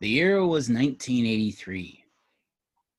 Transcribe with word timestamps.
The 0.00 0.08
year 0.08 0.40
was 0.40 0.68
1983. 0.68 2.04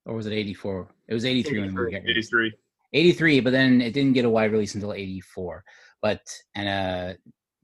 Or 0.06 0.16
was 0.16 0.26
it 0.26 0.34
84? 0.34 0.90
It 1.08 1.14
was 1.14 1.26
83 1.26 1.60
when 1.60 1.68
the 1.68 1.74
movie 1.74 1.92
got 1.92 2.04
released. 2.04 2.34
83. 2.34 2.54
83, 2.94 3.40
but 3.42 3.52
then 3.52 3.82
it 3.82 3.94
didn't 3.94 4.14
get 4.14 4.26
a 4.26 4.30
wide 4.30 4.52
release 4.52 4.76
until 4.76 4.94
84. 4.94 5.64
But 6.02 6.22
and 6.56 6.68
a 6.68 7.18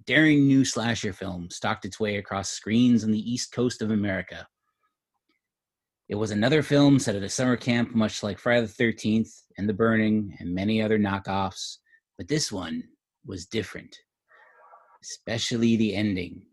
daring 0.05 0.45
new 0.45 0.63
slasher 0.63 1.13
film 1.13 1.49
stalked 1.49 1.85
its 1.85 1.99
way 1.99 2.17
across 2.17 2.49
screens 2.49 3.03
on 3.03 3.11
the 3.11 3.31
east 3.31 3.51
coast 3.51 3.81
of 3.81 3.91
America. 3.91 4.47
It 6.07 6.15
was 6.15 6.31
another 6.31 6.61
film 6.61 6.99
set 6.99 7.15
at 7.15 7.23
a 7.23 7.29
summer 7.29 7.57
camp, 7.57 7.95
much 7.95 8.21
like 8.21 8.37
Friday 8.37 8.67
the 8.67 8.83
13th 8.83 9.41
and 9.57 9.67
The 9.67 9.73
Burning 9.73 10.35
and 10.39 10.53
many 10.53 10.81
other 10.81 10.99
knockoffs. 10.99 11.77
But 12.17 12.27
this 12.27 12.51
one 12.51 12.83
was 13.25 13.47
different, 13.47 13.97
especially 15.01 15.75
the 15.75 15.95
ending. 15.95 16.45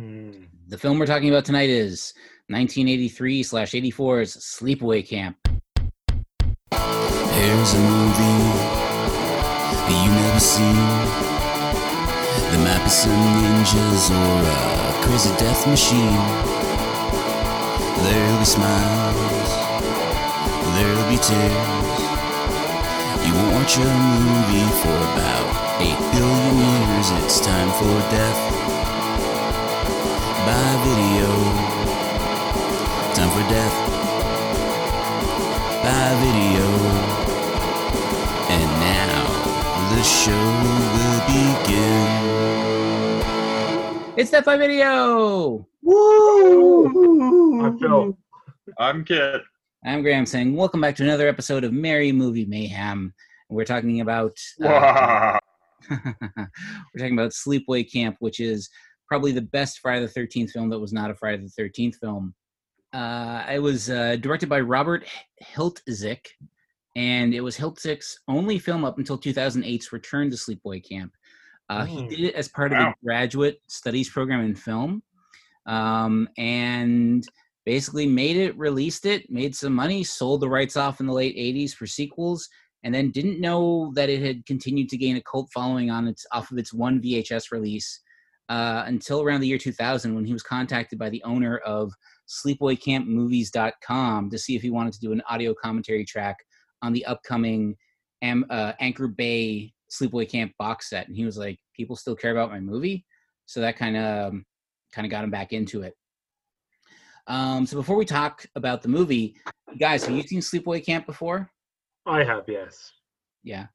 Hmm. 0.00 0.44
The 0.68 0.78
film 0.78 0.98
we're 0.98 1.04
talking 1.04 1.28
about 1.28 1.44
tonight 1.44 1.68
is 1.68 2.14
1983 2.48 3.42
slash 3.42 3.72
84's 3.72 4.34
Sleepaway 4.38 5.06
Camp. 5.06 5.36
Here's 6.72 7.74
a 7.74 7.82
movie 7.84 8.40
that 9.76 10.00
you 10.00 10.08
never 10.08 10.40
seen. 10.40 10.72
There 12.48 12.64
might 12.64 12.82
be 12.82 12.88
some 12.88 13.12
ninjas 13.44 14.08
or 14.08 14.40
a 14.48 15.04
crazy 15.04 15.28
death 15.36 15.66
machine. 15.68 16.16
There'll 18.00 18.38
be 18.38 18.48
smiles, 18.48 19.52
there'll 20.80 21.10
be 21.12 21.20
tears. 21.20 22.00
You 23.26 23.34
won't 23.36 23.52
watch 23.52 23.76
a 23.76 23.84
movie 24.16 24.64
for 24.80 24.96
about 25.12 25.44
8 25.82 25.92
billion 26.16 26.56
years. 26.56 27.10
It's 27.22 27.40
time 27.40 27.68
for 27.76 28.00
death 28.10 28.69
by 30.46 30.68
video. 30.84 31.28
Time 33.14 33.30
for 33.30 33.44
death 33.50 33.76
by 35.84 36.06
video. 36.22 36.66
And 38.48 38.68
now 38.80 39.22
the 39.94 40.02
show 40.02 40.44
will 40.94 41.20
begin. 41.26 42.30
It's 44.16 44.30
Death 44.30 44.44
by 44.44 44.56
Video! 44.56 45.66
Woo! 45.82 47.62
I 47.64 47.78
feel 47.78 48.18
I'm 48.78 49.04
Kit. 49.04 49.42
I'm 49.84 50.02
Graham 50.02 50.26
saying, 50.26 50.56
Welcome 50.56 50.80
back 50.80 50.96
to 50.96 51.02
another 51.04 51.28
episode 51.28 51.64
of 51.64 51.72
Merry 51.72 52.12
Movie 52.12 52.46
Mayhem. 52.46 53.12
We're 53.50 53.64
talking 53.64 54.00
about. 54.00 54.36
uh, 54.64 55.38
we're 55.90 56.98
talking 56.98 57.14
about 57.18 57.32
Sleepaway 57.32 57.90
Camp, 57.90 58.16
which 58.20 58.40
is 58.40 58.68
probably 59.10 59.32
the 59.32 59.42
best 59.42 59.80
Friday 59.80 60.06
the 60.06 60.20
13th 60.20 60.50
film 60.52 60.70
that 60.70 60.78
was 60.78 60.92
not 60.92 61.10
a 61.10 61.14
Friday 61.14 61.42
the 61.42 61.62
13th 61.62 61.96
film. 61.96 62.32
Uh, 62.92 63.44
it 63.50 63.58
was 63.58 63.90
uh, 63.90 64.16
directed 64.16 64.48
by 64.48 64.60
Robert 64.60 65.04
Hiltzik, 65.44 66.26
and 66.94 67.34
it 67.34 67.40
was 67.40 67.56
Hiltzik's 67.58 68.20
only 68.28 68.58
film 68.58 68.84
up 68.84 68.98
until 68.98 69.18
2008's 69.18 69.92
return 69.92 70.30
to 70.30 70.36
Sleepaway 70.36 70.88
Camp. 70.88 71.12
Uh, 71.68 71.84
He 71.84 72.02
Mm. 72.02 72.08
did 72.08 72.20
it 72.20 72.34
as 72.36 72.48
part 72.48 72.72
of 72.72 72.78
Wow. 72.78 72.90
a 72.90 73.04
graduate 73.04 73.60
studies 73.66 74.08
program 74.08 74.44
in 74.44 74.54
film, 74.54 75.02
um, 75.66 76.28
and 76.38 77.26
basically 77.66 78.06
made 78.06 78.36
it, 78.36 78.56
released 78.56 79.06
it, 79.06 79.28
made 79.28 79.54
some 79.56 79.74
money, 79.74 80.04
sold 80.04 80.40
the 80.40 80.48
rights 80.48 80.76
off 80.76 81.00
in 81.00 81.06
the 81.06 81.12
late 81.12 81.36
80s 81.36 81.74
for 81.74 81.86
sequels, 81.86 82.48
and 82.84 82.94
then 82.94 83.10
didn't 83.10 83.40
know 83.40 83.92
that 83.94 84.08
it 84.08 84.22
had 84.22 84.46
continued 84.46 84.88
to 84.88 84.96
gain 84.96 85.16
a 85.16 85.22
cult 85.22 85.50
following 85.52 85.90
on 85.90 86.06
its 86.08 86.24
off 86.32 86.50
of 86.52 86.58
its 86.58 86.72
one 86.72 87.00
VHS 87.00 87.50
release 87.52 88.00
uh, 88.50 88.82
until 88.86 89.22
around 89.22 89.40
the 89.40 89.46
year 89.46 89.56
2000 89.56 90.14
when 90.14 90.24
he 90.24 90.32
was 90.32 90.42
contacted 90.42 90.98
by 90.98 91.08
the 91.08 91.22
owner 91.22 91.58
of 91.58 91.92
sleepawaycampmovies.com 92.28 94.28
to 94.28 94.38
see 94.38 94.56
if 94.56 94.62
he 94.62 94.70
wanted 94.70 94.92
to 94.92 95.00
do 95.00 95.12
an 95.12 95.22
audio 95.30 95.54
commentary 95.54 96.04
track 96.04 96.36
on 96.82 96.92
the 96.92 97.06
upcoming 97.06 97.76
Am, 98.22 98.44
uh, 98.50 98.72
Anchor 98.80 99.08
Bay 99.08 99.72
Sleepaway 99.90 100.28
Camp 100.28 100.52
box 100.58 100.90
set, 100.90 101.08
and 101.08 101.16
he 101.16 101.24
was 101.24 101.38
like, 101.38 101.58
"People 101.74 101.96
still 101.96 102.14
care 102.14 102.32
about 102.32 102.50
my 102.50 102.60
movie," 102.60 103.06
so 103.46 103.60
that 103.60 103.76
kind 103.76 103.96
of 103.96 104.34
kind 104.92 105.06
of 105.06 105.10
got 105.10 105.24
him 105.24 105.30
back 105.30 105.52
into 105.52 105.82
it. 105.82 105.94
Um, 107.28 107.64
so 107.64 107.76
before 107.76 107.96
we 107.96 108.04
talk 108.04 108.44
about 108.56 108.82
the 108.82 108.88
movie, 108.88 109.36
guys, 109.78 110.04
have 110.04 110.14
you 110.14 110.22
seen 110.22 110.40
Sleepaway 110.40 110.84
Camp 110.84 111.06
before? 111.06 111.50
I 112.04 112.24
have 112.24 112.44
yes. 112.46 112.92
Yeah, 113.42 113.66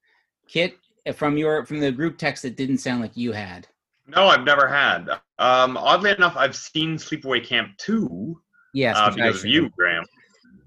Kit, 0.47 0.75
from 1.15 1.37
your 1.37 1.65
from 1.65 1.79
the 1.79 1.91
group 1.91 2.17
text, 2.17 2.45
it 2.45 2.55
didn't 2.55 2.77
sound 2.77 3.01
like 3.01 3.17
you 3.17 3.31
had. 3.31 3.67
No, 4.07 4.27
I've 4.27 4.43
never 4.43 4.67
had. 4.67 5.09
Um, 5.39 5.77
oddly 5.77 6.11
enough, 6.11 6.35
I've 6.37 6.55
seen 6.55 6.97
Sleepaway 6.97 7.43
Camp 7.43 7.75
2 7.77 8.39
Yes, 8.73 8.95
uh, 8.97 9.09
because 9.09 9.39
of 9.39 9.49
you. 9.49 9.69
Graham. 9.69 10.05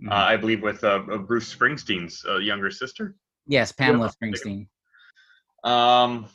Mhm. 0.02 0.10
Uh, 0.10 0.14
I 0.14 0.36
believe 0.36 0.62
with 0.62 0.82
uh, 0.84 1.02
uh, 1.10 1.18
Bruce 1.18 1.54
Springsteen's 1.54 2.24
uh, 2.28 2.38
younger 2.38 2.70
sister. 2.70 3.16
yes, 3.46 3.72
Pamela 3.72 4.10
Springsteen. 4.10 4.68
Um, 5.64 6.26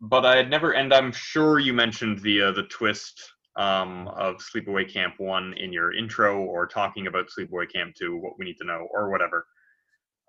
but 0.00 0.24
I 0.24 0.36
had 0.36 0.48
never, 0.48 0.72
and 0.72 0.94
I'm 0.94 1.12
sure 1.12 1.58
you 1.58 1.72
mentioned 1.72 2.20
the 2.20 2.42
uh, 2.42 2.52
the 2.52 2.62
twist 2.64 3.20
um, 3.56 4.08
of 4.08 4.36
Sleepaway 4.36 4.90
Camp 4.90 5.14
One 5.18 5.52
in 5.54 5.72
your 5.72 5.92
intro, 5.92 6.40
or 6.40 6.66
talking 6.66 7.06
about 7.08 7.28
Sleepaway 7.28 7.70
Camp 7.70 7.94
Two, 7.96 8.16
what 8.16 8.38
we 8.38 8.44
need 8.44 8.56
to 8.58 8.64
know, 8.64 8.88
or 8.92 9.10
whatever. 9.10 9.46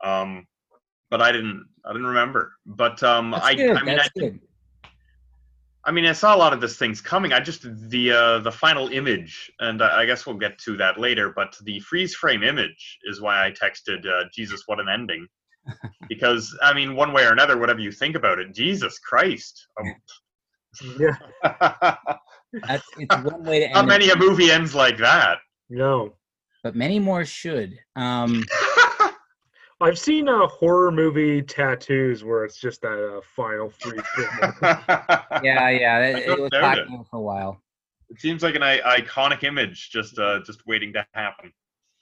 Um, 0.04 0.48
but 1.10 1.22
I 1.22 1.32
didn't, 1.32 1.66
I 1.86 1.92
didn't 1.92 2.08
remember. 2.08 2.54
But 2.66 3.02
um, 3.04 3.32
That's 3.32 3.46
I, 3.46 3.56
good. 3.56 3.78
I 3.78 3.84
mean, 3.84 3.96
That's 3.98 4.10
I, 4.18 4.20
good. 4.20 4.40
I 5.84 5.92
mean, 5.92 6.06
I 6.06 6.14
saw 6.14 6.36
a 6.36 6.38
lot 6.38 6.54
of 6.54 6.62
this 6.62 6.78
things 6.78 7.02
coming. 7.02 7.34
I 7.34 7.40
just 7.40 7.64
the 7.90 8.12
uh, 8.12 8.40
the 8.40 8.52
final 8.52 8.90
image, 8.90 9.52
and 9.60 9.82
I 9.82 10.02
I 10.02 10.06
guess 10.06 10.26
we'll 10.26 10.38
get 10.38 10.58
to 10.60 10.78
that 10.78 11.00
later. 11.00 11.34
But 11.36 11.56
the 11.64 11.80
freeze 11.80 12.14
frame 12.14 12.44
image 12.44 13.00
is 13.06 13.20
why 13.22 13.46
I 13.46 13.52
texted 13.52 14.06
uh, 14.06 14.26
Jesus, 14.34 14.64
what 14.68 14.80
an 14.80 14.88
ending! 14.90 15.28
because 16.10 16.56
I 16.62 16.74
mean, 16.74 16.96
one 16.96 17.14
way 17.14 17.26
or 17.26 17.32
another, 17.32 17.58
whatever 17.58 17.80
you 17.80 17.92
think 17.92 18.16
about 18.16 18.40
it, 18.40 18.54
Jesus 18.54 19.00
Christ. 19.00 19.68
Um, 19.80 19.96
Yeah. 21.00 21.16
That's 22.68 22.86
it's 22.98 23.24
one 23.24 23.44
way 23.44 23.60
to 23.60 23.66
end 23.66 23.74
Not 23.74 23.86
it, 23.86 23.88
many 23.88 24.10
a 24.10 24.16
movie 24.16 24.52
ends 24.52 24.76
like 24.76 24.98
that. 24.98 25.38
No. 25.70 26.14
but 26.64 26.76
many 26.76 27.00
more 27.00 27.26
should. 27.26 27.78
Um, 27.96 28.44
I've 29.82 29.98
seen 29.98 30.30
uh, 30.30 30.48
horror 30.48 30.92
movie 30.92 31.42
tattoos 31.42 32.24
where 32.24 32.46
it's 32.46 32.60
just 32.60 32.82
that 32.82 33.18
uh, 33.18 33.22
final 33.36 33.70
free 33.70 34.00
yeah, 35.44 35.70
yeah, 35.70 36.00
it, 36.00 36.30
it 36.30 36.40
was 36.40 36.52
doubt 36.52 36.78
popular 36.78 37.04
for 37.10 37.18
a 37.18 37.22
while. 37.22 37.62
It 38.10 38.22
seems 38.22 38.44
like 38.44 38.56
an 38.56 38.62
I- 38.62 39.00
iconic 39.00 39.44
image, 39.44 39.90
just 39.90 40.20
uh, 40.20 40.42
just 40.46 40.68
waiting 40.68 40.94
to 40.94 41.06
happen. 41.14 41.52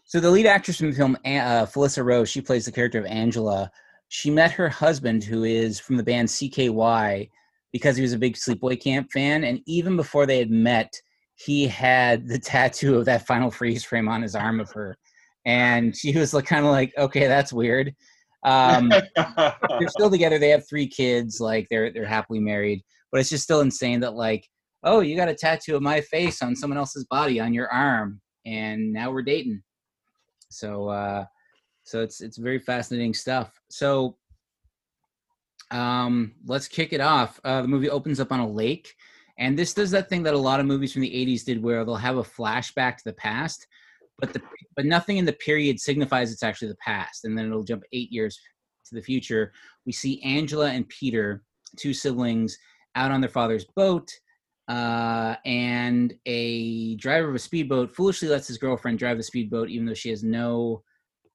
So 0.04 0.20
the 0.20 0.30
lead 0.30 0.46
actress 0.46 0.78
from 0.78 0.90
the 0.90 0.98
film, 0.98 1.18
A- 1.24 1.38
uh, 1.38 1.66
Felissa 1.66 2.04
Rose, 2.04 2.30
she 2.30 2.42
plays 2.42 2.66
the 2.66 2.72
character 2.72 3.00
of 3.00 3.06
Angela. 3.06 3.72
She 4.10 4.30
met 4.30 4.52
her 4.52 4.68
husband, 4.68 5.24
who 5.24 5.44
is 5.44 5.80
from 5.80 5.96
the 5.96 6.04
band 6.04 6.28
CKY, 6.28 7.30
because 7.72 7.96
he 7.96 8.02
was 8.02 8.14
a 8.14 8.18
big 8.18 8.36
Sleepaway 8.36 8.82
Camp 8.82 9.12
fan, 9.12 9.44
and 9.44 9.62
even 9.68 9.96
before 9.96 10.26
they 10.26 10.40
had 10.40 10.52
met, 10.52 10.94
he 11.36 11.68
had 11.68 12.28
the 12.28 12.40
tattoo 12.40 12.98
of 12.98 13.06
that 13.06 13.26
final 13.26 13.52
freeze 13.52 13.86
frame 13.86 14.10
on 14.10 14.22
his 14.22 14.36
arm 14.36 14.60
of 14.60 14.72
her, 14.72 14.98
and 15.46 15.96
she 15.96 16.18
was 16.18 16.34
like, 16.34 16.46
kind 16.46 16.66
of 16.66 16.72
like, 16.72 16.94
okay, 16.98 17.28
that's 17.28 17.54
weird. 17.54 17.94
Um, 18.44 18.90
they're 19.16 19.88
still 19.88 20.10
together. 20.10 20.40
They 20.40 20.50
have 20.50 20.68
three 20.68 20.88
kids. 20.88 21.40
Like 21.40 21.68
they're 21.70 21.92
they're 21.92 22.06
happily 22.06 22.40
married. 22.40 22.84
But 23.12 23.22
it's 23.22 23.30
just 23.30 23.44
still 23.44 23.62
insane 23.62 24.00
that 24.02 24.14
like, 24.14 24.48
oh, 24.84 25.02
you 25.02 25.16
got 25.16 25.30
a 25.30 25.36
tattoo 25.36 25.76
of 25.76 25.82
my 25.82 26.02
face 26.02 26.42
on 26.42 26.56
someone 26.56 26.78
else's 26.78 27.06
body 27.06 27.40
on 27.40 27.54
your 27.54 27.72
arm, 27.72 28.22
and 28.46 28.94
now 28.94 29.12
we're 29.12 29.24
dating. 29.24 29.62
So 30.50 30.90
uh, 30.90 31.26
so 31.84 32.02
it's 32.02 32.22
it's 32.22 32.38
very 32.38 32.60
fascinating 32.60 33.14
stuff. 33.14 33.60
So 33.70 34.18
um, 35.72 36.34
let's 36.46 36.68
kick 36.68 36.94
it 36.94 37.02
off. 37.02 37.40
Uh, 37.44 37.62
the 37.62 37.68
movie 37.68 37.90
opens 37.90 38.20
up 38.20 38.32
on 38.32 38.40
a 38.40 38.48
lake, 38.48 38.94
and 39.38 39.58
this 39.58 39.74
does 39.74 39.92
that 39.92 40.10
thing 40.10 40.24
that 40.24 40.34
a 40.34 40.38
lot 40.38 40.60
of 40.60 40.66
movies 40.66 40.94
from 40.94 41.02
the 41.02 41.12
'80s 41.12 41.44
did, 41.44 41.62
where 41.62 41.84
they'll 41.84 41.96
have 41.96 42.18
a 42.18 42.24
flashback 42.24 42.98
to 42.98 43.04
the 43.06 43.14
past, 43.14 43.68
but 44.18 44.34
the 44.34 44.42
but 44.80 44.86
nothing 44.86 45.18
in 45.18 45.26
the 45.26 45.34
period 45.34 45.78
signifies 45.78 46.32
it's 46.32 46.42
actually 46.42 46.70
the 46.70 46.76
past, 46.76 47.26
and 47.26 47.38
then 47.38 47.48
it'll 47.48 47.66
jump 47.66 47.84
eight 47.92 48.10
years 48.14 48.40
to 48.86 48.96
the 48.96 49.02
future. 49.02 49.52
We 49.86 49.92
see 49.92 50.24
Angela 50.24 50.70
and 50.70 50.88
Peter, 50.88 51.44
two 51.78 51.94
siblings, 51.94 52.58
out 52.96 53.12
on 53.12 53.20
their 53.20 53.30
father's 53.30 53.66
boat, 53.76 54.10
uh, 54.70 55.36
and 55.44 56.14
a 56.26 56.96
driver 56.96 57.28
of 57.28 57.36
a 57.36 57.40
speedboat 57.40 57.94
foolishly 57.94 58.30
lets 58.30 58.48
his 58.48 58.58
girlfriend 58.58 59.00
drive 59.00 59.18
the 59.18 59.24
speedboat, 59.24 59.68
even 59.68 59.86
though 59.86 59.94
she 59.94 60.12
has 60.12 60.24
no, 60.24 60.82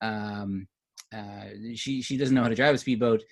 um, 0.01 0.67
uh, 1.15 1.49
she 1.75 2.01
she 2.01 2.17
doesn't 2.17 2.35
know 2.35 2.45
how 2.45 2.49
to 2.49 2.55
drive 2.55 2.75
a 2.75 2.79
speedboat, 2.79 3.23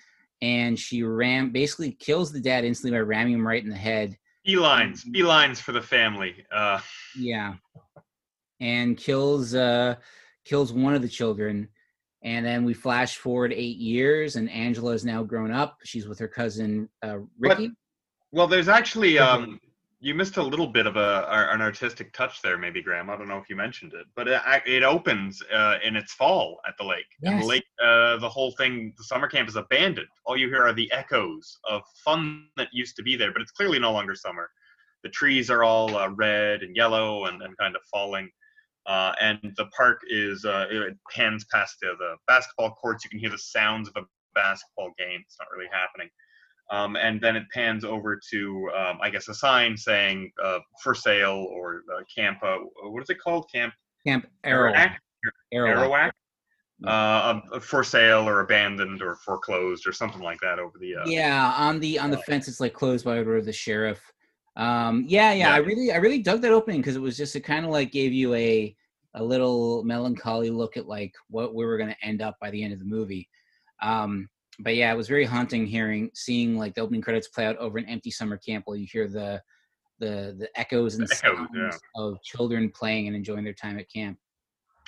and 0.42 0.78
she 0.78 1.02
ram 1.02 1.52
basically 1.52 1.92
kills 1.92 2.30
the 2.30 2.38
dad 2.38 2.66
instantly 2.66 2.98
by 2.98 3.00
ramming 3.00 3.32
him 3.32 3.48
right 3.48 3.64
in 3.64 3.70
the 3.70 3.76
head. 3.76 4.14
Beelines, 4.46 5.06
beelines 5.06 5.56
for 5.56 5.72
the 5.72 5.80
family. 5.80 6.44
Uh, 6.52 6.80
Yeah. 7.16 7.54
And 8.62 8.96
kills 8.96 9.54
uh 9.54 9.96
kills 10.44 10.72
one 10.72 10.94
of 10.94 11.02
the 11.02 11.08
children. 11.08 11.68
And 12.24 12.46
then 12.46 12.64
we 12.64 12.72
flash 12.74 13.16
forward 13.16 13.52
eight 13.52 13.78
years 13.78 14.36
and 14.36 14.48
Angela 14.50 14.92
is 14.92 15.04
now 15.04 15.24
grown 15.24 15.50
up. 15.50 15.78
She's 15.84 16.06
with 16.08 16.18
her 16.20 16.28
cousin 16.28 16.88
uh 17.02 17.18
But- 17.40 17.58
Ricky. 17.58 17.70
well, 18.30 18.46
there's 18.46 18.68
actually 18.68 19.18
um, 19.18 19.58
you 19.98 20.14
missed 20.14 20.36
a 20.36 20.42
little 20.42 20.68
bit 20.68 20.86
of 20.86 20.96
a 20.96 21.26
an 21.54 21.60
artistic 21.60 22.12
touch 22.12 22.40
there, 22.42 22.56
maybe 22.56 22.80
Graham. 22.82 23.10
I 23.10 23.16
don't 23.16 23.28
know 23.28 23.38
if 23.38 23.48
you 23.50 23.56
mentioned 23.56 23.92
it, 23.94 24.06
but 24.16 24.26
it, 24.28 24.40
it 24.66 24.82
opens 24.84 25.42
uh, 25.52 25.76
in 25.84 25.96
its 25.96 26.12
fall 26.12 26.60
at 26.68 26.74
the 26.78 26.84
lake. 26.84 27.10
And 27.22 27.34
Yes. 27.36 27.42
the 27.42 27.48
lake, 27.48 27.64
uh, 27.84 28.16
the 28.18 28.28
whole 28.28 28.52
thing, 28.52 28.94
the 28.96 29.04
summer 29.04 29.28
camp 29.28 29.48
is 29.48 29.56
abandoned. 29.56 30.08
All 30.24 30.36
you 30.36 30.48
hear 30.48 30.62
are 30.68 30.72
the 30.72 30.90
echoes 30.92 31.58
of 31.68 31.82
fun 32.04 32.46
that 32.56 32.68
used 32.72 32.94
to 32.96 33.02
be 33.02 33.14
there, 33.16 33.32
but 33.32 33.42
it's 33.42 33.52
clearly 33.52 33.78
no 33.80 33.92
longer 33.92 34.14
summer. 34.14 34.48
The 35.04 35.08
trees 35.10 35.50
are 35.50 35.62
all 35.64 35.96
uh, 35.96 36.08
red 36.10 36.62
and 36.62 36.74
yellow 36.76 37.26
and, 37.26 37.40
and 37.42 37.56
kind 37.58 37.74
of 37.76 37.82
falling. 37.92 38.28
Uh, 38.86 39.12
and 39.20 39.38
the 39.56 39.66
park 39.76 40.00
is 40.08 40.44
uh, 40.44 40.66
it 40.70 40.96
pans 41.14 41.44
past 41.52 41.76
the, 41.80 41.92
the 41.98 42.16
basketball 42.26 42.70
courts. 42.72 43.04
You 43.04 43.10
can 43.10 43.20
hear 43.20 43.30
the 43.30 43.38
sounds 43.38 43.88
of 43.88 44.02
a 44.02 44.06
basketball 44.34 44.90
game. 44.98 45.20
It's 45.24 45.36
not 45.38 45.48
really 45.54 45.70
happening. 45.72 46.08
Um, 46.70 46.96
and 46.96 47.20
then 47.20 47.36
it 47.36 47.44
pans 47.52 47.84
over 47.84 48.18
to, 48.30 48.70
um, 48.76 48.98
I 49.02 49.10
guess, 49.10 49.28
a 49.28 49.34
sign 49.34 49.76
saying 49.76 50.32
uh, 50.42 50.60
for 50.82 50.94
sale 50.94 51.46
or 51.50 51.82
uh, 51.94 52.02
camp. 52.14 52.38
Uh, 52.42 52.58
what 52.84 53.02
is 53.02 53.10
it 53.10 53.20
called? 53.20 53.46
Camp 53.52 53.74
Camp 54.06 54.26
Arawak. 54.44 54.96
Arawak. 55.54 56.10
Uh, 56.84 57.42
um, 57.52 57.60
for 57.60 57.84
sale 57.84 58.28
or 58.28 58.40
abandoned 58.40 59.02
or 59.02 59.14
foreclosed 59.16 59.86
or 59.86 59.92
something 59.92 60.20
like 60.20 60.40
that 60.40 60.58
over 60.58 60.72
the. 60.80 60.96
Uh, 60.96 61.04
Yeah, 61.06 61.54
on 61.56 61.78
the 61.78 61.98
on 61.98 62.10
the 62.10 62.18
fence, 62.18 62.48
it's 62.48 62.58
like 62.58 62.72
closed 62.72 63.04
by 63.04 63.18
order 63.18 63.36
of 63.36 63.44
the 63.44 63.52
sheriff. 63.52 64.11
Um, 64.56 65.04
yeah, 65.08 65.32
yeah, 65.32 65.48
Yeah. 65.48 65.54
I 65.54 65.58
really, 65.58 65.92
I 65.92 65.96
really 65.96 66.18
dug 66.18 66.42
that 66.42 66.52
opening 66.52 66.80
because 66.80 66.96
it 66.96 67.02
was 67.02 67.16
just 67.16 67.36
it 67.36 67.40
kind 67.40 67.64
of 67.64 67.70
like 67.70 67.90
gave 67.92 68.12
you 68.12 68.34
a 68.34 68.76
a 69.14 69.22
little 69.22 69.82
melancholy 69.84 70.50
look 70.50 70.76
at 70.76 70.86
like 70.86 71.14
what 71.28 71.54
we 71.54 71.64
were 71.64 71.76
going 71.76 71.90
to 71.90 72.06
end 72.06 72.22
up 72.22 72.36
by 72.40 72.50
the 72.50 72.62
end 72.62 72.72
of 72.72 72.78
the 72.78 72.84
movie. 72.84 73.28
Um, 73.82 74.28
but 74.58 74.76
yeah, 74.76 74.92
it 74.92 74.96
was 74.96 75.08
very 75.08 75.24
haunting 75.24 75.66
hearing, 75.66 76.10
seeing 76.14 76.56
like 76.56 76.74
the 76.74 76.80
opening 76.80 77.02
credits 77.02 77.28
play 77.28 77.46
out 77.46 77.56
over 77.58 77.78
an 77.78 77.88
empty 77.88 78.10
summer 78.10 78.36
camp 78.36 78.64
while 78.66 78.76
you 78.76 78.86
hear 78.90 79.08
the 79.08 79.42
the 79.98 80.34
the 80.38 80.48
echoes 80.56 80.94
and 80.96 81.06
The 81.06 81.14
echoes, 81.14 81.36
sounds 81.36 81.50
yeah. 81.54 82.02
of 82.02 82.22
children 82.22 82.70
playing 82.70 83.06
and 83.06 83.16
enjoying 83.16 83.44
their 83.44 83.52
time 83.52 83.78
at 83.78 83.90
camp. 83.90 84.18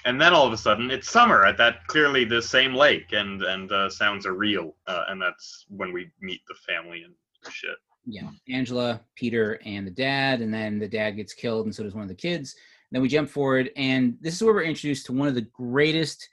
And 0.07 0.21
then 0.21 0.35
all 0.35 0.47
of 0.47 0.53
a 0.53 0.57
sudden, 0.59 0.91
it's 0.91 1.11
summer 1.11 1.47
at 1.47 1.57
that 1.57 1.87
clearly 1.87 2.25
the 2.25 2.43
same 2.43 2.75
lake, 2.75 3.13
and 3.13 3.43
and 3.43 3.73
uh, 3.73 3.89
sounds 3.89 4.27
are 4.27 4.35
real, 4.35 4.77
uh, 4.87 5.05
and 5.09 5.21
that's 5.21 5.65
when 5.69 5.93
we 5.93 6.11
meet 6.21 6.43
the 6.47 6.55
family 6.67 7.05
and 7.05 7.15
shit. 7.51 7.77
Yeah, 8.07 8.29
Angela, 8.49 9.01
Peter, 9.15 9.61
and 9.65 9.87
the 9.87 9.91
dad, 9.91 10.41
and 10.41 10.53
then 10.53 10.79
the 10.79 10.89
dad 10.89 11.13
gets 11.13 11.33
killed, 11.33 11.67
and 11.67 11.75
so 11.75 11.83
does 11.83 11.95
one 11.95 12.03
of 12.03 12.09
the 12.09 12.15
kids. 12.15 12.55
then 12.91 13.03
we 13.03 13.09
jump 13.09 13.29
forward, 13.29 13.71
and 13.77 14.17
this 14.21 14.35
is 14.35 14.43
where 14.43 14.55
we're 14.55 14.63
introduced 14.63 15.07
to 15.07 15.13
one 15.13 15.29
of 15.29 15.35
the 15.35 15.49
greatest 15.53 16.29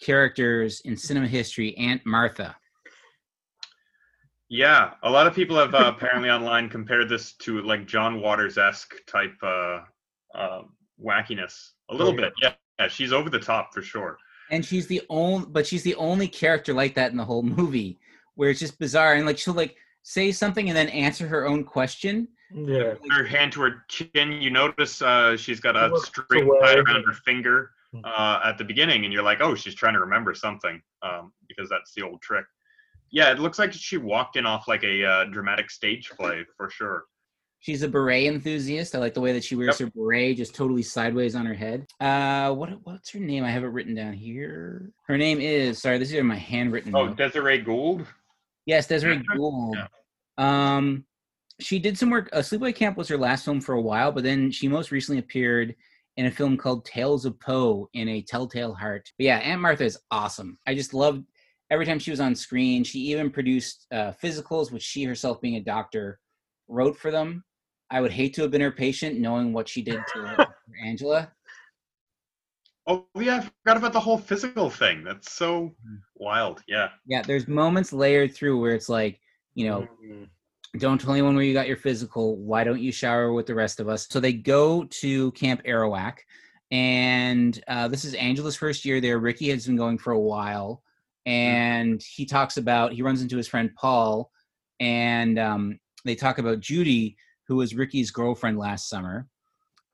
characters 0.00 0.80
in 0.84 0.96
cinema 0.96 1.26
history, 1.26 1.76
Aunt 1.76 2.04
Martha. 2.04 2.54
Yeah, 4.48 4.92
a 5.02 5.10
lot 5.10 5.26
of 5.26 5.34
people 5.34 5.56
have 5.56 5.74
uh, 5.74 5.92
apparently 5.96 6.30
online 6.30 6.68
compared 6.68 7.08
this 7.08 7.32
to 7.38 7.62
like 7.62 7.86
John 7.86 8.20
Waters 8.20 8.58
esque 8.58 8.94
type 9.06 9.34
uh, 9.42 9.80
uh, 10.34 10.62
wackiness. 11.02 11.70
A 11.90 11.94
little 11.94 12.12
bit, 12.14 12.32
yeah. 12.42 12.52
Yeah, 12.78 12.88
she's 12.88 13.12
over 13.12 13.30
the 13.30 13.38
top 13.38 13.72
for 13.72 13.82
sure. 13.82 14.18
And 14.50 14.64
she's 14.64 14.86
the 14.86 15.02
only, 15.08 15.46
but 15.50 15.66
she's 15.66 15.82
the 15.82 15.94
only 15.94 16.28
character 16.28 16.74
like 16.74 16.94
that 16.94 17.10
in 17.10 17.16
the 17.16 17.24
whole 17.24 17.42
movie, 17.42 17.98
where 18.34 18.50
it's 18.50 18.60
just 18.60 18.78
bizarre, 18.78 19.14
and 19.14 19.26
like 19.26 19.38
she'll 19.38 19.54
like 19.54 19.76
say 20.04 20.30
something 20.30 20.68
and 20.68 20.76
then 20.76 20.88
answer 20.90 21.26
her 21.26 21.46
own 21.46 21.64
question. 21.64 22.28
Yeah. 22.54 22.94
Her 23.10 23.24
hand 23.24 23.52
to 23.54 23.62
her 23.62 23.84
chin. 23.88 24.32
You 24.32 24.50
notice 24.50 25.02
uh, 25.02 25.36
she's 25.36 25.58
got 25.58 25.74
a 25.76 25.88
looks 25.88 26.06
string 26.08 26.48
tied 26.62 26.78
around 26.78 27.04
her 27.04 27.12
finger 27.12 27.72
Hmm. 27.94 28.00
uh, 28.04 28.40
at 28.44 28.58
the 28.58 28.64
beginning, 28.64 29.04
and 29.04 29.12
you're 29.12 29.22
like, 29.22 29.40
oh, 29.40 29.54
she's 29.54 29.74
trying 29.74 29.94
to 29.94 30.00
remember 30.00 30.34
something 30.34 30.82
um, 31.02 31.32
because 31.46 31.68
that's 31.68 31.94
the 31.94 32.02
old 32.02 32.20
trick. 32.22 32.44
Yeah, 33.10 33.30
it 33.30 33.38
looks 33.38 33.58
like 33.58 33.72
she 33.72 33.98
walked 33.98 34.34
in 34.36 34.46
off 34.46 34.66
like 34.66 34.82
a 34.82 35.04
uh, 35.04 35.24
dramatic 35.26 35.70
stage 35.70 36.10
play 36.10 36.44
for 36.56 36.68
sure. 36.68 37.04
She's 37.60 37.82
a 37.84 37.88
beret 37.88 38.26
enthusiast. 38.26 38.96
I 38.96 38.98
like 38.98 39.14
the 39.14 39.20
way 39.20 39.32
that 39.32 39.44
she 39.44 39.54
wears 39.54 39.78
her 39.78 39.86
beret 39.94 40.36
just 40.36 40.54
totally 40.56 40.82
sideways 40.82 41.36
on 41.36 41.46
her 41.46 41.54
head. 41.54 41.86
Uh, 42.00 42.52
what 42.52 42.70
what's 42.82 43.10
her 43.10 43.20
name? 43.20 43.44
I 43.44 43.50
have 43.50 43.62
it 43.62 43.68
written 43.68 43.94
down 43.94 44.12
here. 44.12 44.90
Her 45.06 45.16
name 45.16 45.40
is 45.40 45.80
sorry, 45.80 45.98
this 45.98 46.08
is 46.08 46.14
in 46.14 46.26
my 46.26 46.34
handwritten. 46.36 46.94
Oh, 46.96 47.06
note. 47.06 47.16
Desiree 47.16 47.58
Gould. 47.58 48.04
Yes, 48.66 48.86
Desiree 48.86 49.16
Actress? 49.18 49.38
Gould. 49.38 49.76
Yeah. 49.76 50.76
Um, 50.76 51.04
she 51.60 51.78
did 51.78 51.96
some 51.96 52.10
work. 52.10 52.28
Uh, 52.32 52.38
Sleepaway 52.38 52.74
Camp 52.74 52.96
was 52.96 53.08
her 53.08 53.16
last 53.16 53.44
film 53.44 53.60
for 53.60 53.74
a 53.74 53.80
while, 53.80 54.10
but 54.10 54.24
then 54.24 54.50
she 54.50 54.68
most 54.68 54.90
recently 54.90 55.18
appeared 55.20 55.74
in 56.16 56.26
a 56.26 56.30
film 56.30 56.56
called 56.56 56.84
Tales 56.84 57.24
of 57.24 57.38
Poe 57.40 57.88
in 57.94 58.08
a 58.08 58.22
Telltale 58.22 58.74
Heart. 58.74 59.12
But 59.18 59.24
yeah, 59.26 59.38
Aunt 59.38 59.60
Martha 59.60 59.84
is 59.84 59.98
awesome. 60.10 60.58
I 60.66 60.74
just 60.74 60.94
loved 60.94 61.24
every 61.70 61.86
time 61.86 61.98
she 61.98 62.10
was 62.10 62.20
on 62.20 62.34
screen. 62.34 62.84
She 62.84 63.00
even 63.00 63.30
produced 63.30 63.86
uh, 63.92 64.12
physicals, 64.22 64.72
which 64.72 64.82
she 64.82 65.04
herself, 65.04 65.40
being 65.40 65.56
a 65.56 65.60
doctor, 65.60 66.18
wrote 66.68 66.96
for 66.96 67.10
them. 67.10 67.44
I 67.90 68.00
would 68.00 68.12
hate 68.12 68.34
to 68.34 68.42
have 68.42 68.50
been 68.50 68.60
her 68.60 68.72
patient, 68.72 69.20
knowing 69.20 69.52
what 69.52 69.68
she 69.68 69.82
did 69.82 70.00
to 70.14 70.48
Angela. 70.84 71.30
Oh 72.86 73.06
yeah, 73.18 73.36
I 73.36 73.40
forgot 73.40 73.78
about 73.78 73.92
the 73.92 74.00
whole 74.00 74.18
physical 74.18 74.68
thing. 74.70 75.04
That's 75.04 75.32
so 75.32 75.74
Hmm. 75.86 75.96
Wild. 76.24 76.62
Yeah. 76.66 76.88
Yeah, 77.06 77.22
there's 77.22 77.46
moments 77.46 77.92
layered 77.92 78.34
through 78.34 78.60
where 78.60 78.74
it's 78.74 78.88
like, 78.88 79.20
you 79.54 79.68
know, 79.68 79.86
Mhm. 80.04 80.28
don't 80.78 81.00
tell 81.00 81.12
anyone 81.12 81.34
where 81.36 81.44
you 81.44 81.54
got 81.54 81.68
your 81.68 81.76
physical. 81.76 82.36
Why 82.36 82.64
don't 82.64 82.80
you 82.80 82.90
shower 82.90 83.32
with 83.32 83.46
the 83.46 83.54
rest 83.54 83.78
of 83.78 83.88
us? 83.88 84.08
So 84.10 84.18
they 84.18 84.32
go 84.32 84.84
to 84.84 85.30
Camp 85.32 85.62
Arawak, 85.64 86.18
and 86.70 87.62
uh, 87.68 87.86
this 87.88 88.04
is 88.04 88.14
Angela's 88.14 88.56
first 88.56 88.84
year 88.84 89.00
there. 89.00 89.18
Ricky 89.18 89.50
has 89.50 89.66
been 89.66 89.76
going 89.76 89.98
for 89.98 90.12
a 90.12 90.18
while, 90.20 90.82
and 91.26 92.02
he 92.02 92.26
talks 92.26 92.56
about 92.56 92.92
he 92.92 93.02
runs 93.02 93.22
into 93.22 93.36
his 93.36 93.46
friend 93.46 93.70
Paul, 93.76 94.30
and 94.80 95.38
um, 95.38 95.78
they 96.04 96.16
talk 96.16 96.38
about 96.38 96.60
Judy, 96.60 97.16
who 97.46 97.56
was 97.56 97.74
Ricky's 97.74 98.10
girlfriend 98.10 98.58
last 98.58 98.88
summer. 98.88 99.28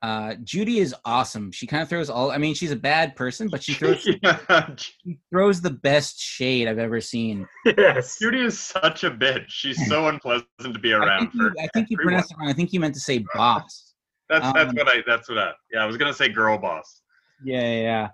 Uh, 0.01 0.33
Judy 0.43 0.79
is 0.79 0.95
awesome. 1.05 1.51
She 1.51 1.67
kind 1.67 1.83
of 1.83 1.89
throws 1.89 2.09
all. 2.09 2.31
I 2.31 2.39
mean, 2.39 2.55
she's 2.55 2.71
a 2.71 2.75
bad 2.75 3.15
person, 3.15 3.49
but 3.49 3.61
she 3.61 3.73
throws 3.73 4.07
yeah. 4.23 4.75
she 4.75 5.19
throws 5.29 5.61
the 5.61 5.69
best 5.69 6.19
shade 6.19 6.67
I've 6.67 6.79
ever 6.79 6.99
seen. 6.99 7.47
Yes. 7.65 8.17
Judy 8.17 8.39
is 8.39 8.59
such 8.59 9.03
a 9.03 9.11
bitch. 9.11 9.45
She's 9.49 9.87
so 9.87 10.07
unpleasant 10.09 10.47
to 10.61 10.79
be 10.79 10.93
I 10.93 10.97
around 10.97 11.31
think, 11.31 11.35
you. 11.35 11.53
I 11.59 11.67
think 11.73 11.89
you 11.91 11.97
pronounced 11.97 12.31
it 12.31 12.37
wrong. 12.39 12.49
I 12.49 12.53
think 12.53 12.73
you 12.73 12.79
meant 12.79 12.95
to 12.95 12.99
say 12.99 13.23
boss. 13.35 13.93
That's 14.27 14.51
that's 14.53 14.69
um, 14.69 14.75
what 14.75 14.87
I 14.87 15.03
that's 15.05 15.29
what 15.29 15.37
I 15.37 15.51
yeah, 15.71 15.83
I 15.83 15.85
was 15.85 15.97
gonna 15.97 16.13
say 16.13 16.29
girl 16.29 16.57
boss. 16.57 17.01
Yeah, 17.43 17.61
yeah. 17.61 17.81
yeah. 17.81 18.09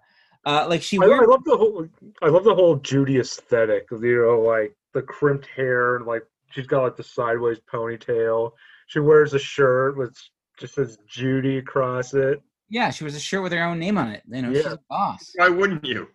Uh, 0.45 0.65
like 0.67 0.81
she 0.81 0.97
I, 0.97 1.05
I 1.05 1.25
love 1.25 1.43
the 1.45 1.55
whole. 1.55 1.87
I 2.21 2.27
love 2.27 2.43
the 2.43 2.55
whole 2.55 2.77
Judy 2.77 3.19
aesthetic. 3.19 3.87
You 3.91 4.25
know, 4.25 4.41
like 4.41 4.75
the 4.93 5.01
crimped 5.03 5.45
hair 5.45 5.95
and 5.95 6.05
like 6.05 6.23
she's 6.51 6.67
got 6.67 6.83
like 6.83 6.95
the 6.97 7.03
sideways 7.03 7.59
ponytail. 7.71 8.51
She 8.87 8.99
wears 8.99 9.33
a 9.33 9.39
shirt 9.39 9.97
with 9.97 10.17
just 10.57 10.75
says 10.75 10.97
Judy 11.07 11.57
across 11.57 12.13
it. 12.13 12.41
Yeah, 12.69 12.89
she 12.89 13.03
wears 13.03 13.15
a 13.15 13.19
shirt 13.19 13.43
with 13.43 13.53
her 13.53 13.63
own 13.63 13.79
name 13.79 13.97
on 13.97 14.09
it. 14.09 14.23
You 14.27 14.41
know, 14.41 14.53
she's 14.53 14.65
a 14.65 14.79
boss. 14.89 15.31
Why 15.35 15.49
wouldn't 15.49 15.85
you? 15.85 16.07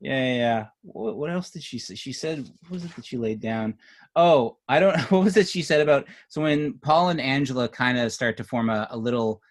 Yeah, 0.00 0.24
yeah. 0.24 0.34
yeah. 0.34 0.66
What, 0.82 1.16
what 1.16 1.30
else 1.30 1.50
did 1.50 1.62
she 1.62 1.78
say? 1.78 1.94
She 1.94 2.12
said, 2.12 2.48
what 2.62 2.70
was 2.70 2.84
it 2.84 2.94
that 2.96 3.04
she 3.04 3.18
laid 3.18 3.40
down? 3.40 3.74
Oh, 4.16 4.56
I 4.68 4.80
don't. 4.80 4.96
What 5.10 5.24
was 5.24 5.36
it 5.36 5.48
she 5.48 5.62
said 5.62 5.80
about? 5.80 6.06
So 6.28 6.40
when 6.42 6.74
Paul 6.78 7.10
and 7.10 7.20
Angela 7.20 7.68
kind 7.68 7.98
of 7.98 8.12
start 8.12 8.36
to 8.38 8.44
form 8.44 8.70
a, 8.70 8.86
a 8.90 8.96
little 8.96 9.42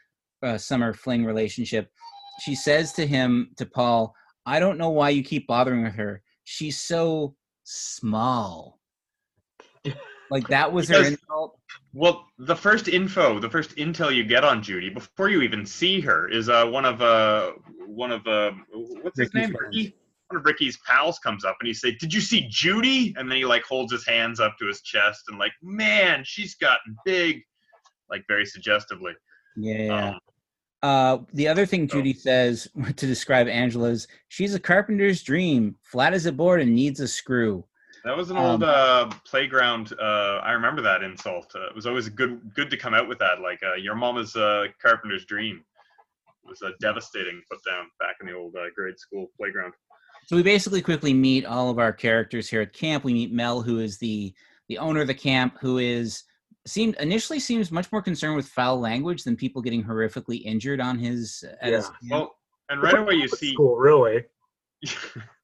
uh, 0.41 0.57
summer 0.57 0.93
fling 0.93 1.25
relationship, 1.25 1.91
she 2.41 2.55
says 2.55 2.93
to 2.93 3.05
him, 3.05 3.51
to 3.57 3.65
Paul, 3.65 4.15
"I 4.45 4.59
don't 4.59 4.77
know 4.77 4.89
why 4.89 5.09
you 5.09 5.23
keep 5.23 5.47
bothering 5.47 5.83
with 5.83 5.95
her. 5.95 6.23
She's 6.45 6.79
so 6.79 7.35
small." 7.63 8.79
Like 10.29 10.47
that 10.49 10.71
was 10.71 10.89
her 10.89 10.97
Because- 10.99 11.13
insult. 11.13 11.59
Well, 11.93 12.27
the 12.37 12.55
first 12.55 12.87
info, 12.87 13.39
the 13.39 13.49
first 13.49 13.75
intel 13.77 14.13
you 14.13 14.23
get 14.23 14.43
on 14.43 14.61
Judy 14.61 14.89
before 14.89 15.29
you 15.29 15.41
even 15.41 15.65
see 15.65 15.99
her 16.01 16.27
is 16.29 16.47
uh 16.49 16.65
one 16.67 16.85
of 16.85 17.01
uh 17.01 17.53
one 17.87 18.11
of 18.11 18.25
uh 18.27 18.51
what's 19.01 19.17
his 19.17 19.33
Ricky's 19.33 19.49
name? 19.49 19.55
Ricky? 19.59 19.95
One 20.29 20.39
of 20.41 20.45
Ricky's 20.45 20.77
pals 20.85 21.17
comes 21.19 21.45
up 21.45 21.55
and 21.61 21.67
he 21.67 21.73
say, 21.73 21.91
"Did 21.95 22.13
you 22.13 22.19
see 22.21 22.47
Judy?" 22.49 23.15
And 23.17 23.29
then 23.31 23.37
he 23.37 23.45
like 23.45 23.63
holds 23.63 23.91
his 23.91 24.05
hands 24.05 24.39
up 24.39 24.57
to 24.59 24.67
his 24.67 24.81
chest 24.81 25.23
and 25.29 25.39
like, 25.39 25.53
"Man, 25.63 26.23
she's 26.25 26.55
gotten 26.55 26.95
big." 27.05 27.41
Like 28.09 28.23
very 28.27 28.45
suggestively. 28.45 29.13
Yeah. 29.55 29.77
yeah. 29.83 30.09
Um, 30.09 30.19
Uh, 30.83 31.17
the 31.33 31.47
other 31.47 31.65
thing 31.65 31.87
So- 31.89 31.97
Judy 31.97 32.13
says 32.13 32.67
to 32.95 33.07
describe 33.07 33.47
Angela 33.47 33.89
is 33.89 34.07
she's 34.27 34.53
a 34.53 34.59
carpenter's 34.59 35.23
dream, 35.23 35.75
flat 35.81 36.13
as 36.13 36.25
a 36.27 36.31
board 36.31 36.61
and 36.61 36.75
needs 36.75 36.99
a 36.99 37.07
screw. 37.07 37.65
That 38.03 38.15
was 38.15 38.29
an 38.29 38.37
Um, 38.37 38.45
old 38.45 38.63
uh, 38.63 39.09
playground. 39.25 39.93
Uh, 39.99 40.39
I 40.43 40.51
remember 40.51 40.81
that 40.81 41.03
insult. 41.03 41.51
Uh, 41.55 41.67
it 41.67 41.75
was 41.75 41.85
always 41.85 42.07
good, 42.09 42.53
good 42.53 42.69
to 42.69 42.77
come 42.77 42.93
out 42.93 43.07
with 43.07 43.19
that. 43.19 43.41
Like 43.41 43.61
uh, 43.63 43.75
your 43.75 43.97
is 44.19 44.35
a 44.35 44.67
carpenter's 44.81 45.25
dream. 45.25 45.63
It 46.43 46.49
was 46.49 46.61
a 46.61 46.71
devastating 46.79 47.41
put 47.49 47.59
down 47.69 47.87
back 47.99 48.17
in 48.21 48.27
the 48.27 48.33
old 48.33 48.55
uh, 48.55 48.69
grade 48.75 48.97
school 48.97 49.27
playground. 49.37 49.73
So 50.25 50.35
we 50.35 50.43
basically 50.43 50.81
quickly 50.81 51.13
meet 51.13 51.45
all 51.45 51.69
of 51.69 51.79
our 51.79 51.93
characters 51.93 52.49
here 52.49 52.61
at 52.61 52.73
camp. 52.73 53.03
We 53.03 53.13
meet 53.13 53.31
Mel, 53.31 53.61
who 53.61 53.79
is 53.79 53.97
the 53.97 54.33
the 54.69 54.77
owner 54.77 55.01
of 55.01 55.07
the 55.07 55.13
camp, 55.13 55.57
who 55.59 55.77
is 55.77 56.23
seemed 56.65 56.95
initially 56.95 57.39
seems 57.39 57.71
much 57.71 57.91
more 57.91 58.01
concerned 58.01 58.35
with 58.35 58.47
foul 58.47 58.79
language 58.79 59.23
than 59.23 59.35
people 59.37 59.61
getting 59.61 59.83
horrifically 59.83 60.43
injured 60.43 60.81
on 60.81 60.99
his 60.99 61.43
at 61.61 61.73
his 61.73 61.89
Yeah. 62.01 62.09
camp. 62.09 62.21
Well, 62.23 62.35
and 62.69 62.81
right 62.81 62.97
away 62.97 63.15
you 63.15 63.27
see, 63.29 63.53
School, 63.53 63.77
really. 63.77 64.25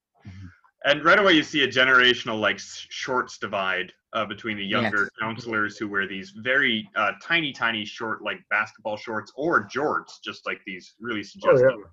And 0.85 1.03
right 1.05 1.17
away, 1.19 1.33
you 1.33 1.43
see 1.43 1.63
a 1.63 1.67
generational 1.67 2.39
like 2.39 2.59
shorts 2.59 3.37
divide 3.37 3.93
uh, 4.13 4.25
between 4.25 4.57
the 4.57 4.65
younger 4.65 5.03
Yes. 5.03 5.09
counselors 5.19 5.77
who 5.77 5.87
wear 5.87 6.07
these 6.07 6.31
very 6.31 6.89
uh, 6.95 7.13
tiny, 7.21 7.53
tiny 7.53 7.85
short 7.85 8.21
like 8.21 8.39
basketball 8.49 8.97
shorts 8.97 9.31
or 9.35 9.67
jorts, 9.67 10.21
just 10.23 10.45
like 10.45 10.59
these 10.65 10.93
really 10.99 11.21
Oh 11.21 11.23
suggestive 11.23 11.69
yeah. 11.79 11.85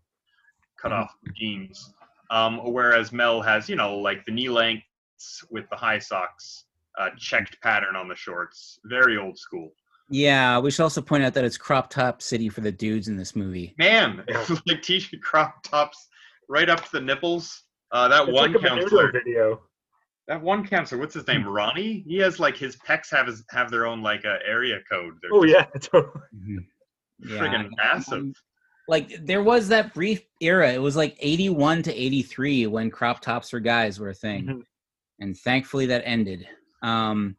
cut 0.80 0.92
off 0.92 1.12
jeans. 1.36 1.94
Um, 2.30 2.60
whereas 2.72 3.12
Mel 3.12 3.40
has, 3.42 3.68
you 3.68 3.76
know, 3.76 3.96
like 3.96 4.24
the 4.24 4.32
knee 4.32 4.48
lengths 4.48 5.44
with 5.50 5.68
the 5.70 5.76
high 5.76 5.98
socks, 5.98 6.64
uh, 6.98 7.10
checked 7.16 7.60
pattern 7.62 7.96
on 7.96 8.08
the 8.08 8.16
shorts, 8.16 8.80
very 8.84 9.16
old 9.16 9.38
school. 9.38 9.72
Yeah, 10.08 10.58
we 10.58 10.72
should 10.72 10.82
also 10.82 11.00
point 11.00 11.22
out 11.22 11.34
that 11.34 11.44
it's 11.44 11.56
crop 11.56 11.88
top 11.90 12.20
city 12.20 12.48
for 12.48 12.60
the 12.60 12.72
dudes 12.72 13.06
in 13.06 13.16
this 13.16 13.36
movie. 13.36 13.74
Man, 13.78 14.24
Yeah. 14.28 14.44
like 14.66 14.82
t-shirt 14.82 15.22
crop 15.22 15.62
tops 15.62 16.08
right 16.48 16.68
up 16.68 16.84
to 16.84 16.90
the 16.92 17.00
nipples. 17.00 17.62
Uh, 17.92 18.08
that 18.08 18.28
It's 18.28 18.32
one 18.32 18.52
like 18.52 18.62
counselor, 18.62 19.10
video. 19.12 19.62
that 20.28 20.40
one 20.40 20.66
counselor, 20.66 21.00
what's 21.00 21.14
his 21.14 21.26
name? 21.26 21.46
Ronnie. 21.46 22.04
He 22.06 22.16
has 22.18 22.38
like 22.38 22.56
his 22.56 22.76
pecs 22.76 23.10
have 23.10 23.26
his 23.26 23.44
have 23.50 23.70
their 23.70 23.86
own 23.86 24.02
like 24.02 24.24
uh, 24.24 24.36
area 24.46 24.78
code. 24.90 25.14
They're 25.22 25.30
Oh 25.32 25.44
yeah, 25.44 25.64
totally. 25.80 26.12
Yeah. 27.18 27.38
friggin' 27.38 27.68
massive. 27.76 28.18
Um, 28.20 28.32
like 28.88 29.24
there 29.24 29.42
was 29.42 29.68
that 29.68 29.92
brief 29.94 30.22
era. 30.40 30.72
It 30.72 30.80
was 30.80 30.96
like 30.96 31.16
81 31.20 31.82
to 31.84 31.94
83 31.94 32.66
when 32.68 32.90
crop 32.90 33.20
tops 33.20 33.50
for 33.50 33.60
guys 33.60 34.00
were 34.00 34.08
a 34.10 34.14
thing. 34.14 34.44
Mhm. 34.46 34.62
And 35.20 35.36
thankfully 35.38 35.86
that 35.86 36.02
ended. 36.04 36.46
Um 36.82 37.36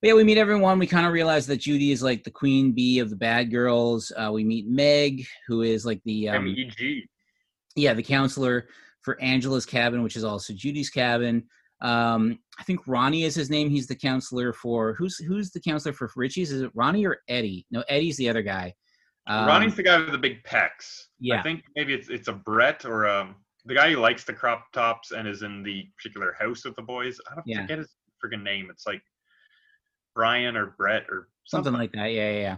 but 0.00 0.08
yeah, 0.08 0.14
we 0.14 0.22
meet 0.22 0.38
everyone. 0.38 0.78
We 0.78 0.86
kind 0.86 1.06
of 1.08 1.12
realize 1.12 1.46
that 1.48 1.56
Judy 1.56 1.90
is 1.90 2.02
like 2.04 2.22
the 2.22 2.30
queen 2.30 2.70
bee 2.70 3.00
of 3.00 3.10
the 3.10 3.16
bad 3.16 3.50
girls. 3.50 4.12
Uh, 4.16 4.30
we 4.32 4.44
meet 4.44 4.68
Meg, 4.68 5.26
who 5.48 5.62
is 5.62 5.84
like 5.84 6.00
the 6.04 6.28
um, 6.28 6.44
MEG. 6.44 7.08
yeah, 7.74 7.94
the 7.94 8.02
counselor 8.04 8.68
for 9.08 9.20
Angela's 9.22 9.64
cabin, 9.64 10.02
which 10.02 10.16
is 10.16 10.24
also 10.24 10.52
Judy's 10.52 10.90
cabin. 10.90 11.44
Um, 11.80 12.38
I 12.58 12.62
think 12.64 12.80
Ronnie 12.86 13.22
is 13.24 13.34
his 13.34 13.48
name. 13.48 13.70
He's 13.70 13.86
the 13.86 13.94
counselor 13.94 14.52
for 14.52 14.92
who's 14.94 15.16
who's 15.16 15.50
the 15.50 15.60
counselor 15.60 15.94
for 15.94 16.10
Richie's? 16.14 16.52
Is 16.52 16.60
it 16.62 16.70
Ronnie 16.74 17.06
or 17.06 17.18
Eddie? 17.28 17.64
No, 17.70 17.82
Eddie's 17.88 18.16
the 18.18 18.28
other 18.28 18.42
guy. 18.42 18.74
Um, 19.26 19.46
Ronnie's 19.46 19.76
the 19.76 19.82
guy 19.82 19.98
with 19.98 20.12
the 20.12 20.18
big 20.18 20.42
pecs. 20.44 21.04
yeah. 21.20 21.38
I 21.38 21.42
think 21.42 21.62
maybe 21.76 21.94
it's 21.94 22.08
it's 22.10 22.28
a 22.28 22.32
Brett 22.32 22.84
or 22.84 23.08
um 23.08 23.36
the 23.64 23.74
guy 23.74 23.90
who 23.92 23.96
likes 23.98 24.24
the 24.24 24.32
crop 24.34 24.70
tops 24.72 25.12
and 25.12 25.26
is 25.26 25.42
in 25.42 25.62
the 25.62 25.86
particular 25.96 26.34
house 26.38 26.64
with 26.66 26.76
the 26.76 26.82
boys. 26.82 27.18
I 27.30 27.34
don't 27.36 27.46
Yeah. 27.46 27.62
forget 27.62 27.78
his 27.78 27.94
freaking 28.22 28.42
name. 28.42 28.68
It's 28.70 28.86
like 28.86 29.02
Brian 30.14 30.56
or 30.56 30.74
Brett 30.76 31.04
or 31.08 31.28
something 31.44 31.72
something. 31.72 31.80
like 31.80 31.92
that. 31.92 32.12
Yeah, 32.12 32.30
yeah, 32.32 32.56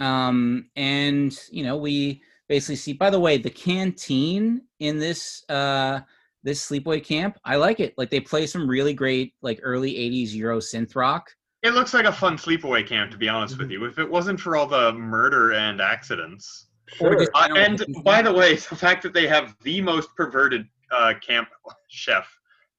yeah. 0.00 0.26
Um, 0.28 0.70
and 0.76 1.36
you 1.50 1.64
know, 1.64 1.76
we 1.76 2.22
basically 2.48 2.76
see. 2.76 2.92
By 2.92 3.10
the 3.10 3.20
way, 3.20 3.38
the 3.38 3.50
canteen 3.50 4.62
in 4.82 4.98
this 4.98 5.44
uh 5.48 6.00
this 6.44 6.68
sleepaway 6.68 7.02
camp, 7.04 7.38
I 7.44 7.54
like 7.56 7.78
it. 7.78 7.94
Like 7.96 8.10
they 8.10 8.18
play 8.20 8.46
some 8.46 8.68
really 8.68 8.94
great 8.94 9.34
like 9.42 9.60
early 9.62 9.92
'80s 9.94 10.32
Euro 10.34 10.58
synth 10.58 10.96
rock. 10.96 11.30
It 11.62 11.74
looks 11.74 11.94
like 11.94 12.06
a 12.06 12.12
fun 12.12 12.36
sleepaway 12.36 12.84
camp, 12.86 13.12
to 13.12 13.16
be 13.16 13.28
honest 13.28 13.56
with 13.58 13.70
you. 13.70 13.84
If 13.84 13.98
it 14.00 14.10
wasn't 14.10 14.40
for 14.40 14.56
all 14.56 14.66
the 14.66 14.92
murder 14.92 15.52
and 15.52 15.80
accidents, 15.80 16.66
Sure. 16.94 17.22
uh, 17.34 17.48
and 17.56 17.84
by 18.04 18.20
the 18.22 18.32
way, 18.32 18.56
the 18.70 18.76
fact 18.76 19.02
that 19.04 19.14
they 19.14 19.26
have 19.28 19.54
the 19.62 19.80
most 19.80 20.14
perverted 20.16 20.66
uh, 20.90 21.14
camp 21.26 21.48
chef, 21.88 22.28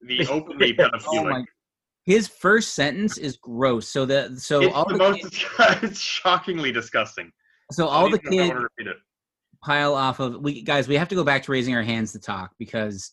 the 0.01 0.27
openly 0.29 0.75
Yes. 0.77 0.89
Oh 1.07 1.23
pedophilic. 1.23 1.31
my! 1.31 1.43
His 2.05 2.27
first 2.27 2.75
sentence 2.75 3.17
is 3.17 3.37
gross. 3.37 3.87
So 3.87 4.05
the 4.05 4.35
so 4.37 4.61
it's 4.63 4.75
all 4.75 4.85
the 4.85 4.93
the, 4.93 4.97
most. 4.99 5.21
kids, 5.21 5.45
it's 5.83 5.99
shockingly 6.01 6.73
disgusting. 6.73 7.31
so 7.71 7.87
all 7.87 8.09
the 8.09 8.17
even 8.17 8.25
know 8.25 8.29
if 8.31 8.33
I 8.33 8.37
kids 8.43 8.49
wanna 8.49 8.67
repeat 8.77 8.87
it. 8.87 8.97
Pile 9.63 9.95
off 9.95 10.19
of 10.19 10.41
we 10.41 10.61
guys. 10.61 10.87
We 10.87 10.95
have 10.95 11.07
to 11.09 11.15
go 11.15 11.23
back 11.23 11.43
to 11.43 11.51
raising 11.51 11.75
our 11.75 11.83
hands 11.83 12.11
to 12.13 12.19
talk 12.19 12.51
because 12.59 13.11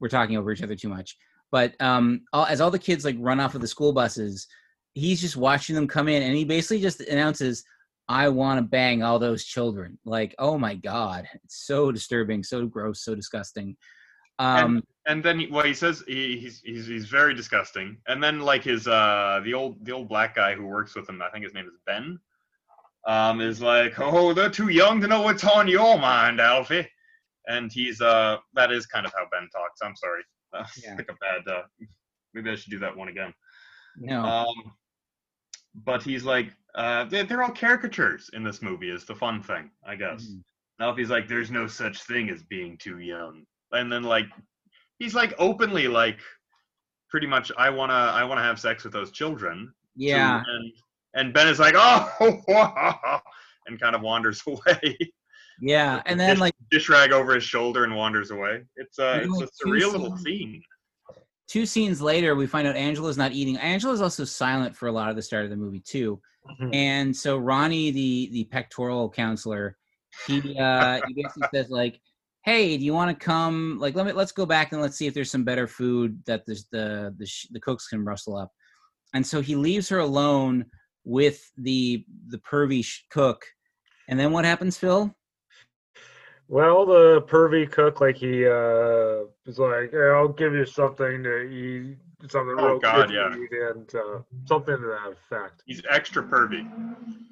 we're 0.00 0.08
talking 0.08 0.36
over 0.36 0.50
each 0.50 0.62
other 0.62 0.76
too 0.76 0.88
much. 0.88 1.16
But 1.52 1.74
um, 1.80 2.22
all, 2.32 2.46
as 2.46 2.60
all 2.60 2.70
the 2.70 2.78
kids 2.78 3.04
like 3.04 3.16
run 3.18 3.40
off 3.40 3.54
of 3.54 3.60
the 3.60 3.68
school 3.68 3.92
buses, 3.92 4.46
he's 4.94 5.20
just 5.20 5.36
watching 5.36 5.74
them 5.74 5.88
come 5.88 6.08
in, 6.08 6.22
and 6.22 6.34
he 6.34 6.44
basically 6.44 6.80
just 6.80 7.00
announces, 7.00 7.64
"I 8.08 8.28
want 8.28 8.58
to 8.58 8.62
bang 8.62 9.02
all 9.02 9.18
those 9.18 9.44
children." 9.44 9.98
Like, 10.04 10.34
oh 10.38 10.58
my 10.58 10.74
god, 10.74 11.26
it's 11.44 11.66
so 11.66 11.92
disturbing, 11.92 12.42
so 12.42 12.66
gross, 12.66 13.04
so 13.04 13.14
disgusting. 13.14 13.76
Um, 14.38 14.82
and 15.06 15.22
then 15.22 15.40
he, 15.40 15.46
well 15.48 15.64
he 15.64 15.74
says 15.74 16.02
he, 16.06 16.38
he's 16.38 16.62
he's 16.64 16.86
he's 16.86 17.06
very 17.06 17.34
disgusting 17.34 17.98
and 18.06 18.22
then 18.22 18.40
like 18.40 18.62
his 18.62 18.86
uh 18.86 19.40
the 19.44 19.52
old 19.52 19.84
the 19.84 19.92
old 19.92 20.08
black 20.08 20.34
guy 20.34 20.54
who 20.54 20.64
works 20.66 20.94
with 20.94 21.08
him 21.08 21.20
i 21.20 21.28
think 21.30 21.44
his 21.44 21.52
name 21.52 21.66
is 21.66 21.74
ben 21.86 22.18
um 23.06 23.40
is 23.40 23.60
like 23.62 23.98
oh 23.98 24.32
they're 24.34 24.50
too 24.50 24.68
young 24.68 25.00
to 25.00 25.06
know 25.08 25.22
what's 25.22 25.44
on 25.44 25.66
your 25.68 25.98
mind 25.98 26.40
alfie. 26.40 26.86
And 27.48 27.72
he's 27.72 28.00
uh 28.00 28.36
that 28.54 28.70
is 28.72 28.86
kind 28.86 29.06
of 29.06 29.12
how 29.12 29.26
ben 29.32 29.48
talks. 29.54 29.80
I'm 29.82 29.96
sorry. 29.96 30.22
Yeah. 30.82 30.96
like 30.96 31.08
a 31.08 31.14
bad 31.14 31.52
uh 31.52 31.62
maybe 32.34 32.50
i 32.50 32.54
should 32.56 32.70
do 32.72 32.78
that 32.80 32.96
one 32.96 33.08
again. 33.08 33.32
No, 33.96 34.22
um 34.22 34.72
but 35.84 36.02
he's 36.02 36.24
like 36.24 36.50
uh 36.74 37.04
they're, 37.04 37.24
they're 37.24 37.42
all 37.42 37.50
caricatures 37.52 38.30
in 38.32 38.42
this 38.42 38.60
movie 38.60 38.90
is 38.90 39.04
the 39.04 39.14
fun 39.14 39.42
thing 39.42 39.70
i 39.86 39.94
guess. 39.94 40.26
If 40.82 40.96
he's 40.96 41.10
like, 41.10 41.28
there's 41.28 41.50
no 41.50 41.66
such 41.66 42.02
thing 42.04 42.30
as 42.30 42.42
being 42.42 42.78
too 42.78 43.00
young, 43.00 43.44
and 43.70 43.92
then 43.92 44.02
like, 44.02 44.24
he's 44.98 45.14
like 45.14 45.34
openly 45.38 45.88
like, 45.88 46.18
pretty 47.10 47.26
much, 47.26 47.52
I 47.58 47.68
wanna, 47.68 47.92
I 47.92 48.24
wanna 48.24 48.42
have 48.42 48.58
sex 48.58 48.84
with 48.84 48.94
those 48.94 49.10
children. 49.10 49.74
yeah, 49.94 50.42
and 50.46 50.72
and 51.14 51.32
Ben 51.34 51.48
is 51.48 51.58
like, 51.58 51.74
oh, 51.76 53.20
and 53.66 53.80
kind 53.80 53.94
of 53.94 54.02
wanders 54.02 54.42
away, 54.46 54.96
yeah, 55.60 56.02
and 56.06 56.18
then 56.18 56.30
dish, 56.30 56.40
like. 56.40 56.54
dish 56.70 56.88
rag 56.88 57.12
over 57.12 57.34
his 57.34 57.44
shoulder 57.44 57.84
and 57.84 57.94
wanders 57.94 58.30
away. 58.30 58.62
It's 58.76 58.98
uh, 58.98 59.20
it's 59.22 59.30
like, 59.32 59.48
a 59.48 59.50
two 59.64 59.70
surreal 59.70 59.92
little 59.92 60.16
scenes- 60.16 60.24
scene. 60.24 60.62
two 61.48 61.66
scenes 61.66 62.00
later, 62.00 62.34
we 62.34 62.46
find 62.46 62.66
out 62.66 62.76
Angela's 62.76 63.18
not 63.18 63.32
eating. 63.32 63.56
Angela's 63.58 64.00
also 64.00 64.24
silent 64.24 64.76
for 64.76 64.88
a 64.88 64.92
lot 64.92 65.10
of 65.10 65.16
the 65.16 65.22
start 65.22 65.44
of 65.44 65.50
the 65.50 65.56
movie 65.56 65.80
too. 65.80 66.20
Mhm. 66.60 66.74
And 66.74 67.16
so 67.16 67.36
Ronnie, 67.36 67.90
the 67.90 68.30
the 68.32 68.44
pectoral 68.44 69.10
counselor, 69.10 69.76
he 70.26 70.38
uh, 70.58 71.00
he 71.06 71.14
basically 71.14 71.48
says 71.52 71.68
like, 71.68 72.00
"Hey, 72.44 72.78
do 72.78 72.84
you 72.84 72.94
want 72.94 73.10
to 73.18 73.24
come? 73.24 73.78
Like, 73.78 73.94
let 73.94 74.06
me 74.06 74.12
let's 74.12 74.32
go 74.32 74.46
back 74.46 74.72
and 74.72 74.80
let's 74.80 74.96
see 74.96 75.06
if 75.06 75.12
there's 75.12 75.30
some 75.30 75.44
better 75.44 75.66
food 75.66 76.18
that 76.26 76.46
the 76.46 76.58
the 76.72 77.14
the, 77.18 77.26
sh- 77.26 77.48
the 77.50 77.60
cooks 77.60 77.88
can 77.88 78.04
rustle 78.04 78.36
up." 78.36 78.50
And 79.12 79.26
so 79.26 79.40
he 79.42 79.54
leaves 79.56 79.88
her 79.90 79.98
alone 79.98 80.64
with 81.04 81.50
the 81.56 82.04
the 82.28 82.38
pervy 82.38 82.86
cook. 83.10 83.44
And 84.08 84.18
then 84.18 84.32
what 84.32 84.44
happens, 84.44 84.76
Phil? 84.76 85.14
Well, 86.48 86.84
the 86.84 87.22
pervy 87.22 87.70
cook, 87.70 88.00
like 88.00 88.16
he 88.16 88.44
uh, 88.44 89.26
was 89.46 89.58
like, 89.58 89.92
"Yeah, 89.92 90.16
"I'll 90.16 90.28
give 90.28 90.52
you 90.52 90.66
something 90.66 91.22
to 91.22 91.42
eat, 91.42 91.96
something 92.28 92.56
Oh, 92.58 92.66
real 92.70 92.78
God, 92.80 93.08
good 93.08 93.14
yeah. 93.14 93.28
to 93.28 93.42
eat," 93.42 93.52
and 93.52 93.94
uh, 93.94 94.18
something 94.46 94.76
to 94.76 94.82
that 94.82 95.12
effect. 95.12 95.62
He's 95.66 95.82
extra 95.88 96.24
pervy. 96.24 96.68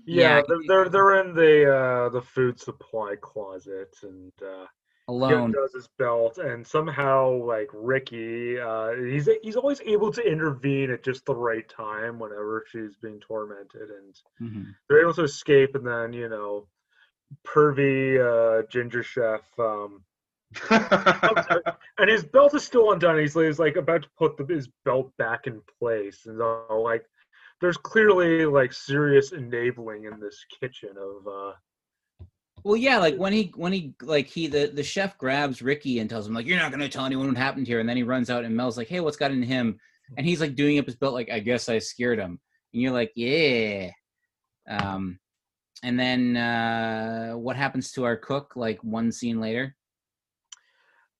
Yeah, 0.06 0.36
Yeah, 0.36 0.42
they're, 0.46 0.58
they're 0.68 0.88
they're 0.88 1.20
in 1.20 1.34
the 1.34 1.74
uh, 1.74 2.08
the 2.10 2.22
food 2.22 2.60
supply 2.60 3.16
closet, 3.20 3.96
and 4.04 4.32
uh, 4.40 4.66
he 4.66 4.77
Alone. 5.08 5.52
does 5.52 5.72
his 5.72 5.88
belt, 5.98 6.38
and 6.38 6.66
somehow 6.66 7.30
like 7.30 7.68
Ricky, 7.72 8.58
uh, 8.60 8.92
he's 8.94 9.28
he's 9.42 9.56
always 9.56 9.80
able 9.80 10.12
to 10.12 10.22
intervene 10.22 10.90
at 10.90 11.02
just 11.02 11.24
the 11.24 11.34
right 11.34 11.68
time 11.68 12.18
whenever 12.18 12.64
she's 12.68 12.96
being 12.96 13.18
tormented, 13.20 13.90
and 13.90 14.14
Mhm. 14.40 14.74
they're 14.88 15.00
able 15.00 15.14
to 15.14 15.24
escape, 15.24 15.74
and 15.74 15.86
then 15.86 16.12
you 16.12 16.28
know, 16.28 16.68
pervy 17.46 18.18
uh, 18.20 18.66
ginger 18.68 19.02
chef. 19.02 19.42
Um, 19.58 20.04
and 21.98 22.08
his 22.08 22.24
belt 22.24 22.54
is 22.54 22.64
still 22.64 22.92
undone. 22.92 23.18
He's, 23.18 23.34
he's 23.34 23.58
like 23.58 23.76
about 23.76 24.02
to 24.02 24.08
put 24.16 24.36
the, 24.36 24.44
his 24.46 24.68
belt 24.84 25.12
back 25.18 25.46
in 25.46 25.60
place, 25.78 26.26
and 26.26 26.38
so 26.38 26.80
like 26.82 27.04
there's 27.60 27.76
clearly 27.76 28.44
like 28.46 28.72
serious 28.72 29.32
enabling 29.32 30.04
in 30.04 30.20
this 30.20 30.44
kitchen 30.60 30.94
of 30.98 31.26
uh 31.26 31.52
Well, 32.64 32.76
yeah, 32.76 32.98
like 32.98 33.16
when 33.16 33.32
he 33.32 33.52
when 33.56 33.72
he 33.72 33.94
like 34.02 34.26
he 34.26 34.46
the 34.46 34.70
the 34.72 34.82
chef 34.82 35.16
grabs 35.18 35.62
Ricky 35.62 35.98
and 36.00 36.08
tells 36.10 36.26
him 36.26 36.34
like 36.34 36.46
you're 36.46 36.58
not 36.58 36.70
gonna 36.70 36.88
tell 36.88 37.04
anyone 37.04 37.28
what 37.28 37.36
happened 37.36 37.66
here, 37.66 37.80
and 37.80 37.88
then 37.88 37.96
he 37.96 38.02
runs 38.02 38.30
out 38.30 38.44
and 38.44 38.56
Mel's 38.56 38.76
like, 38.76 38.88
hey, 38.88 39.00
what's 39.00 39.16
got 39.16 39.30
into 39.30 39.46
him? 39.46 39.78
And 40.16 40.26
he's 40.26 40.40
like 40.40 40.54
doing 40.54 40.78
up 40.78 40.86
his 40.86 40.96
belt 40.96 41.14
like 41.14 41.30
I 41.30 41.38
guess 41.38 41.68
I 41.68 41.78
scared 41.78 42.18
him, 42.18 42.40
and 42.72 42.82
you're 42.82 42.92
like, 42.92 43.12
yeah. 43.14 43.90
Um, 44.68 45.18
and 45.82 45.98
then 45.98 46.36
uh, 46.36 47.32
what 47.32 47.56
happens 47.56 47.92
to 47.92 48.04
our 48.04 48.16
cook? 48.16 48.54
Like 48.56 48.82
one 48.82 49.12
scene 49.12 49.40
later. 49.40 49.76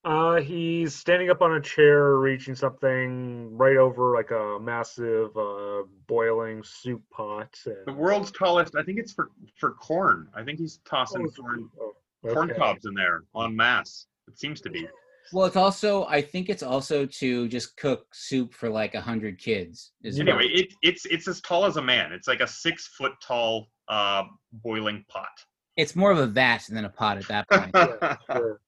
Uh 0.04 0.36
he's 0.36 0.94
standing 0.94 1.28
up 1.28 1.42
on 1.42 1.54
a 1.54 1.60
chair 1.60 2.16
reaching 2.16 2.54
something 2.54 3.56
right 3.56 3.76
over 3.76 4.14
like 4.14 4.30
a 4.30 4.58
massive 4.60 5.36
uh 5.36 5.82
boiling 6.06 6.62
soup 6.64 7.02
pot 7.12 7.52
and 7.66 7.76
the 7.86 7.92
world's 7.92 8.30
tallest. 8.30 8.76
I 8.76 8.82
think 8.82 8.98
it's 8.98 9.12
for 9.12 9.30
for 9.56 9.72
corn. 9.72 10.28
I 10.34 10.44
think 10.44 10.58
he's 10.60 10.78
tossing 10.88 11.26
Oh, 11.26 11.42
corn 11.42 11.70
oh, 11.80 11.92
corn 12.32 12.52
cobs 12.56 12.86
in 12.86 12.94
there 12.94 13.24
on 13.34 13.54
mass. 13.56 14.06
It 14.28 14.38
seems 14.38 14.60
to 14.62 14.70
be. 14.70 14.86
Well, 15.32 15.46
it's 15.46 15.56
also 15.56 16.04
I 16.06 16.22
think 16.22 16.48
it's 16.48 16.62
also 16.62 17.04
to 17.04 17.48
just 17.48 17.76
cook 17.76 18.06
soup 18.14 18.54
for 18.54 18.70
like 18.70 18.94
a 18.94 19.00
hundred 19.00 19.38
kids. 19.38 19.92
Is 20.02 20.18
Anyway, 20.20 20.46
it, 20.46 20.72
it's 20.82 21.04
it's 21.06 21.26
as 21.28 21.40
tall 21.40 21.64
as 21.66 21.76
a 21.76 21.82
man. 21.82 22.12
It's 22.12 22.28
like 22.28 22.40
a 22.40 22.46
six 22.46 22.86
foot 22.96 23.12
tall 23.20 23.66
uh, 23.88 24.24
boiling 24.52 25.04
pot. 25.08 25.28
it's 25.76 25.94
more 25.96 26.10
of 26.12 26.18
a 26.18 26.26
vat 26.26 26.64
than 26.70 26.84
a 26.84 26.88
pot 26.88 27.18
at 27.18 27.28
that 27.28 27.48
point. 27.50 27.70
Yeah, 27.74 28.16
sure. 28.36 28.60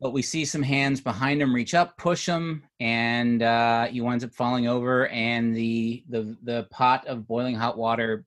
But 0.00 0.12
we 0.12 0.22
see 0.22 0.44
some 0.44 0.62
hands 0.62 1.00
behind 1.00 1.42
him 1.42 1.54
reach 1.54 1.74
up, 1.74 1.96
push 1.96 2.26
him, 2.26 2.62
and 2.80 3.42
uh, 3.42 3.86
he 3.86 4.00
winds 4.00 4.24
up 4.24 4.32
falling 4.32 4.68
over. 4.68 5.08
And 5.08 5.54
the 5.54 6.04
the 6.08 6.36
the 6.44 6.66
pot 6.70 7.06
of 7.06 7.26
boiling 7.26 7.56
hot 7.56 7.76
water 7.76 8.24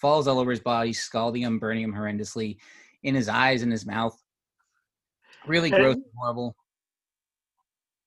falls 0.00 0.26
all 0.26 0.38
over 0.40 0.50
his 0.50 0.60
body, 0.60 0.92
scalding 0.92 1.42
him, 1.42 1.58
burning 1.58 1.84
him 1.84 1.94
horrendously 1.94 2.56
in 3.04 3.14
his 3.14 3.28
eyes 3.28 3.62
and 3.62 3.70
his 3.70 3.86
mouth. 3.86 4.16
Really 5.46 5.70
gross, 5.70 5.94
And- 5.94 6.04
horrible. 6.16 6.56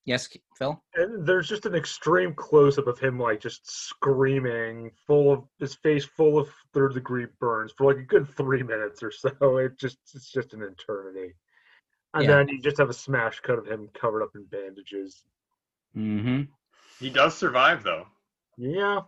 Yes, 0.06 0.30
Phil. 0.56 0.80
And 0.94 1.26
there's 1.26 1.50
just 1.50 1.66
an 1.66 1.74
extreme 1.74 2.36
close 2.36 2.78
up 2.78 2.86
of 2.86 3.00
him 3.00 3.20
like 3.20 3.40
just 3.40 3.68
screaming, 3.68 4.92
full 5.08 5.34
of 5.34 5.46
his 5.60 5.74
face 5.74 6.06
full 6.06 6.38
of 6.38 6.48
third 6.76 6.94
degree 6.94 7.26
burns 7.40 7.74
for 7.76 7.88
like 7.92 7.98
a 7.98 8.06
good 8.06 8.28
three 8.38 8.62
minutes 8.62 9.02
or 9.02 9.12
so. 9.12 9.32
It 9.58 9.80
just 9.80 9.98
it's 10.14 10.32
just 10.32 10.54
an 10.54 10.62
eternity. 10.62 11.34
And 12.16 12.24
Yeah. 12.24 12.38
then 12.38 12.48
you 12.48 12.62
just 12.62 12.78
have 12.78 12.90
a 12.90 12.94
smash 12.94 13.42
cut 13.42 13.60
of 13.60 13.68
him 13.68 13.90
covered 13.94 14.24
up 14.24 14.32
in 14.36 14.46
bandages. 14.46 15.24
Mm-hmm. 15.96 16.44
He 17.00 17.10
does 17.10 17.38
survive 17.38 17.84
though. 17.84 18.08
Yeah. 18.58 19.02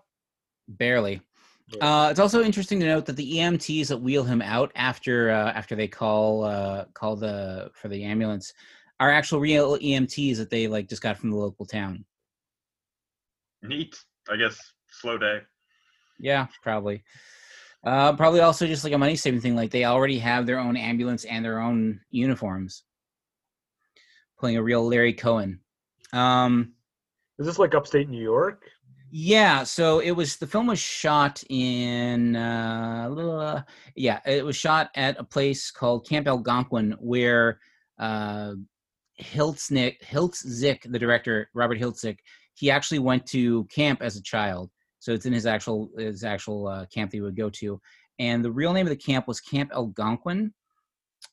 Barely. 0.67 1.21
Yeah. 1.69 2.05
Uh, 2.05 2.09
it's 2.09 2.19
also 2.19 2.43
interesting 2.43 2.79
to 2.81 2.85
note 2.85 3.05
that 3.05 3.15
the 3.15 3.37
EMTs 3.37 3.87
that 3.87 3.97
wheel 3.97 4.23
him 4.23 4.41
out 4.41 4.71
after 4.75 5.31
uh, 5.31 5.51
after 5.51 5.75
they 5.75 5.87
call 5.87 6.43
uh, 6.43 6.85
call 6.93 7.15
the 7.15 7.71
for 7.73 7.87
the 7.87 8.03
ambulance 8.03 8.53
are 8.99 9.11
actual 9.11 9.39
real 9.39 9.77
EMTs 9.77 10.37
that 10.37 10.49
they 10.49 10.67
like 10.67 10.89
just 10.89 11.01
got 11.01 11.17
from 11.17 11.29
the 11.29 11.37
local 11.37 11.65
town. 11.65 12.03
Neat. 13.63 13.97
I 14.29 14.35
guess 14.35 14.59
slow 14.89 15.17
day. 15.17 15.41
Yeah, 16.19 16.47
probably. 16.61 17.03
Uh, 17.85 18.13
probably 18.13 18.41
also 18.41 18.67
just 18.67 18.83
like 18.83 18.93
a 18.93 18.97
money 18.97 19.15
saving 19.15 19.39
thing. 19.39 19.55
Like 19.55 19.71
they 19.71 19.85
already 19.85 20.19
have 20.19 20.45
their 20.45 20.59
own 20.59 20.75
ambulance 20.75 21.23
and 21.25 21.45
their 21.45 21.59
own 21.59 22.01
uniforms. 22.11 22.83
Playing 24.39 24.57
a 24.57 24.63
real 24.63 24.87
Larry 24.87 25.13
Cohen. 25.13 25.59
Um, 26.13 26.73
Is 27.39 27.45
this 27.45 27.59
like 27.59 27.75
upstate 27.75 28.09
New 28.09 28.21
York? 28.21 28.63
Yeah, 29.09 29.63
so 29.63 29.99
it 29.99 30.11
was 30.11 30.35
the 30.35 30.47
film 30.47 30.67
was 30.67 30.79
shot 30.79 31.41
in 31.49 32.35
uh, 32.35 33.09
uh, 33.09 33.61
yeah, 33.95 34.19
it 34.25 34.45
was 34.45 34.57
shot 34.57 34.89
at 34.95 35.17
a 35.17 35.23
place 35.23 35.71
called 35.71 36.07
Camp 36.07 36.27
Algonquin 36.27 36.97
where 36.99 37.59
uh, 37.99 38.53
Hiltznick 39.21 40.01
Hiltzik, 40.01 40.91
the 40.91 40.99
director 40.99 41.49
Robert 41.53 41.79
Hiltzik, 41.79 42.17
he 42.53 42.69
actually 42.69 42.99
went 42.99 43.25
to 43.27 43.63
camp 43.65 44.01
as 44.01 44.17
a 44.17 44.21
child. 44.21 44.71
So 44.99 45.13
it's 45.13 45.25
in 45.25 45.31
his 45.31 45.45
actual 45.45 45.89
his 45.97 46.25
actual 46.25 46.67
uh, 46.67 46.85
camp 46.87 47.11
that 47.11 47.17
he 47.17 47.21
would 47.21 47.37
go 47.37 47.49
to, 47.49 47.79
and 48.19 48.43
the 48.43 48.51
real 48.51 48.73
name 48.73 48.87
of 48.87 48.89
the 48.89 48.97
camp 48.97 49.25
was 49.25 49.39
Camp 49.39 49.71
Algonquin, 49.73 50.53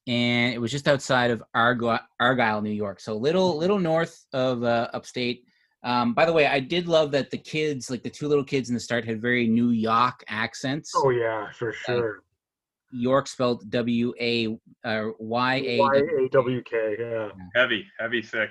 and 0.06 0.54
it 0.54 0.58
was 0.58 0.70
just 0.70 0.88
outside 0.88 1.30
of 1.30 1.42
Argo- 1.54 1.98
Argyle, 2.20 2.60
New 2.60 2.70
York. 2.70 3.00
So 3.00 3.16
little 3.16 3.56
little 3.56 3.78
north 3.78 4.26
of 4.32 4.62
uh, 4.62 4.88
upstate. 4.92 5.44
Um, 5.82 6.14
by 6.14 6.24
the 6.24 6.32
way, 6.32 6.46
I 6.46 6.60
did 6.60 6.88
love 6.88 7.10
that 7.12 7.30
the 7.30 7.38
kids, 7.38 7.90
like 7.90 8.02
the 8.02 8.10
two 8.10 8.26
little 8.26 8.44
kids 8.44 8.68
in 8.68 8.74
the 8.74 8.80
start, 8.80 9.04
had 9.04 9.20
very 9.20 9.46
New 9.46 9.70
York 9.70 10.24
accents. 10.28 10.92
Oh 10.96 11.10
yeah, 11.10 11.50
for 11.52 11.72
sure. 11.72 12.22
York 12.90 13.26
spelled 13.26 13.68
W 13.70 14.14
A 14.20 14.56
uh, 14.84 15.08
Y 15.18 15.54
A. 15.66 15.78
Y 15.78 16.02
A 16.20 16.28
W 16.28 16.62
K. 16.62 16.96
Yeah. 16.98 17.28
Heavy, 17.54 17.86
heavy, 17.98 18.22
thick. 18.22 18.50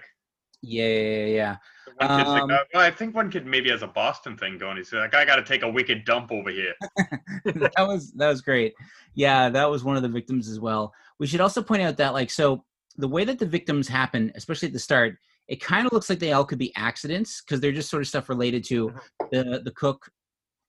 Yeah, 0.61 0.85
yeah, 0.85 1.25
yeah. 1.25 1.55
One 1.97 2.17
kid's 2.17 2.29
like, 2.29 2.41
Um, 2.43 2.51
uh, 2.51 2.57
well, 2.73 2.83
I 2.83 2.91
think 2.91 3.15
one 3.15 3.29
kid 3.29 3.45
maybe 3.45 3.69
has 3.69 3.83
a 3.83 3.87
Boston 3.87 4.37
thing 4.37 4.57
going. 4.57 4.77
He's 4.77 4.93
like, 4.93 5.13
I 5.13 5.25
got 5.25 5.35
to 5.35 5.43
take 5.43 5.63
a 5.63 5.69
wicked 5.69 6.05
dump 6.05 6.31
over 6.31 6.49
here. 6.49 6.73
that 7.45 7.73
was 7.79 8.11
that 8.13 8.29
was 8.29 8.41
great. 8.41 8.73
Yeah, 9.13 9.49
that 9.49 9.69
was 9.69 9.83
one 9.83 9.97
of 9.97 10.03
the 10.03 10.09
victims 10.09 10.47
as 10.47 10.59
well. 10.59 10.93
We 11.19 11.27
should 11.27 11.41
also 11.41 11.61
point 11.61 11.81
out 11.81 11.97
that 11.97 12.13
like 12.13 12.29
so 12.29 12.63
the 12.97 13.07
way 13.07 13.25
that 13.25 13.39
the 13.39 13.45
victims 13.45 13.87
happen, 13.87 14.31
especially 14.35 14.67
at 14.67 14.73
the 14.73 14.79
start, 14.79 15.17
it 15.47 15.61
kind 15.61 15.85
of 15.85 15.93
looks 15.93 16.09
like 16.09 16.19
they 16.19 16.31
all 16.33 16.45
could 16.45 16.59
be 16.59 16.73
accidents 16.75 17.41
because 17.41 17.59
they're 17.59 17.71
just 17.71 17.89
sort 17.89 18.01
of 18.01 18.07
stuff 18.07 18.29
related 18.29 18.63
to 18.65 18.93
the 19.31 19.61
the 19.63 19.71
cook 19.71 20.09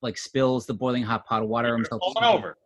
like 0.01 0.17
spills 0.17 0.65
the 0.65 0.73
boiling 0.73 1.03
hot 1.03 1.25
pot 1.25 1.41
of 1.41 1.49
water 1.49 1.73
himself. 1.75 2.01
over. 2.21 2.57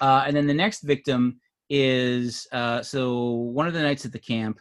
Uh, 0.00 0.24
and 0.26 0.36
then 0.36 0.46
the 0.46 0.54
next 0.54 0.82
victim 0.82 1.40
is 1.70 2.46
uh, 2.52 2.82
so 2.82 3.30
one 3.30 3.66
of 3.66 3.72
the 3.72 3.82
nights 3.82 4.04
at 4.04 4.12
the 4.12 4.18
camp. 4.18 4.60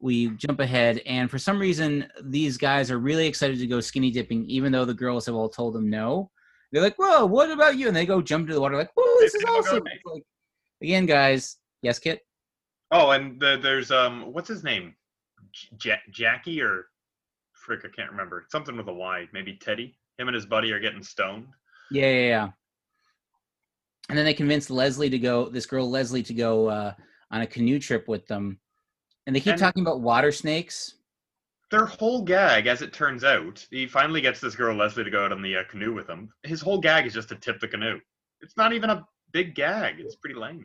We 0.00 0.28
jump 0.30 0.60
ahead, 0.60 1.02
and 1.06 1.28
for 1.28 1.38
some 1.40 1.58
reason, 1.58 2.06
these 2.22 2.56
guys 2.56 2.88
are 2.92 2.98
really 2.98 3.26
excited 3.26 3.58
to 3.58 3.66
go 3.66 3.80
skinny 3.80 4.12
dipping, 4.12 4.44
even 4.44 4.70
though 4.70 4.84
the 4.84 4.94
girls 4.94 5.26
have 5.26 5.34
all 5.34 5.48
told 5.48 5.74
them 5.74 5.90
no. 5.90 6.30
They're 6.70 6.82
like, 6.82 6.94
"Whoa, 6.96 7.26
what 7.26 7.50
about 7.50 7.76
you?" 7.76 7.88
And 7.88 7.96
they 7.96 8.06
go 8.06 8.22
jump 8.22 8.42
into 8.42 8.54
the 8.54 8.60
water, 8.60 8.76
like, 8.76 8.92
"Whoa, 8.94 9.18
this 9.18 9.34
is 9.34 9.42
awesome!" 9.42 9.82
like, 10.04 10.22
again, 10.82 11.04
guys, 11.04 11.56
yes, 11.82 11.98
Kit. 11.98 12.20
Oh, 12.90 13.10
and 13.10 13.40
the, 13.40 13.58
there's 13.62 13.90
um, 13.90 14.32
what's 14.32 14.48
his 14.48 14.64
name? 14.64 14.94
J- 15.76 16.00
Jackie 16.10 16.60
or 16.62 16.86
frick, 17.52 17.80
I 17.84 17.88
can't 17.94 18.10
remember. 18.10 18.46
Something 18.50 18.76
with 18.76 18.88
a 18.88 18.92
Y. 18.92 19.28
Maybe 19.32 19.56
Teddy. 19.56 19.98
Him 20.18 20.28
and 20.28 20.34
his 20.34 20.46
buddy 20.46 20.72
are 20.72 20.80
getting 20.80 21.02
stoned. 21.02 21.46
Yeah, 21.90 22.10
yeah, 22.10 22.28
yeah. 22.28 22.48
And 24.08 24.16
then 24.16 24.24
they 24.24 24.34
convinced 24.34 24.70
Leslie 24.70 25.10
to 25.10 25.18
go. 25.18 25.48
This 25.48 25.66
girl 25.66 25.88
Leslie 25.90 26.22
to 26.22 26.34
go 26.34 26.68
uh, 26.68 26.92
on 27.30 27.42
a 27.42 27.46
canoe 27.46 27.78
trip 27.78 28.08
with 28.08 28.26
them, 28.26 28.58
and 29.26 29.36
they 29.36 29.40
keep 29.40 29.52
And- 29.52 29.60
talking 29.60 29.82
about 29.82 30.00
water 30.00 30.32
snakes. 30.32 30.94
Their 31.70 31.84
whole 31.84 32.22
gag, 32.22 32.66
as 32.66 32.80
it 32.80 32.94
turns 32.94 33.24
out, 33.24 33.66
he 33.70 33.86
finally 33.86 34.22
gets 34.22 34.40
this 34.40 34.56
girl 34.56 34.74
Leslie 34.74 35.04
to 35.04 35.10
go 35.10 35.26
out 35.26 35.32
on 35.32 35.42
the 35.42 35.54
uh, 35.58 35.64
canoe 35.68 35.92
with 35.92 36.08
him. 36.08 36.30
His 36.42 36.62
whole 36.62 36.80
gag 36.80 37.04
is 37.06 37.12
just 37.12 37.28
to 37.28 37.34
tip 37.34 37.60
the 37.60 37.68
canoe. 37.68 38.00
It's 38.40 38.56
not 38.56 38.72
even 38.72 38.88
a 38.88 39.06
big 39.32 39.54
gag. 39.54 39.96
It's 40.00 40.16
pretty 40.16 40.40
lame. 40.40 40.64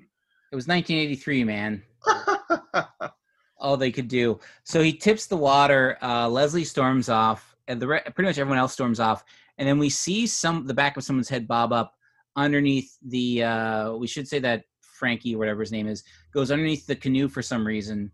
It 0.53 0.55
was 0.55 0.67
1983, 0.67 1.43
man. 1.45 1.81
all 3.57 3.75
they 3.75 3.91
could 3.91 4.07
do. 4.07 4.39
So 4.63 4.83
he 4.83 4.93
tips 4.93 5.25
the 5.25 5.35
water. 5.35 5.97
Uh, 5.99 6.29
Leslie 6.29 6.63
storms 6.63 7.09
off, 7.09 7.55
and 7.67 7.81
the 7.81 7.87
re- 7.87 8.03
pretty 8.13 8.27
much 8.27 8.37
everyone 8.37 8.59
else 8.59 8.73
storms 8.73 8.99
off. 8.99 9.23
And 9.57 9.67
then 9.67 9.79
we 9.79 9.89
see 9.89 10.27
some 10.27 10.67
the 10.67 10.73
back 10.75 10.95
of 10.95 11.03
someone's 11.03 11.27
head 11.27 11.47
bob 11.47 11.73
up 11.73 11.95
underneath 12.35 12.95
the. 13.01 13.43
Uh, 13.43 13.93
we 13.93 14.05
should 14.05 14.27
say 14.27 14.37
that 14.41 14.65
Frankie, 14.81 15.35
whatever 15.35 15.61
his 15.61 15.71
name 15.71 15.87
is, 15.87 16.03
goes 16.31 16.51
underneath 16.51 16.85
the 16.85 16.97
canoe 16.97 17.27
for 17.27 17.41
some 17.41 17.65
reason, 17.65 18.11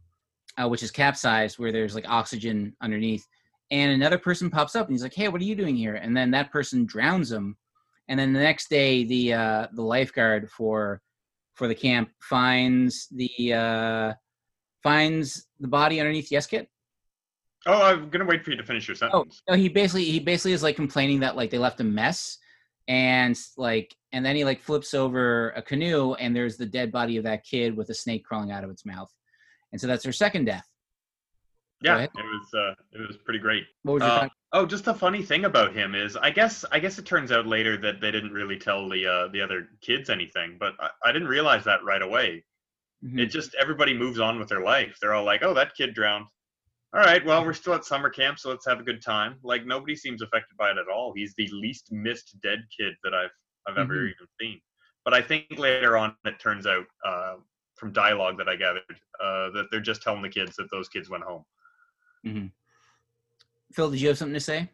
uh, 0.58 0.70
which 0.70 0.82
is 0.82 0.92
capsized, 0.92 1.60
where 1.60 1.74
there's 1.74 1.94
like 1.94 2.08
oxygen 2.08 2.74
underneath. 2.82 3.28
And 3.70 3.92
another 3.92 4.18
person 4.18 4.50
pops 4.50 4.78
up, 4.78 4.88
and 4.88 4.94
he's 4.94 5.04
like, 5.04 5.14
"Hey, 5.14 5.28
what 5.28 5.42
are 5.42 5.44
you 5.44 5.56
doing 5.56 5.76
here?" 5.76 5.96
And 5.96 6.16
then 6.16 6.32
that 6.32 6.54
person 6.54 6.86
drowns 6.86 7.34
him. 7.34 7.58
And 8.08 8.18
then 8.18 8.32
the 8.32 8.40
next 8.40 8.70
day, 8.70 9.04
the 9.04 9.34
uh, 9.34 9.68
the 9.74 9.84
lifeguard 9.84 10.50
for 10.50 11.02
for 11.60 11.68
the 11.68 11.76
camp 11.76 12.10
finds 12.22 13.10
the 13.12 13.54
uh, 13.54 14.14
finds 14.82 15.48
the 15.60 15.68
body 15.68 16.00
underneath 16.00 16.32
Yes 16.32 16.48
Kit. 16.48 16.70
oh, 17.68 17.82
I'm 17.82 18.10
gonna 18.10 18.26
wait 18.26 18.46
for 18.46 18.52
you 18.52 18.58
to 18.58 18.64
finish 18.64 18.88
your 18.88 18.96
sentence. 18.96 19.44
No, 19.48 19.56
he 19.56 19.68
basically 19.68 20.06
he 20.06 20.22
basically 20.22 20.54
is 20.54 20.64
like 20.64 20.78
complaining 20.78 21.20
that 21.20 21.36
like 21.36 21.50
they 21.50 21.58
left 21.58 21.82
a 21.82 21.84
mess, 21.84 22.38
and 22.88 23.38
like 23.58 23.94
and 24.14 24.26
then 24.26 24.38
he 24.38 24.46
like 24.46 24.62
flips 24.62 24.94
over 24.94 25.50
a 25.50 25.62
canoe 25.62 26.14
and 26.14 26.34
there's 26.34 26.56
the 26.56 26.66
dead 26.66 26.94
body 26.94 27.18
of 27.18 27.26
that 27.26 27.44
kid 27.44 27.76
with 27.76 27.90
a 27.90 27.94
snake 27.94 28.24
crawling 28.24 28.52
out 28.52 28.64
of 28.64 28.70
its 28.70 28.86
mouth, 28.86 29.14
and 29.74 29.82
so 29.82 29.86
that's 29.86 30.06
her 30.06 30.14
second 30.14 30.46
death. 30.46 30.66
Yeah, 31.82 31.96
ahead. 31.96 32.10
it 32.16 32.24
was 32.24 32.54
uh, 32.54 32.74
it 32.92 33.08
was 33.08 33.18
pretty 33.18 33.40
great. 33.40 33.66
What 33.84 33.94
was 33.96 34.02
your 34.04 34.12
Uh, 34.12 34.30
oh, 34.54 34.66
just 34.66 34.86
the 34.86 34.94
funny 34.94 35.24
thing 35.24 35.46
about 35.46 35.74
him 35.74 35.96
is, 35.96 36.16
I 36.18 36.30
guess, 36.32 36.66
I 36.72 36.80
guess 36.80 36.98
it 37.00 37.06
turns 37.06 37.32
out 37.32 37.46
later 37.48 37.78
that 37.78 38.02
they 38.02 38.12
didn't 38.12 38.34
really 38.34 38.58
tell 38.58 38.90
the 38.90 39.06
uh, 39.08 39.28
the 39.30 39.42
other 39.42 39.70
kids 39.82 40.10
anything, 40.10 40.58
but 40.60 40.74
I, 40.80 40.90
I 41.06 41.12
didn't 41.12 41.28
realize 41.28 41.64
that 41.66 41.84
right 41.84 42.02
away. 42.02 42.44
Mhm. 43.04 43.20
It 43.20 43.28
just 43.28 43.56
everybody 43.56 43.94
moves 43.94 44.20
on 44.20 44.40
with 44.40 44.50
their 44.50 44.62
life. 44.62 44.98
They're 45.02 45.14
all 45.14 45.24
like, 45.26 45.42
"Oh, 45.44 45.54
that 45.54 45.76
kid 45.76 45.94
drowned." 45.94 46.26
All 46.92 47.02
right, 47.02 47.24
well, 47.24 47.46
we're 47.46 47.54
still 47.54 47.76
at 47.76 47.86
summer 47.86 48.10
camp, 48.10 48.40
so 48.40 48.50
let's 48.50 48.66
have 48.66 48.80
a 48.80 48.84
good 48.84 49.02
time. 49.04 49.38
Like 49.44 49.66
nobody 49.66 49.96
seems 49.96 50.22
affected 50.24 50.58
by 50.58 50.72
it 50.72 50.78
at 50.78 50.88
all. 50.94 51.14
He's 51.16 51.34
the 51.36 51.48
least 51.54 51.92
missed 51.92 52.36
dead 52.42 52.60
kid 52.78 52.96
that 53.04 53.14
I've 53.14 53.30
I've 53.68 53.78
ever 53.78 53.94
Mhm. 53.94 54.06
even 54.14 54.28
seen. 54.42 54.62
But 55.06 55.14
I 55.14 55.22
think 55.22 55.46
later 55.58 55.98
on, 55.98 56.16
it 56.26 56.40
turns 56.40 56.66
out 56.68 56.86
uh, 57.06 57.36
from 57.76 57.94
dialogue 57.94 58.38
that 58.40 58.50
I 58.50 58.56
gathered 58.56 58.84
uh, 59.22 59.50
that 59.52 59.68
they're 59.72 59.80
just 59.80 60.02
telling 60.02 60.22
the 60.22 60.30
kids 60.30 60.56
that 60.58 60.70
those 60.72 60.90
kids 60.90 61.10
went 61.10 61.24
home. 61.24 61.46
Phil, 63.74 63.92
did 63.92 64.02
you 64.02 64.08
have 64.10 64.18
something 64.18 64.34
to 64.34 64.40
say? 64.40 64.70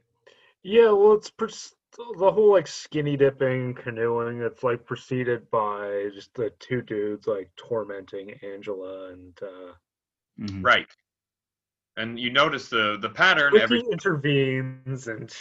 Yeah, 0.64 0.92
well, 0.92 1.14
it's 1.14 1.30
pres- 1.30 1.76
the 2.18 2.32
whole 2.32 2.52
like 2.52 2.68
skinny 2.68 3.16
dipping 3.18 3.74
canoeing. 3.74 4.42
It's 4.42 4.64
like 4.64 4.86
preceded 4.86 5.50
by 5.52 6.10
just 6.14 6.34
the 6.34 6.50
two 6.60 6.82
dudes 6.82 7.28
like 7.28 7.50
tormenting 7.56 8.32
Angela 8.44 9.12
and 9.12 9.38
uh, 9.42 9.74
Mhm. 10.40 10.64
Right. 10.66 10.88
And 11.98 12.20
you 12.20 12.30
notice 12.30 12.68
the 12.68 12.98
the 13.00 13.10
pattern 13.10 13.54
Ricky 13.54 13.64
every 13.64 13.84
intervenes 13.92 15.08
and 15.08 15.34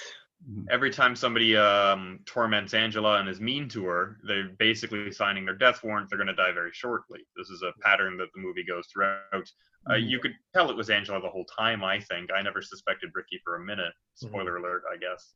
every 0.71 0.90
time 0.90 1.17
somebody 1.17 1.57
um, 1.57 2.21
torments 2.27 2.75
Angela 2.75 3.19
and 3.19 3.29
is 3.29 3.40
mean 3.40 3.69
to 3.71 3.87
her, 3.87 4.19
they're 4.23 4.51
basically 4.51 5.11
signing 5.11 5.45
their 5.45 5.57
death 5.57 5.83
warrant. 5.83 6.09
They're 6.09 6.19
going 6.19 6.29
to 6.29 6.35
die 6.35 6.53
very 6.53 6.71
shortly. 6.73 7.27
This 7.37 7.49
is 7.49 7.62
a 7.62 7.73
pattern 7.81 8.17
that 8.19 8.29
the 8.35 8.40
movie 8.40 8.64
goes 8.64 8.87
throughout. 8.87 9.51
Uh, 9.88 9.94
Mhm. 9.94 10.09
you 10.09 10.18
could 10.18 10.35
tell 10.55 10.70
it 10.70 10.77
was 10.77 10.88
Angela 10.90 11.20
the 11.20 11.29
whole 11.29 11.44
time. 11.44 11.85
I 11.85 12.01
think 12.01 12.31
I 12.33 12.40
never 12.42 12.62
suspected 12.62 13.11
Ricky 13.14 13.40
for 13.44 13.57
a 13.57 13.64
minute. 13.64 13.92
Mhm. 14.23 14.29
Spoiler 14.29 14.57
alert, 14.57 14.83
I 14.92 14.97
guess. 14.97 15.35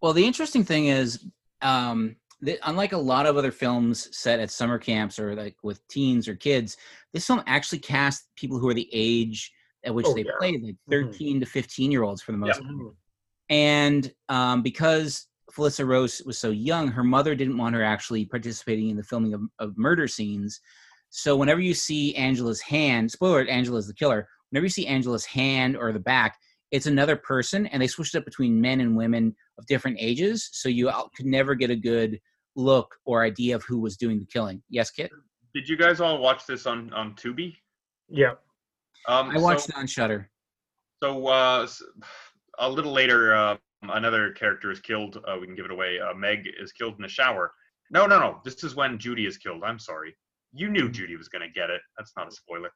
Well, 0.00 0.12
the 0.12 0.24
interesting 0.24 0.64
thing 0.64 0.86
is, 0.86 1.26
um, 1.62 2.16
that 2.42 2.58
unlike 2.68 2.92
a 2.92 2.98
lot 2.98 3.24
of 3.26 3.36
other 3.36 3.50
films 3.52 4.14
set 4.16 4.40
at 4.40 4.50
summer 4.50 4.78
camps 4.78 5.18
or 5.18 5.34
like 5.34 5.56
with 5.62 5.86
teens 5.88 6.28
or 6.28 6.34
kids, 6.34 6.76
this 7.12 7.26
film 7.26 7.42
actually 7.46 7.78
cast 7.78 8.28
people 8.36 8.58
who 8.58 8.68
are 8.68 8.74
the 8.74 8.90
age 8.92 9.52
at 9.84 9.94
which 9.94 10.06
Oh, 10.06 10.14
they 10.14 10.24
yeah. 10.24 10.32
played 10.38 10.62
like 10.62 10.74
Mhm. 10.88 10.90
13 10.90 11.40
to 11.40 11.46
15 11.46 11.90
year 11.90 12.02
olds 12.02 12.20
for 12.20 12.32
the 12.32 12.38
most 12.38 12.60
Yeah. 12.60 12.68
Mhm. 12.68 12.96
and 13.48 14.14
um, 14.28 14.62
because 14.62 15.28
Felissa 15.52 15.86
Rose 15.86 16.20
was 16.26 16.36
so 16.38 16.50
young, 16.50 16.88
her 16.88 17.04
mother 17.04 17.34
didn't 17.34 17.56
want 17.56 17.74
her 17.74 17.82
actually 17.82 18.26
participating 18.26 18.90
in 18.90 18.96
the 18.96 19.04
filming 19.04 19.32
of, 19.32 19.42
of 19.60 19.78
murder 19.78 20.06
scenes. 20.08 20.60
So 21.16 21.34
whenever 21.34 21.60
you 21.62 21.72
see 21.72 22.14
Angela's 22.14 22.60
hand, 22.60 23.10
spoiler: 23.10 23.38
alert, 23.38 23.48
Angela's 23.48 23.86
the 23.86 23.94
killer. 23.94 24.28
Whenever 24.50 24.66
you 24.66 24.70
see 24.70 24.86
Angela's 24.86 25.24
hand 25.24 25.74
or 25.74 25.90
the 25.90 25.98
back, 25.98 26.36
it's 26.72 26.84
another 26.84 27.16
person, 27.16 27.66
and 27.68 27.80
they 27.80 27.86
switched 27.86 28.14
it 28.14 28.18
up 28.18 28.26
between 28.26 28.60
men 28.60 28.80
and 28.80 28.94
women 28.94 29.34
of 29.58 29.64
different 29.66 29.96
ages, 29.98 30.50
so 30.52 30.68
you 30.68 30.92
could 31.16 31.24
never 31.24 31.54
get 31.54 31.70
a 31.70 31.76
good 31.76 32.20
look 32.54 32.94
or 33.06 33.24
idea 33.24 33.56
of 33.56 33.62
who 33.62 33.80
was 33.80 33.96
doing 33.96 34.18
the 34.18 34.26
killing. 34.26 34.62
Yes, 34.68 34.90
Kit. 34.90 35.10
Did 35.54 35.66
you 35.66 35.78
guys 35.78 36.02
all 36.02 36.18
watch 36.18 36.46
this 36.46 36.66
on 36.66 36.92
on 36.92 37.14
Tubi? 37.14 37.56
Yeah. 38.10 38.32
Um, 39.08 39.30
I 39.30 39.38
watched 39.38 39.68
so, 39.68 39.72
it 39.74 39.78
on 39.78 39.86
Shudder. 39.86 40.28
So 41.02 41.28
uh, 41.28 41.62
s- 41.62 41.82
a 42.58 42.68
little 42.68 42.92
later, 42.92 43.34
uh, 43.34 43.56
another 43.84 44.32
character 44.32 44.70
is 44.70 44.80
killed. 44.80 45.16
Uh, 45.26 45.38
we 45.40 45.46
can 45.46 45.56
give 45.56 45.64
it 45.64 45.70
away. 45.70 45.98
Uh, 45.98 46.12
Meg 46.12 46.46
is 46.60 46.72
killed 46.72 46.96
in 46.96 47.02
the 47.02 47.08
shower. 47.08 47.52
No, 47.90 48.06
no, 48.06 48.20
no. 48.20 48.42
This 48.44 48.62
is 48.64 48.74
when 48.74 48.98
Judy 48.98 49.24
is 49.24 49.38
killed. 49.38 49.62
I'm 49.64 49.78
sorry. 49.78 50.14
You 50.56 50.70
knew 50.70 50.88
Judy 50.88 51.16
was 51.16 51.28
gonna 51.28 51.50
get 51.54 51.68
it. 51.70 51.82
That's 51.98 52.12
not 52.16 52.28
a 52.28 52.30
spoiler. 52.30 52.70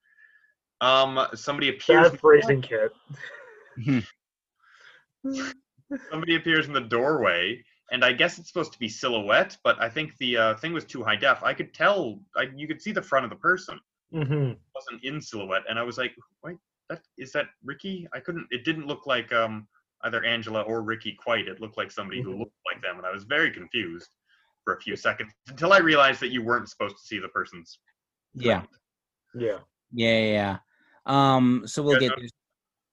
Um, 0.82 1.26
somebody 1.34 1.70
appears. 1.70 2.10
Bad 2.10 2.20
phrasing, 2.20 2.62
kit. 2.62 2.92
somebody 6.10 6.36
appears 6.36 6.66
in 6.66 6.72
the 6.72 6.80
doorway, 6.80 7.62
and 7.90 8.04
I 8.04 8.12
guess 8.12 8.38
it's 8.38 8.48
supposed 8.48 8.72
to 8.72 8.78
be 8.78 8.88
silhouette, 8.88 9.56
but 9.64 9.80
I 9.80 9.88
think 9.88 10.16
the 10.18 10.36
uh, 10.36 10.54
thing 10.56 10.72
was 10.72 10.84
too 10.84 11.02
high 11.02 11.16
def. 11.16 11.42
I 11.42 11.54
could 11.54 11.72
tell. 11.74 12.20
I, 12.36 12.48
you 12.54 12.66
could 12.66 12.82
see 12.82 12.92
the 12.92 13.02
front 13.02 13.24
of 13.24 13.30
the 13.30 13.36
person. 13.36 13.78
hmm 14.12 14.50
It 14.50 14.58
wasn't 14.74 15.04
in 15.04 15.20
silhouette, 15.20 15.62
and 15.68 15.78
I 15.78 15.82
was 15.82 15.96
like, 15.98 16.14
"Wait, 16.44 16.56
that 16.88 17.00
is 17.18 17.32
that 17.32 17.46
Ricky?" 17.64 18.06
I 18.12 18.20
couldn't. 18.20 18.46
It 18.50 18.64
didn't 18.64 18.86
look 18.86 19.06
like 19.06 19.32
um 19.32 19.66
either 20.04 20.24
Angela 20.24 20.62
or 20.62 20.82
Ricky 20.82 21.14
quite. 21.22 21.48
It 21.48 21.60
looked 21.60 21.76
like 21.76 21.90
somebody 21.90 22.22
who 22.22 22.32
Mhm. 22.34 22.38
looked 22.40 22.56
like 22.72 22.82
them, 22.82 22.96
and 22.98 23.06
I 23.06 23.12
was 23.12 23.24
very 23.24 23.50
confused 23.50 24.10
for 24.64 24.74
a 24.74 24.80
few 24.80 24.96
seconds 24.96 25.32
until 25.48 25.72
I 25.72 25.78
realized 25.78 26.20
that 26.20 26.30
you 26.30 26.42
weren't 26.42 26.68
supposed 26.68 26.96
to 26.96 27.02
see 27.02 27.18
the 27.18 27.28
person's. 27.28 27.78
Yeah. 28.34 28.62
Yeah. 29.34 29.58
Yeah, 29.92 30.18
yeah, 30.18 30.32
yeah. 30.32 30.56
Um, 31.06 31.62
so 31.66 31.82
we'll 31.82 31.94
Yeah, 31.94 32.00
get 32.00 32.08
no- 32.10 32.16
there. 32.20 32.28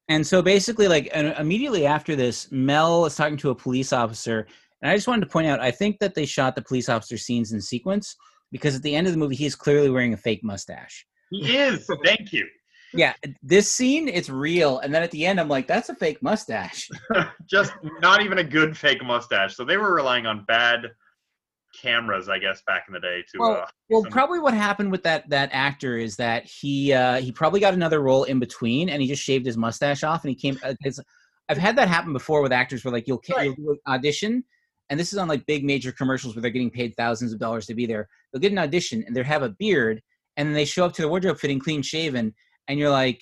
And 0.10 0.25
so 0.25 0.41
basically, 0.41 0.88
like 0.88 1.10
and 1.13 1.36
immediately 1.38 1.86
after 1.86 2.15
this, 2.15 2.49
Mel 2.51 3.06
is 3.06 3.15
talking 3.15 3.36
to 3.38 3.49
a 3.49 3.56
police 3.56 3.91
officer, 3.91 4.47
and 4.82 4.89
I 4.89 4.95
just 4.95 5.06
wanted 5.08 5.25
to 5.25 5.32
point 5.32 5.47
out, 5.47 5.60
I 5.60 5.69
think 5.69 5.99
that 5.99 6.15
they 6.15 6.25
shot 6.25 6.56
the 6.56 6.62
police 6.62 6.88
officer 6.88 7.17
scenes 7.17 7.51
in 7.51 7.60
sequence 7.60 8.15
because 8.49 8.73
at 8.73 8.84
the 8.84 8.95
end 8.95 9.08
of 9.08 9.12
the 9.13 9.19
movie, 9.19 9.36
he 9.36 9.45
is 9.45 9.53
clearly 9.56 9.89
wearing 9.89 10.13
a 10.13 10.17
fake 10.17 10.45
mustache. 10.45 11.06
He 11.30 11.58
is. 11.58 11.89
Thank 12.06 12.32
you. 12.34 12.47
Yeah, 12.93 13.13
this 13.43 13.69
scene, 13.69 14.08
it's 14.08 14.30
real, 14.30 14.80
and 14.80 14.95
then 14.95 15.03
at 15.03 15.12
the 15.12 15.25
end, 15.25 15.41
I'm 15.41 15.49
like, 15.49 15.67
that's 15.67 15.89
a 15.89 15.95
fake 15.95 16.23
mustache. 16.23 16.89
Just 17.45 17.73
not 17.99 18.23
even 18.23 18.38
a 18.38 18.43
good 18.45 18.77
fake 18.77 19.03
mustache. 19.03 19.58
So 19.58 19.65
they 19.65 19.75
were 19.75 19.93
relying 19.93 20.25
on 20.25 20.45
bad 20.45 20.91
cameras, 21.81 22.29
I 22.29 22.39
guess, 22.39 22.61
back 22.65 22.85
in 22.87 22.93
the 22.93 22.99
day 22.99 23.23
to. 23.31 23.39
Well, 23.39 23.51
uh, 23.61 23.65
Well, 23.89 24.01
some- 24.03 24.11
probably 24.11 24.39
what 24.39 24.53
happened 24.53 24.91
with 24.91 25.03
that 25.03 25.29
that 25.29 25.49
actor 25.53 25.97
is 25.97 26.15
that 26.17 26.45
he 26.45 26.93
uh, 26.93 27.19
he 27.21 27.31
probably 27.31 27.59
got 27.59 27.73
another 27.73 28.01
role 28.01 28.23
in 28.25 28.39
between, 28.39 28.89
and 28.89 29.01
he 29.01 29.07
just 29.07 29.23
shaved 29.23 29.45
his 29.45 29.57
mustache 29.57 30.03
off, 30.03 30.23
and 30.23 30.29
he 30.29 30.35
came. 30.35 30.59
Uh, 30.63 30.73
I've 31.49 31.57
had 31.57 31.77
that 31.77 31.87
happen 31.87 32.11
before 32.13 32.41
with 32.41 32.51
actors 32.51 32.83
where 32.83 32.91
like 32.91 33.07
you'll, 33.07 33.21
Right. 33.33 33.45
you'll 33.45 33.55
do 33.55 33.71
an 33.71 33.77
audition, 33.93 34.43
and 34.89 34.99
this 34.99 35.13
is 35.13 35.19
on 35.19 35.27
like 35.27 35.45
big 35.45 35.63
major 35.63 35.91
commercials 35.93 36.35
where 36.35 36.41
they're 36.41 36.51
getting 36.51 36.69
paid 36.71 36.93
thousands 36.97 37.31
of 37.31 37.39
dollars 37.39 37.65
to 37.67 37.73
be 37.73 37.85
there. 37.85 38.09
They'll 38.33 38.41
get 38.41 38.51
an 38.51 38.57
audition 38.59 39.03
and 39.07 39.15
they 39.15 39.23
have 39.23 39.43
a 39.43 39.49
beard, 39.49 40.01
and 40.35 40.47
then 40.47 40.53
they 40.53 40.65
show 40.65 40.85
up 40.85 40.93
to 40.93 41.01
the 41.01 41.07
wardrobe 41.07 41.39
fitting 41.39 41.59
clean 41.59 41.81
shaven, 41.81 42.33
and 42.67 42.77
you're 42.79 42.89
like. 42.91 43.21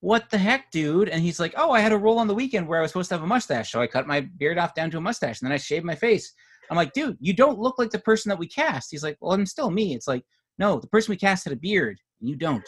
What 0.00 0.28
the 0.30 0.38
heck, 0.38 0.70
dude? 0.70 1.08
And 1.08 1.22
he's 1.22 1.40
like, 1.40 1.54
"Oh, 1.56 1.70
I 1.72 1.80
had 1.80 1.90
a 1.90 1.96
role 1.98 2.18
on 2.18 2.26
the 2.28 2.34
weekend 2.34 2.68
where 2.68 2.78
I 2.78 2.82
was 2.82 2.90
supposed 2.90 3.08
to 3.08 3.14
have 3.14 3.24
a 3.24 3.26
mustache, 3.26 3.72
so 3.72 3.80
I 3.80 3.86
cut 3.86 4.06
my 4.06 4.20
beard 4.20 4.58
off 4.58 4.74
down 4.74 4.90
to 4.90 4.98
a 4.98 5.00
mustache, 5.00 5.40
and 5.40 5.46
then 5.48 5.54
I 5.54 5.56
shaved 5.56 5.86
my 5.86 5.94
face." 5.94 6.32
I'm 6.70 6.76
like, 6.76 6.92
dude, 6.92 7.16
you 7.20 7.32
don't 7.32 7.58
look 7.58 7.78
like 7.78 7.90
the 7.90 7.98
person 7.98 8.28
that 8.30 8.38
we 8.38 8.48
cast. 8.48 8.90
He's 8.90 9.02
like, 9.02 9.16
well, 9.20 9.32
I'm 9.32 9.46
still 9.46 9.70
me. 9.70 9.94
It's 9.94 10.08
like, 10.08 10.24
no, 10.58 10.78
the 10.80 10.88
person 10.88 11.12
we 11.12 11.16
cast 11.16 11.44
had 11.44 11.52
a 11.52 11.56
beard, 11.56 11.98
and 12.20 12.28
you 12.28 12.36
don't. 12.36 12.66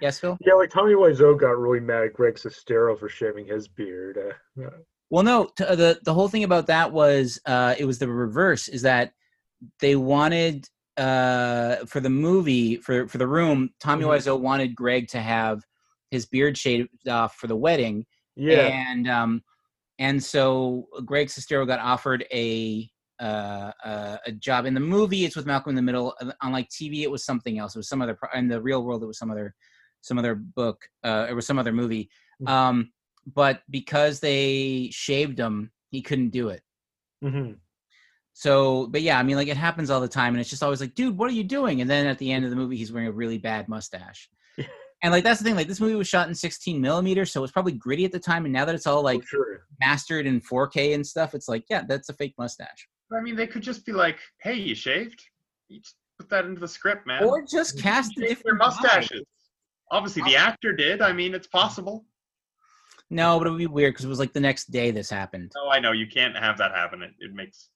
Yes, 0.00 0.20
Phil? 0.20 0.36
Yeah, 0.46 0.54
like 0.54 0.70
Tommy 0.70 0.94
Wiseau 0.94 1.38
got 1.38 1.58
really 1.58 1.80
mad 1.80 2.04
at 2.04 2.12
Greg 2.12 2.34
Sestero 2.34 2.96
for 2.98 3.08
shaving 3.08 3.46
his 3.46 3.66
beard. 3.66 4.18
Uh, 4.58 4.68
Well, 5.10 5.24
no, 5.24 5.48
t- 5.56 5.64
uh, 5.64 5.74
the 5.74 5.98
the 6.04 6.14
whole 6.14 6.28
thing 6.28 6.44
about 6.44 6.68
that 6.68 6.92
was 6.92 7.40
uh, 7.46 7.74
it 7.76 7.84
was 7.84 7.98
the 7.98 8.08
reverse. 8.08 8.68
Is 8.68 8.82
that 8.82 9.12
they 9.80 9.96
wanted 9.96 10.68
uh, 10.96 11.76
for 11.86 11.98
the 11.98 12.10
movie 12.10 12.76
for 12.76 13.08
for 13.08 13.18
the 13.18 13.26
room, 13.26 13.70
Tommy 13.80 14.04
Mhm. 14.04 14.10
Wiseau 14.10 14.38
wanted 14.40 14.76
Greg 14.76 15.08
to 15.08 15.18
have 15.20 15.62
his 16.12 16.26
beard 16.26 16.56
shaved 16.56 17.08
off 17.08 17.34
for 17.36 17.48
the 17.48 17.56
wedding, 17.56 18.06
yeah. 18.36 18.68
and 18.68 19.08
um, 19.08 19.42
and 19.98 20.22
so 20.22 20.86
Greg 21.04 21.26
Sestero 21.28 21.66
got 21.66 21.80
offered 21.80 22.24
a 22.32 22.88
uh, 23.20 23.72
uh, 23.84 24.16
a 24.26 24.32
job 24.32 24.66
in 24.66 24.74
the 24.74 24.80
movie. 24.80 25.24
It's 25.24 25.36
with 25.36 25.46
Malcolm 25.46 25.70
in 25.70 25.76
the 25.76 25.82
Middle. 25.82 26.14
Uh, 26.20 26.32
On 26.42 26.52
like 26.52 26.68
TV, 26.68 27.02
it 27.02 27.10
was 27.10 27.24
something 27.24 27.58
else. 27.58 27.74
It 27.74 27.78
was 27.78 27.88
some 27.88 28.02
other. 28.02 28.14
pro- 28.14 28.38
In 28.38 28.48
the 28.48 28.60
real 28.60 28.82
world, 28.82 29.02
it 29.02 29.06
was 29.06 29.18
some 29.18 29.30
other 29.30 29.54
some 30.02 30.18
other 30.18 30.34
book. 30.34 30.88
Uh, 31.04 31.26
it 31.28 31.34
was 31.34 31.46
some 31.46 31.58
other 31.58 31.72
movie. 31.72 32.08
Mhm. 32.42 32.48
Um, 32.48 32.92
but 33.34 33.60
because 33.68 34.20
they 34.20 34.88
shaved 34.92 35.38
him, 35.38 35.70
he 35.90 36.00
couldn't 36.02 36.30
do 36.30 36.48
it. 36.48 36.62
Mm-hmm. 37.22 37.52
So, 38.32 38.86
but 38.86 39.02
yeah, 39.02 39.18
I 39.18 39.22
mean, 39.22 39.36
like 39.36 39.48
it 39.48 39.56
happens 39.56 39.90
all 39.90 40.00
the 40.00 40.08
time, 40.08 40.34
and 40.34 40.40
it's 40.40 40.48
just 40.50 40.62
always 40.62 40.80
like, 40.80 40.94
dude, 40.94 41.18
what 41.18 41.28
are 41.28 41.34
you 41.34 41.44
doing? 41.44 41.80
And 41.80 41.90
then 41.90 42.06
at 42.06 42.18
the 42.18 42.32
end 42.32 42.44
of 42.44 42.50
the 42.50 42.56
movie, 42.56 42.76
he's 42.76 42.92
wearing 42.92 43.08
a 43.08 43.12
really 43.12 43.38
bad 43.38 43.68
mustache. 43.68 44.30
and 45.02 45.12
like 45.12 45.24
that's 45.24 45.40
the 45.40 45.44
thing, 45.44 45.56
like 45.56 45.68
this 45.68 45.80
movie 45.80 45.94
was 45.94 46.08
shot 46.08 46.28
in 46.28 46.34
16 46.34 46.80
millimeter, 46.80 47.26
so 47.26 47.40
it 47.40 47.42
was 47.42 47.52
probably 47.52 47.72
gritty 47.72 48.04
at 48.04 48.12
the 48.12 48.18
time. 48.18 48.44
And 48.46 48.52
now 48.54 48.64
that 48.64 48.74
it's 48.74 48.86
all 48.86 49.02
like 49.02 49.26
sure. 49.26 49.66
mastered 49.80 50.26
in 50.26 50.40
4K 50.40 50.94
and 50.94 51.06
stuff, 51.06 51.34
it's 51.34 51.48
like, 51.48 51.64
yeah, 51.68 51.82
that's 51.86 52.08
a 52.08 52.14
fake 52.14 52.34
mustache. 52.38 52.88
I 53.12 53.20
mean, 53.20 53.36
they 53.36 53.46
could 53.46 53.62
just 53.62 53.84
be 53.84 53.92
like, 53.92 54.18
"Hey, 54.40 54.54
you 54.54 54.74
shaved? 54.74 55.22
You 55.68 55.80
just 55.80 55.96
put 56.18 56.28
that 56.30 56.44
into 56.44 56.60
the 56.60 56.68
script, 56.68 57.06
man." 57.06 57.24
Or 57.24 57.42
just 57.42 57.80
cast 57.80 58.16
a 58.18 58.20
different 58.20 58.60
guy. 58.60 58.66
mustaches. 58.66 59.22
Obviously, 59.90 60.22
the 60.22 60.36
actor 60.36 60.72
did. 60.72 61.02
I 61.02 61.12
mean, 61.12 61.34
it's 61.34 61.48
possible. 61.48 62.04
No, 63.10 63.38
but 63.38 63.48
it 63.48 63.50
would 63.50 63.58
be 63.58 63.66
weird 63.66 63.94
because 63.94 64.04
it 64.04 64.08
was 64.08 64.20
like 64.20 64.32
the 64.32 64.40
next 64.40 64.70
day 64.70 64.92
this 64.92 65.10
happened. 65.10 65.50
No, 65.56 65.68
I 65.68 65.80
know 65.80 65.90
you 65.90 66.06
can't 66.06 66.36
have 66.36 66.56
that 66.58 66.70
happen. 66.72 67.02
It, 67.02 67.10
it 67.18 67.34
makes 67.34 67.70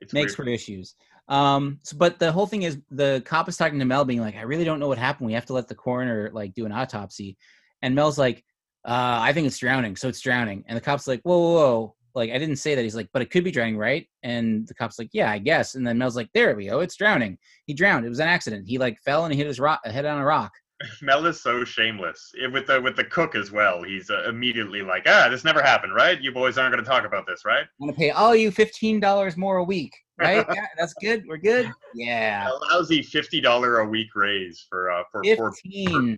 it's 0.00 0.14
makes 0.14 0.38
weird. 0.38 0.48
for 0.48 0.52
issues. 0.52 0.94
Um, 1.28 1.80
so, 1.82 1.96
but 1.98 2.18
the 2.18 2.32
whole 2.32 2.46
thing 2.46 2.62
is 2.62 2.78
the 2.90 3.22
cop 3.26 3.48
is 3.48 3.58
talking 3.58 3.78
to 3.78 3.84
Mel, 3.84 4.06
being 4.06 4.20
like, 4.20 4.36
"I 4.36 4.42
really 4.42 4.64
don't 4.64 4.80
know 4.80 4.88
what 4.88 4.96
happened. 4.96 5.26
We 5.26 5.34
have 5.34 5.46
to 5.46 5.52
let 5.52 5.68
the 5.68 5.74
coroner 5.74 6.30
like 6.32 6.54
do 6.54 6.64
an 6.64 6.72
autopsy." 6.72 7.36
And 7.82 7.94
Mel's 7.94 8.16
like, 8.18 8.42
uh, 8.86 9.18
"I 9.20 9.34
think 9.34 9.46
it's 9.46 9.58
drowning, 9.58 9.96
so 9.96 10.08
it's 10.08 10.20
drowning." 10.20 10.64
And 10.66 10.76
the 10.76 10.80
cop's 10.80 11.06
like, 11.06 11.20
"Whoa, 11.22 11.38
whoa, 11.38 11.52
whoa!" 11.52 11.94
Like, 12.18 12.30
I 12.30 12.38
didn't 12.38 12.56
say 12.56 12.74
that. 12.74 12.82
He's 12.82 12.94
like, 12.96 13.08
"But 13.12 13.22
it 13.22 13.30
could 13.30 13.44
be 13.44 13.50
drowning, 13.50 13.78
right?" 13.78 14.06
And 14.22 14.66
the 14.68 14.74
cop's 14.74 14.98
like, 14.98 15.10
"Yeah, 15.12 15.30
I 15.30 15.38
guess." 15.38 15.74
And 15.76 15.86
then 15.86 15.96
Mel's 15.96 16.16
like, 16.16 16.28
"There 16.34 16.54
we 16.54 16.66
go. 16.66 16.80
It's 16.80 16.96
drowning. 16.96 17.38
He 17.66 17.72
drowned. 17.74 18.04
It 18.04 18.10
was 18.10 18.20
an 18.20 18.28
accident. 18.28 18.68
He 18.68 18.76
like 18.76 18.98
fell 19.00 19.24
and 19.24 19.34
hit 19.34 19.46
his 19.46 19.60
rock, 19.60 19.80
head 19.86 20.04
on 20.04 20.18
a 20.18 20.24
rock." 20.24 20.52
Mel 21.02 21.26
is 21.26 21.40
so 21.40 21.64
shameless 21.64 22.32
Eh, 22.40 22.46
with 22.46 22.66
the 22.66 22.80
with 22.80 22.96
the 22.96 23.04
cook 23.04 23.34
as 23.34 23.50
well. 23.50 23.82
He's 23.82 24.10
uh, 24.10 24.28
immediately 24.28 24.82
like, 24.82 25.04
"Ah, 25.06 25.28
this 25.30 25.44
never 25.44 25.62
happened, 25.62 25.94
right? 25.94 26.20
You 26.20 26.32
boys 26.32 26.58
aren't 26.58 26.72
going 26.72 26.84
to 26.84 26.88
talk 26.88 27.04
about 27.04 27.26
this, 27.26 27.44
right?" 27.44 27.66
I'm 27.80 27.86
gonna 27.88 27.92
pay 27.92 28.10
all 28.10 28.34
you 28.34 28.50
fifteen 28.50 29.00
dollars 29.00 29.36
more 29.36 29.56
a 29.56 29.64
week, 29.64 29.92
right? 30.18 30.46
yeah, 30.54 30.66
that's 30.78 30.94
good. 30.94 31.24
We're 31.26 31.38
good. 31.38 31.70
Yeah, 31.94 32.48
A 32.48 32.74
lousy 32.74 33.02
fifty 33.02 33.40
dollar 33.40 33.78
a 33.80 33.88
week 33.88 34.08
raise 34.14 34.66
for 34.68 34.90
uh 34.90 35.02
for 35.10 35.22
fifteen. 35.24 36.16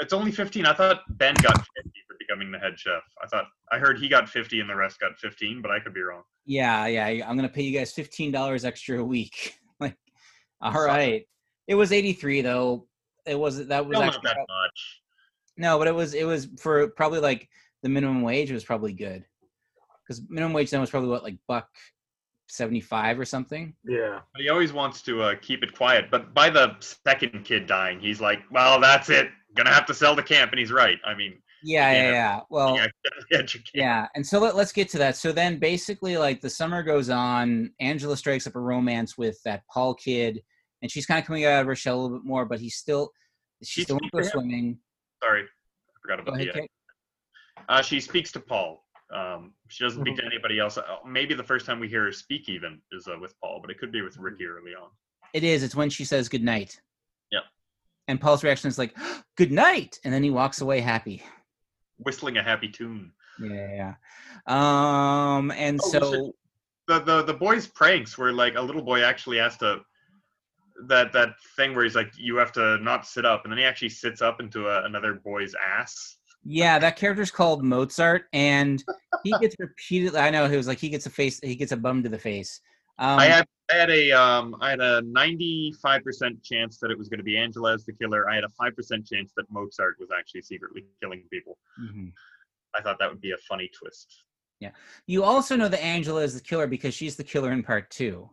It's 0.00 0.12
only 0.12 0.32
fifteen. 0.32 0.66
I 0.66 0.74
thought 0.74 1.02
Ben 1.18 1.34
got 1.34 1.58
fifty 1.76 2.00
for 2.08 2.11
becoming 2.26 2.50
the 2.50 2.58
head 2.58 2.78
chef. 2.78 3.02
I 3.22 3.26
thought 3.26 3.46
I 3.70 3.78
heard 3.78 3.98
he 3.98 4.08
got 4.08 4.28
fifty 4.28 4.60
and 4.60 4.68
the 4.68 4.76
rest 4.76 5.00
got 5.00 5.18
fifteen, 5.18 5.60
but 5.62 5.70
I 5.70 5.80
could 5.80 5.94
be 5.94 6.02
wrong. 6.02 6.22
Yeah, 6.44 6.86
yeah. 6.86 7.28
I'm 7.28 7.36
gonna 7.36 7.48
pay 7.48 7.62
you 7.62 7.76
guys 7.78 7.92
fifteen 7.92 8.30
dollars 8.32 8.64
extra 8.64 9.00
a 9.00 9.04
week. 9.04 9.54
like, 9.80 9.96
all 10.60 10.72
Suck 10.72 10.82
it. 10.82 10.84
right. 10.86 11.22
It 11.68 11.74
was 11.74 11.92
eighty 11.92 12.12
three 12.12 12.40
though. 12.40 12.86
It 13.26 13.38
was 13.38 13.66
that 13.66 13.86
was 13.86 13.96
Still 13.96 14.02
actually 14.02 14.22
not 14.24 14.34
that 14.36 14.46
much. 14.48 15.00
no, 15.56 15.78
but 15.78 15.86
it 15.86 15.94
was 15.94 16.14
it 16.14 16.24
was 16.24 16.48
for 16.58 16.88
probably 16.88 17.20
like 17.20 17.48
the 17.82 17.88
minimum 17.88 18.22
wage 18.22 18.50
was 18.50 18.64
probably 18.64 18.92
good 18.92 19.24
because 20.06 20.22
minimum 20.28 20.52
wage 20.52 20.70
then 20.70 20.80
was 20.80 20.90
probably 20.90 21.08
what 21.08 21.22
like 21.22 21.36
buck 21.46 21.68
seventy 22.48 22.80
five 22.80 23.18
or 23.18 23.24
something. 23.24 23.74
Yeah. 23.84 24.20
But 24.32 24.42
he 24.42 24.48
always 24.50 24.72
wants 24.72 25.02
to 25.02 25.22
uh, 25.22 25.34
keep 25.40 25.62
it 25.62 25.74
quiet. 25.74 26.10
But 26.10 26.34
by 26.34 26.50
the 26.50 26.76
second 27.06 27.44
kid 27.44 27.66
dying, 27.66 27.98
he's 28.00 28.20
like, 28.20 28.40
"Well, 28.50 28.80
that's 28.80 29.08
it. 29.08 29.30
Gonna 29.54 29.72
have 29.72 29.86
to 29.86 29.94
sell 29.94 30.14
the 30.14 30.22
camp," 30.22 30.50
and 30.52 30.58
he's 30.58 30.72
right. 30.72 30.98
I 31.04 31.14
mean, 31.14 31.34
Yeah, 31.64 31.90
yeah, 31.92 32.02
Yeah. 32.02 32.10
yeah. 32.10 32.40
Well, 32.50 32.76
yeah. 33.30 33.42
Yeah, 33.74 34.06
and 34.14 34.26
so 34.26 34.38
let, 34.38 34.56
let's 34.56 34.72
get 34.72 34.88
to 34.90 34.98
that. 34.98 35.16
So 35.16 35.32
then, 35.32 35.58
basically, 35.58 36.16
like 36.18 36.40
the 36.40 36.50
summer 36.50 36.82
goes 36.82 37.08
on, 37.10 37.70
Angela 37.80 38.16
strikes 38.16 38.46
up 38.46 38.56
a 38.56 38.60
romance 38.60 39.16
with 39.16 39.38
that 39.44 39.62
Paul 39.72 39.94
kid, 39.94 40.42
and 40.82 40.90
she's 40.90 41.06
kind 41.06 41.20
of 41.20 41.26
coming 41.26 41.44
out 41.44 41.60
of 41.60 41.66
her 41.66 41.76
shell 41.76 41.98
a 41.98 42.02
little 42.02 42.18
bit 42.18 42.26
more, 42.26 42.44
but 42.44 42.60
he's 42.60 42.76
still, 42.76 43.10
she 43.62 43.82
still 43.82 43.98
to 43.98 44.08
go 44.12 44.18
speaks 44.18 44.32
to 44.32 44.38
him? 44.38 44.42
swimming. 44.42 44.78
Sorry, 45.22 45.42
I 45.42 45.46
forgot 46.02 46.24
Go 46.24 46.32
about 46.32 46.40
ahead, 46.40 46.54
the. 46.54 46.68
Uh, 47.68 47.82
she 47.82 48.00
speaks 48.00 48.32
to 48.32 48.40
Paul. 48.40 48.84
Um, 49.14 49.52
she 49.68 49.84
doesn't 49.84 50.00
speak 50.00 50.14
Mm-hmm. 50.14 50.20
to 50.26 50.26
anybody 50.26 50.58
else. 50.58 50.78
Uh, 50.78 50.82
maybe 51.06 51.34
the 51.34 51.44
first 51.44 51.64
time 51.66 51.78
we 51.78 51.88
hear 51.88 52.04
her 52.04 52.12
speak 52.12 52.48
even 52.48 52.80
is 52.92 53.06
uh, 53.08 53.18
with 53.20 53.34
Paul, 53.40 53.58
but 53.60 53.70
it 53.70 53.78
could 53.78 53.92
be 53.92 53.98
Mm-hmm. 53.98 54.06
with 54.06 54.16
Ricky 54.18 54.46
early 54.46 54.72
on. 54.74 54.88
It 55.34 55.44
is. 55.44 55.62
It's 55.62 55.76
when 55.76 55.90
she 55.90 56.04
says 56.04 56.28
good 56.28 56.42
night. 56.42 56.80
Yep. 57.30 57.42
and 58.08 58.20
Paul's 58.20 58.42
reaction 58.44 58.68
is 58.68 58.78
like, 58.78 58.94
"Good 59.36 59.52
night," 59.52 59.98
and 60.04 60.12
then 60.12 60.22
he 60.22 60.30
walks 60.30 60.60
away 60.60 60.80
happy. 60.80 61.22
Whistling 62.04 62.36
a 62.38 62.42
happy 62.42 62.68
tune. 62.68 63.12
Yeah. 63.40 63.94
Um, 64.46 65.50
and 65.52 65.80
Oh, 65.82 65.90
so 65.90 66.34
The 66.88 67.00
the 67.00 67.22
the 67.22 67.34
boys' 67.34 67.66
pranks 67.66 68.18
were 68.18 68.32
like 68.32 68.56
a 68.56 68.60
little 68.60 68.82
boy 68.82 69.02
actually 69.02 69.38
has 69.38 69.56
to 69.58 69.80
that 70.86 71.12
that 71.12 71.34
thing 71.56 71.74
where 71.74 71.84
he's 71.84 71.94
like 71.94 72.12
you 72.16 72.36
have 72.36 72.52
to 72.52 72.78
not 72.78 73.06
sit 73.06 73.24
up, 73.24 73.44
and 73.44 73.52
then 73.52 73.58
he 73.58 73.64
actually 73.64 73.90
sits 73.90 74.20
up 74.20 74.40
into 74.40 74.68
a, 74.68 74.84
another 74.84 75.14
boy's 75.14 75.54
ass. 75.54 76.16
yeah, 76.44 76.78
that 76.78 76.96
character's 76.96 77.30
called 77.30 77.62
Mozart, 77.64 78.24
and 78.32 78.82
he 79.22 79.32
gets 79.40 79.54
repeatedly. 79.58 80.18
I 80.18 80.30
know 80.30 80.48
he 80.48 80.56
was 80.56 80.66
like 80.66 80.78
he 80.78 80.88
gets 80.88 81.06
a 81.06 81.10
face, 81.10 81.38
he 81.40 81.54
gets 81.54 81.72
a 81.72 81.76
bum 81.76 82.02
to 82.02 82.08
the 82.08 82.18
face. 82.18 82.60
Um, 83.02 83.18
I 83.18 83.24
had 83.26 83.46
I 83.72 83.74
had 83.74 83.90
a 83.90 84.12
um 84.12 84.56
I 84.60 84.70
had 84.70 84.80
a 84.80 85.02
ninety 85.02 85.74
five 85.82 86.04
percent 86.04 86.42
chance 86.42 86.78
that 86.78 86.90
it 86.92 86.96
was 86.96 87.08
going 87.08 87.18
to 87.18 87.24
be 87.24 87.36
Angela 87.36 87.74
as 87.74 87.84
the 87.84 87.92
killer. 87.92 88.30
I 88.30 88.36
had 88.36 88.44
a 88.44 88.48
five 88.50 88.76
percent 88.76 89.06
chance 89.06 89.32
that 89.36 89.50
Mozart 89.50 89.96
was 89.98 90.10
actually 90.16 90.42
secretly 90.42 90.84
killing 91.02 91.24
people. 91.32 91.58
mhm. 91.80 92.12
I 92.74 92.80
thought 92.80 92.98
that 93.00 93.10
would 93.10 93.20
be 93.20 93.32
a 93.32 93.36
funny 93.48 93.68
twist. 93.78 94.24
Yeah. 94.60 94.70
You 95.06 95.24
also 95.24 95.56
know 95.56 95.68
that 95.68 95.82
Angela 95.82 96.22
is 96.22 96.34
the 96.34 96.40
killer 96.40 96.68
because 96.68 96.94
she's 96.94 97.16
the 97.16 97.24
killer 97.24 97.50
in 97.50 97.62
part 97.64 97.90
two. 97.90 98.30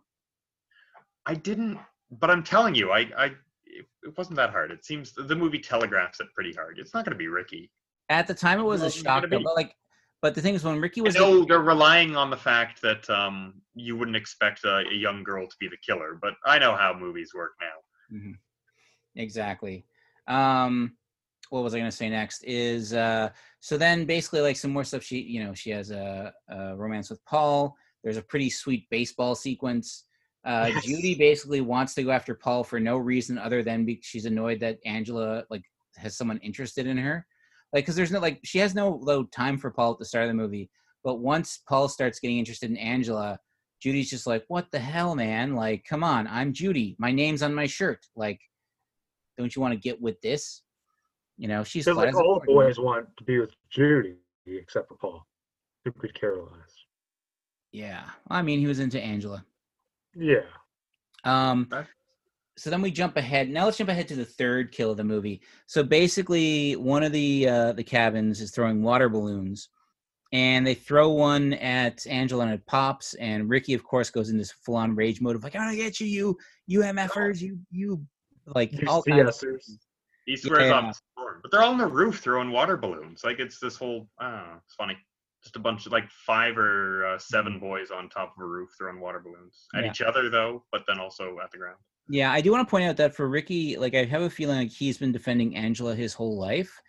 I 1.25 1.33
didn't, 1.33 1.79
but 2.11 2.29
I'm 2.29 2.43
telling 2.43 2.75
you, 2.75 2.91
I 2.91 2.99
I 3.17 3.25
it, 3.65 4.17
wasn't 4.17 4.35
that 4.37 4.51
hard. 4.51 4.69
It 4.71 4.85
seems 4.85 5.13
the 5.13 5.35
movie 5.35 5.59
telegraphs 5.59 6.19
it 6.19 6.27
pretty 6.35 6.53
hard. 6.53 6.77
It's 6.77 6.93
not 6.93 7.05
going 7.05 7.13
to 7.13 7.17
be 7.17 7.27
Ricky. 7.27 7.71
At 8.09 8.27
the 8.27 8.33
time, 8.35 8.59
it 8.59 8.63
was 8.63 8.81
No, 8.81 8.87
a 8.87 8.91
shock, 8.91 9.25
but 9.29 9.41
like, 9.55 9.75
but 10.21 10.35
the 10.35 10.41
thing 10.41 10.55
is, 10.55 10.63
when 10.63 10.79
Ricky 10.81 11.01
I 11.01 11.03
was 11.05 11.15
know 11.15 11.45
they're 11.45 11.59
relying 11.59 12.15
on 12.15 12.29
the 12.29 12.37
fact 12.37 12.81
that 12.81 13.09
um 13.09 13.61
you 13.75 13.95
wouldn't 13.97 14.17
expect 14.17 14.63
a, 14.65 14.77
a 14.89 14.93
young 14.93 15.23
girl 15.23 15.47
to 15.47 15.55
be 15.59 15.67
the 15.67 15.77
killer, 15.77 16.17
but 16.21 16.33
I 16.45 16.59
know 16.59 16.75
how 16.75 16.93
movies 16.93 17.31
work 17.33 17.51
now. 17.61 18.17
Mhm. 18.17 18.33
Exactly. 19.15 19.85
Um, 20.27 20.95
what 21.49 21.63
was 21.63 21.73
I 21.73 21.79
going 21.79 21.89
to 21.89 21.95
say 21.95 22.09
next? 22.09 22.43
Is 22.43 22.93
uh, 22.93 23.29
so 23.59 23.77
then 23.77 24.05
basically 24.05 24.41
like 24.41 24.55
some 24.57 24.71
more 24.71 24.83
stuff. 24.83 25.03
She, 25.03 25.19
you 25.19 25.43
know, 25.43 25.53
she 25.53 25.71
has 25.71 25.89
a, 25.91 26.31
a 26.47 26.75
romance 26.75 27.09
with 27.09 27.23
Paul. 27.25 27.75
There's 28.03 28.17
a 28.17 28.21
pretty 28.21 28.49
sweet 28.49 28.87
baseball 28.89 29.35
sequence. 29.35 30.05
Uh, 30.45 30.69
Yes. 30.73 30.85
Judy 30.85 31.15
basically 31.15 31.61
wants 31.61 31.93
to 31.95 32.03
go 32.03 32.11
after 32.11 32.33
Paul 32.35 32.63
for 32.63 32.79
no 32.79 32.97
reason 32.97 33.37
other 33.37 33.61
than 33.63 33.83
be- 33.85 33.99
she's 34.03 34.25
annoyed 34.25 34.59
that 34.61 34.77
Angela 34.85 35.43
like 35.49 35.63
has 35.97 36.15
someone 36.15 36.37
interested 36.37 36.85
in 36.87 36.97
her. 36.97 37.25
Like, 37.73 37.83
because 37.83 37.95
there's 37.95 38.11
no 38.11 38.19
like 38.19 38.39
she 38.43 38.59
has 38.59 38.73
no 38.73 38.99
low 39.01 39.23
time 39.25 39.57
for 39.57 39.69
Paul 39.71 39.93
at 39.93 39.99
the 39.99 40.05
start 40.05 40.23
of 40.25 40.29
the 40.29 40.33
movie, 40.33 40.69
but 41.03 41.19
once 41.19 41.61
Paul 41.67 41.87
starts 41.87 42.19
getting 42.19 42.39
interested 42.39 42.69
in 42.69 42.77
Angela, 42.77 43.39
Judy's 43.79 44.09
just 44.09 44.25
like, 44.25 44.43
"What 44.47 44.71
the 44.71 44.79
hell, 44.79 45.15
man? 45.15 45.55
Like, 45.55 45.85
come 45.87 46.03
on, 46.03 46.27
I'm 46.27 46.51
Judy. 46.51 46.95
My 46.99 47.11
name's 47.11 47.43
on 47.43 47.53
my 47.53 47.67
shirt. 47.67 48.05
Like, 48.15 48.39
don't 49.37 49.55
you 49.55 49.61
want 49.61 49.73
to 49.73 49.79
get 49.79 50.01
with 50.01 50.19
this?" 50.21 50.63
You 51.37 51.47
know, 51.47 51.63
she's 51.63 51.87
like 51.87 52.13
all 52.15 52.41
boys 52.45 52.79
want 52.79 53.05
to 53.17 53.23
be 53.23 53.39
with 53.39 53.51
Judy, 53.69 54.15
except 54.47 54.89
for 54.89 54.95
Paul, 54.95 55.25
who 55.85 55.91
could 55.91 56.13
care 56.13 56.35
less. 56.35 56.75
Yeah, 57.71 58.09
I 58.29 58.41
mean, 58.41 58.59
he 58.59 58.67
was 58.67 58.79
into 58.79 58.99
Angela. 58.99 59.45
Yeah. 60.15 60.41
Um, 61.23 61.69
Okay. 61.71 61.87
So 62.59 62.69
then 62.69 62.81
we 62.81 62.91
jump 62.91 63.15
ahead. 63.15 63.49
Now 63.49 63.65
let's 63.65 63.77
jump 63.77 63.89
ahead 63.89 64.07
to 64.09 64.15
the 64.15 64.25
third 64.25 64.71
kill 64.71 64.91
of 64.91 64.97
the 64.97 65.03
movie. 65.03 65.41
So 65.65 65.81
basically, 65.81 66.75
one 66.75 67.03
of 67.03 67.11
the 67.13 67.47
uh, 67.47 67.71
the 67.73 67.83
cabins 67.83 68.41
is 68.41 68.51
throwing 68.51 68.83
water 68.83 69.07
balloons, 69.07 69.69
and 70.33 70.67
they 70.67 70.73
throw 70.73 71.09
one 71.09 71.53
at 71.53 72.05
Angela 72.07 72.43
and 72.43 72.53
it 72.53 72.65
pops. 72.65 73.13
And 73.15 73.49
Ricky, 73.49 73.73
of 73.73 73.83
course, 73.83 74.09
goes 74.09 74.29
into 74.29 74.39
this 74.41 74.51
full 74.51 74.75
on 74.75 74.93
rage 74.93 75.21
mode 75.21 75.37
of 75.37 75.43
like, 75.43 75.55
"I'm 75.55 75.61
gonna 75.61 75.77
get 75.77 75.99
you, 75.99 76.07
you, 76.07 76.37
you 76.67 76.79
MFers, 76.81 77.39
you, 77.41 77.59
you." 77.71 78.05
Like 78.45 78.73
You 78.73 78.87
all 78.87 79.03
kinds 79.03 79.41
of 79.43 79.59
He 80.25 80.35
swears 80.35 80.69
Yeah. 80.69 80.73
off 80.73 80.87
the 80.93 80.99
storm, 81.13 81.39
but 81.41 81.51
they're 81.51 81.61
all 81.61 81.71
on 81.71 81.77
the 81.77 81.87
roof 81.87 82.19
throwing 82.19 82.51
water 82.51 82.77
balloons. 82.77 83.21
Like 83.23 83.39
it's 83.39 83.59
this 83.59 83.75
whole. 83.75 84.09
I 84.19 84.31
don't 84.31 84.47
know. 84.47 84.59
It's 84.65 84.75
funny. 84.75 84.97
Just 85.43 85.55
a 85.55 85.59
bunch 85.59 85.85
of 85.85 85.93
like 85.93 86.09
five 86.09 86.57
or 86.57 87.05
uh, 87.05 87.17
seven 87.19 87.59
boys 87.59 87.91
on 87.91 88.09
top 88.09 88.33
of 88.37 88.43
a 88.43 88.47
roof 88.47 88.69
throwing 88.77 88.99
water 88.99 89.19
balloons 89.19 89.67
at 89.75 89.85
Yeah. 89.85 89.91
each 89.91 90.01
other, 90.01 90.29
though, 90.29 90.65
but 90.71 90.83
then 90.87 90.99
also 90.99 91.37
at 91.41 91.51
the 91.51 91.57
ground. 91.57 91.77
Yeah, 92.11 92.31
I 92.31 92.41
do 92.41 92.51
want 92.51 92.67
to 92.67 92.69
point 92.69 92.85
out 92.85 92.97
that 92.97 93.15
for 93.15 93.29
Ricky, 93.29 93.77
like 93.77 93.93
I 93.93 94.03
have 94.05 94.23
a 94.23 94.29
feeling 94.31 94.57
like 94.57 94.71
he's 94.71 94.97
been 94.97 95.11
defending 95.11 95.55
Angela 95.55 95.93
his 95.93 96.15
whole 96.15 96.39
life, 96.39 96.81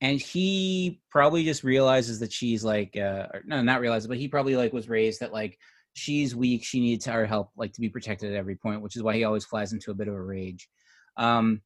and 0.00 0.20
he 0.20 1.00
probably 1.10 1.44
just 1.44 1.62
realizes 1.62 2.18
that 2.18 2.32
she's 2.32 2.64
like, 2.64 2.96
uh, 2.96 3.28
no, 3.46 3.62
not 3.62 3.80
realizes, 3.80 4.08
but 4.08 4.16
he 4.16 4.26
probably 4.26 4.56
like 4.56 4.72
was 4.72 4.88
raised 4.88 5.20
that 5.20 5.32
like 5.32 5.58
she's 5.92 6.34
weak, 6.34 6.64
she 6.64 6.80
needs 6.80 7.06
our 7.06 7.24
help, 7.24 7.50
like 7.56 7.72
to 7.72 7.80
be 7.80 7.88
protected 7.88 8.32
at 8.32 8.36
every 8.36 8.56
point, 8.56 8.82
which 8.82 8.96
is 8.96 9.02
why 9.02 9.14
he 9.14 9.22
always 9.22 9.44
flies 9.44 9.72
into 9.72 9.92
a 9.92 9.94
bit 9.94 10.08
of 10.08 10.14
a 10.14 10.22
rage. 10.22 10.68
Um, 11.16 11.62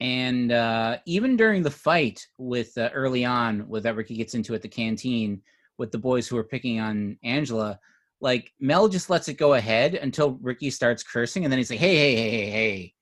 and 0.00 0.52
uh, 0.52 0.98
even 1.06 1.36
during 1.36 1.62
the 1.62 1.70
fight 1.70 2.26
with 2.36 2.76
uh, 2.76 2.90
early 2.92 3.24
on, 3.24 3.66
with 3.68 3.84
that 3.84 3.96
Ricky 3.96 4.16
gets 4.16 4.34
into 4.34 4.54
at 4.54 4.60
the 4.60 4.68
canteen 4.68 5.40
with 5.78 5.92
the 5.92 5.98
boys 5.98 6.28
who 6.28 6.36
are 6.36 6.44
picking 6.44 6.78
on 6.78 7.16
Angela, 7.24 7.80
like 8.20 8.52
Mel 8.60 8.88
just 8.88 9.10
lets 9.10 9.28
it 9.28 9.34
go 9.34 9.54
ahead 9.54 9.94
until 9.94 10.38
Ricky 10.40 10.70
starts 10.70 11.02
cursing, 11.02 11.44
and 11.44 11.52
then 11.52 11.58
he's 11.58 11.70
like, 11.70 11.78
"Hey, 11.78 11.96
hey, 11.96 12.16
hey, 12.16 12.30
hey, 12.30 12.50
hey, 12.50 12.94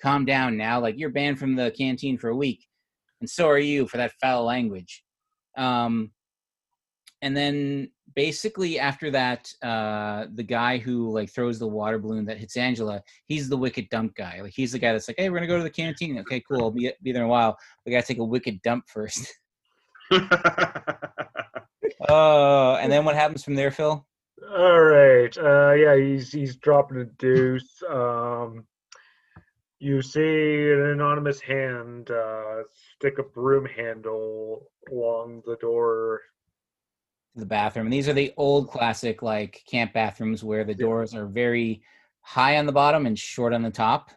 calm 0.00 0.24
down 0.24 0.56
now. 0.56 0.80
Like 0.80 0.98
you're 0.98 1.10
banned 1.10 1.38
from 1.38 1.54
the 1.56 1.70
canteen 1.72 2.18
for 2.18 2.30
a 2.30 2.36
week, 2.36 2.66
and 3.20 3.28
so 3.28 3.48
are 3.48 3.58
you 3.58 3.86
for 3.86 3.98
that 3.98 4.12
foul 4.20 4.44
language." 4.44 5.04
Um, 5.56 6.12
and 7.20 7.36
then 7.36 7.90
basically 8.16 8.78
after 8.78 9.10
that, 9.10 9.52
uh, 9.62 10.26
the 10.34 10.42
guy 10.42 10.78
who 10.78 11.10
like 11.10 11.30
throws 11.30 11.58
the 11.58 11.68
water 11.68 11.98
balloon 11.98 12.24
that 12.26 12.38
hits 12.38 12.56
Angela, 12.56 13.02
he's 13.26 13.48
the 13.48 13.56
wicked 13.56 13.88
dump 13.90 14.14
guy. 14.16 14.40
Like 14.42 14.54
he's 14.54 14.72
the 14.72 14.78
guy 14.78 14.92
that's 14.92 15.08
like, 15.08 15.18
"Hey, 15.18 15.28
we're 15.28 15.36
gonna 15.36 15.46
go 15.46 15.58
to 15.58 15.62
the 15.62 15.70
canteen. 15.70 16.18
Okay, 16.20 16.42
cool. 16.50 16.62
I'll 16.62 16.70
be 16.70 16.92
be 17.02 17.12
there 17.12 17.22
in 17.22 17.28
a 17.28 17.30
while. 17.30 17.58
We 17.84 17.92
gotta 17.92 18.06
take 18.06 18.18
a 18.18 18.24
wicked 18.24 18.62
dump 18.62 18.84
first. 18.88 19.32
Oh, 22.08 22.76
and 22.80 22.90
then 22.90 23.04
what 23.04 23.14
happens 23.14 23.44
from 23.44 23.54
there, 23.54 23.70
Phil? 23.70 24.04
All 24.50 24.82
right. 24.82 25.36
Uh, 25.36 25.72
yeah, 25.72 25.96
he's 25.96 26.32
he's 26.32 26.56
dropping 26.56 26.98
a 26.98 27.04
deuce. 27.04 27.82
Um, 27.88 28.64
you 29.78 30.00
see 30.00 30.70
an 30.72 30.80
anonymous 30.80 31.40
hand 31.40 32.10
uh, 32.10 32.62
stick 32.94 33.18
a 33.18 33.22
broom 33.22 33.64
handle 33.66 34.68
along 34.90 35.42
the 35.44 35.56
door. 35.56 36.20
the 37.34 37.46
bathroom. 37.46 37.86
And 37.86 37.92
these 37.92 38.08
are 38.08 38.12
the 38.12 38.32
old 38.36 38.68
classic 38.68 39.22
like 39.22 39.62
camp 39.68 39.92
bathrooms 39.92 40.44
where 40.44 40.64
the 40.64 40.74
doors 40.74 41.14
are 41.14 41.26
very 41.26 41.82
high 42.20 42.58
on 42.58 42.66
the 42.66 42.72
bottom 42.72 43.06
and 43.06 43.18
short 43.18 43.52
on 43.52 43.62
the 43.62 43.70
top. 43.70 44.10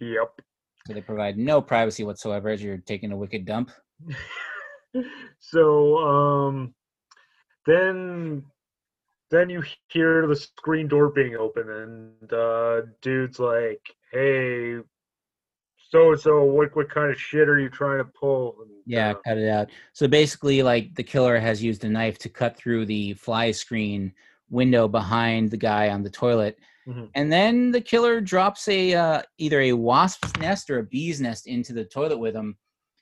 Yep. 0.00 0.40
So 0.86 0.92
they 0.92 1.00
provide 1.00 1.36
no 1.36 1.60
privacy 1.60 2.04
whatsoever 2.04 2.48
as 2.48 2.62
you're 2.62 2.78
taking 2.78 3.12
a 3.12 3.16
wicked 3.16 3.44
dump. 3.44 3.70
so 5.38 5.98
um, 5.98 6.74
then 7.66 8.44
then 9.30 9.50
you 9.50 9.62
hear 9.88 10.26
the 10.26 10.36
screen 10.36 10.88
door 10.88 11.10
being 11.10 11.36
open, 11.36 11.68
and 11.70 12.32
uh, 12.32 12.82
dude's 13.02 13.38
like, 13.38 13.82
"Hey." 14.12 14.78
So 15.90 16.14
so, 16.14 16.44
what 16.44 16.74
what 16.76 16.90
kind 16.90 17.10
of 17.10 17.18
shit 17.18 17.48
are 17.48 17.58
you 17.58 17.70
trying 17.70 17.98
to 17.98 18.04
pull? 18.04 18.56
And, 18.60 18.70
Yeah, 18.84 19.10
uh, 19.10 19.14
cut 19.26 19.38
it 19.38 19.48
out. 19.48 19.68
So 19.94 20.06
basically, 20.06 20.62
like 20.62 20.94
the 20.94 21.02
killer 21.02 21.38
has 21.38 21.62
used 21.62 21.84
a 21.84 21.88
knife 21.88 22.18
to 22.18 22.28
cut 22.28 22.56
through 22.56 22.86
the 22.86 23.14
fly 23.14 23.50
screen 23.52 24.12
window 24.50 24.86
behind 24.88 25.50
the 25.50 25.56
guy 25.56 25.88
on 25.90 26.02
the 26.02 26.10
toilet. 26.10 26.58
Mhm. 26.86 27.10
And 27.14 27.30
then 27.32 27.70
the 27.70 27.80
killer 27.80 28.20
drops 28.20 28.68
a 28.68 28.94
uh, 28.94 29.22
either 29.38 29.60
a 29.62 29.72
wasp's 29.72 30.34
nest 30.38 30.68
or 30.70 30.78
a 30.78 30.84
bee's 30.84 31.20
nest 31.20 31.46
into 31.46 31.72
the 31.72 31.84
toilet 31.84 32.18
with 32.18 32.34
him. 32.34 32.56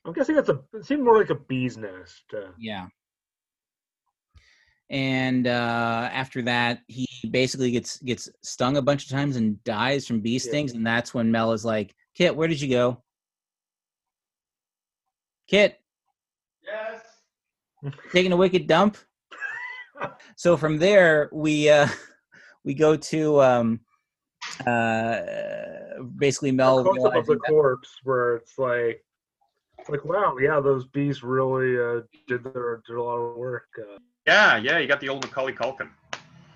I'm 0.04 0.12
guessing 0.12 0.36
that's 0.36 0.48
a. 0.48 0.60
It 0.74 0.84
seemed 0.84 1.02
more 1.02 1.18
like 1.18 1.30
a 1.30 1.34
bee's 1.34 1.76
nest. 1.76 2.22
Uh, 2.32 2.50
Yeah. 2.58 2.86
And 4.88 5.46
uh, 5.48 6.08
after 6.12 6.42
that, 6.42 6.82
he 6.86 7.08
basically 7.30 7.72
gets 7.72 7.98
gets 7.98 8.28
stung 8.42 8.76
a 8.76 8.82
bunch 8.82 9.04
of 9.04 9.10
times 9.10 9.36
and 9.36 9.62
dies 9.64 10.06
from 10.06 10.20
bee 10.20 10.32
Yeah. 10.34 10.38
stings. 10.38 10.72
And 10.72 10.86
that's 10.86 11.12
when 11.12 11.30
Mel 11.30 11.52
is 11.52 11.64
like, 11.64 11.94
"Kit, 12.14 12.34
where 12.36 12.46
did 12.46 12.60
you 12.60 12.68
go? 12.70 13.02
Kit, 15.48 15.80
yes. 16.64 17.00
taking 18.12 18.32
a 18.32 18.36
wicked 18.36 18.66
dump." 18.66 18.96
so 20.36 20.56
from 20.56 20.76
there, 20.78 21.30
we 21.32 21.68
uh, 21.68 21.88
we 22.64 22.72
go 22.74 22.96
to 22.96 23.42
um, 23.42 23.80
uh, 24.66 25.20
basically 26.16 26.52
Mel. 26.52 26.78
of 26.78 26.86
the 27.26 27.34
that- 27.34 27.42
corpse 27.48 27.90
where 28.04 28.36
it's 28.36 28.56
like, 28.56 29.04
like 29.88 30.04
wow, 30.04 30.36
yeah, 30.40 30.60
those 30.60 30.86
bees 30.86 31.22
really 31.24 31.76
uh, 31.76 32.02
did 32.28 32.44
their 32.44 32.82
did 32.86 32.96
a 32.96 33.02
lot 33.02 33.16
of 33.16 33.36
work. 33.36 33.66
Uh, 33.80 33.98
Yeah, 34.26 34.56
yeah. 34.56 34.78
You 34.78 34.86
got 34.88 35.00
the 35.00 35.08
old 35.08 35.24
Macaulay 35.24 35.52
Culkin. 35.52 35.88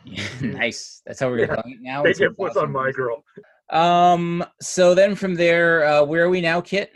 nice. 0.41 1.03
That's 1.07 1.21
how 1.21 1.29
we're 1.29 1.47
gonna 1.47 1.49
Yeah. 1.53 1.63
call 1.63 1.73
it 1.73 1.79
now. 1.81 2.03
they 2.03 2.11
It's 2.11 2.19
did 2.19 2.33
what's 2.37 2.57
on 2.57 2.73
my 2.73 2.91
girl. 2.91 3.25
Um. 3.71 4.45
So 4.61 4.95
then 4.95 5.15
from 5.15 5.35
there, 5.35 5.85
uh, 5.85 6.05
where 6.05 6.25
are 6.25 6.31
we 6.31 6.41
now, 6.41 6.61
Kit? 6.61 6.93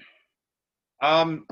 Um, 1.00 1.46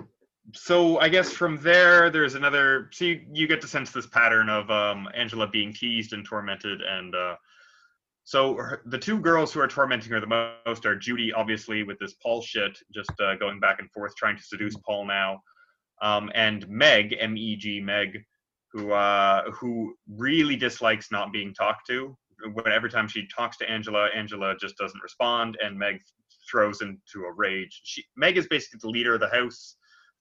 so 0.54 0.98
I 0.98 1.08
guess 1.08 1.30
from 1.30 1.58
there, 1.62 2.10
there's 2.10 2.34
another. 2.34 2.88
So 2.92 3.04
you, 3.04 3.20
you 3.32 3.46
get 3.46 3.60
to 3.60 3.68
sense 3.68 3.92
this 3.92 4.06
pattern 4.06 4.48
of 4.48 4.68
um, 4.70 5.08
Angela 5.14 5.46
being 5.46 5.72
teased 5.72 6.12
and 6.12 6.24
tormented, 6.26 6.80
and 6.80 7.14
uh, 7.14 7.36
so 8.24 8.54
her, 8.56 8.82
the 8.86 8.98
two 8.98 9.20
girls 9.20 9.52
who 9.52 9.60
are 9.60 9.68
tormenting 9.68 10.10
her 10.10 10.20
the 10.20 10.54
most 10.66 10.84
are 10.86 10.96
Judy, 10.96 11.32
obviously, 11.32 11.84
with 11.84 11.98
this 12.00 12.14
Paul 12.14 12.42
shit, 12.42 12.76
just 12.92 13.12
uh, 13.20 13.36
going 13.36 13.60
back 13.60 13.78
and 13.78 13.90
forth, 13.92 14.16
trying 14.16 14.36
to 14.36 14.42
seduce 14.42 14.76
Paul 14.84 15.04
now, 15.06 15.40
um, 16.00 16.30
and 16.34 16.66
Meg, 16.68 17.14
M 17.20 17.36
E 17.36 17.54
G, 17.56 17.80
Meg, 17.80 18.24
who 18.72 18.92
uh, 18.92 19.50
who 19.52 19.94
really 20.08 20.56
dislikes 20.56 21.10
not 21.10 21.32
being 21.32 21.54
talked 21.54 21.86
to. 21.88 22.16
When 22.54 22.72
every 22.72 22.90
time 22.90 23.06
she 23.06 23.26
talks 23.28 23.56
to 23.58 23.70
Angela, 23.70 24.08
Angela 24.14 24.54
just 24.60 24.76
doesn't 24.76 25.02
respond, 25.02 25.56
and 25.62 25.78
Meg 25.78 26.00
throws 26.50 26.80
into 26.80 27.26
a 27.28 27.32
rage. 27.32 27.80
She, 27.84 28.04
Meg 28.16 28.36
is 28.36 28.48
basically 28.48 28.80
the 28.82 28.88
leader 28.88 29.14
of 29.14 29.20
the 29.20 29.28
house. 29.28 29.76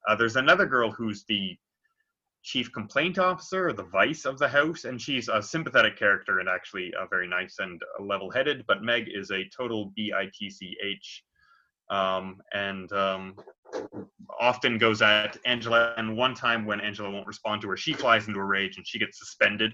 Uh, 0.07 0.15
there's 0.15 0.35
another 0.35 0.65
girl 0.65 0.91
who's 0.91 1.23
the 1.27 1.57
chief 2.43 2.71
complaint 2.73 3.19
officer 3.19 3.69
or 3.69 3.73
the 3.73 3.83
vice 3.83 4.25
of 4.25 4.37
the 4.37 4.47
house, 4.47 4.85
and 4.85 5.01
she's 5.01 5.29
a 5.29 5.41
sympathetic 5.41 5.97
character 5.97 6.39
and 6.39 6.49
actually 6.49 6.91
uh, 6.99 7.05
very 7.09 7.27
nice 7.27 7.55
and 7.59 7.81
level-headed. 7.99 8.65
But 8.67 8.83
Meg 8.83 9.07
is 9.13 9.31
a 9.31 9.49
total 9.55 9.91
bitch, 9.97 11.21
um, 11.91 12.41
and 12.53 12.91
um, 12.93 13.35
often 14.39 14.77
goes 14.79 15.01
at 15.03 15.37
Angela. 15.45 15.93
And 15.97 16.17
one 16.17 16.33
time 16.33 16.65
when 16.65 16.81
Angela 16.81 17.11
won't 17.11 17.27
respond 17.27 17.61
to 17.61 17.69
her, 17.69 17.77
she 17.77 17.93
flies 17.93 18.27
into 18.27 18.39
a 18.39 18.43
rage 18.43 18.77
and 18.77 18.87
she 18.87 18.97
gets 18.97 19.19
suspended 19.19 19.73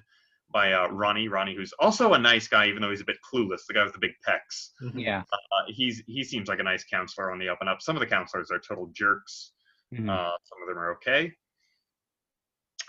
by 0.51 0.73
uh, 0.73 0.87
Ronnie. 0.89 1.27
Ronnie, 1.27 1.55
who's 1.55 1.73
also 1.79 2.13
a 2.13 2.19
nice 2.19 2.47
guy, 2.47 2.67
even 2.67 2.81
though 2.81 2.89
he's 2.89 3.01
a 3.01 3.05
bit 3.05 3.17
clueless. 3.23 3.61
The 3.67 3.73
guy 3.75 3.83
with 3.83 3.93
the 3.93 3.99
big 3.99 4.11
pecs. 4.27 4.69
Yeah. 4.95 5.23
Uh, 5.31 5.37
he's 5.67 6.01
he 6.07 6.23
seems 6.23 6.47
like 6.49 6.59
a 6.59 6.63
nice 6.63 6.83
counselor 6.85 7.31
on 7.31 7.39
the 7.39 7.47
up 7.49 7.59
and 7.61 7.69
up. 7.69 7.81
Some 7.81 7.95
of 7.95 7.99
the 8.01 8.07
counselors 8.07 8.49
are 8.51 8.59
total 8.59 8.89
jerks. 8.93 9.51
Mhm. 9.93 10.09
Uh, 10.09 10.31
some 10.43 10.61
of 10.61 10.67
them 10.67 10.77
are 10.77 10.91
okay. 10.93 11.31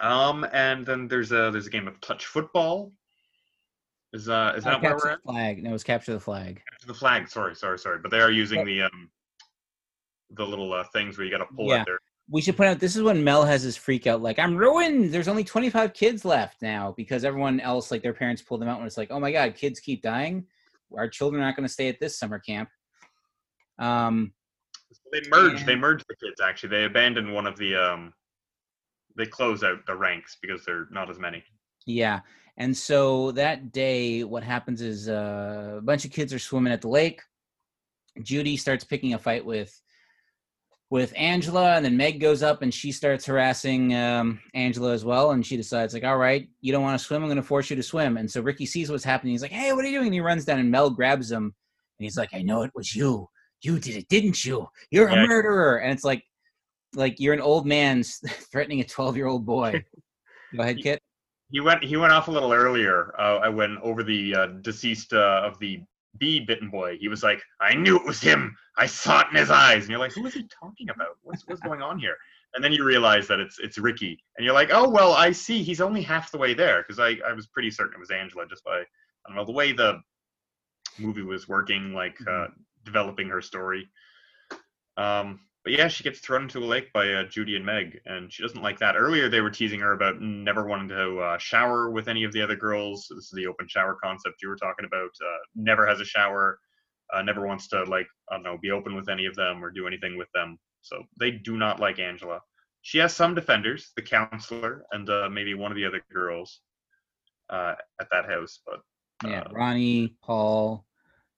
Um, 0.01 0.47
and 0.53 0.87
then 0.87 1.09
there's 1.09 1.33
a 1.33 1.51
there's 1.51 1.67
a 1.67 1.71
game 1.71 1.88
of 1.88 2.01
touch 2.01 2.27
football. 2.27 2.93
Is 4.12 4.29
uh 4.29 4.55
is 4.57 4.64
Uh, 4.64 4.71
that 4.71 4.83
where 4.83 4.97
we're 4.97 5.11
at? 5.11 5.23
flag. 5.23 5.62
No, 5.62 5.75
it's 5.75 5.85
capture 5.85 6.12
the 6.12 6.21
flag. 6.21 6.62
The 6.87 6.95
flag. 6.95 7.29
Sorry, 7.29 7.55
sorry, 7.57 7.79
sorry. 7.79 7.99
But 7.99 8.11
they 8.11 8.21
are 8.21 8.31
using 8.31 8.59
Yep. 8.59 8.67
the 8.67 8.83
um 8.83 9.11
the 10.31 10.45
little 10.47 10.73
uh, 10.73 10.85
things 10.93 11.17
where 11.17 11.25
you 11.25 11.31
got 11.31 11.38
to 11.38 11.55
pull 11.55 11.69
Yeah. 11.69 11.81
out 11.81 11.87
their. 11.87 11.99
We 12.31 12.43
should 12.43 12.59
point 12.59 12.69
out 12.69 12.79
this 12.79 12.95
is 12.95 13.03
when 13.03 13.25
Mel 13.25 13.45
has 13.45 13.62
his 13.62 13.77
freak 13.79 14.07
out, 14.07 14.21
like 14.21 14.38
I'm 14.38 14.55
ruined. 14.55 15.12
There's 15.12 15.29
only 15.29 15.45
25 15.45 15.95
kids 15.95 16.27
left 16.27 16.61
now 16.61 16.93
because 16.95 17.25
everyone 17.25 17.59
else, 17.61 17.91
like 17.91 18.03
their 18.03 18.12
parents, 18.12 18.43
pulled 18.43 18.61
them 18.61 18.69
out 18.69 18.77
when 18.79 18.87
it's 18.87 18.99
like, 18.99 19.11
oh 19.11 19.19
my 19.19 19.33
god, 19.33 19.55
kids 19.55 19.81
keep 19.81 20.03
dying. 20.03 20.45
Our 20.95 21.09
children 21.09 21.43
are 21.43 21.47
not 21.47 21.57
going 21.57 21.67
to 21.67 21.73
stay 21.73 21.88
at 21.88 21.99
this 22.01 22.19
summer 22.19 22.38
camp. 22.38 22.69
Um, 23.79 24.33
They 25.12 25.23
merged. 25.31 25.64
They 25.67 25.73
And- 25.73 25.81
merged 25.81 26.05
the 26.09 26.17
kids. 26.27 26.41
Actually, 26.41 26.71
they 26.71 26.85
abandoned 26.85 27.33
one 27.33 27.47
of 27.47 27.57
the 27.57 27.75
um. 27.77 28.12
They 29.17 29.27
close 29.27 29.64
out 29.64 29.85
the 29.87 29.97
ranks 29.97 30.37
because 30.41 30.64
they're 30.64 30.87
not 30.91 31.11
as 31.11 31.19
many. 31.19 31.43
yeah, 31.87 32.21
and 32.57 32.77
so 32.77 33.33
that 33.33 33.73
day, 33.73 34.23
what 34.23 34.43
happens 34.45 34.81
is 34.83 35.09
uh, 35.09 35.77
a 35.79 35.81
bunch 35.81 36.05
of 36.05 36.12
kids 36.12 36.33
are 36.35 36.38
swimming 36.38 36.73
at 36.73 36.83
the 36.83 36.88
lake. 36.88 37.21
Judy 38.23 38.57
starts 38.57 38.85
picking 38.85 39.14
a 39.14 39.19
fight 39.19 39.45
with 39.45 39.81
with 40.90 41.12
Angela, 41.16 41.74
and 41.74 41.85
then 41.85 41.96
Meg 41.96 42.18
goes 42.18 42.42
up 42.42 42.62
and 42.62 42.72
she 42.72 42.92
starts 42.92 43.27
harassing 43.27 43.94
um, 43.94 44.40
Angela 44.55 44.92
as 44.92 45.05
well. 45.05 45.33
And 45.33 45.44
she 45.44 45.57
decides, 45.57 45.92
like, 45.92 46.05
all 46.05 46.16
right, 46.16 46.48
you 46.61 46.72
don't 46.72 46.83
want 46.83 46.98
to 46.98 47.05
swim, 47.05 47.22
I'm 47.22 47.29
going 47.29 47.37
to 47.37 47.42
force 47.42 47.68
you 47.68 47.77
to 47.77 47.83
swim. 47.83 48.16
And 48.16 48.31
so 48.31 48.40
Ricky 48.40 48.64
sees 48.64 48.90
what's 48.90 49.05
happening. 49.05 49.33
He's 49.33 49.42
like, 49.42 49.51
hey, 49.51 49.72
what 49.72 49.85
are 49.85 49.88
you 49.88 49.94
doing? 49.98 50.07
And 50.07 50.14
he 50.14 50.20
runs 50.20 50.44
down, 50.44 50.59
and 50.59 50.70
Mel 50.70 50.90
grabs 50.90 51.31
him, 51.31 51.44
and 51.44 52.05
he's 52.05 52.16
like, 52.16 52.31
I 52.33 52.42
know 52.42 52.62
it 52.62 52.70
was 52.74 52.94
you. 52.96 53.29
You 53.61 53.79
did 53.79 53.96
it, 53.96 54.09
didn't 54.09 54.44
you? 54.44 54.66
You're 54.90 55.09
a 55.09 55.14
Yeah. 55.14 55.27
murderer. 55.27 55.77
And 55.79 55.92
it's 55.92 56.05
like, 56.05 56.22
like 56.94 57.16
you're 57.18 57.35
an 57.35 57.40
old 57.40 57.66
man 57.66 58.03
threatening 58.51 58.81
a 58.81 58.85
12 58.85 59.16
year 59.16 59.27
old 59.27 59.44
boy. 59.44 59.85
Go 60.57 60.62
ahead, 60.62 60.79
Kit. 60.83 61.03
He 61.51 61.61
went. 61.61 61.83
He 61.83 61.96
went 61.96 62.12
off 62.12 62.29
a 62.29 62.31
little 62.31 62.53
earlier. 62.53 63.14
Uh, 63.18 63.38
I 63.38 63.48
went 63.48 63.79
over 63.83 64.03
the 64.03 64.35
uh, 64.35 64.46
deceased 64.61 65.12
uh, 65.14 65.42
of 65.44 65.59
the 65.59 65.81
bee 66.18 66.40
bitten 66.40 66.70
boy. 66.70 66.98
He 66.98 67.09
was 67.09 67.22
like, 67.22 67.42
"I 67.61 67.74
knew 67.74 67.96
it 67.96 68.04
was 68.04 68.20
him. 68.20 68.57
I 68.76 68.87
saw 68.87 69.20
it 69.20 69.28
in 69.31 69.37
his 69.37 69.50
eyes." 69.50 69.83
And 69.83 69.90
you're 69.90 69.98
like, 69.98 70.12
"Who 70.12 70.26
is 70.26 70.35
he 70.35 70.44
talking 70.48 70.90
about? 70.90 71.16
What's 71.22 71.46
what's 71.46 71.61
going 71.61 71.83
on 71.83 71.98
here?" 71.98 72.16
And 72.54 72.64
then 72.64 72.72
you 72.72 72.85
realize 72.85 73.28
that 73.28 73.40
it's 73.40 73.59
it's 73.59 73.78
Ricky, 73.78 74.22
and 74.37 74.44
you're 74.44 74.54
like, 74.54 74.70
"Oh 74.72 74.88
well, 74.88 75.12
I 75.12 75.33
see. 75.33 75.62
He's 75.62 75.81
only 75.81 76.02
half 76.02 76.31
the 76.31 76.38
way 76.38 76.54
there." 76.54 76.83
Because 76.83 76.98
I 76.98 77.18
I 77.28 77.33
was 77.33 77.46
pretty 77.46 77.70
certain 77.70 77.94
it 77.94 78.00
was 78.00 78.11
Angela 78.11 78.46
just 78.48 78.64
by 78.64 78.81
I 78.81 78.85
don't 79.28 79.37
know 79.37 79.44
the 79.44 79.52
way 79.52 79.72
the 79.72 80.00
movie 80.98 81.22
was 81.22 81.48
working, 81.48 81.92
like 81.92 82.18
uh, 82.26 82.48
developing 82.85 83.28
her 83.28 83.42
story. 83.42 83.88
Um, 84.96 85.40
but 85.64 85.73
yeah, 85.73 85.88
she 85.88 86.05
gets 86.05 86.21
thrown 86.21 86.42
into 86.42 86.61
a 86.61 86.64
lake 86.64 86.92
by 86.92 87.12
uh, 87.12 87.25
Judy 87.25 87.57
and 87.57 87.66
Meg, 87.66 88.01
and 88.07 88.33
she 88.33 88.42
doesn't 88.42 88.62
like 88.62 88.79
that. 88.79 88.97
Earlier, 88.97 89.29
they 89.29 89.40
were 89.40 89.51
teasing 89.51 89.81
her 89.81 89.92
about 89.92 90.21
never 90.21 90.66
wanting 90.66 90.88
to 90.88 91.18
uh, 91.18 91.38
shower 91.38 91.90
with 91.90 92.09
any 92.09 92.25
of 92.25 92.33
the 92.33 92.42
other 92.42 92.57
girls. 92.57 93.07
This 93.11 93.25
is 93.25 93.33
the 93.35 93.47
open 93.47 93.66
shower 93.68 93.97
concept 94.03 94.42
you 94.42 94.49
were 94.49 94.57
talking 94.57 94.87
about. 94.87 95.11
Uh, 95.21 95.38
never 95.55 95.87
has 95.87 96.01
a 96.01 96.05
shower, 96.05 96.59
uh, 97.12 97.23
never 97.23 97.47
wants 97.47 97.68
to 97.68 97.85
like 97.85 98.07
I 98.31 98.37
don't 98.37 98.44
know 98.44 98.59
be 98.61 98.71
open 98.71 98.94
with 98.94 99.09
any 99.09 99.27
of 99.27 99.35
them 99.35 99.64
or 99.64 99.71
do 99.71 99.87
anything 99.87 100.16
with 100.16 100.29
them. 100.35 100.59
So 100.83 101.03
they 101.18 101.33
do 101.33 101.57
not 101.57 101.81
like 101.81 101.99
Angela. 101.99 102.40
She 102.83 102.99
has 102.99 103.14
some 103.14 103.35
defenders, 103.35 103.90
the 103.97 104.03
counselor 104.03 104.85
and 104.92 105.09
uh, 105.11 105.29
maybe 105.31 105.55
one 105.55 105.73
of 105.73 105.77
the 105.77 105.85
other 105.85 106.03
girls 106.12 106.61
uh, 107.51 107.75
at 108.01 108.09
that 108.11 108.27
house, 108.27 108.61
but 108.64 108.81
Yeah, 109.25 109.40
Uh, 109.40 109.53
Ronnie, 109.53 110.16
Paul, 110.23 110.87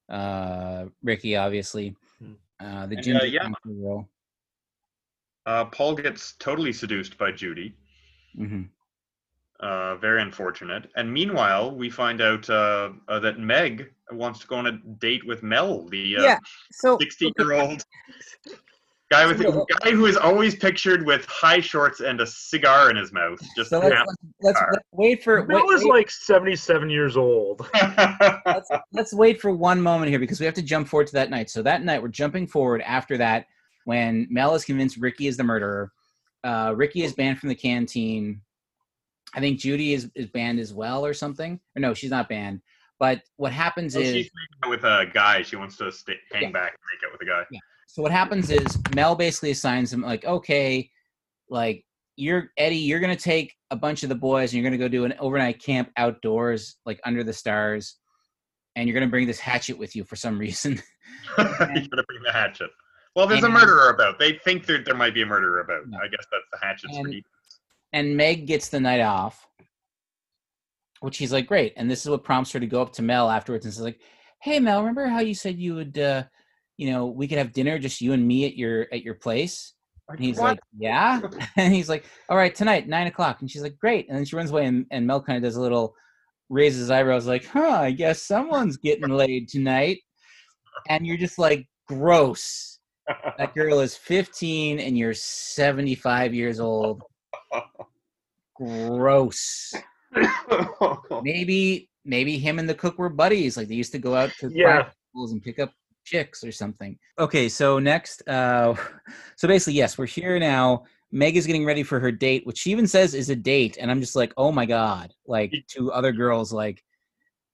uh, 0.09 0.87
Ricky, 1.03 1.37
obviously. 1.37 1.97
Uh, 2.61 2.87
the 2.87 2.97
And, 2.97 3.05
ginger 3.05 3.23
uh, 3.23 3.25
yeah. 3.25 3.49
girl. 3.67 4.09
uh, 5.47 5.65
Paul 5.67 5.95
gets 5.95 6.33
totally 6.37 6.73
seduced 6.73 7.17
by 7.19 7.33
Judy. 7.33 7.75
hmm 8.37 8.65
Uh, 9.61 9.97
very 9.97 10.23
unfortunate. 10.23 10.91
And 10.97 11.13
meanwhile, 11.13 11.75
we 11.75 11.91
find 11.91 12.21
out 12.21 12.49
uh, 12.49 12.93
uh, 13.09 13.19
that 13.21 13.39
Meg 13.39 13.93
wants 14.11 14.41
to 14.41 14.47
go 14.47 14.57
on 14.57 14.67
a 14.67 14.73
date 14.99 15.27
with 15.27 15.43
Mel, 15.43 15.89
the 15.89 16.17
uh, 16.17 16.23
Yeah, 16.23 16.39
So 16.73 16.97
60 16.99 17.33
year 17.39 17.53
old 17.53 17.83
guy 19.11 19.27
with 19.27 19.43
So- 19.43 19.67
guy 19.83 19.91
who 19.91 20.07
is 20.07 20.17
always 20.17 20.55
pictured 20.55 21.05
with 21.05 21.25
high 21.27 21.61
shorts 21.61 22.01
and 22.01 22.21
a 22.21 22.27
cigar 22.27 22.91
in 22.91 22.97
his 22.97 23.13
mouth. 23.13 23.41
Just 23.57 23.71
so 23.71 23.81
let's, 23.81 23.95
let's, 24.41 24.61
let's 24.61 24.79
wait 24.93 25.23
for 25.25 25.41
wait, 25.41 25.49
Mel 25.49 25.71
is 25.71 25.83
wait- 25.83 25.91
like 25.91 26.11
77 26.11 26.89
years 26.89 27.17
old. 27.17 27.69
let's, 28.47 28.71
let's 28.93 29.13
wait 29.13 29.41
for 29.41 29.51
one 29.51 29.81
moment 29.81 30.11
here 30.11 30.19
because 30.21 30.39
we 30.39 30.47
have 30.47 30.55
to 30.55 30.63
jump 30.63 30.89
forward 30.89 31.09
to 31.09 31.13
that 31.15 31.29
night. 31.31 31.51
So 31.51 31.63
that 31.63 31.83
night, 31.83 32.01
we're 32.01 32.09
jumping 32.09 32.47
forward 32.47 32.83
after 32.83 33.19
that 33.19 33.47
when 33.85 34.29
Mel 34.31 34.55
is 34.55 34.65
convinced 34.65 34.97
Ricky 34.97 35.27
is 35.27 35.37
the 35.37 35.45
murderer. 35.45 35.93
Uh, 36.45 36.73
Ricky 36.77 37.03
is 37.03 37.13
banned 37.13 37.39
from 37.39 37.49
the 37.49 37.55
canteen. 37.55 38.41
I 39.35 39.41
think 39.41 39.59
Judy 39.61 39.93
is, 39.95 40.09
is 40.15 40.27
banned 40.27 40.59
as 40.61 40.73
well 40.73 41.05
or 41.05 41.15
something. 41.15 41.59
Or 41.77 41.81
no, 41.81 41.95
she's 41.95 42.11
not 42.11 42.29
banned. 42.29 42.61
But 42.99 43.23
what 43.37 43.53
happens 43.53 43.97
Oh, 43.97 44.01
is 44.01 44.13
she's 44.13 44.31
with 44.69 44.85
a 44.85 45.07
guy. 45.13 45.43
She 45.43 45.57
wants 45.57 45.77
to 45.79 45.91
stay, 45.91 46.15
hang 46.33 46.43
Yeah. 46.43 46.51
back 46.51 46.73
and 46.73 46.79
make 46.93 47.07
out 47.07 47.13
with 47.13 47.23
a 47.23 47.25
guy. 47.31 47.45
So 47.93 48.03
what 48.03 48.13
happens 48.13 48.51
is 48.51 48.79
Mel 48.95 49.17
basically 49.17 49.51
assigns 49.51 49.93
him 49.93 50.01
like, 50.01 50.25
okay, 50.25 50.89
like 51.49 51.85
you're 52.15 52.53
Eddie, 52.57 52.77
you're 52.77 53.01
gonna 53.01 53.17
take 53.17 53.57
a 53.73 53.77
bunch 53.77 54.05
of 54.05 54.09
the 54.09 54.15
boys 54.15 54.53
and 54.53 54.63
you're 54.63 54.71
gonna 54.71 54.79
go 54.79 54.87
do 54.87 55.05
an 55.05 55.15
overnight 55.19 55.61
camp 55.61 55.91
outdoors, 55.97 56.77
like 56.87 57.01
under 57.05 57.25
the 57.25 57.33
stars, 57.33 57.97
and 58.77 58.89
you're 58.89 58.95
gonna 58.95 59.11
bring 59.11 59.27
this 59.27 59.41
hatchet 59.41 59.77
with 59.77 59.97
you 59.97 60.05
for 60.05 60.15
some 60.15 60.39
reason. 60.39 60.73
you 61.39 61.45
gotta 61.45 62.05
bring 62.07 62.23
the 62.25 62.33
hatchet. 62.33 62.71
Well, 63.17 63.27
there's 63.27 63.43
a 63.43 63.49
murderer 63.49 63.91
about. 63.91 64.21
They 64.21 64.35
think 64.45 64.67
there, 64.67 64.85
there 64.85 64.95
might 64.95 65.15
be 65.15 65.23
a 65.23 65.27
murderer 65.27 65.61
about. 65.61 65.83
Yeah. 65.91 65.99
I 65.99 66.07
guess 66.07 66.25
that's 66.31 66.45
the 66.53 66.59
hatchet's 66.65 66.97
And- 66.97 67.13
for 67.13 67.21
and 67.93 68.17
Meg 68.17 68.47
gets 68.47 68.69
the 68.69 68.79
night 68.79 69.01
off, 69.01 69.49
which 71.01 71.19
he's 71.19 71.33
like, 71.33 71.49
great. 71.49 71.73
And 71.77 71.91
this 71.91 72.05
is 72.05 72.09
what 72.09 72.23
prompts 72.23 72.53
her 72.53 72.61
to 72.61 72.67
go 72.69 72.81
up 72.81 72.93
to 72.93 73.03
Mel 73.03 73.29
afterwards 73.29 73.65
and 73.65 73.75
says, 73.75 73.83
like, 73.83 73.99
hey 74.41 74.61
Mel, 74.61 74.79
remember 74.79 75.07
how 75.07 75.19
you 75.19 75.35
said 75.35 75.59
you 75.59 75.75
would, 75.75 75.99
uh, 75.99 76.23
you 76.81 76.91
know, 76.91 77.05
we 77.07 77.29
could 77.29 77.37
have 77.37 77.53
dinner 77.53 77.79
just 77.79 78.01
you 78.01 78.15
and 78.15 78.27
me 78.27 78.47
at 78.47 78.57
your 78.57 78.87
at 78.91 79.03
your 79.03 79.15
place? 79.15 79.75
And 80.09 80.19
he's 80.19 80.39
What? 80.39 80.53
like, 80.53 80.61
yeah. 80.79 81.21
and 81.57 81.75
he's 81.75 81.91
like, 81.91 82.07
all 82.31 82.37
right, 82.39 82.55
tonight, 82.55 82.89
nine 82.89 83.07
o'clock. 83.07 83.43
And 83.43 83.51
she's 83.51 83.63
like, 83.63 83.77
great. 83.79 84.09
And 84.09 84.17
then 84.17 84.25
she 84.25 84.35
runs 84.35 84.51
away, 84.51 84.65
and, 84.65 84.87
and 84.91 85.07
Mel 85.07 85.23
kind 85.23 85.37
of 85.37 85.43
does 85.43 85.57
a 85.57 85.61
little 85.61 85.95
raises 86.49 86.81
his 86.81 86.91
eyebrows, 86.91 87.27
like, 87.27 87.45
huh, 87.45 87.81
I 87.83 87.91
guess 87.93 88.23
someone's 88.23 88.77
getting 88.79 89.11
laid 89.11 89.49
tonight. 89.49 89.99
And 90.89 91.07
you're 91.07 91.19
just 91.19 91.39
like, 91.39 91.69
gross. 91.87 92.79
That 93.39 93.55
girl 93.55 93.81
is 93.81 93.97
15 93.97 94.81
and 94.81 94.97
you're 94.97 95.15
75 95.15 96.33
years 96.35 96.61
old. 96.61 97.03
Gross. 98.57 99.73
Maybe 101.23 101.89
maybe 102.05 102.39
him 102.39 102.59
and 102.59 102.69
the 102.69 102.75
cook 102.75 102.99
were 102.99 103.09
buddies. 103.09 103.57
Like 103.57 103.69
they 103.69 103.75
used 103.75 103.93
to 103.93 103.99
go 103.99 104.15
out 104.15 104.31
to 104.41 104.51
Yeah. 104.53 104.89
and 105.15 105.43
pick 105.43 105.59
up 105.59 105.73
chicks 106.11 106.43
or 106.43 106.53
something. 106.53 106.99
Okay, 107.19 107.49
so 107.49 107.79
next, 107.79 108.27
uh, 108.29 108.75
so 109.37 109.49
basically, 109.49 109.75
yes, 109.75 109.97
we're 109.97 110.07
here 110.07 110.39
now. 110.39 110.85
Meg 111.13 111.37
is 111.37 111.47
getting 111.47 111.65
ready 111.65 111.83
for 111.83 111.99
her 111.99 112.13
date, 112.13 112.47
which 112.47 112.59
she 112.59 112.71
even 112.71 112.87
says 112.87 113.15
is 113.15 113.31
a 113.31 113.37
date, 113.37 113.79
and 113.81 113.91
I'm 113.91 114.01
just 114.01 114.17
like, 114.17 114.33
oh 114.37 114.53
my 114.53 114.67
god, 114.67 115.13
like 115.27 115.53
to 115.69 115.93
other 115.93 116.13
girls, 116.13 116.53
like 116.53 116.83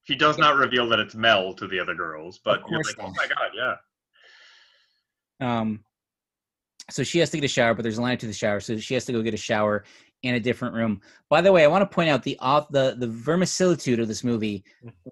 She 0.05 0.15
does 0.15 0.37
not 0.37 0.57
reveal 0.57 0.89
that 0.91 0.99
it's 0.99 1.15
Mel 1.15 1.55
to 1.55 1.67
the 1.67 1.81
other 1.81 1.95
girls, 1.95 2.39
but 2.45 2.63
you're 2.69 2.83
like, 2.83 2.97
oh 2.99 3.13
my 3.17 3.27
god, 3.27 3.51
yeah. 3.55 3.75
Um, 5.41 5.85
so 6.91 7.03
she 7.03 7.19
has 7.19 7.31
to 7.31 7.39
get 7.39 7.45
a 7.45 7.49
shower, 7.49 7.75
but 7.75 7.83
there's 7.83 7.99
a 7.99 8.03
line 8.03 8.19
to 8.19 8.27
the 8.27 8.33
shower, 8.33 8.61
so 8.61 8.79
she 8.79 8.95
has 8.95 9.05
to 9.07 9.13
go 9.13 9.23
get 9.23 9.35
a 9.35 9.39
shower 9.39 9.85
in 10.27 10.35
a 10.35 10.41
different 10.41 10.75
room. 10.75 11.01
By 11.31 11.41
the 11.41 11.51
way, 11.53 11.65
I 11.65 11.67
want 11.69 11.83
to 11.89 11.95
point 11.95 12.11
out 12.11 12.23
the 12.23 12.39
off 12.41 12.69
the 12.71 12.97
the 12.99 13.07
vermicelitude 13.09 13.99
of 14.01 14.09
this 14.09 14.23
movie. 14.25 14.65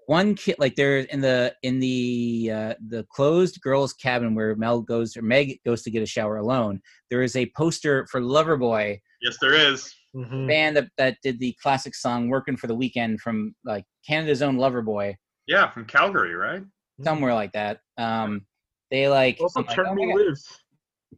One 0.06 0.34
kid, 0.34 0.56
like 0.58 0.74
there 0.76 0.98
in 0.98 1.20
the 1.20 1.54
in 1.62 1.80
the 1.80 2.50
uh, 2.52 2.74
the 2.88 3.04
closed 3.10 3.60
girls' 3.60 3.92
cabin 3.94 4.34
where 4.34 4.54
Mel 4.56 4.80
goes 4.80 5.16
or 5.16 5.22
Meg 5.22 5.58
goes 5.64 5.82
to 5.82 5.90
get 5.90 6.02
a 6.02 6.06
shower 6.06 6.36
alone. 6.36 6.80
There 7.10 7.22
is 7.22 7.36
a 7.36 7.50
poster 7.56 8.06
for 8.10 8.20
Loverboy 8.20 9.00
Yes, 9.22 9.36
there 9.40 9.54
is. 9.54 9.92
Mhm. 10.14 10.46
band 10.46 10.76
that, 10.76 10.88
that 10.96 11.16
did 11.24 11.40
the 11.40 11.56
classic 11.60 11.94
song 11.94 12.28
"Working 12.28 12.56
for 12.56 12.66
the 12.68 12.74
Weekend" 12.74 13.20
from 13.20 13.54
like 13.64 13.84
Canada's 14.06 14.42
own 14.42 14.56
Loverboy, 14.56 15.14
Yeah, 15.46 15.70
from 15.70 15.86
Calgary, 15.86 16.34
right? 16.34 16.62
somewhere 17.02 17.34
like 17.34 17.52
that. 17.52 17.80
Um, 17.98 18.46
they 18.92 19.08
like 19.08 19.38
Also, 19.40 19.60
I'm 19.60 19.66
like, 19.66 19.74
turn 19.74 19.86
oh 19.88 19.94
me 19.94 20.14
loose. 20.14 20.46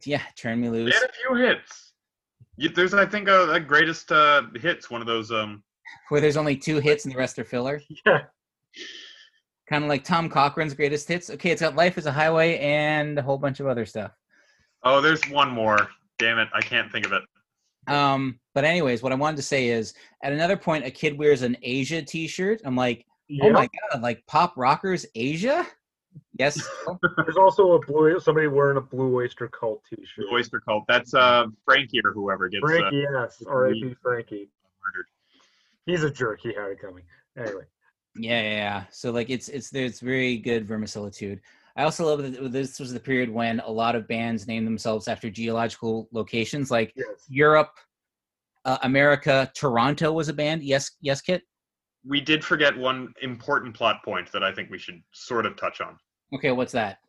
Yeah, 0.05 0.21
turn 0.35 0.61
me 0.61 0.69
Loose." 0.69 0.79
They 0.79 0.85
loose. 0.85 1.01
had 1.01 1.09
a 1.09 1.13
few 1.13 1.35
hits. 1.35 1.93
You, 2.57 2.69
there's, 2.69 2.93
I 2.93 3.05
think, 3.05 3.27
a, 3.27 3.51
a 3.53 3.59
greatest 3.59 4.11
uh, 4.11 4.43
hits. 4.55 4.89
One 4.89 5.01
of 5.01 5.07
those. 5.07 5.31
Um, 5.31 5.63
Where 6.09 6.19
there's 6.21 6.37
only 6.37 6.57
two 6.57 6.79
hits 6.79 7.05
and 7.05 7.13
the 7.13 7.17
rest 7.17 7.39
are 7.39 7.45
filler. 7.45 7.81
Yeah. 8.05 8.21
Kind 9.69 9.83
of 9.83 9.89
like 9.89 10.03
Tom 10.05 10.29
Cochrane's 10.29 10.73
greatest 10.73 11.07
hits. 11.07 11.29
Okay, 11.29 11.51
it's 11.51 11.61
got 11.61 11.75
"Life 11.75 11.97
Is 11.97 12.05
a 12.05 12.11
Highway" 12.11 12.57
and 12.59 13.19
a 13.19 13.21
whole 13.21 13.37
bunch 13.37 13.59
of 13.59 13.67
other 13.67 13.85
stuff. 13.85 14.11
oh, 14.83 15.01
there's 15.01 15.21
one 15.29 15.49
more. 15.51 15.89
Damn 16.19 16.39
it, 16.39 16.47
I 16.53 16.61
can't 16.61 16.89
think 16.91 17.05
of 17.05 17.11
it. 17.11 17.21
Um, 17.93 18.39
but 18.55 18.63
anyways, 18.63 19.03
what 19.03 19.11
I 19.11 19.15
wanted 19.15 19.37
to 19.37 19.43
say 19.43 19.67
is, 19.67 19.93
at 20.23 20.31
another 20.31 20.55
point, 20.55 20.85
a 20.85 20.91
kid 20.91 21.17
wears 21.17 21.41
an 21.41 21.57
Asia 21.61 22.01
T-shirt. 22.01 22.61
I'm 22.63 22.75
like, 22.77 23.05
oh 23.41 23.51
my 23.51 23.67
god, 23.91 24.01
like 24.01 24.23
pop 24.25 24.53
rockers 24.55 25.05
Asia? 25.15 25.67
Yes. 26.39 26.55
There's 27.17 27.37
also 27.37 27.73
a 27.73 27.79
blue 27.79 28.19
somebody 28.19 28.47
wearing 28.47 28.77
a 28.77 28.81
Blue 28.81 29.15
Oyster 29.15 29.47
Cult 29.47 29.83
T-shirt. 29.89 30.25
The 30.29 30.35
Oyster 30.35 30.59
Cult. 30.59 30.83
That's 30.87 31.13
uh, 31.13 31.47
Frankie 31.65 32.01
or 32.03 32.11
whoever 32.11 32.47
gets 32.49 32.63
uh, 32.63 32.67
Frankie, 32.67 33.05
yes, 33.11 33.43
R.I.P. 33.47 33.95
Frankie. 34.01 34.49
murdered. 34.83 35.07
He's 35.85 36.03
a 36.03 36.11
jerk. 36.11 36.39
He 36.41 36.49
had 36.49 36.71
it 36.71 36.79
coming. 36.79 37.03
Anyway, 37.37 37.63
Yeah, 38.15 38.41
yeah, 38.41 38.49
yeah. 38.49 38.83
So 38.91 39.11
like 39.11 39.29
it's 39.29 39.49
it's 39.49 39.69
there's 39.69 39.99
very 39.99 40.37
good 40.37 40.67
vermicelitude. 40.67 41.39
I 41.75 41.83
also 41.83 42.05
love 42.05 42.23
that 42.23 42.51
this 42.51 42.79
was 42.79 42.91
the 42.91 42.99
period 42.99 43.29
when 43.29 43.59
a 43.59 43.69
lot 43.69 43.95
of 43.95 44.07
bands 44.07 44.47
named 44.47 44.65
themselves 44.65 45.07
after 45.07 45.29
geological 45.29 46.09
locations, 46.11 46.71
like 46.71 46.91
yes. 46.95 47.05
Europe, 47.29 47.71
uh, 48.65 48.79
America, 48.81 49.51
Toronto 49.55 50.11
was 50.11 50.27
a 50.27 50.33
band. 50.33 50.63
Yes, 50.63 50.91
yes, 51.01 51.21
Kit. 51.21 51.43
We 52.03 52.19
did 52.19 52.43
forget 52.43 52.75
one 52.75 53.13
important 53.21 53.75
plot 53.75 54.03
point 54.03 54.31
that 54.31 54.43
I 54.43 54.51
think 54.51 54.71
we 54.71 54.79
should 54.79 55.01
sort 55.11 55.45
of 55.45 55.55
touch 55.55 55.79
on. 55.79 55.97
Okay, 56.33 56.51
what's 56.51 56.73
that? 56.73 56.99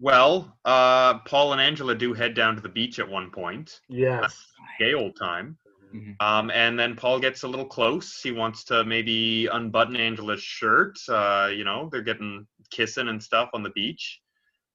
Well, 0.00 0.58
uh, 0.64 1.18
Paul 1.20 1.52
and 1.52 1.60
Angela 1.60 1.94
do 1.94 2.12
head 2.12 2.34
down 2.34 2.56
to 2.56 2.60
the 2.60 2.68
beach 2.68 2.98
at 2.98 3.08
one 3.08 3.30
point. 3.30 3.80
Yes. 3.88 4.52
Gay 4.78 4.94
old 4.94 5.16
time. 5.16 5.56
Mhm. 5.94 6.16
Um, 6.20 6.50
and 6.50 6.78
then 6.78 6.96
Paul 6.96 7.20
gets 7.20 7.44
a 7.44 7.48
little 7.48 7.64
close. 7.66 8.20
He 8.20 8.32
wants 8.32 8.64
to 8.64 8.84
maybe 8.84 9.46
unbutton 9.46 9.96
Angela's 9.96 10.42
shirt. 10.42 10.98
Uh, 11.08 11.50
you 11.54 11.62
know, 11.62 11.88
they're 11.92 12.02
getting 12.02 12.46
kissing 12.70 13.08
and 13.08 13.22
stuff 13.22 13.50
on 13.54 13.62
the 13.62 13.70
beach. 13.70 14.20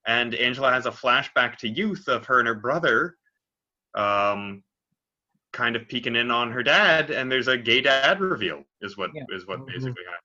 And 0.08 0.34
Angela 0.34 0.72
has 0.72 0.86
a 0.86 0.92
flashback 0.92 1.58
to 1.58 1.68
youth 1.68 2.08
of 2.08 2.26
her 2.26 2.40
and 2.40 2.48
her 2.48 2.56
brother 2.56 3.18
um, 3.96 4.64
kind 5.52 5.76
of 5.76 5.88
peeking 5.90 6.16
in 6.16 6.32
on 6.32 6.52
her 6.52 6.64
dad. 6.64 7.10
And 7.12 7.30
there's 7.30 7.48
a 7.50 7.58
gay 7.58 7.82
dad 7.82 8.22
reveal, 8.22 8.64
is 8.82 8.96
what 8.98 9.12
Yeah. 9.14 9.24
is 9.30 9.46
what 9.46 9.60
Mhm. 9.60 9.68
basically 9.68 10.06
happens. 10.06 10.24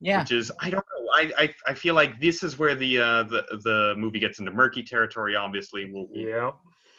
Yeah, 0.00 0.20
Which 0.20 0.32
is 0.32 0.52
I 0.60 0.70
don't 0.70 0.84
know. 0.96 1.10
I, 1.12 1.32
I 1.36 1.54
I 1.68 1.74
feel 1.74 1.94
like 1.94 2.20
this 2.20 2.42
is 2.44 2.56
where 2.58 2.74
the 2.76 2.98
uh, 2.98 3.22
the 3.24 3.42
the 3.64 3.94
movie 3.96 4.20
gets 4.20 4.38
into 4.38 4.52
murky 4.52 4.82
territory. 4.82 5.34
Obviously, 5.34 5.90
we'll, 5.92 6.06
we'll 6.10 6.28
Yeah. 6.28 6.50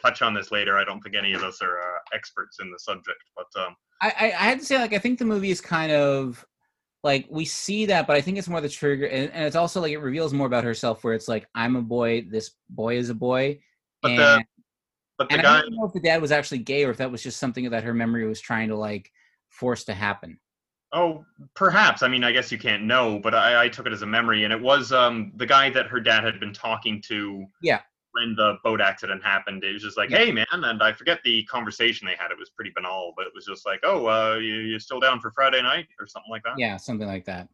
touch 0.01 0.21
on 0.21 0.33
this 0.33 0.51
later. 0.51 0.77
I 0.77 0.83
don't 0.83 0.99
think 1.01 1.15
any 1.15 1.33
of 1.33 1.41
us 1.43 1.61
are 1.61 1.79
uh, 1.79 1.99
experts 2.13 2.57
in 2.59 2.69
the 2.71 2.79
subject, 2.79 3.23
but 3.37 3.61
um, 3.61 3.75
I, 4.01 4.07
I 4.09 4.25
I 4.25 4.43
had 4.49 4.59
to 4.59 4.65
say 4.65 4.77
like 4.77 4.93
I 4.93 4.97
think 4.99 5.17
the 5.17 5.23
movie 5.25 5.49
is 5.51 5.61
kind 5.61 5.91
of 5.93 6.45
like 7.01 7.25
we 7.29 7.45
see 7.45 7.85
that, 7.85 8.05
but 8.05 8.17
I 8.17 8.21
think 8.21 8.37
it's 8.37 8.49
more 8.49 8.59
the 8.59 8.67
trigger, 8.67 9.05
and, 9.05 9.31
and 9.31 9.45
it's 9.45 9.55
also 9.55 9.79
like 9.79 9.93
it 9.93 9.99
reveals 9.99 10.33
more 10.33 10.47
about 10.47 10.65
herself, 10.65 11.01
where 11.05 11.13
it's 11.13 11.29
like 11.29 11.47
I'm 11.55 11.77
a 11.77 11.81
boy, 11.81 12.25
this 12.29 12.51
boy 12.69 12.97
is 12.97 13.09
a 13.09 13.15
boy, 13.15 13.61
But 14.01 14.11
and, 14.11 14.19
the- 14.19 14.43
but 15.17 15.29
the 15.29 15.35
and 15.35 15.47
I 15.47 15.61
don't 15.61 15.73
know 15.75 15.85
if 15.85 15.93
the 15.93 16.01
dad 16.01 16.21
was 16.21 16.33
actually 16.33 16.59
gay 16.59 16.83
or 16.83 16.91
if 16.91 16.97
that 16.97 17.11
was 17.11 17.23
just 17.23 17.39
something 17.39 17.69
that 17.69 17.83
her 17.85 17.93
memory 17.93 18.27
was 18.27 18.41
trying 18.41 18.67
to 18.69 18.75
like 18.75 19.09
force 19.47 19.85
to 19.85 19.93
happen. 19.93 20.37
Oh, 20.91 21.23
perhaps. 21.55 22.01
I 22.01 22.07
mean, 22.07 22.23
I 22.23 22.31
guess 22.31 22.51
you 22.51 22.57
can't 22.57 22.83
know, 22.83 23.19
but 23.21 23.35
I, 23.35 23.65
I 23.65 23.69
took 23.69 23.85
it 23.85 23.93
as 23.93 24.01
a 24.01 24.07
memory, 24.07 24.43
and 24.43 24.51
it 24.51 24.59
was 24.59 24.91
um 24.91 25.31
the 25.35 25.45
guy 25.45 25.69
that 25.69 25.87
her 25.87 25.99
dad 25.99 26.23
had 26.23 26.39
been 26.39 26.53
talking 26.53 27.01
to. 27.07 27.45
Yeah. 27.61 27.81
When 28.13 28.35
the 28.35 28.57
boat 28.63 28.81
accident 28.81 29.23
happened, 29.23 29.63
it 29.63 29.71
was 29.71 29.83
just 29.83 29.95
like, 29.95 30.09
Yeah. 30.09 30.17
"Hey, 30.17 30.31
man," 30.31 30.47
and 30.51 30.81
I 30.81 30.91
forget 30.91 31.19
the 31.23 31.43
conversation 31.43 32.07
they 32.07 32.15
had. 32.15 32.31
It 32.31 32.39
was 32.39 32.49
pretty 32.49 32.71
banal, 32.75 33.13
but 33.15 33.27
it 33.27 33.31
was 33.35 33.45
just 33.45 33.67
like, 33.67 33.81
"Oh, 33.83 34.07
uh, 34.07 34.37
you 34.39 34.55
you 34.55 34.79
still 34.79 34.99
down 34.99 35.19
for 35.19 35.29
Friday 35.31 35.61
night 35.61 35.87
or 35.99 36.07
something 36.07 36.31
like 36.31 36.41
that?" 36.43 36.55
Yeah, 36.57 36.75
something 36.77 37.07
like 37.07 37.23
that. 37.25 37.47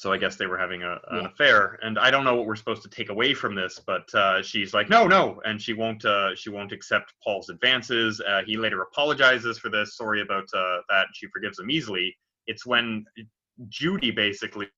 So 0.00 0.10
I 0.14 0.16
guess 0.16 0.36
they 0.36 0.46
were 0.46 0.56
having 0.56 0.82
a, 0.82 0.92
an 0.92 0.98
Yeah. 1.20 1.26
affair, 1.26 1.78
and 1.82 1.98
I 1.98 2.10
don't 2.10 2.24
know 2.24 2.34
what 2.34 2.46
we're 2.46 2.56
supposed 2.56 2.82
to 2.84 2.88
take 2.88 3.10
away 3.10 3.34
from 3.34 3.54
this, 3.54 3.78
but 3.86 4.08
uh, 4.14 4.40
she's 4.40 4.72
like, 4.72 4.88
"No, 4.88 5.06
no," 5.06 5.42
and 5.44 5.60
she 5.60 5.74
won't. 5.74 6.02
Uh, 6.06 6.34
she 6.34 6.48
won't 6.48 6.72
accept 6.72 7.12
Paul's 7.22 7.50
advances. 7.50 8.18
Uh, 8.26 8.40
he 8.42 8.56
later 8.56 8.80
apologizes 8.80 9.58
for 9.58 9.68
this. 9.68 9.98
Sorry 9.98 10.22
about 10.22 10.48
uh, 10.54 10.78
that. 10.88 11.08
She 11.12 11.26
forgives 11.26 11.58
him 11.58 11.70
easily. 11.70 12.16
It's 12.46 12.64
when 12.64 13.04
Judy 13.68 14.10
basically 14.10 14.70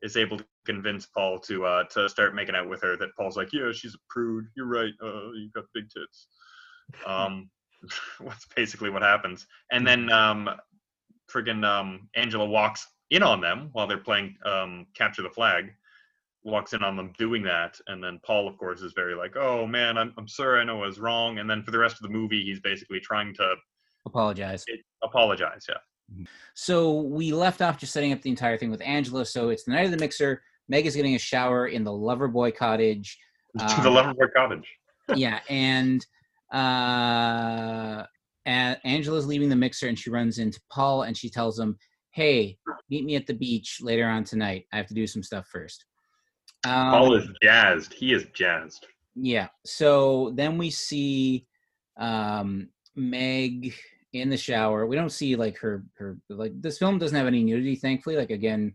is 0.00 0.16
able 0.16 0.38
to 0.38 0.46
convince 0.64 1.04
Paul 1.04 1.38
to 1.40 1.66
uh, 1.66 1.84
to 1.88 2.08
start 2.08 2.34
making 2.34 2.54
out 2.54 2.70
with 2.70 2.80
her 2.80 2.96
that 2.96 3.14
Paul's 3.18 3.36
like, 3.36 3.52
"Yeah, 3.52 3.70
she's 3.72 3.94
a 3.94 4.02
prude. 4.08 4.46
You're 4.56 4.64
right. 4.64 4.94
Uh, 5.04 5.28
you 5.32 5.50
got 5.54 5.64
big 5.74 5.90
tits." 5.90 6.26
Um, 7.06 7.50
that's 8.20 8.46
basically 8.56 8.88
what 8.88 9.02
happens, 9.02 9.46
and 9.72 9.86
then 9.86 10.10
um, 10.10 10.48
friggin' 11.30 11.66
um, 11.66 12.08
Angela 12.16 12.46
walks 12.46 12.86
in 13.10 13.22
on 13.22 13.40
them 13.40 13.70
while 13.72 13.86
they're 13.86 13.98
playing 13.98 14.36
um, 14.44 14.86
capture 14.94 15.22
the 15.22 15.30
flag. 15.30 15.72
Walks 16.44 16.72
in 16.72 16.82
on 16.84 16.96
them 16.96 17.12
doing 17.18 17.42
that, 17.42 17.78
and 17.88 18.02
then 18.02 18.20
Paul, 18.24 18.46
of 18.48 18.56
course, 18.58 18.80
is 18.80 18.92
very 18.94 19.14
like, 19.14 19.36
"Oh 19.36 19.66
man, 19.66 19.98
I'm 19.98 20.14
I'm 20.16 20.28
sorry, 20.28 20.60
I 20.60 20.64
know 20.64 20.82
I 20.82 20.86
was 20.86 20.98
wrong." 21.00 21.38
And 21.40 21.50
then 21.50 21.62
for 21.62 21.72
the 21.72 21.78
rest 21.78 21.96
of 21.96 22.02
the 22.02 22.08
movie, 22.08 22.42
he's 22.44 22.60
basically 22.60 23.00
trying 23.00 23.34
to 23.34 23.54
Apologize. 24.06 24.64
apologize. 25.02 25.66
Yeah. 25.68 26.24
So 26.54 27.00
we 27.02 27.32
left 27.32 27.60
off 27.60 27.76
just 27.76 27.92
setting 27.92 28.12
up 28.12 28.22
the 28.22 28.30
entire 28.30 28.56
thing 28.56 28.70
with 28.70 28.80
Angela. 28.80 29.26
So 29.26 29.50
it's 29.50 29.64
the 29.64 29.72
night 29.72 29.84
of 29.84 29.90
the 29.90 29.98
mixer. 29.98 30.42
Meg 30.68 30.86
is 30.86 30.94
getting 30.96 31.14
a 31.16 31.18
shower 31.18 31.66
in 31.66 31.82
the 31.84 31.90
Loverboy 31.90 32.56
cottage. 32.56 33.18
to 33.58 33.64
Um, 33.76 33.82
the 33.82 33.90
Leavenworth 33.90 34.32
Cottage. 34.34 34.68
yeah, 35.16 35.40
and 35.50 36.06
uh, 36.52 38.04
Angela's 38.46 39.26
leaving 39.26 39.48
the 39.48 39.56
mixer, 39.56 39.88
and 39.88 39.98
she 39.98 40.08
runs 40.10 40.38
into 40.38 40.60
Paul, 40.70 41.02
and 41.02 41.16
she 41.16 41.28
tells 41.28 41.58
him, 41.58 41.76
"Hey, 42.18 42.58
meet 42.90 43.04
me 43.04 43.14
at 43.14 43.28
the 43.28 43.34
beach 43.34 43.78
later 43.80 44.08
on 44.08 44.24
tonight. 44.24 44.66
I 44.72 44.76
have 44.76 44.88
to 44.88 44.94
do 44.94 45.06
some 45.06 45.22
stuff 45.22 45.46
first. 45.46 45.84
Um, 46.64 46.90
Paul 46.90 47.14
is 47.14 47.28
jazzed. 47.40 47.92
He 47.92 48.12
is 48.12 48.26
jazzed. 48.34 48.86
yeah. 49.14 49.46
So 49.64 50.32
then 50.34 50.58
we 50.58 50.70
see 50.70 51.46
um, 51.96 52.70
Meg 52.96 53.72
in 54.12 54.30
the 54.30 54.36
shower. 54.36 54.84
We 54.86 54.96
don't 54.96 55.12
see 55.12 55.36
like 55.36 55.58
her 55.58 55.84
her 55.96 56.18
like 56.28 56.60
this 56.60 56.78
film 56.78 56.98
doesn't 56.98 57.16
have 57.16 57.28
any 57.28 57.44
nudity, 57.44 57.76
thankfully. 57.76 58.16
Like 58.16 58.30
again, 58.30 58.74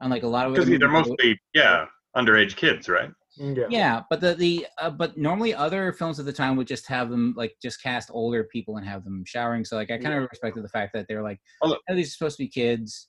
unlike 0.00 0.24
a 0.24 0.26
lot 0.26 0.48
of 0.48 0.54
Because 0.54 0.68
they're 0.68 0.88
mostly 0.88 1.38
yeah 1.54 1.86
underage 2.16 2.56
kids, 2.56 2.88
right? 2.88 3.12
Yeah. 3.36 3.66
yeah, 3.70 4.02
but 4.10 4.20
the 4.20 4.34
the 4.34 4.66
uh, 4.78 4.90
but 4.90 5.16
normally 5.16 5.54
other 5.54 5.92
films 5.92 6.18
at 6.18 6.26
the 6.26 6.32
time 6.32 6.56
would 6.56 6.66
just 6.66 6.86
have 6.88 7.10
them 7.10 7.32
like 7.36 7.54
just 7.62 7.82
cast 7.82 8.10
older 8.12 8.44
people 8.44 8.76
and 8.76 8.86
have 8.86 9.04
them 9.04 9.22
showering. 9.24 9.64
So 9.64 9.76
like 9.76 9.90
I 9.90 9.98
kind 9.98 10.14
of 10.14 10.28
respected 10.28 10.64
the 10.64 10.68
fact 10.68 10.92
that 10.94 11.06
they're 11.08 11.22
like, 11.22 11.38
oh, 11.62 11.76
these 11.88 12.08
are 12.08 12.10
supposed 12.10 12.36
to 12.38 12.44
be 12.44 12.48
kids. 12.48 13.08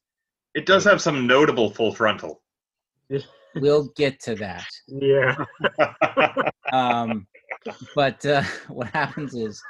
It 0.54 0.66
does 0.66 0.84
have 0.84 1.02
some 1.02 1.26
notable 1.26 1.72
full 1.72 1.94
frontal. 1.94 2.42
We'll 3.56 3.90
get 3.96 4.20
to 4.22 4.36
that. 4.36 4.66
Yeah. 4.88 5.36
um, 6.74 7.28
but 7.96 8.26
uh, 8.26 8.44
what 8.68 8.88
happens 8.88 9.34
is, 9.34 9.62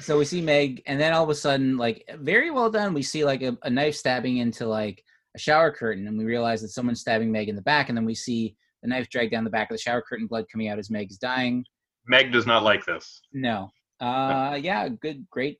so 0.00 0.18
we 0.18 0.24
see 0.24 0.42
Meg, 0.42 0.82
and 0.86 1.00
then 1.00 1.12
all 1.12 1.24
of 1.24 1.30
a 1.30 1.34
sudden, 1.34 1.76
like 1.78 2.04
very 2.18 2.50
well 2.50 2.70
done, 2.70 2.92
we 2.92 3.02
see 3.02 3.24
like 3.24 3.42
a, 3.42 3.56
a 3.62 3.70
knife 3.70 3.94
stabbing 3.94 4.38
into 4.38 4.66
like 4.66 5.02
a 5.34 5.38
shower 5.38 5.70
curtain, 5.70 6.06
and 6.06 6.18
we 6.18 6.24
realize 6.24 6.60
that 6.62 6.68
someone's 6.68 7.00
stabbing 7.00 7.32
Meg 7.32 7.48
in 7.48 7.56
the 7.56 7.62
back, 7.62 7.88
and 7.88 7.96
then 7.96 8.04
we 8.04 8.14
see 8.14 8.56
the 8.82 8.88
knife 8.88 9.08
dragged 9.08 9.32
down 9.32 9.44
the 9.44 9.50
back 9.50 9.70
of 9.70 9.76
the 9.76 9.82
shower 9.82 10.02
curtain, 10.02 10.26
blood 10.26 10.46
coming 10.50 10.68
out 10.68 10.78
as 10.78 10.90
Meg's 10.90 11.18
dying. 11.18 11.64
Meg 12.06 12.32
does 12.32 12.46
not 12.46 12.62
like 12.62 12.84
this. 12.84 13.20
No, 13.32 13.70
uh, 14.00 14.58
yeah, 14.62 14.88
good, 14.88 15.26
great 15.30 15.58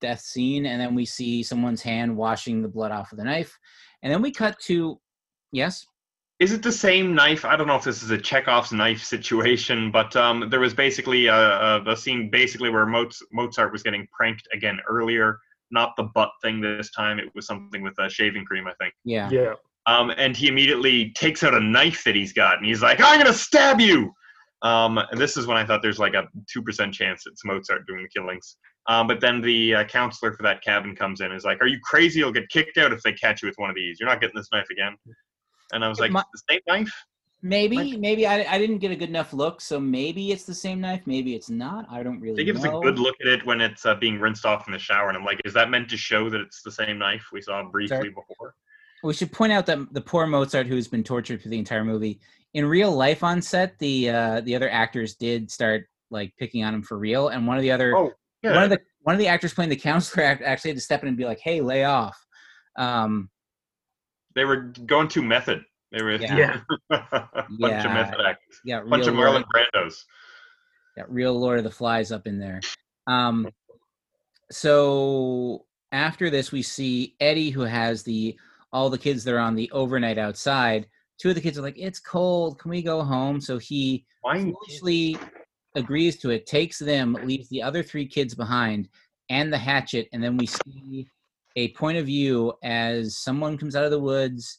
death 0.00 0.20
scene, 0.20 0.66
and 0.66 0.80
then 0.80 0.94
we 0.94 1.04
see 1.04 1.42
someone's 1.42 1.82
hand 1.82 2.16
washing 2.16 2.62
the 2.62 2.68
blood 2.68 2.92
off 2.92 3.12
of 3.12 3.18
the 3.18 3.24
knife, 3.24 3.56
and 4.02 4.12
then 4.12 4.22
we 4.22 4.30
cut 4.30 4.58
to, 4.60 4.98
yes, 5.52 5.84
Is 6.40 6.52
it 6.52 6.62
the 6.62 6.72
same 6.72 7.14
knife? 7.14 7.44
I 7.44 7.54
don't 7.54 7.66
know 7.66 7.76
if 7.76 7.84
this 7.84 8.02
is 8.02 8.10
a 8.10 8.16
Chekhov's 8.18 8.72
knife 8.72 9.02
situation, 9.02 9.90
but 9.90 10.16
um, 10.16 10.48
there 10.48 10.60
was 10.60 10.72
basically 10.72 11.26
a, 11.26 11.34
a, 11.34 11.84
a 11.92 11.96
scene 11.96 12.30
basically 12.30 12.70
where 12.70 12.86
Moz- 12.86 13.22
Mozart 13.30 13.70
was 13.72 13.82
getting 13.82 14.08
pranked 14.10 14.48
again 14.54 14.78
earlier. 14.88 15.38
Not 15.70 15.92
the 15.98 16.04
butt 16.14 16.30
thing 16.42 16.62
this 16.62 16.90
time. 16.92 17.18
It 17.18 17.26
was 17.34 17.46
something 17.46 17.82
with 17.82 17.94
a 17.98 18.08
shaving 18.08 18.46
cream, 18.46 18.66
I 18.66 18.72
think. 18.80 18.94
yeah, 19.04 19.28
Yeah. 19.30 19.52
Um, 19.90 20.12
and 20.16 20.36
he 20.36 20.46
immediately 20.46 21.10
takes 21.16 21.42
out 21.42 21.52
a 21.52 21.60
knife 21.60 22.04
that 22.04 22.14
he's 22.14 22.32
got, 22.32 22.58
and 22.58 22.66
he's 22.66 22.80
like, 22.80 23.00
"I'm 23.02 23.18
gonna 23.18 23.32
stab 23.32 23.80
you." 23.80 24.14
Um, 24.62 24.98
and 24.98 25.18
this 25.18 25.36
is 25.36 25.48
when 25.48 25.56
I 25.56 25.64
thought 25.64 25.82
there's 25.82 25.98
like 25.98 26.14
a 26.14 26.28
two 26.52 26.62
percent 26.62 26.94
chance 26.94 27.24
it's 27.26 27.44
Mozart 27.44 27.86
doing 27.88 28.02
the 28.04 28.08
killings. 28.08 28.56
Um, 28.86 29.08
but 29.08 29.20
then 29.20 29.40
the 29.40 29.74
uh, 29.74 29.84
counselor 29.84 30.32
for 30.32 30.44
that 30.44 30.62
cabin 30.62 30.94
comes 30.94 31.20
in 31.20 31.26
and 31.26 31.34
is 31.34 31.44
like, 31.44 31.60
"Are 31.60 31.66
you 31.66 31.80
crazy? 31.82 32.20
You'll 32.20 32.30
get 32.30 32.48
kicked 32.50 32.78
out 32.78 32.92
if 32.92 33.02
they 33.02 33.12
catch 33.12 33.42
you 33.42 33.48
with 33.48 33.56
one 33.58 33.68
of 33.68 33.74
these. 33.74 33.98
You're 33.98 34.08
not 34.08 34.20
getting 34.20 34.36
this 34.36 34.48
knife 34.52 34.68
again." 34.70 34.96
And 35.72 35.84
I 35.84 35.88
was 35.88 35.98
like, 35.98 36.12
My- 36.12 36.24
"The 36.32 36.42
same 36.50 36.60
knife?" 36.68 36.92
Maybe, 37.42 37.96
maybe 37.96 38.26
I, 38.26 38.44
I 38.54 38.58
didn't 38.58 38.78
get 38.78 38.90
a 38.90 38.96
good 38.96 39.08
enough 39.08 39.32
look, 39.32 39.62
so 39.62 39.80
maybe 39.80 40.30
it's 40.30 40.44
the 40.44 40.54
same 40.54 40.78
knife. 40.78 41.00
Maybe 41.06 41.34
it's 41.34 41.48
not. 41.48 41.86
I 41.90 42.02
don't 42.02 42.20
really 42.20 42.36
They 42.36 42.44
give 42.44 42.56
us 42.56 42.64
a 42.64 42.78
good 42.82 42.98
look 42.98 43.16
at 43.22 43.28
it 43.28 43.46
when 43.46 43.62
it's 43.62 43.86
uh, 43.86 43.94
being 43.94 44.20
rinsed 44.20 44.44
off 44.44 44.68
in 44.68 44.72
the 44.72 44.78
shower, 44.78 45.08
and 45.08 45.16
I'm 45.16 45.24
like, 45.24 45.40
"Is 45.44 45.54
that 45.54 45.68
meant 45.68 45.88
to 45.90 45.96
show 45.96 46.30
that 46.30 46.40
it's 46.40 46.62
the 46.62 46.70
same 46.70 46.98
knife 46.98 47.24
we 47.32 47.40
saw 47.40 47.64
briefly 47.64 47.96
Sorry. 47.96 48.08
before?" 48.10 48.54
We 49.02 49.14
should 49.14 49.32
point 49.32 49.52
out 49.52 49.66
that 49.66 49.92
the 49.92 50.00
poor 50.00 50.26
Mozart, 50.26 50.66
who's 50.66 50.88
been 50.88 51.04
tortured 51.04 51.42
for 51.42 51.48
the 51.48 51.58
entire 51.58 51.84
movie, 51.84 52.20
in 52.54 52.66
real 52.66 52.92
life 52.92 53.22
on 53.22 53.40
set, 53.40 53.78
the 53.78 54.10
uh, 54.10 54.40
the 54.42 54.54
other 54.56 54.68
actors 54.70 55.14
did 55.14 55.50
start 55.50 55.86
like 56.10 56.34
picking 56.38 56.64
on 56.64 56.74
him 56.74 56.82
for 56.82 56.98
real, 56.98 57.28
and 57.28 57.46
one 57.46 57.56
of 57.56 57.62
the 57.62 57.70
other 57.70 57.96
Oh, 57.96 58.12
yeah. 58.42 58.54
one 58.54 58.64
of 58.64 58.70
the 58.70 58.80
one 59.02 59.14
of 59.14 59.18
the 59.18 59.28
actors 59.28 59.54
playing 59.54 59.70
the 59.70 59.76
counselor 59.76 60.24
actually 60.44 60.70
had 60.72 60.76
to 60.76 60.82
step 60.82 61.02
in 61.02 61.08
and 61.08 61.16
be 61.16 61.24
like, 61.24 61.38
"Hey, 61.40 61.60
lay 61.60 61.84
off." 61.84 62.18
Um, 62.76 63.30
they 64.34 64.44
were 64.44 64.72
going 64.86 65.08
too 65.08 65.22
method. 65.22 65.62
They 65.92 66.02
were 66.02 66.16
Yeah. 66.16 66.60
a 66.90 66.98
bunch 67.58 67.84
of 67.84 67.92
method 67.92 68.20
actors, 68.20 68.60
yeah, 68.64 68.80
bunch 68.80 69.06
real 69.06 69.08
of 69.10 69.14
Lord, 69.16 69.44
Marlon 69.44 69.44
Brandos. 69.74 70.04
got 70.96 71.12
real 71.12 71.38
Lord 71.38 71.58
of 71.58 71.64
the 71.64 71.70
Flies 71.70 72.12
up 72.12 72.26
in 72.26 72.38
there. 72.38 72.60
Um, 73.06 73.48
so 74.50 75.64
after 75.92 76.30
this, 76.30 76.52
we 76.52 76.62
see 76.62 77.14
Eddie, 77.20 77.50
who 77.50 77.62
has 77.62 78.02
the 78.02 78.36
all 78.72 78.90
the 78.90 78.98
kids 78.98 79.24
that 79.24 79.34
are 79.34 79.38
on 79.38 79.54
the 79.54 79.70
overnight 79.72 80.18
outside. 80.18 80.86
Two 81.18 81.30
of 81.30 81.34
the 81.34 81.40
kids 81.40 81.58
are 81.58 81.62
like, 81.62 81.78
"It's 81.78 82.00
cold. 82.00 82.58
Can 82.58 82.70
we 82.70 82.82
go 82.82 83.02
home?" 83.02 83.40
So 83.40 83.58
he 83.58 84.06
Why? 84.22 84.40
foolishly 84.40 85.18
agrees 85.74 86.18
to 86.18 86.30
it, 86.30 86.46
takes 86.46 86.78
them, 86.78 87.14
leaves 87.24 87.48
the 87.48 87.62
other 87.62 87.82
three 87.82 88.06
kids 88.06 88.34
behind, 88.34 88.88
and 89.28 89.52
the 89.52 89.58
hatchet, 89.58 90.08
and 90.12 90.22
then 90.22 90.36
we 90.36 90.46
see 90.46 91.08
a 91.56 91.72
point 91.74 91.98
of 91.98 92.06
view 92.06 92.52
as 92.62 93.18
someone 93.18 93.58
comes 93.58 93.76
out 93.76 93.84
of 93.84 93.90
the 93.90 93.98
woods, 93.98 94.58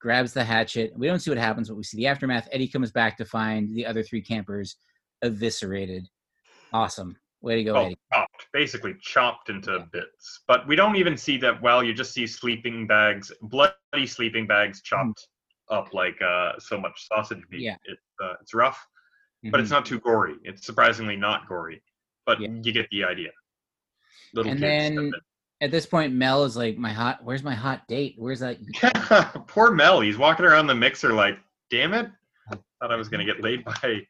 grabs 0.00 0.32
the 0.32 0.44
hatchet. 0.44 0.92
We 0.96 1.06
don't 1.06 1.20
see 1.20 1.30
what 1.30 1.38
happens, 1.38 1.68
but 1.68 1.76
we 1.76 1.82
see 1.84 1.98
the 1.98 2.06
aftermath. 2.06 2.48
Eddie 2.52 2.68
comes 2.68 2.90
back 2.90 3.16
to 3.18 3.24
find 3.24 3.74
the 3.74 3.86
other 3.86 4.02
three 4.02 4.22
campers 4.22 4.76
eviscerated. 5.22 6.06
Awesome. 6.72 7.16
Way 7.42 7.56
to 7.56 7.64
go, 7.64 7.74
Oh, 7.76 7.84
Eddie. 7.86 7.98
chopped, 8.12 8.46
basically 8.52 8.94
chopped 9.00 9.48
into 9.48 9.86
bits. 9.92 10.40
But 10.46 10.66
we 10.68 10.76
don't 10.76 10.96
even 10.96 11.16
see 11.16 11.38
that 11.38 11.60
well. 11.62 11.82
You 11.82 11.94
just 11.94 12.12
see 12.12 12.26
sleeping 12.26 12.86
bags, 12.86 13.32
bloody 13.42 14.06
sleeping 14.06 14.46
bags 14.46 14.82
chopped 14.82 15.26
up 15.70 15.94
like 15.94 16.20
uh, 16.20 16.52
so 16.58 16.78
much 16.78 17.06
sausage 17.08 17.42
meat. 17.50 17.58
Hmm. 17.58 17.64
Yeah. 17.64 17.76
It's 17.84 18.02
uh, 18.22 18.34
it's 18.42 18.52
rough, 18.54 18.86
but 19.50 19.60
it's 19.60 19.70
not 19.70 19.86
too 19.86 20.00
gory. 20.00 20.34
It's 20.44 20.66
surprisingly 20.66 21.16
not 21.16 21.48
gory, 21.48 21.82
but 22.26 22.38
Mm-hmm. 22.38 22.56
Yeah. 22.56 22.60
you 22.64 22.72
get 22.72 22.88
the 22.90 23.04
idea. 23.04 23.30
Little 24.34 24.52
And 24.52 24.62
then- 24.62 25.12
At 25.62 25.70
this 25.70 25.86
point, 25.86 26.12
Mel 26.14 26.44
is 26.44 26.56
like, 26.56 26.76
"My 26.78 26.92
hot. 26.92 27.24
Where's 27.24 27.42
my 27.42 27.54
hot 27.54 27.86
date? 27.88 28.14
Where's 28.18 28.40
that?" 28.40 28.58
Poor 29.48 29.70
Mel. 29.70 30.00
He's 30.00 30.18
walking 30.18 30.44
around 30.44 30.66
the 30.66 30.74
mixer 30.74 31.12
like, 31.14 31.38
damn 31.70 31.94
it. 31.94 32.10
Thought 32.80 32.92
I 32.92 32.96
was 32.96 33.08
gonna 33.08 33.24
get 33.26 33.42
laid 33.42 33.64
by 33.64 34.00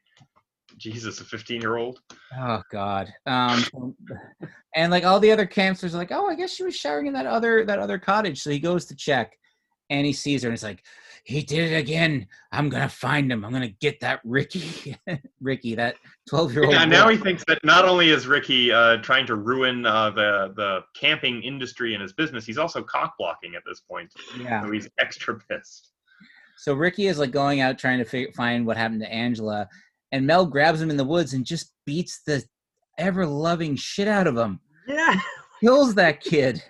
Jesus, 0.81 1.21
a 1.21 1.23
15 1.23 1.61
year 1.61 1.77
old. 1.77 2.01
Oh 2.37 2.61
God. 2.71 3.13
Um, 3.25 3.95
and 4.75 4.91
like 4.91 5.05
all 5.05 5.19
the 5.19 5.31
other 5.31 5.45
campsters 5.45 5.93
are 5.93 5.97
like, 5.97 6.11
oh, 6.11 6.27
I 6.27 6.35
guess 6.35 6.51
she 6.51 6.63
was 6.63 6.75
showering 6.75 7.07
in 7.07 7.13
that 7.13 7.25
other 7.25 7.63
that 7.65 7.79
other 7.79 7.99
cottage. 7.99 8.41
So 8.41 8.49
he 8.49 8.59
goes 8.59 8.85
to 8.87 8.95
check, 8.95 9.37
and 9.89 10.05
he 10.05 10.13
sees 10.13 10.43
her, 10.43 10.49
and 10.49 10.53
he's 10.53 10.63
like, 10.63 10.83
he 11.23 11.43
did 11.43 11.71
it 11.71 11.75
again. 11.75 12.25
I'm 12.51 12.69
gonna 12.69 12.89
find 12.89 13.31
him. 13.31 13.45
I'm 13.45 13.51
gonna 13.51 13.69
get 13.79 13.99
that 13.99 14.21
Ricky, 14.23 14.97
Ricky, 15.41 15.75
that 15.75 15.95
12 16.29 16.53
year 16.53 16.63
old. 16.63 16.73
Yeah, 16.73 16.85
now 16.85 17.09
he 17.09 17.17
thinks 17.17 17.43
that 17.47 17.63
not 17.63 17.85
only 17.85 18.09
is 18.09 18.25
Ricky 18.25 18.71
uh, 18.71 18.97
trying 18.97 19.27
to 19.27 19.35
ruin 19.35 19.85
uh, 19.85 20.09
the 20.09 20.53
the 20.55 20.81
camping 20.95 21.43
industry 21.43 21.93
and 21.93 22.01
his 22.01 22.13
business, 22.13 22.45
he's 22.45 22.57
also 22.57 22.81
cock 22.81 23.13
blocking 23.19 23.55
at 23.55 23.61
this 23.65 23.81
point. 23.81 24.11
yeah. 24.39 24.63
So 24.63 24.71
he's 24.71 24.89
extra 24.99 25.37
pissed. 25.37 25.91
So 26.57 26.73
Ricky 26.73 27.07
is 27.07 27.17
like 27.19 27.31
going 27.31 27.61
out 27.61 27.77
trying 27.77 28.03
to 28.03 28.31
find 28.33 28.65
what 28.65 28.77
happened 28.77 29.01
to 29.01 29.11
Angela, 29.11 29.67
and 30.11 30.25
Mel 30.27 30.45
grabs 30.45 30.81
him 30.81 30.89
in 30.89 30.97
the 30.97 31.03
woods 31.03 31.33
and 31.33 31.45
just 31.45 31.73
beats 31.85 32.21
the 32.25 32.43
ever 32.97 33.25
loving 33.25 33.75
shit 33.75 34.07
out 34.07 34.27
of 34.27 34.37
him. 34.37 34.59
Yeah. 34.87 35.19
kills 35.61 35.95
that 35.95 36.21
kid. 36.21 36.63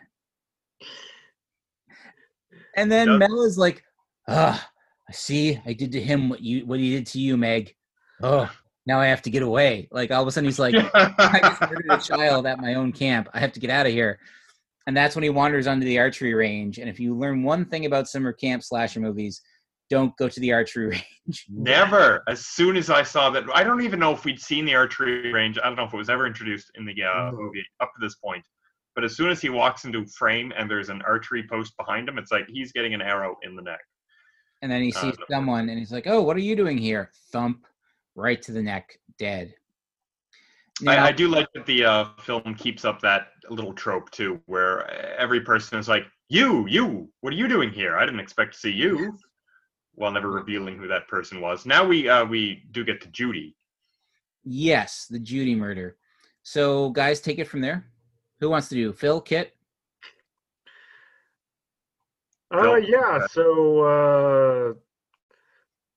And 2.76 2.92
then 2.92 3.08
Does- 3.08 3.20
Mel 3.20 3.44
is 3.44 3.58
like, 3.58 3.84
"Ah, 4.28 4.70
I 5.10 5.12
see. 5.12 5.60
I 5.66 5.74
did 5.74 5.92
to 5.94 6.02
him 6.02 6.30
what 6.30 6.42
you 6.42 6.66
what 6.66 6.80
he 6.80 6.92
did 6.92 7.06
to 7.08 7.20
you, 7.20 7.36
Meg. 7.38 7.76
Oh, 8.24 8.50
now 8.86 9.00
I 9.00 9.08
have 9.08 9.22
to 9.24 9.30
get 9.30 9.44
away." 9.44 9.88
Like 9.92 10.12
all 10.12 10.22
of 10.22 10.28
a 10.28 10.32
sudden, 10.32 10.48
he's 10.48 10.60
like, 10.60 10.76
"I 10.96 11.40
just 11.42 11.62
murdered 11.62 11.86
a 11.90 11.98
child 11.98 12.46
at 12.48 12.60
my 12.62 12.76
own 12.76 12.92
camp. 12.92 13.28
I 13.34 13.40
have 13.40 13.52
to 13.54 13.60
get 13.60 13.70
out 13.70 13.86
of 13.88 13.92
here." 13.92 14.20
And 14.88 14.98
that's 14.98 15.16
when 15.16 15.24
he 15.24 15.30
wanders 15.30 15.68
onto 15.68 15.86
the 15.86 16.00
archery 16.00 16.34
range. 16.34 16.80
And 16.80 16.90
if 16.90 17.00
you 17.00 17.16
learn 17.16 17.44
one 17.44 17.66
thing 17.66 17.86
about 17.86 18.10
summer 18.10 18.34
camp 18.34 18.64
slasher 18.64 19.00
movies, 19.00 19.42
don't 19.92 20.16
go 20.18 20.28
to 20.30 20.40
the 20.40 20.52
archery 20.54 20.88
range. 21.28 21.46
Never. 21.50 22.24
As 22.28 22.46
soon 22.46 22.78
as 22.78 22.90
I 22.90 23.04
saw 23.04 23.30
that, 23.32 23.44
I 23.54 23.62
don't 23.64 23.82
even 23.82 24.00
know 24.00 24.14
if 24.14 24.24
we'd 24.26 24.40
seen 24.40 24.64
the 24.66 24.74
archery 24.74 25.32
range. 25.34 25.60
I 25.62 25.68
don't 25.68 25.76
know 25.76 25.84
if 25.84 25.94
it 25.94 25.98
was 25.98 26.10
ever 26.10 26.26
introduced 26.26 26.72
in 26.76 26.86
the 26.86 26.94
uh, 27.04 27.32
No. 27.32 27.38
movie 27.38 27.64
up 27.82 27.92
to 27.94 28.00
this 28.00 28.16
point. 28.16 28.44
But 28.96 29.04
as 29.04 29.16
soon 29.18 29.30
as 29.30 29.42
he 29.42 29.50
walks 29.50 29.84
into 29.86 30.06
frame 30.08 30.52
and 30.58 30.72
there's 30.72 30.90
an 30.90 31.02
archery 31.06 31.46
post 31.48 31.76
behind 31.78 32.08
him, 32.10 32.18
it's 32.18 32.32
like 32.32 32.46
he's 32.50 32.72
getting 32.72 32.94
an 32.94 33.02
arrow 33.02 33.36
in 33.44 33.56
the 33.56 33.62
neck. 33.62 33.82
And 34.62 34.72
then 34.72 34.82
he 34.82 34.94
Uh, 34.94 35.02
sees 35.02 35.20
no. 35.20 35.26
someone, 35.30 35.70
and 35.70 35.78
he's 35.78 35.92
like, 35.92 36.08
"Oh, 36.08 36.22
what 36.22 36.36
are 36.38 36.42
you 36.42 36.56
doing 36.56 36.78
here?" 36.78 37.12
Thump, 37.32 37.66
right 38.16 38.42
to 38.44 38.52
the 38.52 38.62
neck, 38.62 38.98
dead. 39.18 39.54
Now- 40.82 41.04
I, 41.04 41.08
I 41.08 41.12
do 41.12 41.28
like 41.28 41.48
that 41.54 41.66
the 41.66 41.84
uh, 41.86 42.06
film 42.20 42.56
keeps 42.56 42.86
up 42.86 43.02
that 43.02 43.30
little 43.50 43.74
trope 43.74 44.10
too, 44.12 44.40
where 44.46 44.90
every 45.20 45.42
person 45.42 45.78
is 45.80 45.88
like, 45.90 46.06
"You, 46.30 46.66
you, 46.68 47.10
what 47.22 47.34
are 47.34 47.38
you 47.38 47.48
doing 47.48 47.72
here? 47.72 47.98
I 47.98 48.06
didn't 48.06 48.20
expect 48.22 48.54
to 48.54 48.60
see 48.60 48.72
you," 48.72 49.18
while 50.02 50.12
never 50.12 50.32
revealing 50.32 50.78
who 50.78 50.88
that 50.88 51.08
person 51.08 51.40
was. 51.40 51.66
Now 51.66 51.86
we 51.86 52.10
uh, 52.10 52.26
we 52.26 52.64
do 52.72 52.84
get 52.84 53.02
to 53.02 53.08
Judy. 53.10 53.56
Yes, 54.44 55.06
the 55.08 55.20
Judy 55.20 55.54
murder. 55.54 55.96
So, 56.42 56.90
guys, 56.90 57.22
take 57.22 57.38
it 57.38 57.48
from 57.48 57.62
there. 57.62 57.86
Who 58.40 58.50
wants 58.50 58.68
to 58.70 58.76
do? 58.76 58.92
Phil, 58.94 59.22
Kit? 59.22 59.56
Uh, 62.52 62.78
yeah. 62.78 63.28
So 63.28 63.82
uh, 63.82 64.74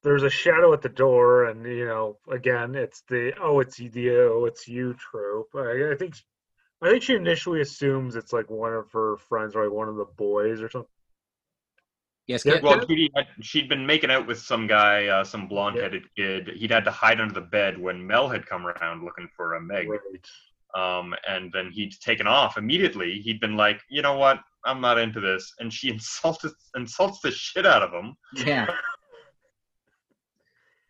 there's 0.03 0.23
a 0.23 0.31
shadow 0.31 0.75
at 0.75 0.83
the 0.83 0.91
door, 0.91 1.47
and 1.47 1.65
you 1.65 1.87
know, 1.87 2.19
again, 2.31 2.75
it's 2.75 3.03
the 3.09 3.33
oh, 3.41 3.61
it's 3.61 3.79
the 3.79 4.11
oh, 4.11 4.45
it's 4.45 4.69
you 4.69 4.95
trope. 4.95 5.49
I, 5.57 5.93
I 5.93 5.97
think, 5.99 6.15
I 6.83 6.91
think 6.91 7.03
she 7.03 7.15
initially 7.15 7.63
assumes 7.63 8.17
it's 8.17 8.35
like 8.35 8.51
one 8.51 8.75
of 8.75 8.93
her 8.93 9.17
friends 9.17 9.57
or 9.57 9.65
like 9.65 9.73
one 9.73 9.89
of 9.89 9.97
the 9.97 10.05
boys 10.05 10.61
or 10.61 10.69
something. 10.69 10.91
Yes, 12.27 12.45
Yeah, 12.45 12.55
Kit? 12.55 12.63
Well, 12.63 12.81
Judy 12.87 13.11
had, 13.15 13.27
she'd 13.43 13.69
been 13.69 13.87
making 13.87 14.11
out 14.11 14.27
with 14.27 14.39
some 14.39 14.67
guy, 14.67 15.07
uh, 15.09 15.25
some 15.25 15.47
blonde-headed 15.47 16.05
kid. 16.17 16.49
He'd 16.57 16.71
had 16.71 16.85
to 16.85 16.91
hide 16.91 17.21
under 17.21 17.35
the 17.35 17.43
bed 17.43 17.79
when 17.79 18.07
Mel 18.07 18.29
had 18.29 18.47
come 18.47 18.67
around 18.67 19.05
looking 19.05 19.29
for 19.37 19.55
a 19.55 19.61
Meg. 19.61 19.89
Right. 19.89 20.01
Um, 20.75 21.15
and 21.29 21.53
then 21.53 21.71
he'd 21.71 21.93
taken 22.01 22.27
off 22.27 22.57
immediately. 22.57 23.21
He'd 23.21 23.41
been 23.41 23.57
like, 23.57 23.81
you 23.91 24.03
know 24.03 24.17
what? 24.17 24.41
I'm 24.65 24.81
not 24.81 24.99
into 24.99 25.21
this. 25.21 25.53
And 25.59 25.73
she 25.73 25.89
insulted 25.93 26.53
insults 26.77 27.21
the 27.21 27.31
shit 27.31 27.67
out 27.67 27.83
of 27.83 27.93
him. 27.93 28.17
Yeah. 28.35 28.67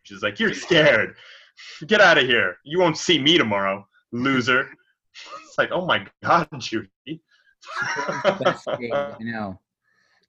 She's 0.03 0.21
like, 0.21 0.39
you're 0.39 0.53
scared. 0.53 1.15
Get 1.87 1.99
out 1.99 2.17
of 2.17 2.25
here. 2.25 2.57
You 2.63 2.79
won't 2.79 2.97
see 2.97 3.19
me 3.19 3.37
tomorrow, 3.37 3.87
loser. 4.11 4.69
It's 5.45 5.57
like, 5.57 5.71
oh 5.71 5.85
my 5.85 6.05
god, 6.21 6.49
Judy. 6.57 6.89
Best 8.43 8.67
date, 8.77 8.91
I 8.93 9.15
know. 9.21 9.57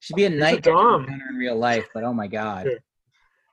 She'd 0.00 0.14
be 0.14 0.24
a 0.24 0.28
a 0.28 0.30
night 0.30 0.62
dom. 0.62 1.02
encounter 1.02 1.24
in 1.30 1.36
real 1.36 1.56
life, 1.56 1.88
but 1.94 2.04
oh 2.04 2.12
my 2.12 2.26
God. 2.26 2.68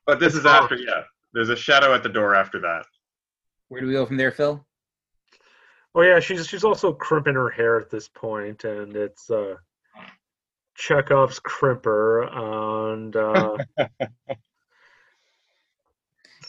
But 0.06 0.20
this 0.20 0.36
is 0.36 0.46
after, 0.46 0.76
yeah. 0.76 1.04
There's 1.34 1.50
a 1.50 1.56
shadow 1.56 1.94
at 1.94 2.04
the 2.04 2.10
door 2.10 2.36
after 2.36 2.60
that. 2.60 2.86
Where 3.70 3.82
do 3.82 3.88
we 3.88 3.94
go 3.94 4.06
from 4.06 4.18
there, 4.18 4.32
Phil? 4.32 4.64
Oh 5.96 6.02
yeah, 6.02 6.20
she's 6.20 6.48
she's 6.48 6.64
also 6.64 6.92
crimping 6.92 7.36
her 7.36 7.50
hair 7.50 7.80
at 7.80 7.90
this 7.90 8.08
point, 8.08 8.64
and 8.64 8.96
it's 8.96 9.30
uh, 9.30 9.56
Chekhov's 10.76 11.40
crimper, 11.40 12.28
and 12.92 13.16
uh, 13.16 13.58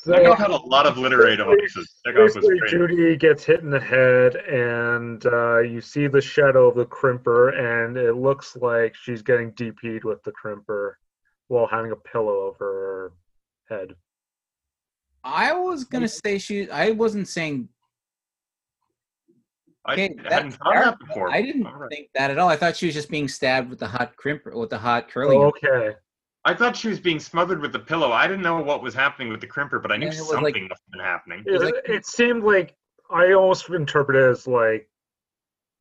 Chekhov 0.07 0.39
had 0.39 0.51
a 0.51 0.57
lot 0.57 0.87
of 0.87 0.99
literary 0.99 1.37
devices. 1.37 1.95
Chekhov 2.05 2.23
was 2.25 2.35
Basically, 2.35 2.59
great. 2.59 2.71
Judy 2.71 3.17
gets 3.17 3.45
hit 3.45 3.61
in 3.61 3.71
the 3.71 3.81
head, 3.81 4.37
and 4.37 5.25
uh, 5.27 5.59
you 5.61 5.81
see 5.81 6.07
the 6.07 6.21
shadow 6.21 6.69
of 6.69 6.77
the 6.77 6.87
crimper, 6.87 7.55
and 7.59 7.97
it 7.97 8.15
looks 8.15 8.57
like 8.57 8.95
she's 8.95 9.23
getting 9.23 9.53
DP'd 9.53 10.05
with 10.05 10.23
the 10.23 10.33
crimper 10.33 10.93
while 11.49 11.67
having 11.67 11.93
a 11.93 11.97
pillow 11.97 12.41
over 12.43 13.13
her 13.69 13.77
head. 13.77 13.95
I 15.23 15.53
was 15.55 15.85
gonna 15.85 16.09
say 16.09 16.39
she. 16.39 16.71
I 16.71 16.91
wasn't 16.91 17.29
saying. 17.29 17.69
I 19.87 19.93
Okay, 19.93 20.03
hadn't 20.03 20.23
that's 20.29 20.57
thought 20.57 20.75
that 20.75 20.99
before. 20.99 21.31
I 21.31 21.43
didn't 21.43 21.67
All 21.67 21.75
right. 21.75 21.91
think 21.91 22.09
that 22.15 22.31
at 22.31 22.39
all. 22.39 22.49
I 22.49 22.57
thought 22.57 22.77
she 22.77 22.87
was 22.87 22.95
just 22.95 23.11
being 23.11 23.29
stabbed 23.29 23.71
with 23.71 23.79
the 23.79 23.87
hot 23.87 24.15
crimper, 24.17 24.55
with 24.55 24.71
the 24.71 24.79
hot 24.79 25.11
curling. 25.11 25.41
Oh, 25.43 25.47
okay. 25.49 25.97
I 26.45 26.55
thought 26.55 26.77
she 26.77 26.89
was 26.89 27.01
being 27.01 27.21
smothered 27.21 27.61
with 27.61 27.73
the 27.73 27.79
pillow. 27.79 28.13
I 28.13 28.27
didn't 28.27 28.43
know 28.43 28.61
what 28.61 28.83
was 28.83 28.95
happening 28.95 29.31
with 29.31 29.41
the 29.41 29.47
crimper, 29.47 29.81
but 29.81 29.91
I 29.91 29.97
knew 29.97 30.07
And 30.07 30.15
it 30.15 30.19
was 30.21 30.29
something 30.31 30.55
like- 30.55 30.69
must 30.69 30.83
have 30.83 30.93
been 30.93 31.01
happening. 31.01 31.43
It, 31.47 31.61
like- 31.63 31.89
it 31.89 32.07
seemed 32.07 32.45
like 32.45 32.77
I 33.11 33.33
almost 33.33 33.69
interpreted 33.71 34.23
it 34.23 34.29
as 34.31 34.47
like 34.47 34.89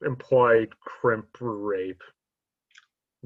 implied 0.06 0.78
crimp 0.80 1.28
rape. 1.40 2.04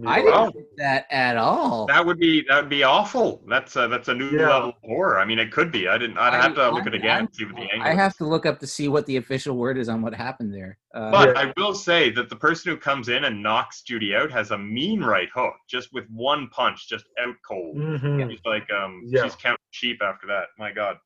I 0.05 0.21
Wow. 0.21 0.45
didn't 0.45 0.53
think 0.53 0.67
that 0.77 1.07
at 1.09 1.37
all. 1.37 1.87
That 1.87 2.05
would 2.05 2.19
be 2.19 2.43
that 2.47 2.61
would 2.61 2.69
be 2.69 2.83
awful. 2.83 3.41
That's 3.47 3.75
a, 3.75 3.87
that's 3.87 4.09
a 4.09 4.13
new 4.13 4.29
Yeah. 4.29 4.47
level 4.49 4.69
of 4.69 4.75
horror. 4.83 5.17
I 5.19 5.25
mean, 5.25 5.39
it 5.39 5.51
could 5.51 5.71
be. 5.71 5.87
I 5.87 5.97
didn't. 5.97 6.19
I'd 6.19 6.35
I- 6.35 6.41
have 6.41 6.53
to 6.55 6.69
look 6.69 6.83
I- 6.83 6.87
at 6.87 6.93
it 6.93 6.95
again 6.95 7.19
and 7.21 7.29
I- 7.31 7.35
see 7.35 7.45
what 7.45 7.55
the 7.55 7.61
angle. 7.61 7.81
I 7.87 7.91
is. 7.91 7.97
have 7.97 8.15
to 8.17 8.25
look 8.25 8.45
up 8.45 8.59
to 8.59 8.67
see 8.67 8.87
what 8.89 9.05
the 9.07 9.17
official 9.17 9.57
word 9.57 9.77
is 9.77 9.89
on 9.89 10.03
what 10.03 10.13
happened 10.13 10.53
there. 10.53 10.77
Uh, 10.93 11.09
But 11.09 11.29
Yeah. 11.35 11.41
I 11.41 11.53
will 11.57 11.73
say 11.73 12.11
that 12.11 12.29
the 12.29 12.35
person 12.35 12.71
who 12.71 12.77
comes 12.77 13.09
in 13.09 13.23
and 13.25 13.41
knocks 13.41 13.81
Judy 13.81 14.15
out 14.15 14.29
has 14.31 14.51
a 14.51 14.57
mean 14.57 15.01
right 15.03 15.29
hook, 15.33 15.55
just 15.67 15.91
with 15.93 16.05
one 16.09 16.47
punch, 16.49 16.87
just 16.87 17.05
out 17.19 17.35
cold. 17.47 17.77
Mhm. 17.77 18.29
She's 18.29 18.39
like, 18.45 18.71
um, 18.71 19.01
Yeah. 19.03 19.23
she's 19.23 19.35
counting 19.35 19.57
sheep 19.71 20.01
after 20.03 20.27
that. 20.27 20.49
My 20.59 20.71
God. 20.71 20.97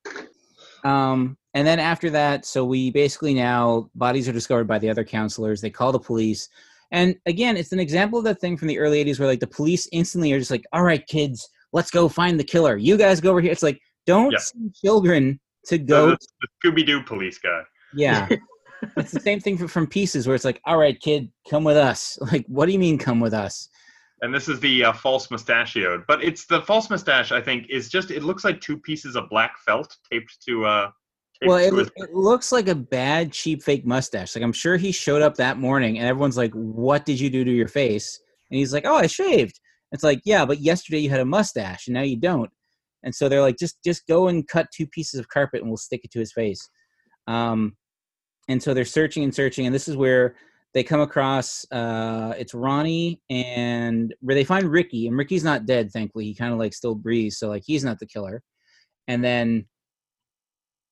Um, 0.84 1.38
and 1.54 1.66
then 1.66 1.80
after 1.80 2.10
that, 2.12 2.46
so 2.46 2.66
we 2.66 2.92
basically 2.92 3.34
now 3.34 3.90
bodies 3.96 4.28
are 4.28 4.34
discovered 4.34 4.68
by 4.68 4.80
the 4.80 4.90
other 4.90 5.04
counselors. 5.04 5.62
They 5.62 5.70
call 5.70 5.92
the 5.92 6.00
police, 6.00 6.50
and 6.92 7.16
again, 7.26 7.58
it's 7.58 7.72
an 7.72 7.80
example 7.80 8.20
of 8.20 8.26
that 8.26 8.40
thing 8.42 8.58
from 8.58 8.68
the 8.68 8.80
early 8.80 9.04
'80s 9.04 9.20
where 9.20 9.28
like 9.28 9.40
the 9.40 9.48
police 9.48 9.88
instantly 9.92 10.32
are 10.34 10.40
just 10.40 10.52
like, 10.52 10.66
"All 10.74 10.84
right, 10.84 11.06
kids, 11.08 11.48
let's 11.74 11.92
go 11.92 12.08
find 12.10 12.40
the 12.40 12.44
killer. 12.44 12.78
You 12.78 12.98
guys 12.98 13.22
go 13.22 13.32
over 13.32 13.42
here." 13.42 13.52
It's 13.52 13.64
like, 13.64 13.80
don't 14.06 14.32
Yeah. 14.32 14.40
send 14.40 14.76
children 14.76 15.40
to 15.68 15.78
The, 15.78 15.84
go. 15.84 16.10
the, 16.12 16.18
the 16.42 16.48
Scooby 16.72 16.86
Doo 16.86 17.02
police 17.04 17.38
guy. 17.38 17.62
Yeah, 17.94 18.28
it's 18.98 19.12
the 19.12 19.20
same 19.20 19.40
thing 19.40 19.58
from, 19.58 19.68
from 19.68 19.88
Pieces 19.88 20.28
where 20.28 20.36
it's 20.36 20.46
like, 20.46 20.60
"All 20.66 20.78
right, 20.78 21.00
kid, 21.00 21.32
come 21.50 21.64
with 21.64 21.78
us." 21.78 22.18
Like, 22.32 22.46
what 22.48 22.66
do 22.66 22.72
you 22.72 22.80
mean, 22.80 22.98
come 22.98 23.20
with 23.20 23.34
us? 23.34 23.70
And 24.24 24.32
this 24.34 24.48
is 24.48 24.60
the 24.60 24.84
uh, 24.84 24.94
false 24.94 25.32
mustachioed, 25.32 26.04
but 26.08 26.24
it's 26.24 26.46
the 26.46 26.62
false 26.62 26.90
mustache. 26.92 27.32
I 27.32 27.42
think 27.42 27.66
is 27.70 27.90
just 27.90 28.12
it 28.12 28.22
looks 28.24 28.44
like 28.44 28.62
two 28.62 28.78
pieces 28.78 29.16
of 29.16 29.30
black 29.30 29.58
felt 29.66 29.96
taped 30.12 30.38
to 30.48 30.66
uh. 30.66 30.92
Well, 31.46 31.58
it, 31.58 31.92
it 31.96 32.14
looks 32.14 32.52
like 32.52 32.68
a 32.68 32.76
bad, 32.76 33.32
cheap, 33.32 33.64
fake 33.64 33.86
mustache. 33.86 34.36
Like 34.36 34.44
I'm 34.44 34.54
sure 34.54 34.78
he 34.78 34.92
showed 34.92 35.22
up 35.22 35.36
that 35.36 35.58
morning, 35.58 35.98
and 35.98 36.08
everyone's 36.08 36.38
like, 36.38 36.54
"What 36.54 37.06
did 37.06 37.20
you 37.20 37.30
do 37.30 37.44
to 37.44 37.52
your 37.52 37.68
face?" 37.68 38.20
And 38.50 38.60
he's 38.60 38.74
like, 38.74 38.86
"Oh, 38.86 38.96
I 38.96 39.08
shaved." 39.08 39.60
It's 39.92 40.04
like, 40.04 40.22
"Yeah, 40.24 40.46
but 40.46 40.60
yesterday 40.60 41.00
you 41.00 41.10
had 41.10 41.20
a 41.20 41.26
mustache, 41.26 41.88
and 41.88 41.96
now 41.96 42.04
you 42.04 42.18
don't." 42.18 42.52
And 43.04 43.14
so 43.14 43.28
they're 43.28 43.42
like, 43.42 43.58
"Just, 43.58 43.78
just 43.84 44.06
go 44.08 44.28
and 44.28 44.48
cut 44.48 44.68
two 44.76 44.86
pieces 44.88 45.20
of 45.20 45.30
carpet, 45.30 45.62
and 45.62 45.70
we'll 45.70 45.78
stick 45.78 46.02
it 46.04 46.12
to 46.12 46.20
his 46.20 46.32
face." 46.32 46.70
Um, 47.28 47.76
and 48.48 48.62
so 48.62 48.74
they're 48.74 48.86
searching 48.86 49.24
and 49.24 49.34
searching, 49.34 49.66
and 49.66 49.74
this 49.74 49.88
is 49.88 49.98
where 49.98 50.36
they 50.74 50.84
come 50.84 51.02
across 51.02 51.66
uh, 51.72 52.34
it's 52.38 52.54
Ronnie 52.54 53.22
and 53.30 54.14
where 54.22 54.36
they 54.36 54.44
find 54.44 54.72
Ricky, 54.72 55.08
and 55.08 55.18
Ricky's 55.18 55.44
not 55.44 55.66
dead, 55.66 55.92
thankfully. 55.92 56.26
He 56.26 56.36
kind 56.36 56.54
of 56.54 56.60
like 56.60 56.74
still 56.74 56.96
breathes, 56.96 57.40
so 57.40 57.50
like 57.50 57.64
he's 57.66 57.84
not 57.84 58.00
the 58.00 58.06
killer. 58.06 58.44
And 59.08 59.24
then 59.24 59.66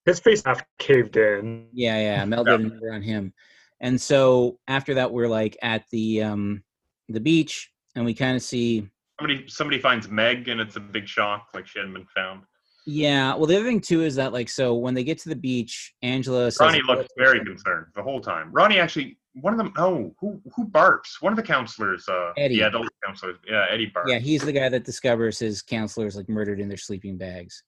His 0.09 0.19
face 0.19 0.43
half 0.45 0.61
caved 0.79 1.15
in. 1.17 1.67
yeah, 1.71 1.97
yeah, 1.99 2.25
Mel 2.31 2.43
Yeah. 2.45 2.57
did 2.57 2.65
a 2.65 2.69
number 2.69 2.91
on 2.93 3.01
him. 3.01 3.33
And 3.81 3.99
so 3.99 4.59
after 4.67 4.95
that, 4.95 5.11
we're 5.11 5.27
like 5.29 5.55
at 5.61 5.83
the 5.91 6.23
um 6.23 6.63
the 7.07 7.19
beach, 7.19 7.71
and 7.95 8.03
we 8.05 8.13
kind 8.13 8.35
of 8.35 8.41
see. 8.43 8.87
somebody 9.19 9.47
somebody 9.47 9.79
finds 9.79 10.09
Meg, 10.09 10.47
and 10.49 10.59
it's 10.59 10.75
a 10.75 10.79
big 10.81 11.07
shock, 11.07 11.47
like 11.53 11.65
she 11.67 11.79
hadn't 11.79 11.93
been 11.93 12.07
found. 12.15 12.41
Yeah. 12.85 13.35
Well, 13.35 13.45
the 13.45 13.55
other 13.55 13.65
thing 13.65 13.81
too 13.81 14.01
is 14.03 14.15
that 14.15 14.33
like 14.33 14.49
so 14.49 14.73
when 14.75 14.93
they 14.95 15.03
get 15.03 15.19
to 15.19 15.29
the 15.29 15.35
beach, 15.35 15.93
Angela 16.01 16.49
says, 16.51 16.59
Ronnie 16.59 16.81
looked 16.81 17.11
very 17.17 17.43
concerned 17.45 17.85
the 17.95 18.01
whole 18.03 18.19
time. 18.19 18.51
Ronnie 18.51 18.79
actually, 18.79 19.17
one 19.35 19.53
of 19.53 19.57
them, 19.59 19.71
Oh, 19.77 20.13
who 20.19 20.41
who 20.55 20.65
barks? 20.65 21.21
One 21.21 21.31
of 21.31 21.37
the 21.37 21.43
counselors, 21.43 22.09
uh, 22.09 22.31
Eddie. 22.35 22.55
the 22.57 22.63
adult 22.67 22.87
counselors, 23.05 23.37
yeah, 23.47 23.65
Eddie 23.69 23.85
barks. 23.93 24.09
Yeah, 24.11 24.17
he's 24.19 24.41
the 24.43 24.51
guy 24.51 24.69
that 24.69 24.85
discovers 24.85 25.37
his 25.39 25.61
counselors 25.61 26.15
like 26.15 26.27
murdered 26.29 26.59
in 26.59 26.67
their 26.67 26.77
sleeping 26.77 27.17
bags. 27.17 27.63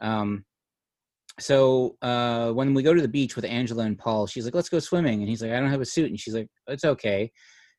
Um, 0.00 0.44
so 1.40 1.96
uh, 2.02 2.50
when 2.52 2.74
we 2.74 2.82
go 2.82 2.94
to 2.94 3.02
the 3.02 3.08
beach 3.08 3.36
with 3.36 3.44
Angela 3.44 3.84
and 3.84 3.98
Paul, 3.98 4.26
she's 4.26 4.44
like, 4.44 4.54
"Let's 4.54 4.68
go 4.68 4.78
swimming," 4.78 5.20
and 5.20 5.28
he's 5.28 5.42
like, 5.42 5.52
"I 5.52 5.60
don't 5.60 5.70
have 5.70 5.80
a 5.80 5.86
suit," 5.86 6.10
and 6.10 6.20
she's 6.20 6.34
like, 6.34 6.48
"It's 6.66 6.84
okay," 6.84 7.30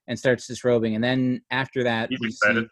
and 0.08 0.18
starts 0.18 0.48
disrobing. 0.48 0.96
And 0.96 1.04
then 1.04 1.42
after 1.52 1.84
that, 1.84 2.10
he's 2.10 2.20
excited. 2.22 2.66
see, 2.66 2.70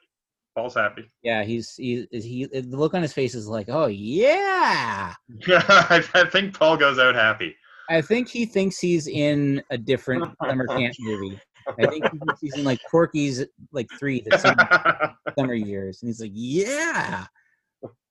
Paul's 0.55 0.75
happy. 0.75 1.05
yeah, 1.23 1.43
he's 1.43 1.75
he, 1.75 2.07
he 2.11 2.45
the 2.45 2.77
look 2.77 2.93
on 2.93 3.01
his 3.01 3.13
face 3.13 3.35
is 3.35 3.47
like, 3.47 3.67
"Oh 3.69 3.87
yeah." 3.87 5.13
I, 5.47 6.03
I 6.13 6.23
think 6.25 6.57
Paul 6.57 6.77
goes 6.77 6.99
out 6.99 7.15
happy. 7.15 7.55
I 7.89 8.01
think 8.01 8.29
he 8.29 8.45
thinks 8.45 8.79
he's 8.79 9.07
in 9.07 9.61
a 9.69 9.77
different 9.77 10.33
summer 10.43 10.65
camp 10.67 10.95
movie. 10.99 11.39
I 11.67 11.85
think 11.87 12.05
he 12.11 12.17
thinks 12.17 12.41
he's 12.41 12.57
in 12.57 12.63
like 12.63 12.79
Porky's 12.89 13.45
like 13.71 13.87
three 13.99 14.23
the 14.25 14.37
summer, 14.37 15.15
summer 15.37 15.53
years, 15.53 16.01
and 16.01 16.09
he's 16.09 16.21
like, 16.21 16.31
"Yeah." 16.33 17.25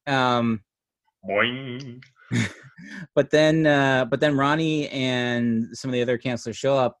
Um, 0.07 0.61
Boing. 1.27 2.01
but 3.15 3.29
then 3.29 3.65
uh 3.65 4.05
but 4.05 4.19
then 4.19 4.35
ronnie 4.37 4.87
and 4.89 5.67
some 5.73 5.89
of 5.89 5.93
the 5.93 6.01
other 6.01 6.17
counselors 6.17 6.57
show 6.57 6.77
up 6.77 6.97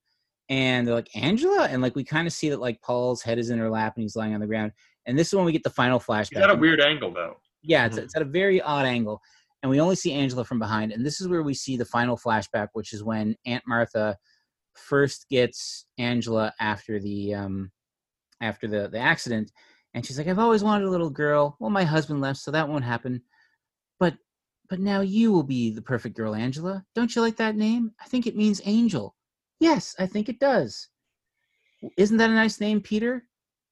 and 0.51 0.85
they're 0.85 0.93
like 0.93 1.09
angela? 1.15 1.67
And 1.71 1.81
like 1.81 1.95
we 1.95 2.03
kind 2.03 2.27
of 2.27 2.33
see 2.33 2.49
that 2.49 2.59
like 2.59 2.81
paul's 2.81 3.21
head 3.21 3.39
is 3.39 3.49
in 3.49 3.57
her 3.57 3.69
lap 3.69 3.93
and 3.95 4.03
he's 4.03 4.15
lying 4.17 4.33
on 4.33 4.41
the 4.41 4.47
ground. 4.47 4.73
And 5.05 5.17
this 5.17 5.29
is 5.29 5.33
when 5.33 5.45
we 5.45 5.53
get 5.53 5.63
the 5.63 5.69
final 5.69 5.97
He's 5.97 6.05
flashback 6.05 6.43
at 6.43 6.49
a 6.51 6.55
weird 6.55 6.81
angle 6.81 7.13
though. 7.13 7.37
yeah 7.63 7.85
it's, 7.85 7.97
it's 7.97 8.15
at 8.15 8.21
a 8.21 8.25
very 8.25 8.61
odd 8.61 8.85
angle. 8.85 9.21
And 9.63 9.69
we 9.69 9.79
only 9.79 9.95
see 9.95 10.11
angela 10.11 10.43
from 10.43 10.59
behind 10.59 10.91
and 10.91 11.05
this 11.05 11.21
is 11.21 11.27
where 11.27 11.41
we 11.41 11.53
see 11.53 11.77
the 11.77 11.85
final 11.85 12.17
flashback 12.17 12.67
which 12.73 12.93
is 12.93 13.03
when 13.03 13.35
aunt 13.45 13.63
martha 13.65 14.17
first 14.75 15.27
gets 15.29 15.85
angela 15.97 16.53
after 16.59 16.99
the 16.99 17.33
um 17.33 17.71
after 18.41 18.67
the 18.67 18.89
the 18.89 18.99
accident. 18.99 19.51
And 19.93 20.05
she's 20.05 20.17
like 20.17 20.27
i've 20.27 20.39
always 20.39 20.63
wanted 20.63 20.85
a 20.85 20.91
little 20.91 21.09
girl. 21.09 21.55
Well 21.59 21.69
my 21.69 21.83
husband 21.83 22.19
left 22.19 22.39
so 22.39 22.51
that 22.51 22.67
won't 22.67 22.83
happen. 22.83 23.21
But 23.99 24.15
but 24.71 24.79
now 24.79 25.01
you 25.01 25.33
will 25.33 25.43
be 25.43 25.69
the 25.69 25.81
perfect 25.81 26.15
girl 26.15 26.33
angela. 26.33 26.85
Don't 26.95 27.13
you 27.13 27.21
like 27.21 27.35
that 27.35 27.57
name? 27.57 27.91
I 27.99 28.05
think 28.05 28.25
it 28.25 28.37
means 28.37 28.61
angel. 28.63 29.15
Yes 29.59 29.93
i 29.99 30.07
think 30.07 30.29
it 30.29 30.39
does. 30.39 30.87
Isn't 31.97 32.17
that 32.17 32.29
a 32.29 32.33
nice 32.33 32.61
name 32.61 32.79
peter? 32.79 33.25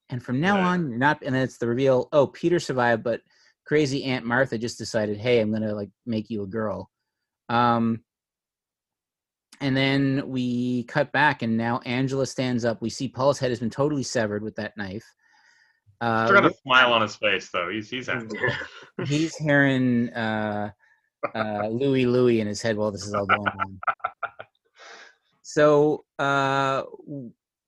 And 0.10 0.22
from 0.22 0.41
now 0.41 0.60
on 0.60 0.89
you're 0.89 1.00
not 1.00 1.24
and 1.24 1.34
then 1.34 1.43
it's 1.43 1.58
the 1.58 1.68
reveal 1.68 2.10
oh 2.12 2.28
peter 2.28 2.60
survived 2.60 3.02
but 3.04 3.22
crazy 3.66 4.04
aunt 4.04 4.26
martha 4.26 4.58
just 4.58 4.78
decided 4.78 5.18
hey 5.18 5.39
i'm 5.39 5.54
gonna 5.54 5.74
like 5.74 5.89
make 6.06 6.30
you 6.30 6.43
a 6.43 6.47
girl. 6.47 6.91
Um 7.47 8.04
and 9.62 9.76
then 9.76 10.24
we 10.28 10.84
cut 10.84 11.14
back 11.14 11.43
and 11.43 11.56
now 11.56 11.80
angela 11.86 12.26
stands 12.26 12.66
up. 12.66 12.82
We 12.82 12.89
see 12.89 13.08
paul's 13.08 13.39
head 13.39 13.52
has 13.52 13.62
been 13.62 13.70
totally 13.70 14.04
severed 14.04 14.43
with 14.43 14.58
that 14.58 14.76
knife. 14.76 15.06
Uh, 16.02 16.28
Still 16.28 16.41
got 16.41 16.52
a 16.52 16.56
smile 16.56 16.93
on 16.93 17.02
his 17.02 17.16
face 17.16 17.50
though. 17.52 17.70
He's 17.70 17.89
he's 17.89 18.08
happy. 18.08 18.28
he's 19.06 19.36
hearing 19.36 20.10
uh, 20.14 20.72
uh, 21.36 21.67
Louie 21.67 22.05
Louie 22.05 22.41
in 22.41 22.47
his 22.47 22.61
head 22.61 22.78
while 22.78 22.91
this 22.91 23.05
is 23.05 23.13
all 23.13 23.26
going 23.26 23.47
on. 23.47 23.80
So 25.49 26.05
uh, 26.20 26.84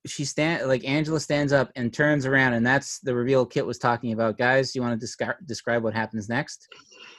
she 0.06 0.24
stand 0.24 0.68
like 0.68 0.88
Angela 0.88 1.20
stands 1.20 1.52
up 1.52 1.72
and 1.76 1.92
turns 1.92 2.28
around, 2.28 2.54
and 2.54 2.64
that's 2.64 3.00
the 3.00 3.16
reveal 3.16 3.44
Kit 3.44 3.66
was 3.66 3.80
talking 3.80 4.14
about. 4.14 4.38
Guys, 4.38 4.76
you 4.76 4.84
want 4.84 5.02
to 5.02 5.04
descri- 5.04 5.48
describe 5.48 5.84
what 5.84 5.96
happens 5.96 6.30
next? 6.30 6.68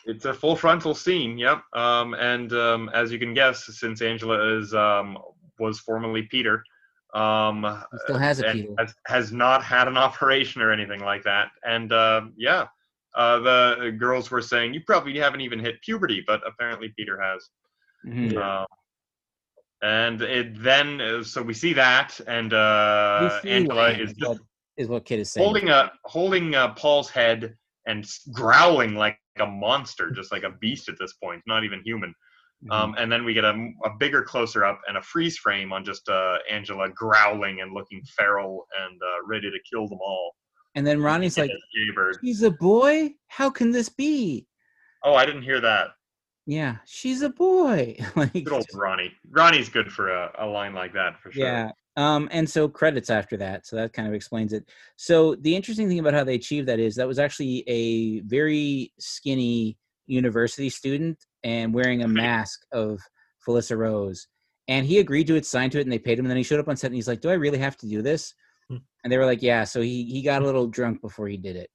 It's 0.07 0.25
a 0.25 0.33
full 0.33 0.55
frontal 0.55 0.95
scene. 0.95 1.37
Yep. 1.37 1.63
Um, 1.75 2.15
and 2.15 2.53
um, 2.53 2.91
as 2.95 3.11
you 3.11 3.19
can 3.19 3.35
guess, 3.35 3.67
since 3.77 4.03
Angela 4.03 4.57
is 4.59 4.73
um, 4.73 5.19
was 5.59 5.81
formerly 5.81 6.23
Peter, 6.31 6.63
um, 7.13 7.85
still 8.05 8.19
has 8.19 8.39
a 8.39 8.53
Peter. 8.53 8.73
has, 8.79 8.95
has 9.07 9.33
not 9.33 9.65
had 9.65 9.89
an 9.89 9.97
operation 10.07 10.63
or 10.63 10.71
anything 10.71 11.01
like 11.01 11.25
that. 11.25 11.49
And 11.65 11.93
uh, 11.93 12.23
yeah, 12.37 12.67
uh, 13.15 13.39
the 13.41 13.97
girls 13.99 14.31
were 14.31 14.43
saying 14.43 14.75
you 14.75 14.81
probably 14.87 15.19
haven't 15.19 15.41
even 15.41 15.59
hit 15.59 15.81
puberty, 15.83 16.23
but 16.27 16.41
apparently 16.47 16.93
Peter 16.97 17.21
has. 17.21 17.49
Mhm. 18.07 18.37
Um, 18.37 18.67
and 19.83 20.23
it 20.23 20.63
then, 20.63 21.01
uh, 21.01 21.25
so 21.25 21.43
we 21.43 21.55
see 21.55 21.73
that, 21.73 22.19
and 22.27 22.53
uh, 22.53 23.41
see 23.43 23.51
Angela 23.51 23.91
is 23.91 24.11
is 24.11 24.17
just 24.17 24.29
what, 24.29 24.39
is 24.77 24.89
what 24.89 25.05
Kit 25.05 25.21
is 25.21 25.33
saying. 25.33 25.45
holding 25.45 25.69
a 25.69 25.93
holding 26.05 26.55
uh, 26.55 26.73
Paul's 26.75 27.11
head 27.11 27.57
and 27.87 28.07
growling 28.33 28.95
like 28.95 29.19
a 29.39 29.47
monster, 29.47 30.11
just 30.11 30.31
like 30.31 30.45
a 30.45 30.51
beast 30.51 30.89
at 30.89 30.95
this 30.99 31.15
point, 31.15 31.43
not 31.47 31.65
even 31.65 31.83
human. 31.85 32.15
Mhm. 32.65 32.73
Um, 32.73 32.95
and 32.97 33.11
then 33.11 33.25
we 33.25 33.35
get 33.35 33.45
a, 33.45 33.71
a 33.85 33.91
bigger 33.99 34.23
closer 34.23 34.65
up 34.65 34.81
and 34.87 34.97
a 34.97 35.03
freeze 35.03 35.37
frame 35.37 35.73
on 35.73 35.85
just 35.85 36.09
uh, 36.09 36.39
Angela 36.49 36.89
growling 36.91 37.61
and 37.61 37.73
looking 37.73 38.03
feral 38.17 38.67
and 38.81 39.01
uh, 39.03 39.27
ready 39.27 39.51
to 39.51 39.59
kill 39.69 39.89
them 39.89 39.99
all. 40.01 40.37
And 40.75 40.87
then 40.87 41.01
Ronnie's 41.01 41.39
like, 41.39 41.51
Jaybird. 41.75 42.19
"She's 42.23 42.43
a 42.43 42.51
boy. 42.51 43.15
How 43.29 43.51
can 43.51 43.71
this 43.71 43.89
be?" 43.89 44.47
Oh, 45.05 45.15
I 45.15 45.27
didn't 45.27 45.43
hear 45.43 45.61
that. 45.61 45.89
Yeah, 46.47 46.77
she's 46.87 47.23
a 47.23 47.31
boy. 47.31 47.97
like, 48.17 48.33
Good 48.33 48.53
old 48.53 48.67
Ronnie. 48.75 49.13
Ronnie's 49.31 49.69
good 49.69 49.93
for 49.93 50.09
a, 50.11 50.33
a 50.39 50.47
line 50.47 50.75
like 50.75 50.93
that 50.95 51.21
for 51.21 51.31
sure. 51.31 51.45
Yeah. 51.45 51.71
Um, 51.97 52.29
and 52.33 52.49
so 52.49 52.69
credits 52.69 53.11
after 53.11 53.37
that. 53.37 53.67
So 53.67 53.77
that 53.77 53.93
kind 53.93 54.09
of 54.09 54.15
explains 54.15 54.53
it. 54.53 54.69
So 54.97 55.35
the 55.37 55.55
interesting 55.55 55.89
thing 55.89 55.99
about 55.99 56.15
how 56.15 56.25
they 56.25 56.35
achieved 56.35 56.69
that 56.69 56.81
is 56.81 56.97
that 56.97 57.07
was 57.07 57.19
actually 57.19 57.65
a 57.69 58.21
very 58.21 58.93
skinny 58.99 59.77
university 60.07 60.71
student 60.71 61.19
and 61.45 61.75
wearing 61.75 62.03
a 62.03 62.09
mask 62.09 62.63
of 62.73 63.01
Felissa 63.47 63.77
Rose. 63.77 64.27
And 64.69 64.87
he 64.87 64.99
agreed 64.99 65.27
to 65.27 65.37
it, 65.37 65.45
signed 65.45 65.73
to 65.73 65.79
it, 65.79 65.83
and 65.83 65.93
they 65.93 65.99
paid 65.99 66.19
him. 66.19 66.25
And 66.25 66.31
then 66.31 66.39
he 66.39 66.43
showed 66.43 66.61
up 66.61 66.69
on 66.69 66.77
set 66.77 66.89
and 66.89 66.95
he's 66.95 67.09
like, 67.09 67.21
Do 67.21 67.31
I 67.31 67.35
really 67.35 67.59
have 67.59 67.77
to 67.79 67.89
do 67.89 68.01
this? 68.01 68.35
Hmm. 68.69 68.77
And 69.05 69.13
they 69.13 69.19
were 69.19 69.27
like, 69.27 69.43
Yeah. 69.43 69.65
So 69.65 69.81
he 69.81 70.05
he 70.05 70.23
got 70.23 70.43
a 70.43 70.45
little 70.45 70.67
drunk 70.67 71.01
before 71.01 71.29
he 71.29 71.37
did 71.37 71.57
it. 71.57 71.71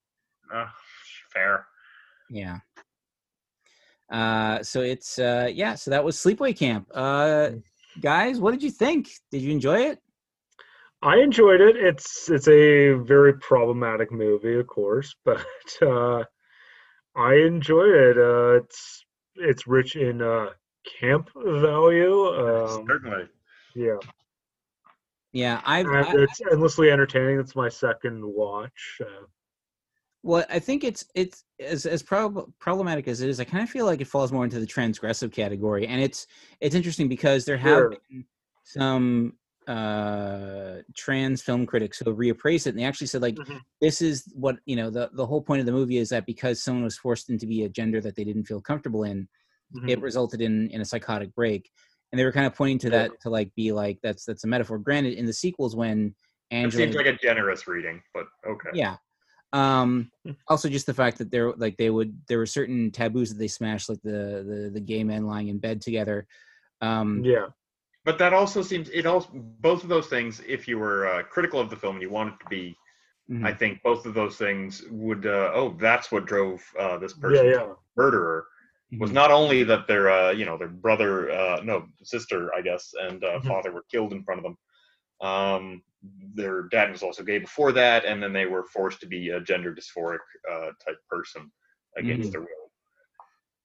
Uh, 0.53 0.67
fair. 1.33 1.65
Yeah. 2.29 2.59
Uh, 4.11 4.63
so 4.63 4.81
it's 4.81 5.19
uh, 5.19 5.49
yeah. 5.53 5.75
So 5.75 5.91
that 5.91 6.03
was 6.03 6.17
Sleepaway 6.17 6.57
Camp. 6.57 6.87
Uh, 6.93 7.51
guys, 7.99 8.39
what 8.39 8.51
did 8.51 8.63
you 8.63 8.71
think? 8.71 9.09
Did 9.31 9.41
you 9.41 9.51
enjoy 9.51 9.81
it? 9.81 9.99
I 11.01 11.17
enjoyed 11.17 11.61
it. 11.61 11.75
It's 11.75 12.29
it's 12.29 12.47
a 12.47 12.93
very 12.93 13.33
problematic 13.39 14.11
movie, 14.11 14.55
of 14.55 14.67
course, 14.67 15.15
but 15.25 15.45
uh, 15.81 16.23
I 17.15 17.33
enjoyed 17.35 17.93
it. 17.93 18.17
Uh, 18.17 18.63
it's 18.63 19.05
it's 19.35 19.67
rich 19.67 19.95
in 19.95 20.21
uh, 20.21 20.47
camp 20.99 21.29
value. 21.35 22.25
Um, 22.27 22.85
Certainly. 22.87 23.27
yeah, 23.75 23.97
Yeah, 25.37 25.61
I've, 25.65 25.85
I, 25.85 26.11
it's 26.15 26.41
endlessly 26.51 26.89
entertaining. 26.89 27.39
It's 27.39 27.55
my 27.55 27.69
second 27.69 28.25
watch. 28.25 28.99
Uh, 28.99 29.25
Well, 30.23 30.43
I 30.49 30.57
think 30.57 30.83
it's 30.83 31.05
it's 31.13 31.43
as 31.59 31.85
as 31.85 32.01
prob- 32.01 32.51
problematic 32.57 33.07
as 33.07 33.21
it 33.21 33.29
is. 33.29 33.39
I 33.39 33.43
kind 33.43 33.61
of 33.63 33.69
feel 33.69 33.85
like 33.85 34.01
it 34.01 34.07
falls 34.07 34.31
more 34.31 34.43
into 34.45 34.59
the 34.59 34.65
transgressive 34.65 35.31
category, 35.31 35.85
and 35.85 36.01
it's 36.01 36.25
it's 36.59 36.73
interesting 36.73 37.07
because 37.07 37.45
there 37.45 37.57
have 37.57 37.69
Sure. 37.83 37.89
been 38.09 38.25
some 38.63 39.33
uh 39.67 40.77
trans 40.95 41.43
film 41.43 41.65
critics 41.67 41.99
who 41.99 42.05
reappraised 42.15 42.65
it, 42.65 42.69
and 42.71 42.79
they 42.79 42.83
actually 42.83 43.05
said 43.07 43.21
like 43.21 43.35
Mhm. 43.35 43.59
this 43.79 44.01
is 44.01 44.15
what 44.33 44.55
you 44.65 44.75
know 44.75 44.89
the 44.89 45.11
the 45.13 45.25
whole 45.25 45.41
point 45.43 45.59
of 45.59 45.67
the 45.67 45.71
movie 45.79 45.97
is 45.97 46.09
that 46.09 46.25
because 46.25 46.63
someone 46.63 46.83
was 46.83 46.97
forced 46.97 47.29
into 47.29 47.45
be 47.45 47.63
a 47.63 47.69
gender 47.69 48.01
that 48.01 48.15
they 48.15 48.23
didn't 48.23 48.45
feel 48.45 48.59
comfortable 48.61 49.03
in, 49.03 49.27
it 49.87 50.01
resulted 50.01 50.41
in 50.41 50.71
in 50.71 50.81
a 50.81 50.85
psychotic 50.85 51.35
break, 51.35 51.69
and 52.11 52.19
they 52.19 52.25
were 52.25 52.31
kind 52.31 52.45
of 52.45 52.55
pointing 52.55 52.79
to 52.79 52.89
that 52.91 53.11
to 53.21 53.29
like 53.29 53.53
be 53.55 53.71
like 53.71 53.99
that's 54.01 54.25
that's 54.25 54.43
a 54.43 54.47
metaphor. 54.47 54.77
Granted, 54.79 55.13
in 55.13 55.25
the 55.25 55.33
sequels 55.33 55.75
when 55.75 56.15
It 56.51 56.73
seems 56.73 56.95
like 56.95 57.05
a 57.05 57.17
generous 57.17 57.67
reading, 57.67 58.01
but 58.13 58.25
okay. 58.47 58.69
yeah 58.73 58.95
um 59.53 60.11
Hmm. 60.25 60.31
also 60.49 60.67
just 60.67 60.85
the 60.87 60.93
fact 60.93 61.17
that 61.19 61.31
there 61.31 61.53
like 61.53 61.77
they 61.77 61.89
would 61.89 62.19
there 62.27 62.37
were 62.37 62.45
certain 62.45 62.91
taboos 62.91 63.29
that 63.29 63.39
they 63.39 63.47
smashed 63.47 63.87
like 63.87 64.01
the 64.03 64.43
the, 64.45 64.71
the 64.73 64.81
gay 64.81 65.05
men 65.05 65.25
lying 65.25 65.47
in 65.47 65.57
bed 65.57 65.79
together 65.81 66.27
um 66.81 67.23
yeah, 67.23 67.47
But 68.07 68.17
that 68.19 68.33
also 68.33 68.61
seems 68.61 68.89
it 68.89 69.05
also 69.05 69.29
both 69.33 69.83
of 69.83 69.89
those 69.89 70.07
things. 70.07 70.41
If 70.47 70.65
you 70.67 70.79
were 70.79 71.07
uh, 71.07 71.23
critical 71.23 71.59
of 71.59 71.69
the 71.69 71.75
film 71.75 71.95
and 71.95 72.01
you 72.01 72.09
want 72.09 72.33
it 72.33 72.39
to 72.43 72.49
be, 72.49 72.77
mhm. 73.29 73.45
I 73.45 73.53
think 73.53 73.83
both 73.83 74.05
of 74.05 74.13
those 74.13 74.37
things 74.37 74.83
would. 74.89 75.25
Uh, 75.25 75.51
oh, 75.53 75.75
that's 75.77 76.09
what 76.11 76.25
drove 76.25 76.63
uh, 76.79 76.97
this 76.97 77.13
person 77.13 77.45
to 77.45 77.51
yeah. 77.51 77.73
murderer. 77.97 78.47
Was 78.99 79.11
Mhm. 79.11 79.15
not 79.15 79.31
only 79.31 79.63
that 79.63 79.85
their 79.87 80.09
uh, 80.09 80.31
you 80.31 80.45
know 80.45 80.57
their 80.57 80.69
brother, 80.69 81.29
uh, 81.29 81.59
no 81.61 81.87
sister, 82.03 82.53
I 82.55 82.61
guess, 82.61 82.93
and 83.01 83.21
uh, 83.23 83.39
Mhm. 83.39 83.47
father 83.47 83.71
were 83.73 83.83
killed 83.91 84.13
in 84.13 84.23
front 84.23 84.39
of 84.39 84.43
them. 84.43 84.57
Um, 85.19 85.83
their 86.35 86.63
dad 86.69 86.91
was 86.91 87.03
also 87.03 87.23
gay 87.23 87.39
before 87.39 87.71
that, 87.73 88.05
and 88.05 88.23
then 88.23 88.31
they 88.31 88.45
were 88.45 88.63
forced 88.65 89.01
to 89.01 89.07
be 89.07 89.29
a 89.31 89.41
gender 89.41 89.75
dysphoric 89.75 90.19
uh, 90.49 90.71
type 90.85 90.99
person 91.09 91.51
against 91.97 92.29
Mhm. 92.29 92.31
their 92.31 92.41
will. 92.41 92.71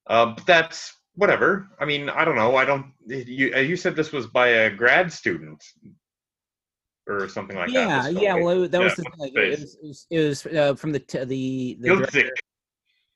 Uh, 0.08 0.26
but 0.34 0.44
that's 0.46 0.92
whatever. 1.14 1.68
I 1.78 1.84
mean, 1.84 2.08
I 2.08 2.24
don't 2.24 2.34
know. 2.36 2.56
I 2.56 2.64
don't. 2.64 2.92
You 3.06 3.52
uh, 3.54 3.60
you 3.60 3.76
said 3.76 3.94
this 3.94 4.10
was 4.10 4.26
by 4.26 4.48
a 4.48 4.70
grad 4.70 5.12
student 5.12 5.62
or 7.06 7.28
something 7.28 7.56
like 7.56 7.68
that. 7.68 7.74
yeah 7.74 8.08
yeah 8.08 8.34
well 8.34 8.66
that 8.68 8.80
was 8.80 8.96
the 8.96 9.04
it 9.34 9.50
was, 9.60 9.74
it 9.74 9.86
was, 9.86 10.06
it 10.10 10.18
was 10.20 10.46
uh, 10.46 10.74
from 10.74 10.90
the 10.92 11.00
t- 11.00 11.18
the, 11.24 11.76
the 11.80 11.88
director- 11.96 12.30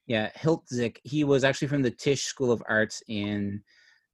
yeah 0.06 0.30
hiltzik 0.36 0.98
he 1.04 1.24
was 1.24 1.44
actually 1.44 1.68
from 1.68 1.82
the 1.82 1.90
tisch 1.90 2.24
school 2.24 2.50
of 2.52 2.62
arts 2.68 3.02
in 3.08 3.62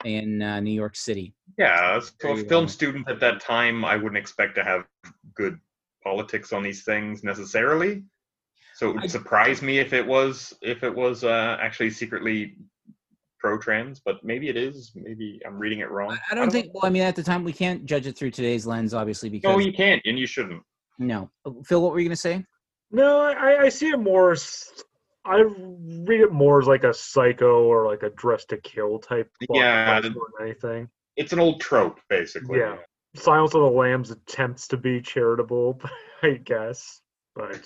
in 0.04 0.42
uh, 0.42 0.58
new 0.60 0.72
york 0.72 0.96
city 0.96 1.34
Yeah, 1.58 2.00
so 2.20 2.32
a 2.32 2.36
film 2.44 2.66
student 2.68 3.08
at 3.08 3.20
that 3.20 3.40
time, 3.40 3.84
I 3.84 3.96
wouldn't 3.96 4.16
expect 4.16 4.54
to 4.56 4.64
have 4.64 4.86
good 5.34 5.58
politics 6.02 6.52
on 6.52 6.62
these 6.62 6.82
things 6.82 7.22
necessarily. 7.22 8.04
So 8.74 8.88
it 8.90 8.94
would 8.94 9.04
I- 9.04 9.06
surprise 9.18 9.60
me 9.62 9.78
if 9.78 9.92
it 9.92 10.06
was 10.06 10.54
if 10.62 10.82
it 10.82 10.94
was 10.94 11.24
uh, 11.24 11.56
actually 11.60 11.90
secretly 11.90 12.56
pro-trans, 13.38 14.00
but 14.00 14.24
maybe 14.24 14.48
it 14.48 14.56
is. 14.56 14.92
Maybe 14.94 15.40
I'm 15.46 15.58
reading 15.58 15.80
it 15.80 15.90
wrong. 15.90 16.12
I, 16.12 16.32
I 16.32 16.34
don't 16.34 16.50
think 16.50 16.72
well 16.74 16.86
i 16.86 16.90
mean 16.90 17.02
at 17.02 17.16
the 17.16 17.22
time 17.22 17.44
we 17.44 17.52
can't 17.52 17.84
judge 17.84 18.06
it 18.06 18.16
through 18.16 18.30
today's 18.30 18.64
lens 18.66 18.94
obviously 18.94 19.28
No, 19.28 19.36
because 19.36 19.66
you 19.66 19.72
can't, 19.72 20.00
and 20.06 20.18
you 20.18 20.26
shouldn't. 20.26 20.62
no 20.98 21.30
phil 21.66 21.82
what 21.82 21.92
were 21.92 22.00
you 22.00 22.08
gonna 22.08 22.16
say 22.16 22.44
No, 22.90 23.20
I, 23.20 23.62
I 23.66 23.68
see 23.68 23.90
it 23.90 23.98
more. 23.98 24.34
As- 25.24 25.32
I 25.32 25.40
read 25.40 26.20
it 26.20 26.32
more 26.32 26.60
as 26.60 26.66
like 26.66 26.84
a 26.84 26.94
psycho 26.94 27.64
or 27.64 27.86
like 27.86 28.02
a 28.02 28.10
dress 28.10 28.44
to 28.46 28.56
kill 28.58 28.98
type. 28.98 29.30
plot 29.46 29.58
Yeah, 29.60 30.00
device 30.00 30.12
than 30.38 30.46
anything. 30.46 30.88
It's 31.16 31.32
an 31.32 31.40
old 31.40 31.60
trope, 31.60 32.00
basically. 32.08 32.58
Yeah. 32.58 32.76
Silence 33.14 33.54
of 33.54 33.60
the 33.60 33.70
Lambs 33.70 34.10
attempts 34.10 34.66
to 34.68 34.76
be 34.76 35.00
charitable, 35.00 35.80
I 36.22 36.40
guess, 36.44 37.02
but 37.34 37.60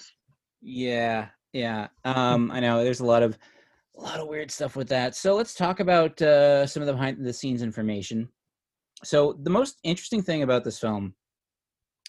Yeah, 0.61 1.29
yeah. 1.53 1.89
Um, 2.05 2.51
I 2.51 2.61
know 2.61 2.83
there's 2.83 3.01
a 3.01 3.07
lot 3.07 3.23
of 3.23 3.39
a 3.97 4.01
lot 4.01 4.21
of 4.21 4.29
weird 4.29 4.51
stuff 4.51 4.77
with 4.77 4.89
that. 4.89 5.15
So 5.15 5.35
let's 5.37 5.55
talk 5.55 5.81
about 5.81 6.21
uh, 6.21 6.67
some 6.67 6.83
of 6.83 6.87
the 6.87 6.93
behind 6.93 7.25
the 7.25 7.33
scenes 7.33 7.63
information. 7.63 8.29
So 9.05 9.39
the 9.43 9.51
most 9.51 9.79
interesting 9.85 10.23
thing 10.23 10.43
about 10.43 10.65
this 10.65 10.79
film, 10.79 11.05
a 11.07 11.11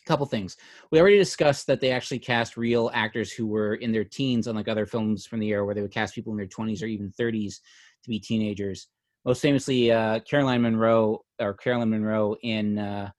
couple 0.08 0.26
things. 0.26 0.58
We 0.92 1.00
already 1.00 1.18
discussed 1.18 1.68
that 1.68 1.82
they 1.82 1.92
actually 1.92 2.20
cast 2.20 2.58
real 2.58 2.90
actors 2.94 3.32
who 3.32 3.46
were 3.48 3.76
in 3.76 3.92
their 3.92 4.04
teens, 4.04 4.48
unlike 4.48 4.68
other 4.68 4.86
films 4.86 5.26
from 5.26 5.40
the 5.40 5.50
era 5.50 5.66
where 5.66 5.76
they 5.76 5.82
would 5.82 5.92
cast 5.92 6.16
people 6.16 6.34
in 6.34 6.38
their 6.38 6.48
20s 6.48 6.82
or 6.82 6.88
even 6.88 7.12
30s 7.20 7.60
to 8.04 8.10
be 8.10 8.20
teenagers. 8.20 8.88
Most 9.26 9.42
famously, 9.42 9.92
uh, 9.92 10.20
Caroline 10.22 10.62
Munro 10.62 11.20
or 11.40 11.54
Carolyn 11.54 11.90
Munro 11.90 12.36
in 12.44 12.78
uh, 12.78 13.12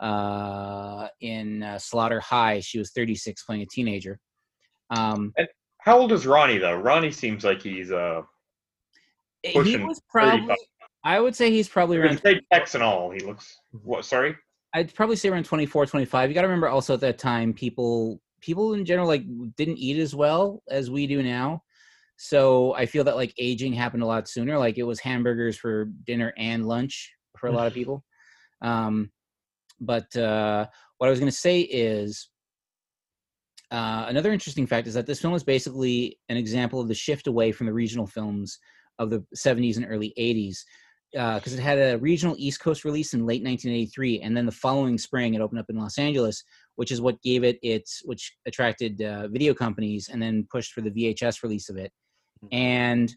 uh, 0.00 1.08
in 1.20 1.62
uh, 1.62 1.78
Slaughter 1.78 2.20
High. 2.20 2.60
She 2.60 2.78
was 2.78 2.90
36, 2.90 3.44
playing 3.44 3.62
a 3.62 3.66
teenager. 3.66 4.18
Um, 4.90 5.32
How 5.78 5.98
old 5.98 6.12
is 6.12 6.26
Ronnie 6.26 6.58
though? 6.58 6.74
Ronnie 6.76 7.12
seems 7.12 7.44
like 7.44 7.62
he's 7.62 7.92
uh 7.92 8.22
he 9.42 9.76
was 9.76 10.00
probably 10.08 10.40
35. 10.40 10.56
i 11.04 11.20
would 11.20 11.36
say 11.36 11.50
he's 11.50 11.68
probably 11.68 11.98
around 11.98 12.20
fake 12.20 12.42
pecs 12.52 12.74
and 12.74 12.82
all. 12.82 13.10
He 13.10 13.20
looks 13.20 13.56
what? 13.82 14.04
Sorry. 14.04 14.34
I'd 14.74 14.94
probably 14.94 15.16
say 15.16 15.28
around 15.28 15.44
24 15.44 15.86
25 15.86 16.28
you 16.28 16.34
got 16.34 16.42
to 16.42 16.48
remember 16.48 16.68
also 16.68 16.94
at 16.94 17.00
that 17.00 17.18
time 17.18 17.52
people 17.52 18.20
people 18.44 18.74
in 18.74 18.84
general 18.84 19.08
like 19.08 19.24
didn't 19.56 19.78
eat 19.78 19.98
as 19.98 20.14
well 20.14 20.62
as 20.68 20.90
we 20.90 21.06
do 21.06 21.22
now. 21.22 21.62
So 22.16 22.74
i 22.74 22.86
feel 22.86 23.04
that 23.04 23.16
like 23.16 23.34
aging 23.38 23.72
happened 23.72 24.02
a 24.02 24.06
lot 24.06 24.28
sooner. 24.28 24.58
Like 24.58 24.78
it 24.78 24.84
was 24.84 25.00
hamburgers 25.00 25.56
for 25.56 25.86
dinner 26.04 26.32
and 26.36 26.66
lunch 26.66 27.12
for 27.38 27.48
a 27.48 27.52
lot 27.52 27.66
of 27.66 27.74
people. 27.74 28.04
Um 28.62 29.10
but 29.80 30.14
uh 30.16 30.66
what 30.98 31.08
i 31.08 31.10
was 31.10 31.18
going 31.18 31.30
to 31.30 31.36
say 31.36 31.60
is 31.60 32.28
uh, 33.70 34.06
another 34.08 34.32
interesting 34.32 34.68
fact 34.68 34.86
is 34.86 34.94
that 34.94 35.04
this 35.04 35.20
film 35.20 35.34
is 35.34 35.42
basically 35.42 36.16
an 36.28 36.36
example 36.36 36.80
of 36.80 36.86
the 36.86 36.94
shift 36.94 37.26
away 37.26 37.50
from 37.50 37.66
the 37.66 37.72
regional 37.72 38.06
films 38.06 38.58
of 39.00 39.10
the 39.10 39.24
70s 39.36 39.76
and 39.76 39.86
early 39.88 40.12
80s 40.16 40.58
because 41.14 41.54
it 41.54 41.60
had 41.60 41.78
a 41.78 41.96
regional 41.98 42.34
East 42.38 42.58
Coast 42.58 42.84
release 42.84 43.14
in 43.14 43.20
late 43.20 43.42
1983, 43.44 44.20
and 44.20 44.36
then 44.36 44.46
the 44.46 44.52
following 44.52 44.98
spring 44.98 45.34
it 45.34 45.40
opened 45.40 45.60
up 45.60 45.70
in 45.70 45.76
Los 45.76 45.96
Angeles, 45.96 46.42
which 46.74 46.90
is 46.90 47.00
what 47.00 47.22
gave 47.22 47.44
it 47.44 47.58
its, 47.62 48.02
which 48.04 48.32
attracted 48.46 49.00
uh, 49.00 49.28
video 49.28 49.54
companies, 49.54 50.08
and 50.08 50.20
then 50.20 50.46
pushed 50.50 50.72
for 50.72 50.80
the 50.80 50.90
VHS 50.90 51.44
release 51.44 51.70
of 51.70 51.76
it. 51.76 51.92
And 52.50 53.14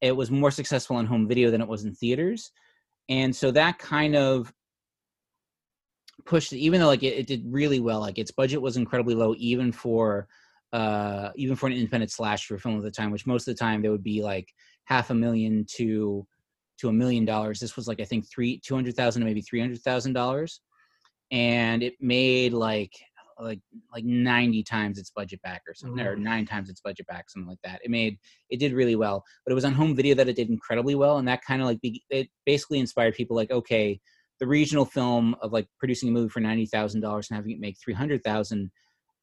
it 0.00 0.10
was 0.16 0.30
more 0.30 0.50
successful 0.50 0.96
on 0.96 1.06
home 1.06 1.28
video 1.28 1.52
than 1.52 1.60
it 1.60 1.68
was 1.68 1.84
in 1.84 1.94
theaters, 1.94 2.50
and 3.08 3.34
so 3.34 3.52
that 3.52 3.78
kind 3.78 4.16
of 4.16 4.52
pushed 6.24 6.52
it. 6.52 6.58
Even 6.58 6.80
though 6.80 6.88
like 6.88 7.04
it, 7.04 7.16
it 7.16 7.26
did 7.28 7.44
really 7.46 7.78
well, 7.78 8.00
like 8.00 8.18
its 8.18 8.32
budget 8.32 8.60
was 8.60 8.76
incredibly 8.76 9.14
low, 9.14 9.36
even 9.38 9.70
for 9.70 10.26
uh 10.72 11.30
even 11.36 11.56
for 11.56 11.66
an 11.66 11.72
independent 11.72 12.10
slasher 12.10 12.58
film 12.58 12.76
at 12.76 12.82
the 12.82 12.90
time, 12.90 13.12
which 13.12 13.26
most 13.26 13.46
of 13.46 13.54
the 13.54 13.58
time 13.58 13.82
there 13.82 13.92
would 13.92 14.02
be 14.02 14.20
like 14.20 14.48
half 14.84 15.10
a 15.10 15.14
million 15.14 15.64
to 15.68 16.26
to 16.80 16.88
a 16.88 16.92
million 16.92 17.24
dollars. 17.24 17.60
This 17.60 17.76
was 17.76 17.86
like 17.86 18.00
I 18.00 18.04
think 18.04 18.28
three 18.30 18.60
two 18.64 18.74
hundred 18.74 18.96
thousand 18.96 19.20
to 19.20 19.26
maybe 19.26 19.42
three 19.42 19.60
hundred 19.60 19.80
thousand 19.80 20.12
dollars, 20.12 20.60
and 21.30 21.82
it 21.82 21.94
made 22.00 22.52
like 22.52 22.92
like 23.38 23.60
like 23.92 24.04
ninety 24.04 24.62
times 24.62 24.98
its 24.98 25.10
budget 25.10 25.40
back 25.42 25.62
or 25.66 25.74
something, 25.74 26.04
or 26.04 26.16
nine 26.16 26.46
times 26.46 26.68
its 26.68 26.80
budget 26.80 27.06
back, 27.06 27.30
something 27.30 27.48
like 27.48 27.60
that. 27.64 27.80
It 27.84 27.90
made 27.90 28.18
it 28.50 28.58
did 28.60 28.72
really 28.72 28.96
well, 28.96 29.24
but 29.44 29.52
it 29.52 29.54
was 29.54 29.64
on 29.64 29.72
home 29.72 29.96
video 29.96 30.14
that 30.14 30.28
it 30.28 30.36
did 30.36 30.50
incredibly 30.50 30.94
well, 30.94 31.18
and 31.18 31.28
that 31.28 31.44
kind 31.44 31.60
of 31.62 31.68
like 31.68 31.80
be, 31.80 32.02
it 32.10 32.28
basically 32.46 32.80
inspired 32.80 33.14
people 33.14 33.36
like 33.36 33.50
okay, 33.50 34.00
the 34.40 34.46
regional 34.46 34.84
film 34.84 35.36
of 35.42 35.52
like 35.52 35.66
producing 35.78 36.08
a 36.08 36.12
movie 36.12 36.28
for 36.28 36.40
ninety 36.40 36.66
thousand 36.66 37.00
dollars 37.00 37.28
and 37.30 37.36
having 37.36 37.52
it 37.52 37.60
make 37.60 37.76
three 37.82 37.94
hundred 37.94 38.22
thousand 38.24 38.70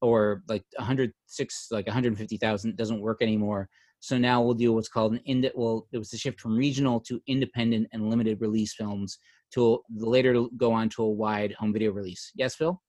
or 0.02 0.44
like 0.48 0.64
a 0.78 0.84
hundred 0.84 1.12
six 1.26 1.68
like 1.72 1.88
one 1.88 1.94
hundred 1.94 2.18
fifty 2.18 2.38
thousand 2.38 2.78
doesn't 2.78 3.02
work 3.02 3.22
anymore. 3.22 3.70
So 4.00 4.18
now 4.18 4.42
we'll 4.42 4.54
do 4.54 4.74
what's 4.74 4.90
called 4.90 5.14
an 5.14 5.22
ind. 5.26 5.50
Well, 5.56 5.88
it 5.92 5.98
was 5.98 6.14
a 6.14 6.18
shift 6.18 6.40
from 6.40 6.56
regional 6.56 7.00
to 7.02 7.22
independent 7.28 7.88
and 7.92 8.10
limited 8.10 8.42
release 8.42 8.74
films 8.74 9.18
to 9.54 9.82
later 9.90 10.46
go 10.58 10.72
on 10.72 10.90
to 10.90 11.04
a 11.04 11.10
wide 11.10 11.54
home 11.54 11.74
video 11.74 11.92
release. 11.92 12.32
Yes, 12.36 12.56
Phil. 12.56 12.82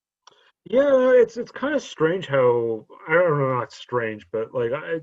Yeah, 0.65 1.11
it's 1.13 1.37
it's 1.37 1.51
kind 1.51 1.73
of 1.73 1.81
strange 1.81 2.27
how 2.27 2.85
I 3.07 3.13
don't 3.13 3.39
know, 3.39 3.55
not 3.55 3.71
strange, 3.71 4.27
but 4.31 4.53
like 4.53 4.71
I 4.71 4.99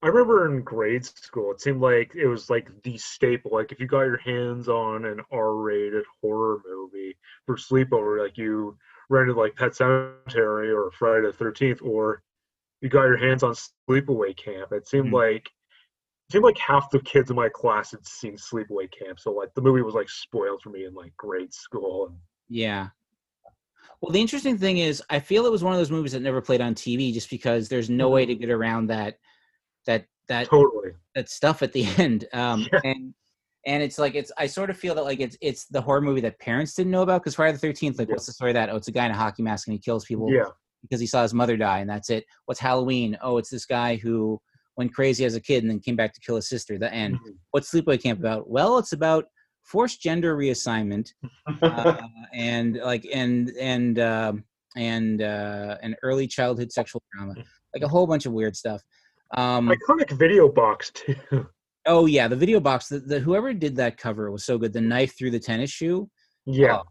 I 0.00 0.06
remember 0.06 0.46
in 0.46 0.62
grade 0.62 1.04
school, 1.04 1.50
it 1.50 1.60
seemed 1.60 1.80
like 1.80 2.14
it 2.14 2.28
was 2.28 2.48
like 2.48 2.70
the 2.84 2.96
staple. 2.96 3.50
Like 3.52 3.72
if 3.72 3.80
you 3.80 3.86
got 3.88 4.02
your 4.02 4.18
hands 4.18 4.68
on 4.68 5.04
an 5.04 5.20
R-rated 5.32 6.04
horror 6.22 6.60
movie 6.64 7.16
for 7.46 7.56
sleepover, 7.56 8.22
like 8.22 8.38
you 8.38 8.78
rented 9.10 9.36
like 9.36 9.56
Pet 9.56 9.72
Sematary 9.72 10.72
or 10.72 10.92
Friday 10.92 11.26
the 11.26 11.32
Thirteenth, 11.32 11.82
or 11.82 12.22
you 12.80 12.88
got 12.88 13.04
your 13.04 13.16
hands 13.16 13.42
on 13.42 13.54
Sleepaway 13.88 14.36
Camp. 14.36 14.72
It 14.72 14.86
seemed 14.88 15.08
Mhm. 15.08 15.12
like 15.14 15.46
it 16.28 16.32
seemed 16.32 16.44
like 16.44 16.58
half 16.58 16.90
the 16.90 17.00
kids 17.00 17.30
in 17.30 17.36
my 17.36 17.48
class 17.48 17.90
had 17.92 18.06
seen 18.06 18.36
Sleepaway 18.36 18.90
Camp, 18.92 19.18
so 19.18 19.32
like 19.32 19.52
the 19.54 19.62
movie 19.62 19.82
was 19.82 19.94
like 19.94 20.10
spoiled 20.10 20.60
for 20.62 20.70
me 20.70 20.84
in 20.84 20.94
like 20.94 21.16
grade 21.16 21.52
school. 21.54 22.14
Yeah. 22.48 22.88
Well, 24.00 24.12
the 24.12 24.20
interesting 24.20 24.58
thing 24.58 24.78
is, 24.78 25.02
I 25.10 25.18
feel 25.18 25.44
it 25.46 25.50
was 25.50 25.64
one 25.64 25.72
of 25.72 25.78
those 25.78 25.90
movies 25.90 26.12
that 26.12 26.20
never 26.20 26.40
played 26.40 26.60
on 26.60 26.74
TV, 26.74 27.12
just 27.12 27.30
because 27.30 27.68
there's 27.68 27.90
no 27.90 28.08
way 28.10 28.26
to 28.26 28.32
Mm-hmm. 28.34 28.40
get 28.40 28.50
around 28.50 28.86
that 28.88 29.18
that 29.86 30.06
that 30.28 30.46
Totally. 30.48 30.92
that 31.14 31.28
stuff 31.30 31.62
at 31.62 31.72
the 31.72 31.84
end. 31.98 32.26
Um, 32.32 32.68
Yeah. 32.72 32.80
and 32.84 33.14
and 33.66 33.82
it's 33.82 33.98
like 33.98 34.14
it's 34.14 34.30
I 34.38 34.46
sort 34.46 34.70
of 34.70 34.76
feel 34.78 34.94
that 34.96 35.04
like 35.04 35.20
it's 35.20 35.36
it's 35.40 35.64
the 35.64 35.80
horror 35.80 36.00
movie 36.02 36.20
that 36.20 36.38
parents 36.38 36.74
didn't 36.74 36.92
know 36.92 37.02
about 37.02 37.22
because 37.22 37.34
Friday 37.34 37.52
the 37.52 37.58
Thirteenth, 37.58 37.98
like, 37.98 38.08
Yeah. 38.08 38.14
what's 38.14 38.26
the 38.26 38.32
story 38.32 38.50
of 38.50 38.54
that? 38.54 38.68
Oh, 38.70 38.76
it's 38.76 38.88
a 38.88 38.92
guy 38.92 39.06
in 39.06 39.10
a 39.12 39.16
hockey 39.16 39.42
mask 39.42 39.66
and 39.66 39.72
he 39.72 39.78
kills 39.80 40.04
people 40.04 40.30
Yeah. 40.32 40.44
Because 40.82 41.00
he 41.00 41.06
saw 41.06 41.22
his 41.22 41.34
mother 41.34 41.56
die, 41.56 41.78
and 41.78 41.90
that's 41.90 42.10
it. 42.10 42.24
What's 42.46 42.60
Halloween? 42.60 43.16
Oh, 43.22 43.38
it's 43.38 43.50
this 43.50 43.66
guy 43.66 43.96
who 43.96 44.40
went 44.76 44.94
crazy 44.94 45.24
as 45.24 45.34
a 45.34 45.40
kid 45.40 45.62
and 45.64 45.70
then 45.70 45.80
came 45.80 45.96
back 45.96 46.14
to 46.14 46.20
kill 46.20 46.36
his 46.36 46.48
sister. 46.48 46.78
The 46.78 46.92
end. 46.92 47.16
Mhm. 47.16 47.34
What's 47.50 47.70
Sleepaway 47.72 48.00
Camp 48.02 48.20
about? 48.20 48.48
Well, 48.48 48.78
it's 48.78 48.92
about 48.92 49.26
forced 49.64 50.00
gender 50.00 50.36
reassignment 50.36 51.10
uh, 51.62 52.00
and 52.32 52.76
like 52.76 53.06
and 53.12 53.50
and 53.60 53.98
um 53.98 54.44
and 54.76 55.20
uh, 55.22 55.76
and 55.82 55.96
early 56.02 56.26
childhood 56.26 56.70
sexual 56.72 57.02
trauma, 57.12 57.34
like 57.74 57.82
a 57.82 57.88
whole 57.88 58.06
bunch 58.06 58.26
of 58.26 58.32
weird 58.32 58.54
stuff. 58.56 58.82
Um, 59.36 59.68
Iconic 59.68 60.10
video 60.12 60.48
box 60.48 60.90
too. 60.94 61.46
oh 61.86 62.06
yeah, 62.06 62.28
the 62.28 62.36
video 62.36 62.60
box. 62.60 62.88
The, 62.88 63.00
the 63.00 63.18
whoever 63.18 63.52
did 63.52 63.76
that 63.76 63.96
cover 63.98 64.30
was 64.30 64.44
so 64.44 64.56
good. 64.58 64.72
The 64.72 64.80
knife 64.80 65.18
through 65.18 65.32
the 65.32 65.40
tennis 65.40 65.70
shoe, 65.70 66.08
Yeah. 66.46 66.78
Oh, 66.78 66.82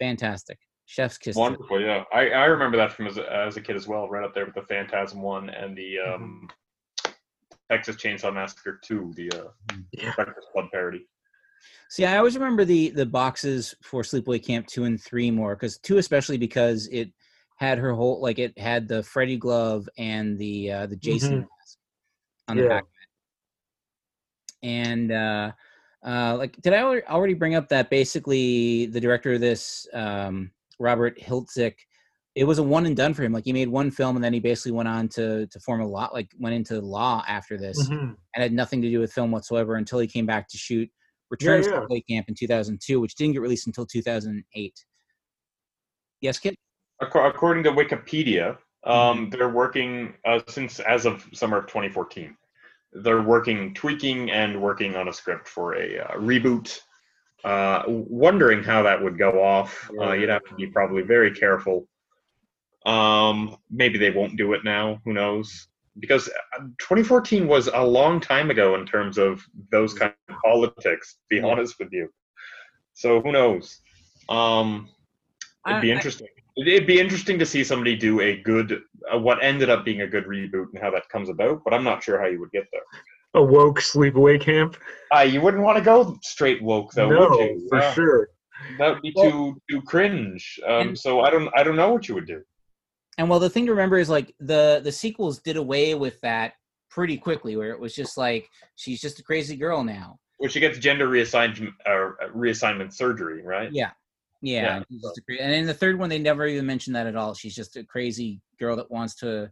fantastic. 0.00 0.58
Chef's 0.86 1.18
kiss. 1.18 1.36
Wonderful, 1.36 1.80
yeah. 1.80 2.04
I, 2.12 2.30
I 2.30 2.44
remember 2.46 2.76
that 2.78 2.92
from 2.92 3.06
as 3.08 3.18
a, 3.18 3.30
as 3.32 3.56
a 3.56 3.60
kid 3.60 3.76
as 3.76 3.86
well, 3.88 4.08
right 4.08 4.24
up 4.24 4.32
there 4.34 4.46
with 4.46 4.54
the 4.54 4.62
Phantasm 4.62 5.20
one 5.20 5.50
and 5.50 5.76
the 5.76 5.98
um, 5.98 6.48
Texas 7.70 7.96
Chainsaw 7.96 8.32
Massacre 8.32 8.80
two, 8.82 9.12
the 9.16 9.30
uh, 9.32 9.48
Yeah. 9.92 10.12
Breakfast 10.14 10.48
Club 10.52 10.66
parody. 10.72 11.06
See, 11.88 12.04
I 12.04 12.18
always 12.18 12.34
remember 12.36 12.64
the 12.64 12.90
the 12.90 13.06
boxes 13.06 13.74
for 13.82 14.02
Sleepaway 14.02 14.44
Camp 14.44 14.66
two 14.66 14.84
and 14.84 15.00
three 15.00 15.30
more 15.30 15.54
because 15.56 15.78
two 15.78 15.98
especially 15.98 16.38
because 16.38 16.88
it 16.88 17.12
had 17.56 17.78
her 17.78 17.92
whole 17.92 18.20
like 18.20 18.38
it 18.38 18.56
had 18.58 18.86
the 18.86 19.02
Freddy 19.02 19.36
glove 19.36 19.88
and 19.98 20.38
the 20.38 20.70
uh, 20.70 20.86
the 20.86 20.96
Jason 20.96 21.38
Mhm. 21.38 21.40
mask 21.40 21.78
on 22.48 22.56
the 22.56 22.68
back. 22.68 22.82
of 22.82 22.88
it. 24.62 24.66
And 24.68 25.12
uh, 25.12 25.52
uh, 26.04 26.36
like, 26.36 26.60
did 26.60 26.72
I 26.72 26.82
already 26.82 27.34
bring 27.34 27.54
up 27.54 27.68
that 27.68 27.90
basically 27.90 28.86
the 28.86 29.00
director 29.00 29.34
of 29.34 29.40
this, 29.40 29.86
um, 29.92 30.50
Robert 30.78 31.18
Hiltzik, 31.18 31.74
it 32.34 32.44
was 32.44 32.58
a 32.58 32.62
one 32.62 32.86
and 32.86 32.96
done 32.96 33.14
for 33.14 33.22
him. 33.22 33.32
Like 33.32 33.44
he 33.44 33.52
made 33.52 33.68
one 33.68 33.90
film 33.90 34.16
and 34.16 34.24
then 34.24 34.32
he 34.32 34.40
basically 34.40 34.72
went 34.72 34.88
on 34.88 35.08
to 35.10 35.46
to 35.46 35.60
form 35.60 35.80
a 35.80 35.86
lot, 35.86 36.12
like 36.12 36.30
went 36.38 36.54
into 36.54 36.80
law 36.80 37.24
after 37.26 37.56
this 37.56 37.88
Mhm. 37.88 38.16
and 38.34 38.42
had 38.42 38.52
nothing 38.52 38.82
to 38.82 38.90
do 38.90 39.00
with 39.00 39.12
film 39.12 39.30
whatsoever 39.30 39.76
until 39.76 39.98
he 39.98 40.06
came 40.06 40.26
back 40.26 40.48
to 40.48 40.58
shoot 40.58 40.90
Return 41.30 41.60
Yeah, 41.62 41.68
to 41.68 41.70
yeah. 41.70 41.80
Sleepaway 41.80 42.02
Camp 42.08 42.28
in 42.28 42.34
2002, 42.34 43.00
which 43.00 43.16
didn't 43.16 43.32
get 43.32 43.42
released 43.42 43.66
until 43.66 43.84
2008. 43.84 44.84
Yes, 46.20 46.38
Kit? 46.38 46.54
According 47.00 47.64
to 47.64 47.72
Wikipedia, 47.72 48.58
Mm-hmm. 48.86 49.18
um, 49.18 49.30
they're 49.30 49.48
working 49.48 50.14
uh, 50.24 50.38
since 50.46 50.78
as 50.78 51.06
of 51.06 51.26
summer 51.32 51.56
of 51.58 51.66
2014. 51.66 52.36
They're 52.92 53.22
working, 53.22 53.74
tweaking, 53.74 54.30
and 54.30 54.62
working 54.62 54.94
on 54.94 55.08
a 55.08 55.12
script 55.12 55.48
for 55.48 55.74
a 55.74 55.98
uh, 55.98 56.12
reboot. 56.18 56.80
Uh, 57.46 57.84
wondering 57.86 58.60
how 58.60 58.82
that 58.82 59.00
would 59.00 59.16
go 59.16 59.40
off. 59.40 59.88
Uh, 60.00 60.12
you'd 60.12 60.28
have 60.28 60.44
to 60.44 60.54
be 60.56 60.66
probably 60.66 61.02
very 61.02 61.30
careful. 61.30 61.86
Um, 62.84 63.56
maybe 63.70 63.98
they 63.98 64.10
won't 64.10 64.36
do 64.36 64.52
it 64.54 64.64
now. 64.64 65.00
Who 65.04 65.12
knows? 65.12 65.68
Because 66.00 66.28
uh, 66.58 66.62
2014 66.80 67.46
was 67.46 67.68
a 67.68 67.82
long 67.84 68.18
time 68.18 68.50
ago 68.50 68.74
in 68.74 68.84
terms 68.84 69.16
of 69.16 69.44
those 69.70 69.94
kind 69.94 70.12
of 70.28 70.34
politics. 70.44 71.14
To 71.14 71.18
be 71.30 71.36
Yeah. 71.36 71.46
honest 71.46 71.76
with 71.78 71.92
you, 71.92 72.12
so 72.94 73.20
who 73.20 73.30
knows? 73.30 73.80
Um, 74.28 74.88
it'd 75.68 75.80
be 75.82 75.90
I- 75.90 75.94
I- 75.94 75.96
interesting. 75.96 76.28
It'd 76.56 76.86
be 76.86 76.98
interesting 76.98 77.38
to 77.38 77.46
see 77.46 77.62
somebody 77.62 77.94
do 77.94 78.20
a 78.22 78.38
good, 78.38 78.82
uh, 79.12 79.18
what 79.18 79.38
ended 79.40 79.68
up 79.70 79.84
being 79.84 80.00
a 80.00 80.06
good 80.06 80.24
reboot 80.24 80.68
and 80.72 80.82
how 80.82 80.90
that 80.90 81.08
comes 81.10 81.28
about. 81.28 81.62
But 81.64 81.74
I'm 81.74 81.84
not 81.84 82.02
sure 82.02 82.18
how 82.18 82.26
you 82.26 82.40
would 82.40 82.50
get 82.50 82.66
there. 82.72 82.80
A 83.34 83.42
woke 83.42 83.80
sleepaway 83.80 84.40
camp. 84.40 84.76
Uh, 85.14 85.20
you 85.20 85.40
wouldn't 85.40 85.62
want 85.62 85.76
to 85.78 85.84
go 85.84 86.16
straight 86.22 86.62
woke 86.62 86.92
though, 86.92 87.10
no, 87.10 87.28
would 87.28 87.38
you? 87.40 87.66
for 87.68 87.78
Uh, 87.78 87.92
sure. 87.92 88.28
That 88.78 88.94
would 88.94 89.02
be 89.02 89.12
Well- 89.14 89.30
too 89.30 89.60
too 89.70 89.82
cringe. 89.82 90.58
Um, 90.66 90.88
And- 90.88 90.98
so 90.98 91.20
I 91.20 91.30
don't 91.30 91.48
I 91.54 91.62
don't 91.62 91.76
know 91.76 91.92
what 91.92 92.08
you 92.08 92.14
would 92.14 92.26
do. 92.26 92.42
And 93.18 93.28
well, 93.28 93.38
the 93.38 93.50
thing 93.50 93.66
to 93.66 93.72
remember 93.72 93.98
is 93.98 94.08
like 94.08 94.34
the 94.40 94.80
the 94.82 94.92
sequels 94.92 95.40
did 95.40 95.56
away 95.56 95.94
with 95.94 96.20
that 96.22 96.54
pretty 96.90 97.18
quickly, 97.18 97.56
where 97.56 97.70
it 97.70 97.80
was 97.80 97.94
just 97.94 98.16
like 98.16 98.48
she's 98.76 99.00
just 99.00 99.18
a 99.18 99.22
crazy 99.22 99.56
girl 99.56 99.84
now. 99.84 100.18
When 100.38 100.50
she 100.50 100.60
gets 100.60 100.78
gender 100.78 101.08
reassignment 101.08 101.72
or 101.86 102.22
uh, 102.22 102.28
reassignment 102.28 102.92
surgery, 102.94 103.42
right? 103.42 103.70
Yeah, 103.72 103.90
yeah. 104.40 104.62
Yeah, 104.62 104.76
and 104.76 104.86
she's 104.90 105.02
just 105.02 105.18
a 105.18 105.22
cra- 105.22 105.40
and 105.40 105.52
in 105.54 105.66
the 105.66 105.74
third 105.74 105.98
one, 105.98 106.08
they 106.08 106.18
never 106.18 106.46
even 106.46 106.64
mentioned 106.66 106.96
that 106.96 107.06
at 107.06 107.16
all. 107.16 107.34
She's 107.34 107.54
just 107.54 107.76
a 107.76 107.84
crazy 107.84 108.40
girl 108.58 108.76
that 108.76 108.90
wants 108.90 109.14
to. 109.16 109.50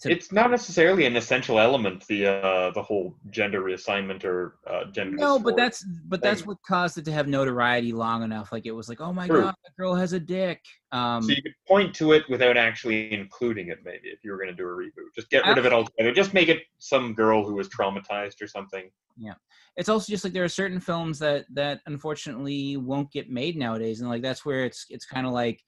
To 0.00 0.12
It's 0.12 0.32
not 0.32 0.50
necessarily 0.50 1.06
an 1.06 1.16
essential 1.16 1.58
element. 1.58 2.06
The 2.06 2.26
uh, 2.26 2.70
the 2.70 2.82
whole 2.82 3.16
gender 3.30 3.62
reassignment 3.62 4.24
or 4.24 4.56
uh, 4.66 4.84
gender. 4.92 5.16
no, 5.16 5.38
but 5.38 5.56
that's 5.56 5.84
but 6.06 6.22
that's 6.22 6.46
what 6.46 6.58
caused 6.66 6.98
it 6.98 7.04
to 7.06 7.12
have 7.12 7.26
notoriety 7.26 7.92
long 7.92 8.22
enough. 8.22 8.52
Like 8.52 8.66
it 8.66 8.72
was 8.72 8.88
like, 8.88 9.00
oh 9.00 9.12
my 9.12 9.26
True. 9.26 9.42
god, 9.42 9.54
that 9.64 9.76
girl 9.76 9.94
has 9.94 10.12
a 10.12 10.20
dick. 10.20 10.60
Um, 10.92 11.22
So 11.22 11.30
you 11.30 11.42
could 11.42 11.54
point 11.66 11.94
to 11.96 12.12
it 12.12 12.24
without 12.28 12.56
actually 12.56 13.12
including 13.12 13.68
it, 13.68 13.78
maybe, 13.84 14.08
if 14.08 14.20
you 14.22 14.30
were 14.30 14.38
going 14.38 14.50
to 14.50 14.54
do 14.54 14.64
a 14.64 14.70
reboot. 14.70 15.14
Just 15.14 15.30
get 15.30 15.44
I 15.44 15.50
rid 15.50 15.58
of 15.58 15.66
it 15.66 15.72
altogether. 15.72 16.12
Just 16.12 16.32
make 16.32 16.48
it 16.48 16.62
some 16.78 17.14
girl 17.14 17.44
who 17.44 17.54
was 17.54 17.68
traumatized 17.68 18.40
or 18.40 18.46
something. 18.46 18.90
Yeah, 19.16 19.34
it's 19.76 19.88
also 19.88 20.10
just 20.10 20.22
like 20.24 20.32
there 20.32 20.44
are 20.44 20.48
certain 20.48 20.80
films 20.80 21.18
that 21.18 21.46
that 21.54 21.80
unfortunately 21.86 22.76
won't 22.76 23.10
get 23.10 23.30
made 23.30 23.56
nowadays 23.56 24.00
and 24.00 24.08
like 24.08 24.22
that's 24.22 24.44
where 24.44 24.64
it's 24.64 24.86
it's 24.90 25.06
kind 25.06 25.26
of 25.26 25.32
like 25.32 25.60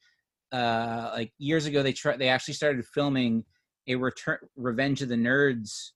uh 0.52 1.10
like 1.14 1.32
years 1.38 1.66
ago 1.66 1.82
they 1.82 1.92
tried 1.92 2.18
they 2.18 2.28
actually 2.28 2.54
started 2.54 2.84
filming 2.86 3.44
a 3.88 3.94
return 3.96 4.38
revenge 4.56 5.02
of 5.02 5.08
the 5.08 5.16
nerds 5.16 5.90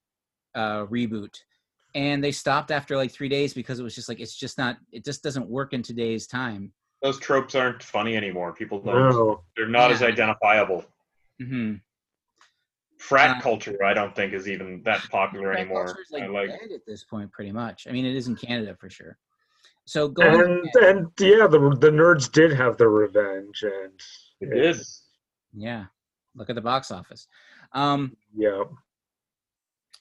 uh 0.55 0.87
reboot 0.87 1.35
and 1.95 2.23
they 2.25 2.33
stopped 2.33 2.71
after 2.71 2.97
like 2.97 3.11
three 3.13 3.29
days 3.29 3.53
because 3.55 3.79
it 3.79 3.83
was 3.83 3.95
just 3.95 4.09
like 4.09 4.21
it's 4.21 4.37
just 4.37 4.59
not 4.59 4.77
it 4.93 5.05
just 5.05 5.23
doesn't 5.23 5.49
work 5.49 5.73
in 5.73 5.83
today's 5.83 6.27
time 6.27 6.73
Those 7.03 7.19
tropes 7.19 7.55
aren't 7.55 7.83
funny 7.83 8.17
anymore. 8.17 8.53
People 8.55 8.81
don't. 8.81 8.95
No. 9.11 9.43
They're 9.57 9.69
not 9.69 9.93
as 9.93 10.03
identifiable. 10.03 10.85
mm-hmm. 11.41 11.75
Frat 12.99 13.37
Uh, 13.37 13.41
culture, 13.43 13.85
I 13.85 13.93
don't 13.93 14.15
think, 14.17 14.33
is 14.33 14.49
even 14.49 14.83
that 14.85 15.03
popular 15.11 15.49
Frat 15.53 15.61
anymore. 15.61 15.97
like, 16.11 16.23
I 16.23 16.27
like. 16.29 16.49
dead 16.49 16.73
at 16.75 16.87
this 16.87 17.05
point 17.05 17.31
pretty 17.33 17.53
much 17.53 17.87
i 17.87 17.93
mean 17.93 18.07
it 18.07 18.17
is 18.17 18.29
in 18.29 18.37
canada 18.37 18.75
for 18.81 18.89
sure 18.89 19.19
so 19.85 20.09
going 20.09 20.41
And 20.41 20.69
and 20.89 20.99
yeah, 21.21 21.47
the 21.47 21.77
the 21.81 21.91
nerds 21.91 22.33
did 22.33 22.51
have 22.53 22.79
their 22.79 22.89
revenge, 22.89 23.63
and 23.63 23.93
It 24.41 24.51
did. 24.55 24.77
yeah 25.53 25.85
look 26.35 26.49
at 26.49 26.55
the 26.57 26.63
box 26.73 26.91
office 26.91 27.29
um 27.75 28.17
Yeah. 28.35 28.63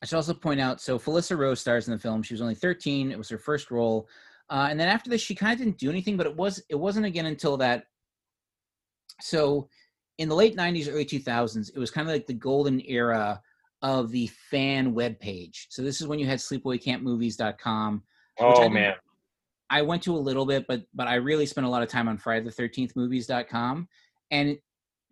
I 0.02 0.06
should 0.06 0.16
also 0.18 0.34
point 0.34 0.60
out, 0.60 0.82
so 0.82 1.00
Felissa 1.00 1.38
Rose 1.38 1.62
stars 1.62 1.88
in 1.88 1.94
the 1.94 2.00
film. 2.00 2.24
She 2.24 2.34
was 2.34 2.42
only 2.42 2.56
13. 2.56 3.10
It 3.12 3.18
was 3.18 3.30
her 3.30 3.38
first 3.38 3.72
role, 3.72 4.10
uh, 4.50 4.68
and 4.70 4.78
then 4.80 4.90
after 4.90 5.10
this, 5.10 5.22
she 5.22 5.34
kind 5.34 5.54
of 5.54 5.60
didn't 5.60 5.78
do 5.78 5.90
anything. 5.90 6.18
But 6.18 6.28
it 6.28 6.36
was 6.36 6.62
it 6.70 6.76
wasn't 6.76 7.06
again 7.06 7.26
until 7.26 7.56
that. 7.58 7.86
So, 9.22 9.70
in 10.18 10.28
the 10.30 10.36
late 10.36 10.56
90s, 10.58 10.90
early 10.92 11.06
2000s, 11.06 11.72
it 11.74 11.80
was 11.80 11.90
kind 11.92 12.08
of 12.08 12.14
like 12.14 12.28
the 12.28 12.34
golden 12.34 12.82
era 12.86 13.42
of 13.82 14.12
the 14.12 14.28
fan 14.28 14.94
web 14.94 15.20
page. 15.20 15.68
So 15.70 15.82
this 15.82 16.02
is 16.02 16.08
when 16.08 16.20
you 16.20 16.26
had 16.26 16.40
SleepawayCampMovies.com. 16.40 18.04
I 18.40 18.44
Oh 18.44 18.56
didn't- 18.56 18.74
man, 18.74 18.96
I 19.70 19.82
went 19.82 20.04
to 20.04 20.16
a 20.16 20.20
little 20.20 20.46
bit, 20.46 20.66
but 20.68 20.84
but 20.94 21.08
I 21.08 21.16
really 21.16 21.46
spent 21.46 21.66
a 21.66 21.70
lot 21.70 21.82
of 21.84 21.90
time 21.90 22.08
on 22.10 22.18
Friday 22.18 22.44
the 22.46 22.52
Thirteenth 22.52 22.96
Movies.com, 22.96 23.88
and 24.32 24.58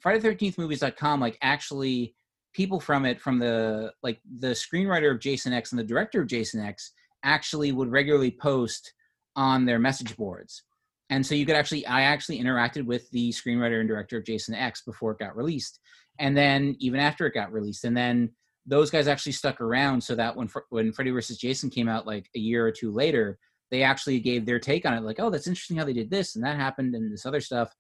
Friday 0.02 0.20
the 0.20 0.28
Thirteenth 0.30 0.58
Movies.com, 0.58 1.20
like 1.22 1.38
actually 1.42 2.14
people 2.54 2.80
from 2.80 3.06
it, 3.06 3.22
from 3.22 3.40
the 3.40 3.92
like 4.04 4.20
the 4.40 4.48
screenwriter 4.48 5.12
of 5.12 5.20
Jason 5.20 5.54
X 5.54 5.72
and 5.72 5.80
the 5.80 5.84
director 5.84 6.22
of 6.22 6.28
Jason 6.28 6.62
X, 6.62 6.92
actually 7.24 7.72
would 7.72 7.90
regularly 7.92 8.32
post 8.32 8.94
on 9.36 9.66
their 9.66 9.80
message 9.80 10.16
boards, 10.18 10.64
and 11.10 11.26
so 11.26 11.36
you 11.36 11.46
could 11.46 11.56
actually 11.56 11.86
I 11.86 12.02
actually 12.02 12.42
interacted 12.42 12.86
with 12.86 13.10
the 13.12 13.30
screenwriter 13.32 13.80
and 13.80 13.88
director 13.88 14.18
of 14.18 14.26
Jason 14.26 14.56
X 14.56 14.82
before 14.84 15.12
it 15.12 15.20
got 15.20 15.36
released, 15.36 15.80
and 16.20 16.36
then 16.36 16.76
even 16.80 17.00
after 17.00 17.26
it 17.26 17.34
got 17.34 17.52
released, 17.52 17.86
and 17.86 17.96
then 17.96 18.32
those 18.66 18.92
guys 18.92 19.08
actually 19.08 19.32
stuck 19.32 19.60
around 19.60 20.02
so 20.02 20.16
that 20.16 20.36
when 20.36 20.50
when 20.70 20.92
Freddy 20.92 21.12
vs. 21.12 21.38
Jason 21.38 21.70
came 21.70 21.90
out 21.90 22.06
like 22.06 22.30
a 22.36 22.40
year 22.40 22.66
or 22.66 22.72
two 22.72 22.92
later 22.92 23.40
they 23.72 23.84
actually 23.84 24.20
gave 24.20 24.46
their 24.46 24.60
take 24.60 24.86
on 24.86 24.94
it 24.94 25.02
like 25.02 25.20
oh 25.20 25.30
that's 25.30 25.48
interesting 25.48 25.78
how 25.78 25.86
they 25.86 25.94
did 25.94 26.12
this 26.12 26.36
and 26.36 26.46
that 26.46 26.58
happened 26.58 26.94
and 26.94 27.12
this 27.12 27.26
other 27.26 27.42
stuff 27.42 27.74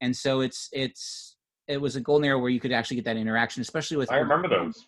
and 0.00 0.16
so 0.16 0.40
it's 0.40 0.68
it's 0.72 1.33
it 1.68 1.80
was 1.80 1.96
a 1.96 2.00
golden 2.00 2.26
era 2.26 2.38
where 2.38 2.50
you 2.50 2.60
could 2.60 2.72
actually 2.72 2.96
get 2.96 3.04
that 3.04 3.16
interaction 3.16 3.60
especially 3.62 3.96
with 3.96 4.10
I 4.12 4.16
remember 4.16 4.48
those. 4.48 4.86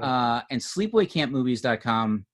uh, 0.00 0.42
and 0.50 0.60
sleepawaycampmovies.com 0.60 2.26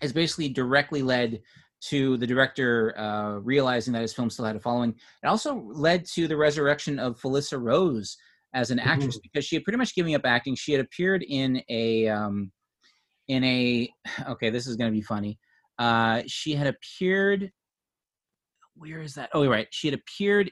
has 0.00 0.12
basically 0.12 0.48
directly 0.48 1.02
led 1.02 1.40
to 1.80 2.16
the 2.18 2.26
director 2.26 2.98
uh, 2.98 3.38
realizing 3.38 3.92
that 3.94 4.02
his 4.02 4.12
film 4.12 4.28
still 4.28 4.44
had 4.44 4.56
a 4.56 4.60
following. 4.60 4.94
It 5.22 5.26
also 5.26 5.62
led 5.72 6.04
to 6.14 6.28
the 6.28 6.36
resurrection 6.36 6.98
of 6.98 7.18
felissa 7.18 7.60
rose 7.60 8.16
as 8.52 8.70
an 8.70 8.78
actress 8.78 9.18
because 9.22 9.44
she 9.44 9.56
had 9.56 9.64
pretty 9.64 9.78
much 9.78 9.94
given 9.94 10.14
up 10.14 10.22
acting. 10.24 10.54
She 10.54 10.72
had 10.72 10.80
appeared 10.80 11.24
in 11.26 11.62
a 11.68 12.08
um, 12.08 12.52
in 13.28 13.44
a 13.44 13.90
okay 14.28 14.50
this 14.50 14.66
is 14.66 14.76
going 14.76 14.92
to 14.92 14.96
be 14.96 15.02
funny. 15.02 15.38
Uh, 15.78 16.22
she 16.26 16.54
had 16.54 16.66
appeared 16.66 17.50
where 18.76 19.00
is 19.00 19.14
that? 19.14 19.30
Oh 19.34 19.46
right. 19.46 19.68
She 19.70 19.88
had 19.88 19.98
appeared 19.98 20.50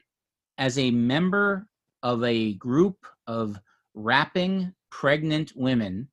as 0.58 0.78
a 0.78 0.90
member 0.90 1.66
of 2.08 2.24
a 2.24 2.54
group 2.54 2.96
of 3.26 3.60
rapping 3.92 4.72
pregnant 4.90 5.52
women 5.54 6.08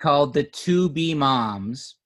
called 0.00 0.32
the 0.32 0.44
2B 0.44 1.14
Moms 1.14 1.96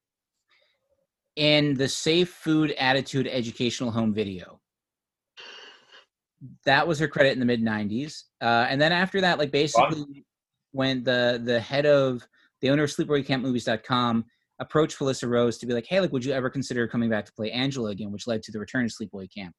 in 1.36 1.74
the 1.74 1.88
Safe 1.88 2.28
Food 2.28 2.72
Attitude 2.72 3.28
Educational 3.30 3.92
Home 3.92 4.12
Video. 4.12 4.60
That 6.64 6.88
was 6.88 6.98
her 6.98 7.06
credit 7.06 7.34
in 7.34 7.38
the 7.38 7.46
mid 7.46 7.62
90s. 7.62 8.24
Uh, 8.40 8.66
and 8.68 8.80
then 8.80 8.90
after 8.90 9.20
that, 9.20 9.38
like 9.38 9.52
basically, 9.52 10.24
when 10.72 11.04
the 11.04 11.40
the 11.44 11.60
head 11.60 11.86
of 11.86 12.26
the 12.62 12.70
owner 12.70 12.82
of 12.82 12.90
sleepawaycampmovies.com 12.90 14.24
approached 14.58 14.98
Felissa 14.98 15.28
Rose 15.28 15.56
to 15.58 15.66
be 15.66 15.72
like, 15.72 15.86
hey, 15.86 16.00
like, 16.00 16.12
would 16.12 16.24
you 16.24 16.32
ever 16.32 16.50
consider 16.50 16.88
coming 16.88 17.10
back 17.10 17.26
to 17.26 17.32
play 17.32 17.52
Angela 17.52 17.90
again, 17.90 18.10
which 18.10 18.26
led 18.26 18.42
to 18.42 18.50
the 18.50 18.58
return 18.58 18.86
of 18.86 18.90
Sleepaway 18.90 19.32
Camp. 19.32 19.54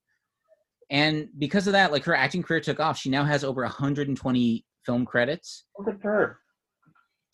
And 0.91 1.29
because 1.39 1.67
of 1.67 1.73
that, 1.73 1.91
like 1.91 2.03
her 2.03 2.13
acting 2.13 2.43
career 2.43 2.59
took 2.59 2.79
off. 2.79 2.97
She 2.99 3.09
now 3.09 3.23
has 3.23 3.43
over 3.43 3.63
120 3.63 4.65
film 4.85 5.05
credits. 5.05 5.63
Look 5.79 5.87
at 5.87 6.01
her. 6.03 6.37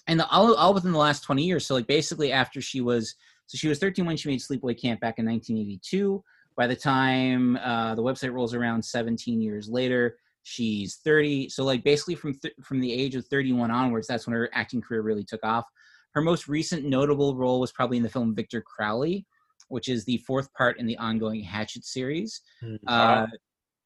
and 0.08 0.20
the, 0.20 0.28
all, 0.30 0.54
all 0.56 0.74
within 0.74 0.92
the 0.92 0.98
last 0.98 1.24
20 1.24 1.44
years. 1.44 1.66
So 1.66 1.74
like 1.74 1.88
basically 1.88 2.32
after 2.32 2.62
she 2.62 2.82
was 2.82 3.16
so 3.48 3.58
she 3.58 3.68
was 3.68 3.80
13 3.80 4.06
when 4.06 4.18
she 4.18 4.30
made 4.30 4.40
sleepaway 4.42 4.80
camp 4.80 5.00
back 5.00 5.20
in 5.20 5.26
1982 5.26 6.24
by 6.56 6.68
the 6.68 6.76
time 6.76 7.56
uh, 7.58 7.96
the 7.96 8.04
website 8.04 8.34
rolls 8.34 8.54
around 8.54 8.84
17 8.84 9.40
years 9.40 9.70
later 9.70 10.18
she's 10.44 10.98
30 11.06 11.48
so 11.48 11.64
like 11.64 11.82
basically 11.84 12.16
from 12.16 12.34
th- 12.34 12.54
from 12.62 12.82
the 12.82 12.92
age 12.92 13.16
of 13.16 13.26
31 13.28 13.72
onwards 13.72 14.06
that's 14.08 14.28
when 14.28 14.34
her 14.36 14.50
acting 14.54 14.82
career 14.82 15.02
really 15.02 15.24
took 15.24 15.44
off. 15.44 15.66
Her 16.14 16.22
most 16.22 16.48
recent 16.48 16.86
notable 16.86 17.36
role 17.36 17.60
was 17.60 17.72
probably 17.72 17.98
in 17.98 18.04
the 18.04 18.10
film 18.10 18.36
victor 18.36 18.62
crowley 18.62 19.26
which 19.70 19.90
is 19.90 20.06
the 20.06 20.18
fourth 20.20 20.54
part 20.54 20.80
in 20.80 20.86
the 20.86 20.98
ongoing 20.98 21.42
hatchet 21.42 21.86
series 21.86 22.42
uh, 22.88 23.26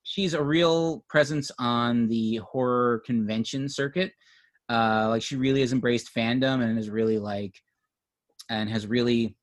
she's 0.03 0.33
a 0.33 0.43
real 0.43 1.03
presence 1.07 1.51
on 1.59 2.07
the 2.07 2.37
horror 2.37 3.01
convention 3.05 3.69
circuit. 3.69 4.11
Uh, 4.69 5.07
like 5.09 5.21
she 5.21 5.35
really 5.35 5.61
has 5.61 5.73
embraced 5.73 6.13
fandom 6.15 6.63
and 6.63 6.79
is 6.79 6.89
really 6.89 7.17
like, 7.17 7.55
and 8.49 8.69
has 8.69 8.87
really 8.87 9.35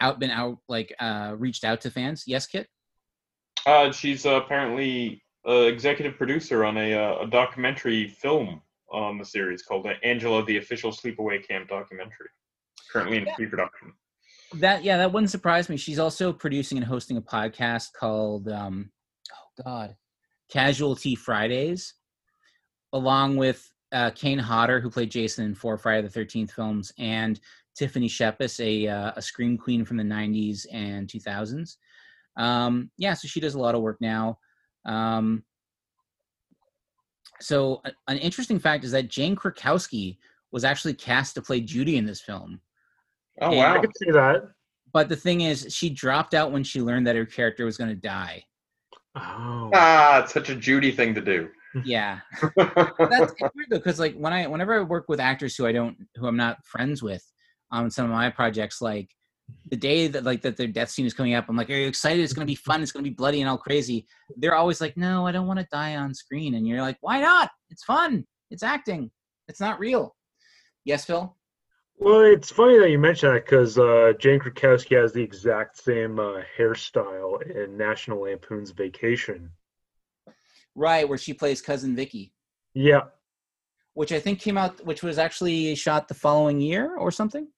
out 0.00 0.18
been 0.18 0.30
out 0.30 0.58
like 0.68 0.94
uh, 0.98 1.34
reached 1.38 1.64
out 1.64 1.80
to 1.80 1.90
fans. 1.90 2.24
Yes, 2.26 2.46
Kit. 2.46 2.66
Uh, 3.66 3.92
she's 3.92 4.26
uh, 4.26 4.34
apparently 4.34 5.22
uh, 5.48 5.62
executive 5.62 6.16
producer 6.16 6.64
on 6.64 6.76
a, 6.76 6.92
uh, 6.92 7.22
a 7.22 7.26
documentary 7.26 8.08
film 8.08 8.60
on 8.90 9.16
the 9.16 9.24
series 9.24 9.62
called 9.62 9.86
uh, 9.86 9.92
Angela, 10.02 10.44
the 10.44 10.56
Official 10.56 10.90
Sleepaway 10.90 11.46
Camp 11.46 11.68
Documentary. 11.68 12.28
Currently 12.92 13.18
in 13.18 13.26
Yeah. 13.26 13.34
pre-production. 13.34 13.92
That 14.60 14.84
yeah, 14.84 14.96
that 14.98 15.12
wouldn't 15.12 15.30
surprise 15.30 15.68
me. 15.68 15.76
She's 15.76 15.98
also 15.98 16.32
producing 16.32 16.78
and 16.78 16.86
hosting 16.86 17.16
a 17.16 17.22
podcast 17.22 17.92
called 17.92 18.48
um, 18.48 18.90
oh 19.32 19.62
god, 19.62 19.96
Casualty 20.50 21.14
Fridays, 21.14 21.94
along 22.92 23.36
with 23.36 23.70
uh, 23.92 24.10
Kane 24.10 24.38
Hodder, 24.38 24.80
who 24.80 24.90
played 24.90 25.10
Jason 25.10 25.44
in 25.44 25.54
four 25.54 25.78
Friday 25.78 26.02
the 26.02 26.10
Thirteenth 26.10 26.52
films, 26.52 26.92
and 26.98 27.40
Tiffany 27.76 28.08
Shepis, 28.08 28.60
a 28.60 28.88
uh, 28.88 29.12
a 29.16 29.22
scream 29.22 29.58
queen 29.58 29.84
from 29.84 29.96
the 29.96 30.04
'90s 30.04 30.66
and 30.72 31.08
2000s. 31.08 31.76
Um, 32.36 32.90
yeah, 32.96 33.14
so 33.14 33.28
she 33.28 33.40
does 33.40 33.54
a 33.54 33.60
lot 33.60 33.74
of 33.74 33.82
work 33.82 33.98
now. 34.00 34.38
Um, 34.84 35.44
so 37.40 37.82
an 38.08 38.18
interesting 38.18 38.58
fact 38.58 38.84
is 38.84 38.92
that 38.92 39.08
Jane 39.08 39.36
Krakowski 39.36 40.18
was 40.52 40.64
actually 40.64 40.94
cast 40.94 41.34
to 41.34 41.42
play 41.42 41.60
Judy 41.60 41.96
in 41.96 42.06
this 42.06 42.20
film. 42.20 42.60
Oh 43.40 43.52
Yeah, 43.52 43.72
I 43.72 43.74
wow! 43.74 43.80
could 43.80 43.96
see 43.96 44.10
that. 44.10 44.42
But 44.92 45.08
the 45.08 45.16
thing 45.16 45.40
is, 45.40 45.66
she 45.70 45.90
dropped 45.90 46.34
out 46.34 46.52
when 46.52 46.62
she 46.62 46.80
learned 46.80 47.06
that 47.06 47.16
her 47.16 47.26
character 47.26 47.64
was 47.64 47.76
going 47.76 47.90
to 47.90 47.96
die. 47.96 48.44
Oh. 49.16 49.70
Ah, 49.74 50.22
it's 50.22 50.32
such 50.32 50.50
a 50.50 50.54
Judy 50.54 50.90
thing 50.92 51.14
to 51.14 51.20
do. 51.20 51.48
Yeah, 51.84 52.20
that's 52.56 53.34
weird 53.40 53.66
though, 53.68 53.78
because 53.78 53.98
like 53.98 54.14
when 54.14 54.32
I, 54.32 54.46
whenever 54.46 54.78
I 54.78 54.82
work 54.84 55.06
with 55.08 55.18
actors 55.18 55.56
who 55.56 55.66
I 55.66 55.72
don't, 55.72 55.96
who 56.14 56.28
I'm 56.28 56.36
not 56.36 56.64
friends 56.64 57.02
with, 57.02 57.28
on 57.72 57.90
some 57.90 58.04
of 58.04 58.12
my 58.12 58.30
projects, 58.30 58.80
like 58.80 59.10
the 59.72 59.76
day 59.76 60.06
that 60.06 60.22
like 60.22 60.40
that 60.42 60.56
their 60.56 60.68
death 60.68 60.90
scene 60.90 61.04
is 61.04 61.14
coming 61.14 61.34
up, 61.34 61.46
I'm 61.48 61.56
like, 61.56 61.68
are 61.70 61.74
you 61.74 61.88
excited? 61.88 62.22
It's 62.22 62.32
going 62.32 62.46
to 62.46 62.50
be 62.50 62.54
fun. 62.54 62.80
It's 62.80 62.92
going 62.92 63.02
to 63.04 63.10
be 63.10 63.14
bloody 63.14 63.40
and 63.40 63.50
all 63.50 63.58
crazy. 63.58 64.06
They're 64.36 64.54
always 64.54 64.80
like, 64.80 64.96
no, 64.96 65.26
I 65.26 65.32
don't 65.32 65.48
want 65.48 65.58
to 65.58 65.66
die 65.72 65.96
on 65.96 66.14
screen. 66.14 66.54
And 66.54 66.64
you're 66.64 66.80
like, 66.80 66.96
why 67.00 67.20
not? 67.20 67.50
It's 67.70 67.82
fun. 67.82 68.24
It's 68.52 68.62
acting. 68.62 69.10
It's 69.48 69.58
not 69.60 69.80
real. 69.80 70.14
Yes, 70.84 71.04
Phil. 71.04 71.36
Well, 71.96 72.20
it's 72.22 72.50
funny 72.50 72.78
that 72.78 72.90
you 72.90 72.98
mention 72.98 73.32
that 73.32 73.44
because 73.44 73.78
uh, 73.78 74.12
Jane 74.18 74.40
Krakowski 74.40 75.00
has 75.00 75.12
the 75.12 75.22
exact 75.22 75.82
same 75.82 76.18
uh, 76.18 76.42
hairstyle 76.58 77.40
in 77.50 77.76
National 77.76 78.22
Lampoon's 78.22 78.72
Vacation. 78.72 79.50
Right, 80.74 81.08
where 81.08 81.18
she 81.18 81.32
plays 81.34 81.62
cousin 81.62 81.94
Vicky. 81.94 82.32
Yeah, 82.74 83.02
which 83.94 84.12
I 84.12 84.20
think 84.20 84.40
came 84.40 84.58
out, 84.58 84.84
which 84.84 85.02
was 85.02 85.18
actually 85.18 85.74
shot 85.76 86.08
the 86.08 86.14
following 86.14 86.60
year 86.60 86.96
or 86.96 87.10
something. 87.10 87.48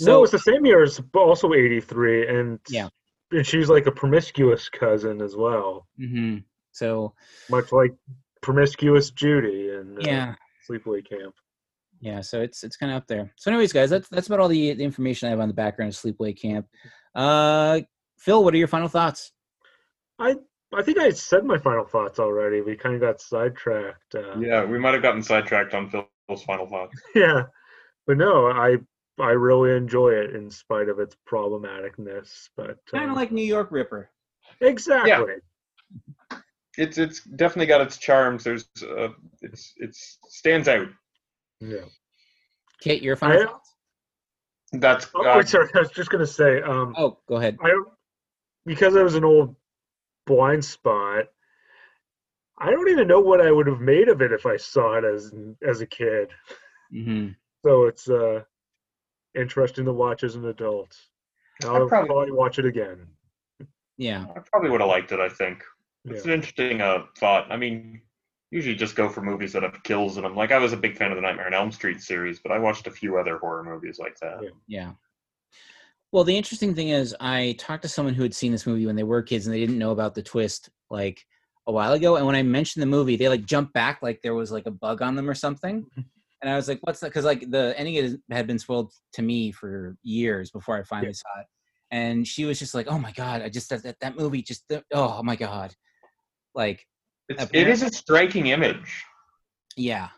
no, 0.00 0.22
it's 0.22 0.32
the 0.32 0.38
same 0.38 0.64
year 0.66 0.82
as 0.82 0.98
but 0.98 1.20
also 1.20 1.52
'83, 1.52 2.28
and 2.28 2.58
Yeah. 2.68 2.88
and 3.30 3.46
she's 3.46 3.68
like 3.68 3.86
a 3.86 3.92
promiscuous 3.92 4.68
cousin 4.68 5.20
as 5.22 5.36
well, 5.36 5.86
hmm 5.96 6.38
So 6.72 7.14
much 7.48 7.72
like 7.72 7.92
promiscuous 8.40 9.10
Judy 9.10 9.68
in 9.70 9.98
uh, 9.98 10.02
yeah, 10.02 10.34
Sleepaway 10.68 11.08
Camp. 11.08 11.34
Yeah. 12.02 12.20
So 12.20 12.42
it's 12.42 12.64
it's 12.64 12.76
kind 12.76 12.92
of 12.92 12.96
up 12.96 13.06
there. 13.06 13.32
So, 13.36 13.50
anyways, 13.50 13.72
guys, 13.72 13.88
that's 13.88 14.08
that's 14.08 14.26
about 14.26 14.40
all 14.40 14.48
the 14.48 14.74
the 14.74 14.84
information 14.84 15.28
I 15.28 15.30
have 15.30 15.40
on 15.40 15.48
the 15.48 15.54
background 15.54 15.94
of 15.94 15.98
Sleepaway 15.98 16.38
Camp. 16.38 16.66
Uh, 17.14 17.80
Phil, 18.18 18.42
what 18.44 18.52
are 18.52 18.58
your 18.58 18.68
final 18.68 18.88
thoughts? 18.88 19.32
I 20.18 20.34
I 20.74 20.82
think 20.82 20.98
I 20.98 21.10
said 21.10 21.44
my 21.44 21.58
final 21.58 21.84
thoughts 21.84 22.18
already. 22.18 22.60
We 22.60 22.76
kind 22.76 22.96
of 22.96 23.00
got 23.00 23.20
sidetracked. 23.20 24.16
Uh, 24.16 24.36
yeah, 24.38 24.64
we 24.64 24.78
might 24.78 24.94
have 24.94 25.02
gotten 25.02 25.22
sidetracked 25.22 25.74
on 25.74 25.88
Phil's 25.88 26.42
final 26.44 26.66
thoughts. 26.66 27.00
yeah, 27.14 27.44
but 28.06 28.16
no, 28.16 28.48
I 28.48 28.78
I 29.20 29.30
really 29.30 29.76
enjoy 29.76 30.10
it 30.10 30.34
in 30.34 30.50
spite 30.50 30.88
of 30.88 30.98
its 30.98 31.16
problematicness. 31.30 32.48
But 32.56 32.78
Kind 32.90 33.04
um, 33.04 33.10
of 33.10 33.16
like 33.16 33.30
New 33.30 33.44
York 33.44 33.68
Ripper. 33.70 34.10
exactly. 34.60 35.34
It's 36.76 36.98
it's 36.98 37.22
definitely 37.22 37.66
got 37.66 37.82
its 37.82 37.98
charms. 37.98 38.42
There's 38.42 38.66
uh, 38.82 39.08
it's 39.42 39.74
it's 39.76 40.18
stands 40.28 40.66
out. 40.68 40.88
Yeah. 41.62 41.84
Kate, 42.80 43.02
your 43.02 43.16
final 43.16 43.42
I- 43.42 43.46
thoughts? 43.46 43.74
That's 44.74 45.06
Oh, 45.14 45.26
uh, 45.30 45.36
wait, 45.36 45.48
sorry. 45.48 45.68
I 45.74 45.80
was 45.80 45.90
just 45.90 46.10
gonna 46.10 46.26
say, 46.26 46.62
um, 46.62 46.94
Oh, 46.96 47.18
go 47.28 47.36
ahead. 47.36 47.58
I 47.62 47.70
because 48.64 48.94
it 48.96 49.02
was 49.02 49.14
an 49.16 49.24
old 49.24 49.54
blind 50.26 50.64
spot. 50.64 51.26
I 52.58 52.70
don't 52.70 52.88
even 52.88 53.06
know 53.08 53.20
what 53.20 53.40
I 53.40 53.50
would 53.50 53.66
have 53.66 53.80
made 53.80 54.08
of 54.08 54.22
it 54.22 54.32
if 54.32 54.46
I 54.46 54.56
saw 54.56 54.94
it 54.94 55.04
as 55.04 55.32
as 55.66 55.80
a 55.82 55.86
kid. 55.86 56.30
hmm 56.90 57.28
So 57.64 57.84
it's 57.84 58.08
uh 58.08 58.44
interesting 59.34 59.84
to 59.84 59.92
watch 59.92 60.24
as 60.24 60.36
an 60.36 60.46
adult. 60.46 60.96
I'll 61.64 61.86
probably- 61.88 62.06
probably 62.08 62.32
watch 62.32 62.58
it 62.58 62.64
again. 62.66 63.06
Yeah, 63.98 64.26
I 64.34 64.40
probably 64.40 64.70
would 64.70 64.80
have 64.80 64.88
liked 64.88 65.12
it. 65.12 65.20
I 65.20 65.28
think 65.28 65.62
it's 66.06 66.24
Yeah. 66.24 66.32
an 66.32 66.38
interesting 66.38 66.80
uh, 66.80 67.04
thought. 67.18 67.50
I 67.52 67.56
mean, 67.58 68.00
usually 68.52 68.76
just 68.76 68.94
go 68.94 69.08
for 69.08 69.22
movies 69.22 69.52
that 69.54 69.62
have 69.62 69.82
kills 69.82 70.18
in 70.18 70.22
them. 70.22 70.36
Like 70.36 70.52
I 70.52 70.58
was 70.58 70.74
a 70.74 70.76
big 70.76 70.96
fan 70.96 71.10
of 71.10 71.16
the 71.16 71.22
Nightmare 71.22 71.46
on 71.46 71.54
Elm 71.54 71.72
Street 71.72 72.02
series, 72.02 72.38
but 72.38 72.52
I 72.52 72.58
watched 72.58 72.86
a 72.86 72.90
few 72.90 73.16
other 73.16 73.38
horror 73.38 73.64
movies 73.64 73.98
like 73.98 74.18
that. 74.20 74.42
Yeah. 74.42 74.50
yeah. 74.68 74.90
Well, 76.12 76.22
the 76.22 76.36
interesting 76.36 76.74
thing 76.74 76.90
is, 76.90 77.16
I 77.18 77.56
talked 77.58 77.82
to 77.82 77.88
someone 77.88 78.12
who 78.12 78.22
had 78.22 78.34
seen 78.34 78.52
this 78.52 78.66
movie 78.66 78.84
when 78.84 78.94
they 78.94 79.02
were 79.02 79.22
kids 79.22 79.46
and 79.46 79.54
they 79.54 79.60
didn't 79.60 79.78
know 79.78 79.92
about 79.92 80.14
the 80.14 80.22
twist 80.22 80.68
like 80.90 81.24
a 81.66 81.72
while 81.72 81.94
ago. 81.94 82.16
And 82.16 82.26
when 82.26 82.36
I 82.36 82.42
mentioned 82.42 82.82
the 82.82 82.86
movie, 82.86 83.16
they 83.16 83.30
like 83.30 83.46
jumped 83.46 83.72
back 83.72 84.02
like 84.02 84.20
there 84.20 84.34
was 84.34 84.52
like 84.52 84.66
a 84.66 84.70
bug 84.70 85.00
on 85.00 85.16
them 85.16 85.28
or 85.28 85.34
something. 85.34 85.86
And 86.42 86.50
I 86.50 86.56
was 86.56 86.66
like, 86.66 86.80
"What's 86.82 86.98
that?" 86.98 87.06
Because 87.06 87.24
like 87.24 87.52
the 87.52 87.72
ending 87.78 88.20
had 88.28 88.48
been 88.48 88.58
spoiled 88.58 88.92
to 89.12 89.22
me 89.22 89.52
for 89.52 89.96
years 90.02 90.50
before 90.50 90.76
I 90.76 90.82
finally 90.82 91.12
saw 91.12 91.28
it. 91.38 91.46
And 91.92 92.26
she 92.26 92.44
was 92.46 92.58
just 92.58 92.74
like, 92.74 92.88
"Oh 92.90 92.98
my 92.98 93.12
god! 93.12 93.42
I 93.42 93.48
just 93.48 93.70
that 93.70 93.84
that, 93.84 94.00
that 94.00 94.18
movie 94.18 94.42
just 94.42 94.64
oh 94.92 95.22
my 95.22 95.36
god!" 95.36 95.72
Like, 96.52 96.84
It's, 97.28 97.46
it 97.52 97.68
is 97.68 97.82
a 97.82 97.90
striking 97.90 98.48
image, 98.48 99.04
yeah, 99.76 100.08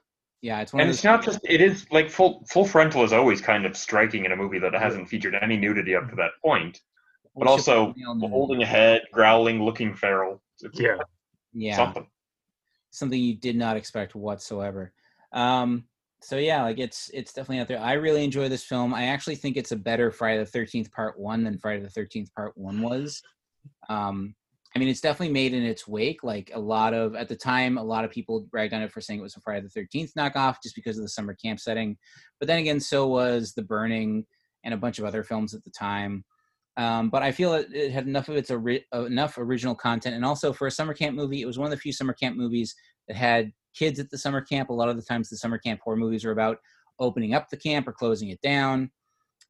yeah. 0.43 0.61
It's 0.61 0.73
one 0.73 0.81
and 0.81 0.91
of 0.91 0.95
it's 0.95 1.05
not 1.05 1.25
just. 1.25 1.41
It 1.45 1.61
is 1.61 1.87
like 1.91 2.11
full 2.11 2.45
full 2.49 2.65
frontal 2.65 3.05
is 3.05 3.13
always 3.13 3.41
kind 3.41 3.67
of 3.67 3.77
striking 3.77 4.25
in 4.25 4.33
a 4.33 4.37
movie 4.37 4.59
that 4.59 4.73
hasn't 4.75 5.09
featured 5.09 5.35
any 5.41 5.57
nudity 5.57 5.95
up 5.95 6.09
to 6.11 6.17
that 6.17 6.31
point, 6.45 6.81
but 7.37 7.47
also 7.47 7.95
holding 8.21 8.63
a 8.63 8.67
head, 8.67 9.03
growling, 9.13 9.63
looking 9.63 9.95
feral. 9.95 10.43
It's 10.61 10.79
Yeah. 10.79 10.97
yeah. 11.53 11.77
something. 11.77 12.07
something 12.91 13.21
you 13.21 13.35
did 13.35 13.57
not 13.57 13.77
expect 13.77 14.15
whatsoever. 14.15 14.93
Um, 15.33 15.85
so 16.23 16.37
yeah, 16.37 16.63
like 16.63 16.79
it's 16.79 17.11
it's 17.13 17.33
definitely 17.33 17.61
out 17.61 17.69
there. 17.69 17.81
I 17.81 17.95
really 17.95 18.25
enjoy 18.25 18.49
this 18.49 18.65
film. 18.65 18.95
I 18.95 19.07
actually 19.07 19.37
think 19.37 19.57
it's 19.57 19.73
a 19.73 19.77
better 19.77 20.11
Friday 20.11 20.39
the 20.39 20.47
Thirteenth 20.47 20.91
Part 20.93 21.19
One 21.19 21.45
than 21.45 21.59
Friday 21.59 21.83
the 21.83 21.91
Thirteenth 21.91 22.33
Part 22.35 22.57
One 22.57 22.83
was. 22.83 23.23
Um, 23.89 24.35
I 24.75 24.81
mean, 24.81 24.89
it's 24.89 25.01
definitely 25.01 25.33
made 25.33 25.55
in 25.55 25.62
its 25.62 25.87
wake. 25.87 26.25
Like 26.25 26.51
a 26.53 26.59
lot 26.59 26.95
of 26.95 27.14
at 27.14 27.29
the 27.29 27.37
time, 27.37 27.79
a 27.79 27.83
lot 27.83 28.05
of 28.05 28.11
people 28.11 28.49
ragged 28.53 28.75
on 28.75 28.83
it 28.83 28.91
for 28.91 29.01
saying 29.01 29.20
it 29.20 29.22
was 29.22 29.37
a 29.37 29.41
Friday 29.41 29.61
the 29.62 29.68
Thirteenth 29.68 30.12
knockoff 30.18 30.57
just 30.62 30.75
because 30.75 30.99
of 30.99 31.05
the 31.05 31.09
summer 31.09 31.35
camp 31.35 31.61
setting. 31.61 31.97
But 32.41 32.49
then 32.49 32.59
again, 32.59 32.81
so 32.81 33.07
was 33.07 33.55
The 33.55 33.62
Burning 33.62 34.27
and 34.64 34.75
a 34.75 34.79
bunch 34.79 34.99
of 34.99 35.05
other 35.05 35.22
films 35.22 35.55
at 35.55 35.62
the 35.62 35.70
time. 35.70 36.25
Um, 36.77 37.09
but 37.09 37.22
I 37.22 37.31
feel 37.31 37.55
it, 37.55 37.68
it 37.72 37.93
had 37.93 38.09
enough 38.09 38.29
of 38.29 38.37
its 38.37 38.51
ori- 38.51 38.85
uh, 38.93 39.05
enough 39.05 39.39
original 39.39 39.77
content, 39.77 40.16
and 40.16 40.25
also 40.25 40.53
for 40.53 40.66
a 40.66 40.72
summer 40.72 40.93
camp 40.93 41.14
movie, 41.14 41.41
it 41.41 41.47
was 41.47 41.57
one 41.57 41.66
of 41.66 41.70
the 41.70 41.77
few 41.77 41.93
summer 41.93 42.12
camp 42.12 42.37
movies 42.37 42.75
that 43.07 43.16
had 43.16 43.53
kids 43.77 44.01
at 44.01 44.11
the 44.11 44.18
summer 44.18 44.41
camp. 44.41 44.70
A 44.70 44.72
lot 44.72 44.89
of 44.89 44.97
the 44.97 45.03
times, 45.03 45.29
the 45.29 45.37
summer 45.37 45.59
camp 45.59 45.81
horror 45.85 45.97
movies 45.97 46.25
are 46.25 46.33
about 46.33 46.59
opening 46.99 47.33
up 47.33 47.49
the 47.49 47.57
camp 47.57 47.87
or 47.87 47.93
closing 47.93 48.31
it 48.31 48.41
down. 48.41 48.91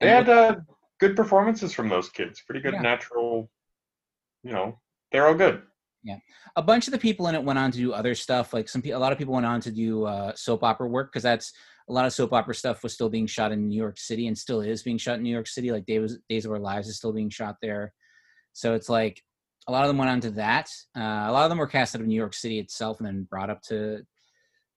They 0.01 0.09
And 0.09 0.27
had 0.27 0.37
uh, 0.37 0.57
good 1.01 1.17
performances 1.17 1.73
from 1.73 1.89
those 1.89 2.11
kids. 2.11 2.43
Pretty 2.47 2.61
good 2.61 2.75
Yeah. 2.75 2.83
natural. 2.83 3.51
You 4.43 4.53
know, 4.53 4.79
they're 5.15 5.29
all 5.29 5.35
good. 5.35 5.63
Yeah, 6.03 6.19
a 6.57 6.63
bunch 6.63 6.89
of 6.89 6.93
the 6.93 6.99
people 6.99 7.29
in 7.29 7.37
it 7.37 7.43
went 7.45 7.59
on 7.59 7.71
to 7.71 7.79
do 7.79 7.93
other 7.93 8.17
stuff. 8.17 8.53
Like 8.53 8.69
some, 8.69 8.83
a 8.85 8.97
lot 8.97 9.13
of 9.13 9.17
people 9.17 9.33
went 9.33 9.47
on 9.47 9.61
to 9.61 9.71
do 9.71 10.05
uh, 10.05 10.35
soap 10.35 10.65
opera 10.65 10.89
work 10.89 11.13
because 11.13 11.23
that's 11.23 11.53
a 11.89 11.93
lot 11.93 12.05
of 12.05 12.13
soap 12.13 12.33
opera 12.33 12.53
stuff 12.53 12.83
was 12.83 12.93
still 12.93 13.09
being 13.09 13.29
shot 13.29 13.53
in 13.53 13.69
New 13.69 13.77
York 13.77 13.97
City 13.97 14.27
and 14.27 14.37
still 14.37 14.61
is 14.61 14.83
being 14.83 14.99
shot 14.99 15.19
in 15.19 15.23
New 15.23 15.31
York 15.31 15.47
City. 15.47 15.71
Like 15.71 15.87
Days, 15.87 16.19
Days 16.29 16.45
of 16.45 16.51
Our 16.51 16.59
Lives 16.59 16.89
is 16.89 16.97
still 16.97 17.13
being 17.13 17.31
shot 17.31 17.57
there. 17.63 17.95
So 18.55 18.75
it's 18.75 18.89
like 18.89 19.23
a 19.69 19.73
lot 19.73 19.83
of 19.83 19.89
them 19.89 19.99
went 19.99 20.11
on 20.11 20.21
to 20.23 20.31
that. 20.33 20.69
Uh, 20.97 21.27
a 21.29 21.33
lot 21.33 21.45
of 21.45 21.49
them 21.49 21.59
were 21.59 21.69
cast 21.69 21.95
out 21.95 22.01
of 22.01 22.09
New 22.09 22.17
York 22.17 22.35
City 22.35 22.59
itself 22.59 22.99
and 22.99 23.07
then 23.07 23.29
brought 23.31 23.51
up 23.51 23.63
to 23.69 24.01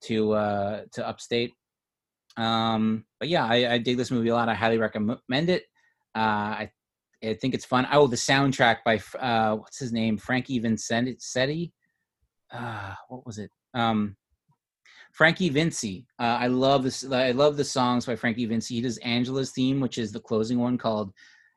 to 0.04 0.34
uh, 0.34 0.82
to 0.94 1.08
upstate. 1.08 1.54
Um, 2.38 3.06
but 3.20 3.28
yeah, 3.28 3.46
I, 3.46 3.74
I 3.74 3.78
dig 3.80 3.98
this 3.98 4.12
movie 4.12 4.30
a 4.30 4.36
lot. 4.36 4.50
I 4.50 4.54
highly 4.54 4.78
recommend 4.78 5.50
it. 5.50 5.64
Uh, 6.16 6.20
I 6.62 6.72
I 7.24 7.34
think 7.34 7.54
it's 7.54 7.66
fun. 7.66 7.88
Oh, 7.92 8.08
the 8.08 8.16
soundtrack 8.16 8.78
by 8.86 9.02
uh, 9.20 9.56
what's 9.56 9.80
his 9.80 9.92
name, 9.92 10.18
Frankie 10.18 10.60
Vincetti. 10.62 11.72
Uh, 12.52 12.94
what 13.10 13.26
was 13.26 13.40
it? 13.40 13.52
Um, 13.74 14.16
Frankie 15.14 15.50
Vinci. 15.50 16.06
Uh, 16.20 16.38
I 16.40 16.48
love 16.48 16.84
this. 16.84 17.04
I 17.12 17.32
love 17.32 17.58
the 17.58 17.64
songs 17.64 18.06
by 18.06 18.16
Frankie 18.16 18.46
Vinci. 18.46 18.76
He 18.76 18.82
does 18.82 18.98
Angela's 19.00 19.52
theme, 19.52 19.80
which 19.80 19.98
is 19.98 20.12
the 20.12 20.20
closing 20.20 20.60
one 20.60 20.78
called 20.78 21.12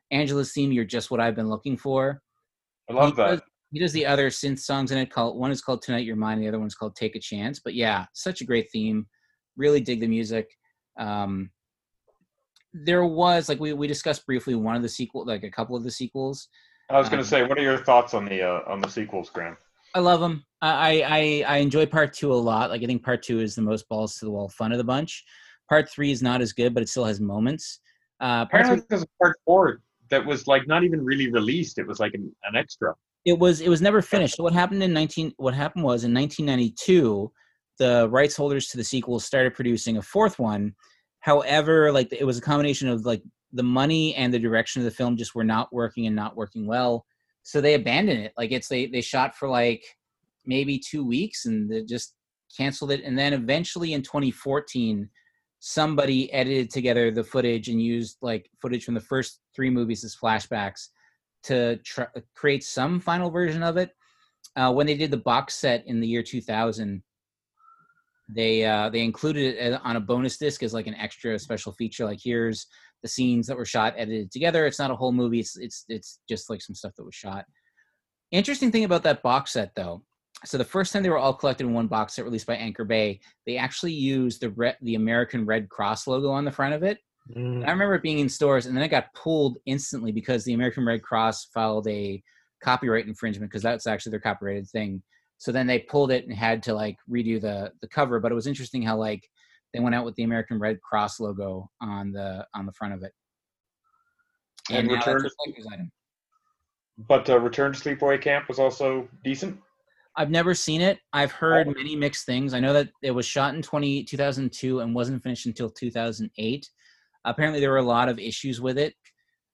"Angela's 0.09 0.51
Theme." 0.51 0.71
You're 0.71 0.83
just 0.83 1.11
what 1.11 1.19
I've 1.19 1.35
been 1.35 1.49
looking 1.49 1.77
for. 1.77 2.21
I 2.89 2.93
love 2.93 3.09
he 3.09 3.15
that. 3.17 3.29
Does, 3.29 3.41
he 3.71 3.79
does 3.79 3.93
the 3.93 4.05
other 4.05 4.29
synth 4.29 4.59
songs 4.59 4.91
in 4.91 4.97
it. 4.97 5.11
Called 5.11 5.37
one 5.37 5.51
is 5.51 5.61
called 5.61 5.83
"Tonight 5.83 6.05
You're 6.05 6.15
Mine," 6.15 6.39
the 6.39 6.47
other 6.47 6.59
one's 6.59 6.75
called 6.75 6.95
"Take 6.95 7.15
a 7.15 7.19
Chance." 7.19 7.59
But 7.63 7.75
yeah, 7.75 8.05
such 8.13 8.41
a 8.41 8.45
great 8.45 8.69
theme. 8.71 9.05
Really 9.57 9.79
dig 9.79 9.99
the 9.99 10.07
music. 10.07 10.49
Um, 10.99 11.51
there 12.73 13.05
was 13.05 13.49
like 13.49 13.59
we 13.59 13.73
we 13.73 13.87
discussed 13.87 14.25
briefly 14.25 14.55
one 14.55 14.75
of 14.75 14.81
the 14.81 14.89
sequel, 14.89 15.25
like 15.25 15.43
a 15.43 15.51
couple 15.51 15.75
of 15.75 15.83
the 15.83 15.91
sequels. 15.91 16.47
I 16.89 16.97
was 16.97 17.07
going 17.07 17.19
um, 17.19 17.23
to 17.23 17.29
say, 17.29 17.43
what 17.43 17.57
are 17.57 17.61
your 17.61 17.77
thoughts 17.77 18.13
on 18.13 18.25
the 18.25 18.41
uh, 18.41 18.61
on 18.67 18.81
the 18.81 18.89
sequels, 18.89 19.29
Graham? 19.29 19.57
I 19.93 19.99
love 19.99 20.19
them. 20.19 20.45
I, 20.61 21.01
I 21.01 21.55
I 21.55 21.57
enjoy 21.57 21.85
part 21.85 22.13
two 22.13 22.31
a 22.31 22.35
lot. 22.35 22.69
Like 22.69 22.83
I 22.83 22.85
think 22.85 23.03
part 23.03 23.23
two 23.23 23.39
is 23.39 23.55
the 23.55 23.61
most 23.61 23.87
balls 23.89 24.15
to 24.17 24.25
the 24.25 24.31
wall 24.31 24.49
fun 24.49 24.71
of 24.71 24.77
the 24.77 24.83
bunch. 24.83 25.23
Part 25.69 25.89
three 25.89 26.11
is 26.11 26.21
not 26.21 26.41
as 26.41 26.53
good, 26.53 26.73
but 26.73 26.83
it 26.83 26.89
still 26.89 27.05
has 27.05 27.19
moments. 27.19 27.79
Uh, 28.19 28.45
part 28.45 28.61
Apparently, 28.61 28.77
three, 28.77 28.85
there's 28.89 29.03
a 29.03 29.23
part 29.23 29.37
four 29.45 29.81
that 30.09 30.25
was 30.25 30.47
like 30.47 30.67
not 30.67 30.83
even 30.83 31.03
really 31.03 31.31
released. 31.31 31.77
It 31.77 31.87
was 31.87 31.99
like 31.99 32.13
an, 32.13 32.33
an 32.43 32.55
extra. 32.55 32.93
it 33.25 33.37
was 33.37 33.61
it 33.61 33.69
was 33.69 33.81
never 33.81 34.01
finished. 34.01 34.35
So 34.35 34.43
what 34.43 34.53
happened 34.53 34.83
in 34.83 34.93
nineteen? 34.93 35.33
What 35.37 35.53
happened 35.53 35.83
was 35.83 36.03
in 36.03 36.13
1992, 36.13 37.31
the 37.79 38.07
rights 38.09 38.35
holders 38.35 38.67
to 38.67 38.77
the 38.77 38.83
sequel 38.83 39.19
started 39.19 39.55
producing 39.55 39.97
a 39.97 40.01
fourth 40.01 40.39
one. 40.39 40.75
However, 41.21 41.91
like 41.91 42.11
it 42.11 42.25
was 42.25 42.37
a 42.37 42.41
combination 42.41 42.89
of 42.89 43.05
like 43.05 43.23
the 43.53 43.63
money 43.63 44.15
and 44.15 44.33
the 44.33 44.39
direction 44.39 44.81
of 44.81 44.85
the 44.85 44.91
film 44.91 45.15
just 45.17 45.35
were 45.35 45.43
not 45.43 45.71
working 45.73 46.07
and 46.07 46.15
not 46.15 46.35
working 46.35 46.67
well. 46.67 47.05
So 47.43 47.61
they 47.61 47.75
abandoned 47.75 48.21
it. 48.23 48.33
Like 48.37 48.51
it's 48.51 48.67
they 48.67 48.87
they 48.87 49.01
shot 49.01 49.35
for 49.35 49.47
like 49.47 49.83
maybe 50.45 50.79
two 50.79 51.05
weeks 51.05 51.45
and 51.45 51.71
they 51.71 51.83
just 51.83 52.15
canceled 52.55 52.91
it. 52.91 53.03
And 53.03 53.17
then 53.17 53.33
eventually 53.33 53.93
in 53.93 54.01
2014, 54.01 55.09
somebody 55.59 56.31
edited 56.33 56.71
together 56.71 57.11
the 57.11 57.23
footage 57.23 57.67
and 57.67 57.81
used 57.81 58.17
like 58.21 58.49
footage 58.59 58.83
from 58.83 58.95
the 58.95 58.99
first 58.99 59.41
three 59.55 59.69
movies 59.69 60.03
as 60.03 60.15
flashbacks 60.15 60.87
to 61.43 61.77
tr- 61.77 62.03
create 62.35 62.63
some 62.63 62.99
final 62.99 63.29
version 63.29 63.63
of 63.63 63.77
it. 63.77 63.91
Uh, 64.55 64.73
when 64.73 64.87
they 64.87 64.97
did 64.97 65.11
the 65.11 65.17
box 65.17 65.55
set 65.55 65.85
in 65.85 65.99
the 65.99 66.07
year 66.07 66.23
2000, 66.23 67.01
they 68.33 68.65
uh, 68.65 68.89
they 68.89 69.01
included 69.01 69.55
it 69.55 69.79
on 69.83 69.95
a 69.95 69.99
bonus 69.99 70.37
disc 70.37 70.63
as 70.63 70.73
like 70.73 70.87
an 70.87 70.95
extra 70.95 71.37
special 71.37 71.73
feature. 71.73 72.05
Like 72.05 72.19
here's 72.23 72.67
the 73.01 73.09
scenes 73.09 73.47
that 73.47 73.57
were 73.57 73.65
shot 73.65 73.93
edited 73.97 74.31
together. 74.31 74.65
It's 74.65 74.79
not 74.79 74.91
a 74.91 74.95
whole 74.95 75.11
movie. 75.11 75.39
It's 75.39 75.57
it's 75.57 75.85
it's 75.89 76.19
just 76.29 76.49
like 76.49 76.61
some 76.61 76.75
stuff 76.75 76.93
that 76.97 77.05
was 77.05 77.15
shot. 77.15 77.45
Interesting 78.31 78.71
thing 78.71 78.85
about 78.85 79.03
that 79.03 79.23
box 79.23 79.51
set 79.51 79.75
though. 79.75 80.03
So 80.45 80.57
the 80.57 80.63
first 80.63 80.91
time 80.91 81.03
they 81.03 81.09
were 81.09 81.17
all 81.17 81.33
collected 81.33 81.65
in 81.65 81.73
one 81.73 81.87
box 81.87 82.13
set 82.13 82.25
released 82.25 82.47
by 82.47 82.55
Anchor 82.55 82.85
Bay, 82.85 83.19
they 83.45 83.57
actually 83.57 83.93
used 83.93 84.41
the 84.41 84.49
re- 84.51 84.77
the 84.81 84.95
American 84.95 85.45
Red 85.45 85.69
Cross 85.69 86.07
logo 86.07 86.29
on 86.29 86.45
the 86.45 86.51
front 86.51 86.73
of 86.73 86.83
it. 86.83 86.97
Mm. 87.35 87.67
I 87.67 87.71
remember 87.71 87.95
it 87.95 88.01
being 88.01 88.19
in 88.19 88.29
stores, 88.29 88.65
and 88.65 88.75
then 88.75 88.83
it 88.83 88.89
got 88.89 89.13
pulled 89.13 89.57
instantly 89.65 90.11
because 90.11 90.43
the 90.43 90.53
American 90.53 90.85
Red 90.85 91.03
Cross 91.03 91.45
filed 91.53 91.87
a 91.87 92.23
copyright 92.63 93.07
infringement 93.07 93.51
because 93.51 93.63
that's 93.63 93.87
actually 93.87 94.11
their 94.11 94.19
copyrighted 94.19 94.67
thing. 94.69 95.03
So 95.41 95.51
then 95.51 95.65
they 95.65 95.79
pulled 95.79 96.11
it 96.11 96.27
and 96.27 96.35
had 96.37 96.61
to 96.63 96.73
like 96.75 96.97
redo 97.09 97.41
the 97.41 97.71
the 97.81 97.87
cover. 97.87 98.19
But 98.19 98.31
it 98.31 98.35
was 98.35 98.45
interesting 98.45 98.83
how 98.83 98.95
like 98.95 99.27
they 99.73 99.79
went 99.79 99.95
out 99.95 100.05
with 100.05 100.13
the 100.13 100.21
American 100.21 100.59
Red 100.59 100.79
Cross 100.81 101.19
logo 101.19 101.67
on 101.81 102.11
the 102.11 102.45
on 102.53 102.67
the 102.67 102.71
front 102.73 102.93
of 102.93 103.01
it. 103.01 103.11
And 104.69 104.87
that's 104.87 105.07
Return 105.07 105.23
to- 105.23 105.29
collector's 105.43 105.65
item. 105.73 105.91
But 107.07 107.27
uh, 107.27 107.39
Return 107.39 107.73
to 107.73 107.79
Sleepaway 107.79 108.21
Camp 108.21 108.47
was 108.49 108.59
also 108.59 109.09
decent. 109.23 109.57
I've 110.15 110.29
never 110.29 110.53
seen 110.53 110.79
it. 110.79 110.99
I've 111.11 111.31
heard 111.31 111.67
Oh. 111.67 111.73
many 111.75 111.95
mixed 111.95 112.27
things. 112.27 112.53
I 112.53 112.59
know 112.59 112.73
that 112.73 112.89
it 113.01 113.09
was 113.09 113.25
shot 113.25 113.55
in 113.55 113.63
20, 113.63 114.03
2002 114.03 114.81
and 114.81 114.93
wasn't 114.93 115.23
finished 115.23 115.47
until 115.47 115.71
2008. 115.71 116.69
Apparently, 117.25 117.59
there 117.59 117.71
were 117.71 117.77
a 117.77 117.81
lot 117.83 118.09
of 118.09 118.19
issues 118.19 118.61
with 118.61 118.77
it. 118.77 118.93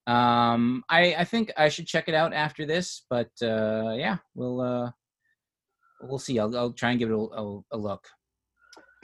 Um, 0.06 0.84
I, 0.90 1.16
I 1.20 1.24
think 1.24 1.54
I 1.56 1.70
should 1.70 1.88
check 1.88 2.10
it 2.10 2.14
out 2.16 2.34
after 2.34 2.66
this, 2.66 3.06
but 3.10 3.30
uh, 3.42 3.94
yeah, 3.96 4.18
we'll 4.36 4.60
uh, 4.60 4.92
we'll 6.02 6.20
see. 6.20 6.40
I'll, 6.40 6.56
I'll 6.58 6.74
try 6.74 6.92
and 6.92 7.00
give 7.00 7.10
it 7.10 7.14
a, 7.14 7.18
a, 7.18 7.62
a 7.72 7.78
look. 7.78 8.08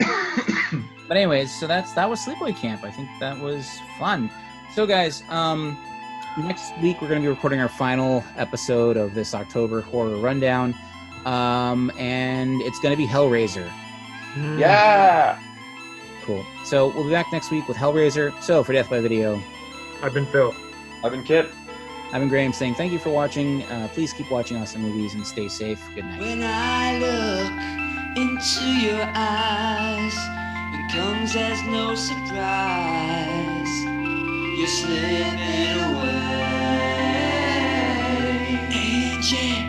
but 0.00 1.16
anyways, 1.16 1.58
so 1.58 1.66
that's 1.66 1.92
that 1.94 2.08
was 2.08 2.20
Sleepaway 2.20 2.56
Camp. 2.56 2.84
I 2.84 2.90
think 2.90 3.08
that 3.20 3.38
was 3.40 3.68
fun. 3.98 4.30
So 4.74 4.86
guys, 4.86 5.22
um, 5.28 5.78
next 6.38 6.72
week 6.82 7.00
we're 7.00 7.08
going 7.08 7.20
to 7.20 7.26
be 7.26 7.28
recording 7.28 7.60
our 7.60 7.68
final 7.68 8.24
episode 8.36 8.96
of 8.96 9.14
this 9.14 9.34
October 9.34 9.80
horror 9.80 10.16
rundown 10.16 10.74
um, 11.26 11.90
and 11.98 12.60
it's 12.62 12.78
going 12.80 12.92
to 12.92 12.96
be 12.96 13.06
Hellraiser. 13.06 13.70
Mm. 14.34 14.58
Yeah. 14.58 15.40
Cool. 16.22 16.44
So 16.64 16.88
we'll 16.88 17.04
be 17.04 17.10
back 17.10 17.32
next 17.32 17.50
week 17.50 17.68
with 17.68 17.76
Hellraiser. 17.76 18.40
So 18.42 18.64
for 18.64 18.72
Death 18.72 18.90
by 18.90 19.00
Video, 19.00 19.40
I've 20.02 20.14
been 20.14 20.26
Phil. 20.26 20.54
I've 21.02 21.12
been 21.12 21.24
Kit. 21.24 21.48
I'm 22.14 22.28
Graham 22.28 22.52
saying 22.52 22.76
thank 22.76 22.92
you 22.92 23.00
for 23.00 23.10
watching. 23.10 23.64
Uh, 23.64 23.88
please 23.92 24.12
keep 24.12 24.30
watching 24.30 24.56
awesome 24.56 24.82
movies 24.82 25.14
and 25.14 25.26
stay 25.26 25.48
safe. 25.48 25.84
Good 25.96 26.04
night. 26.04 26.20
When 26.20 26.44
I 26.44 26.98
look 26.98 27.50
into 28.16 28.66
your 28.86 29.02
eyes, 29.16 30.14
it 30.78 30.92
comes 30.92 31.34
as 31.34 31.60
no 31.64 31.96
surprise. 31.96 33.68
You're 34.56 34.68
slipping 34.68 35.80
away. 35.90 36.30
Angel. 38.70 39.63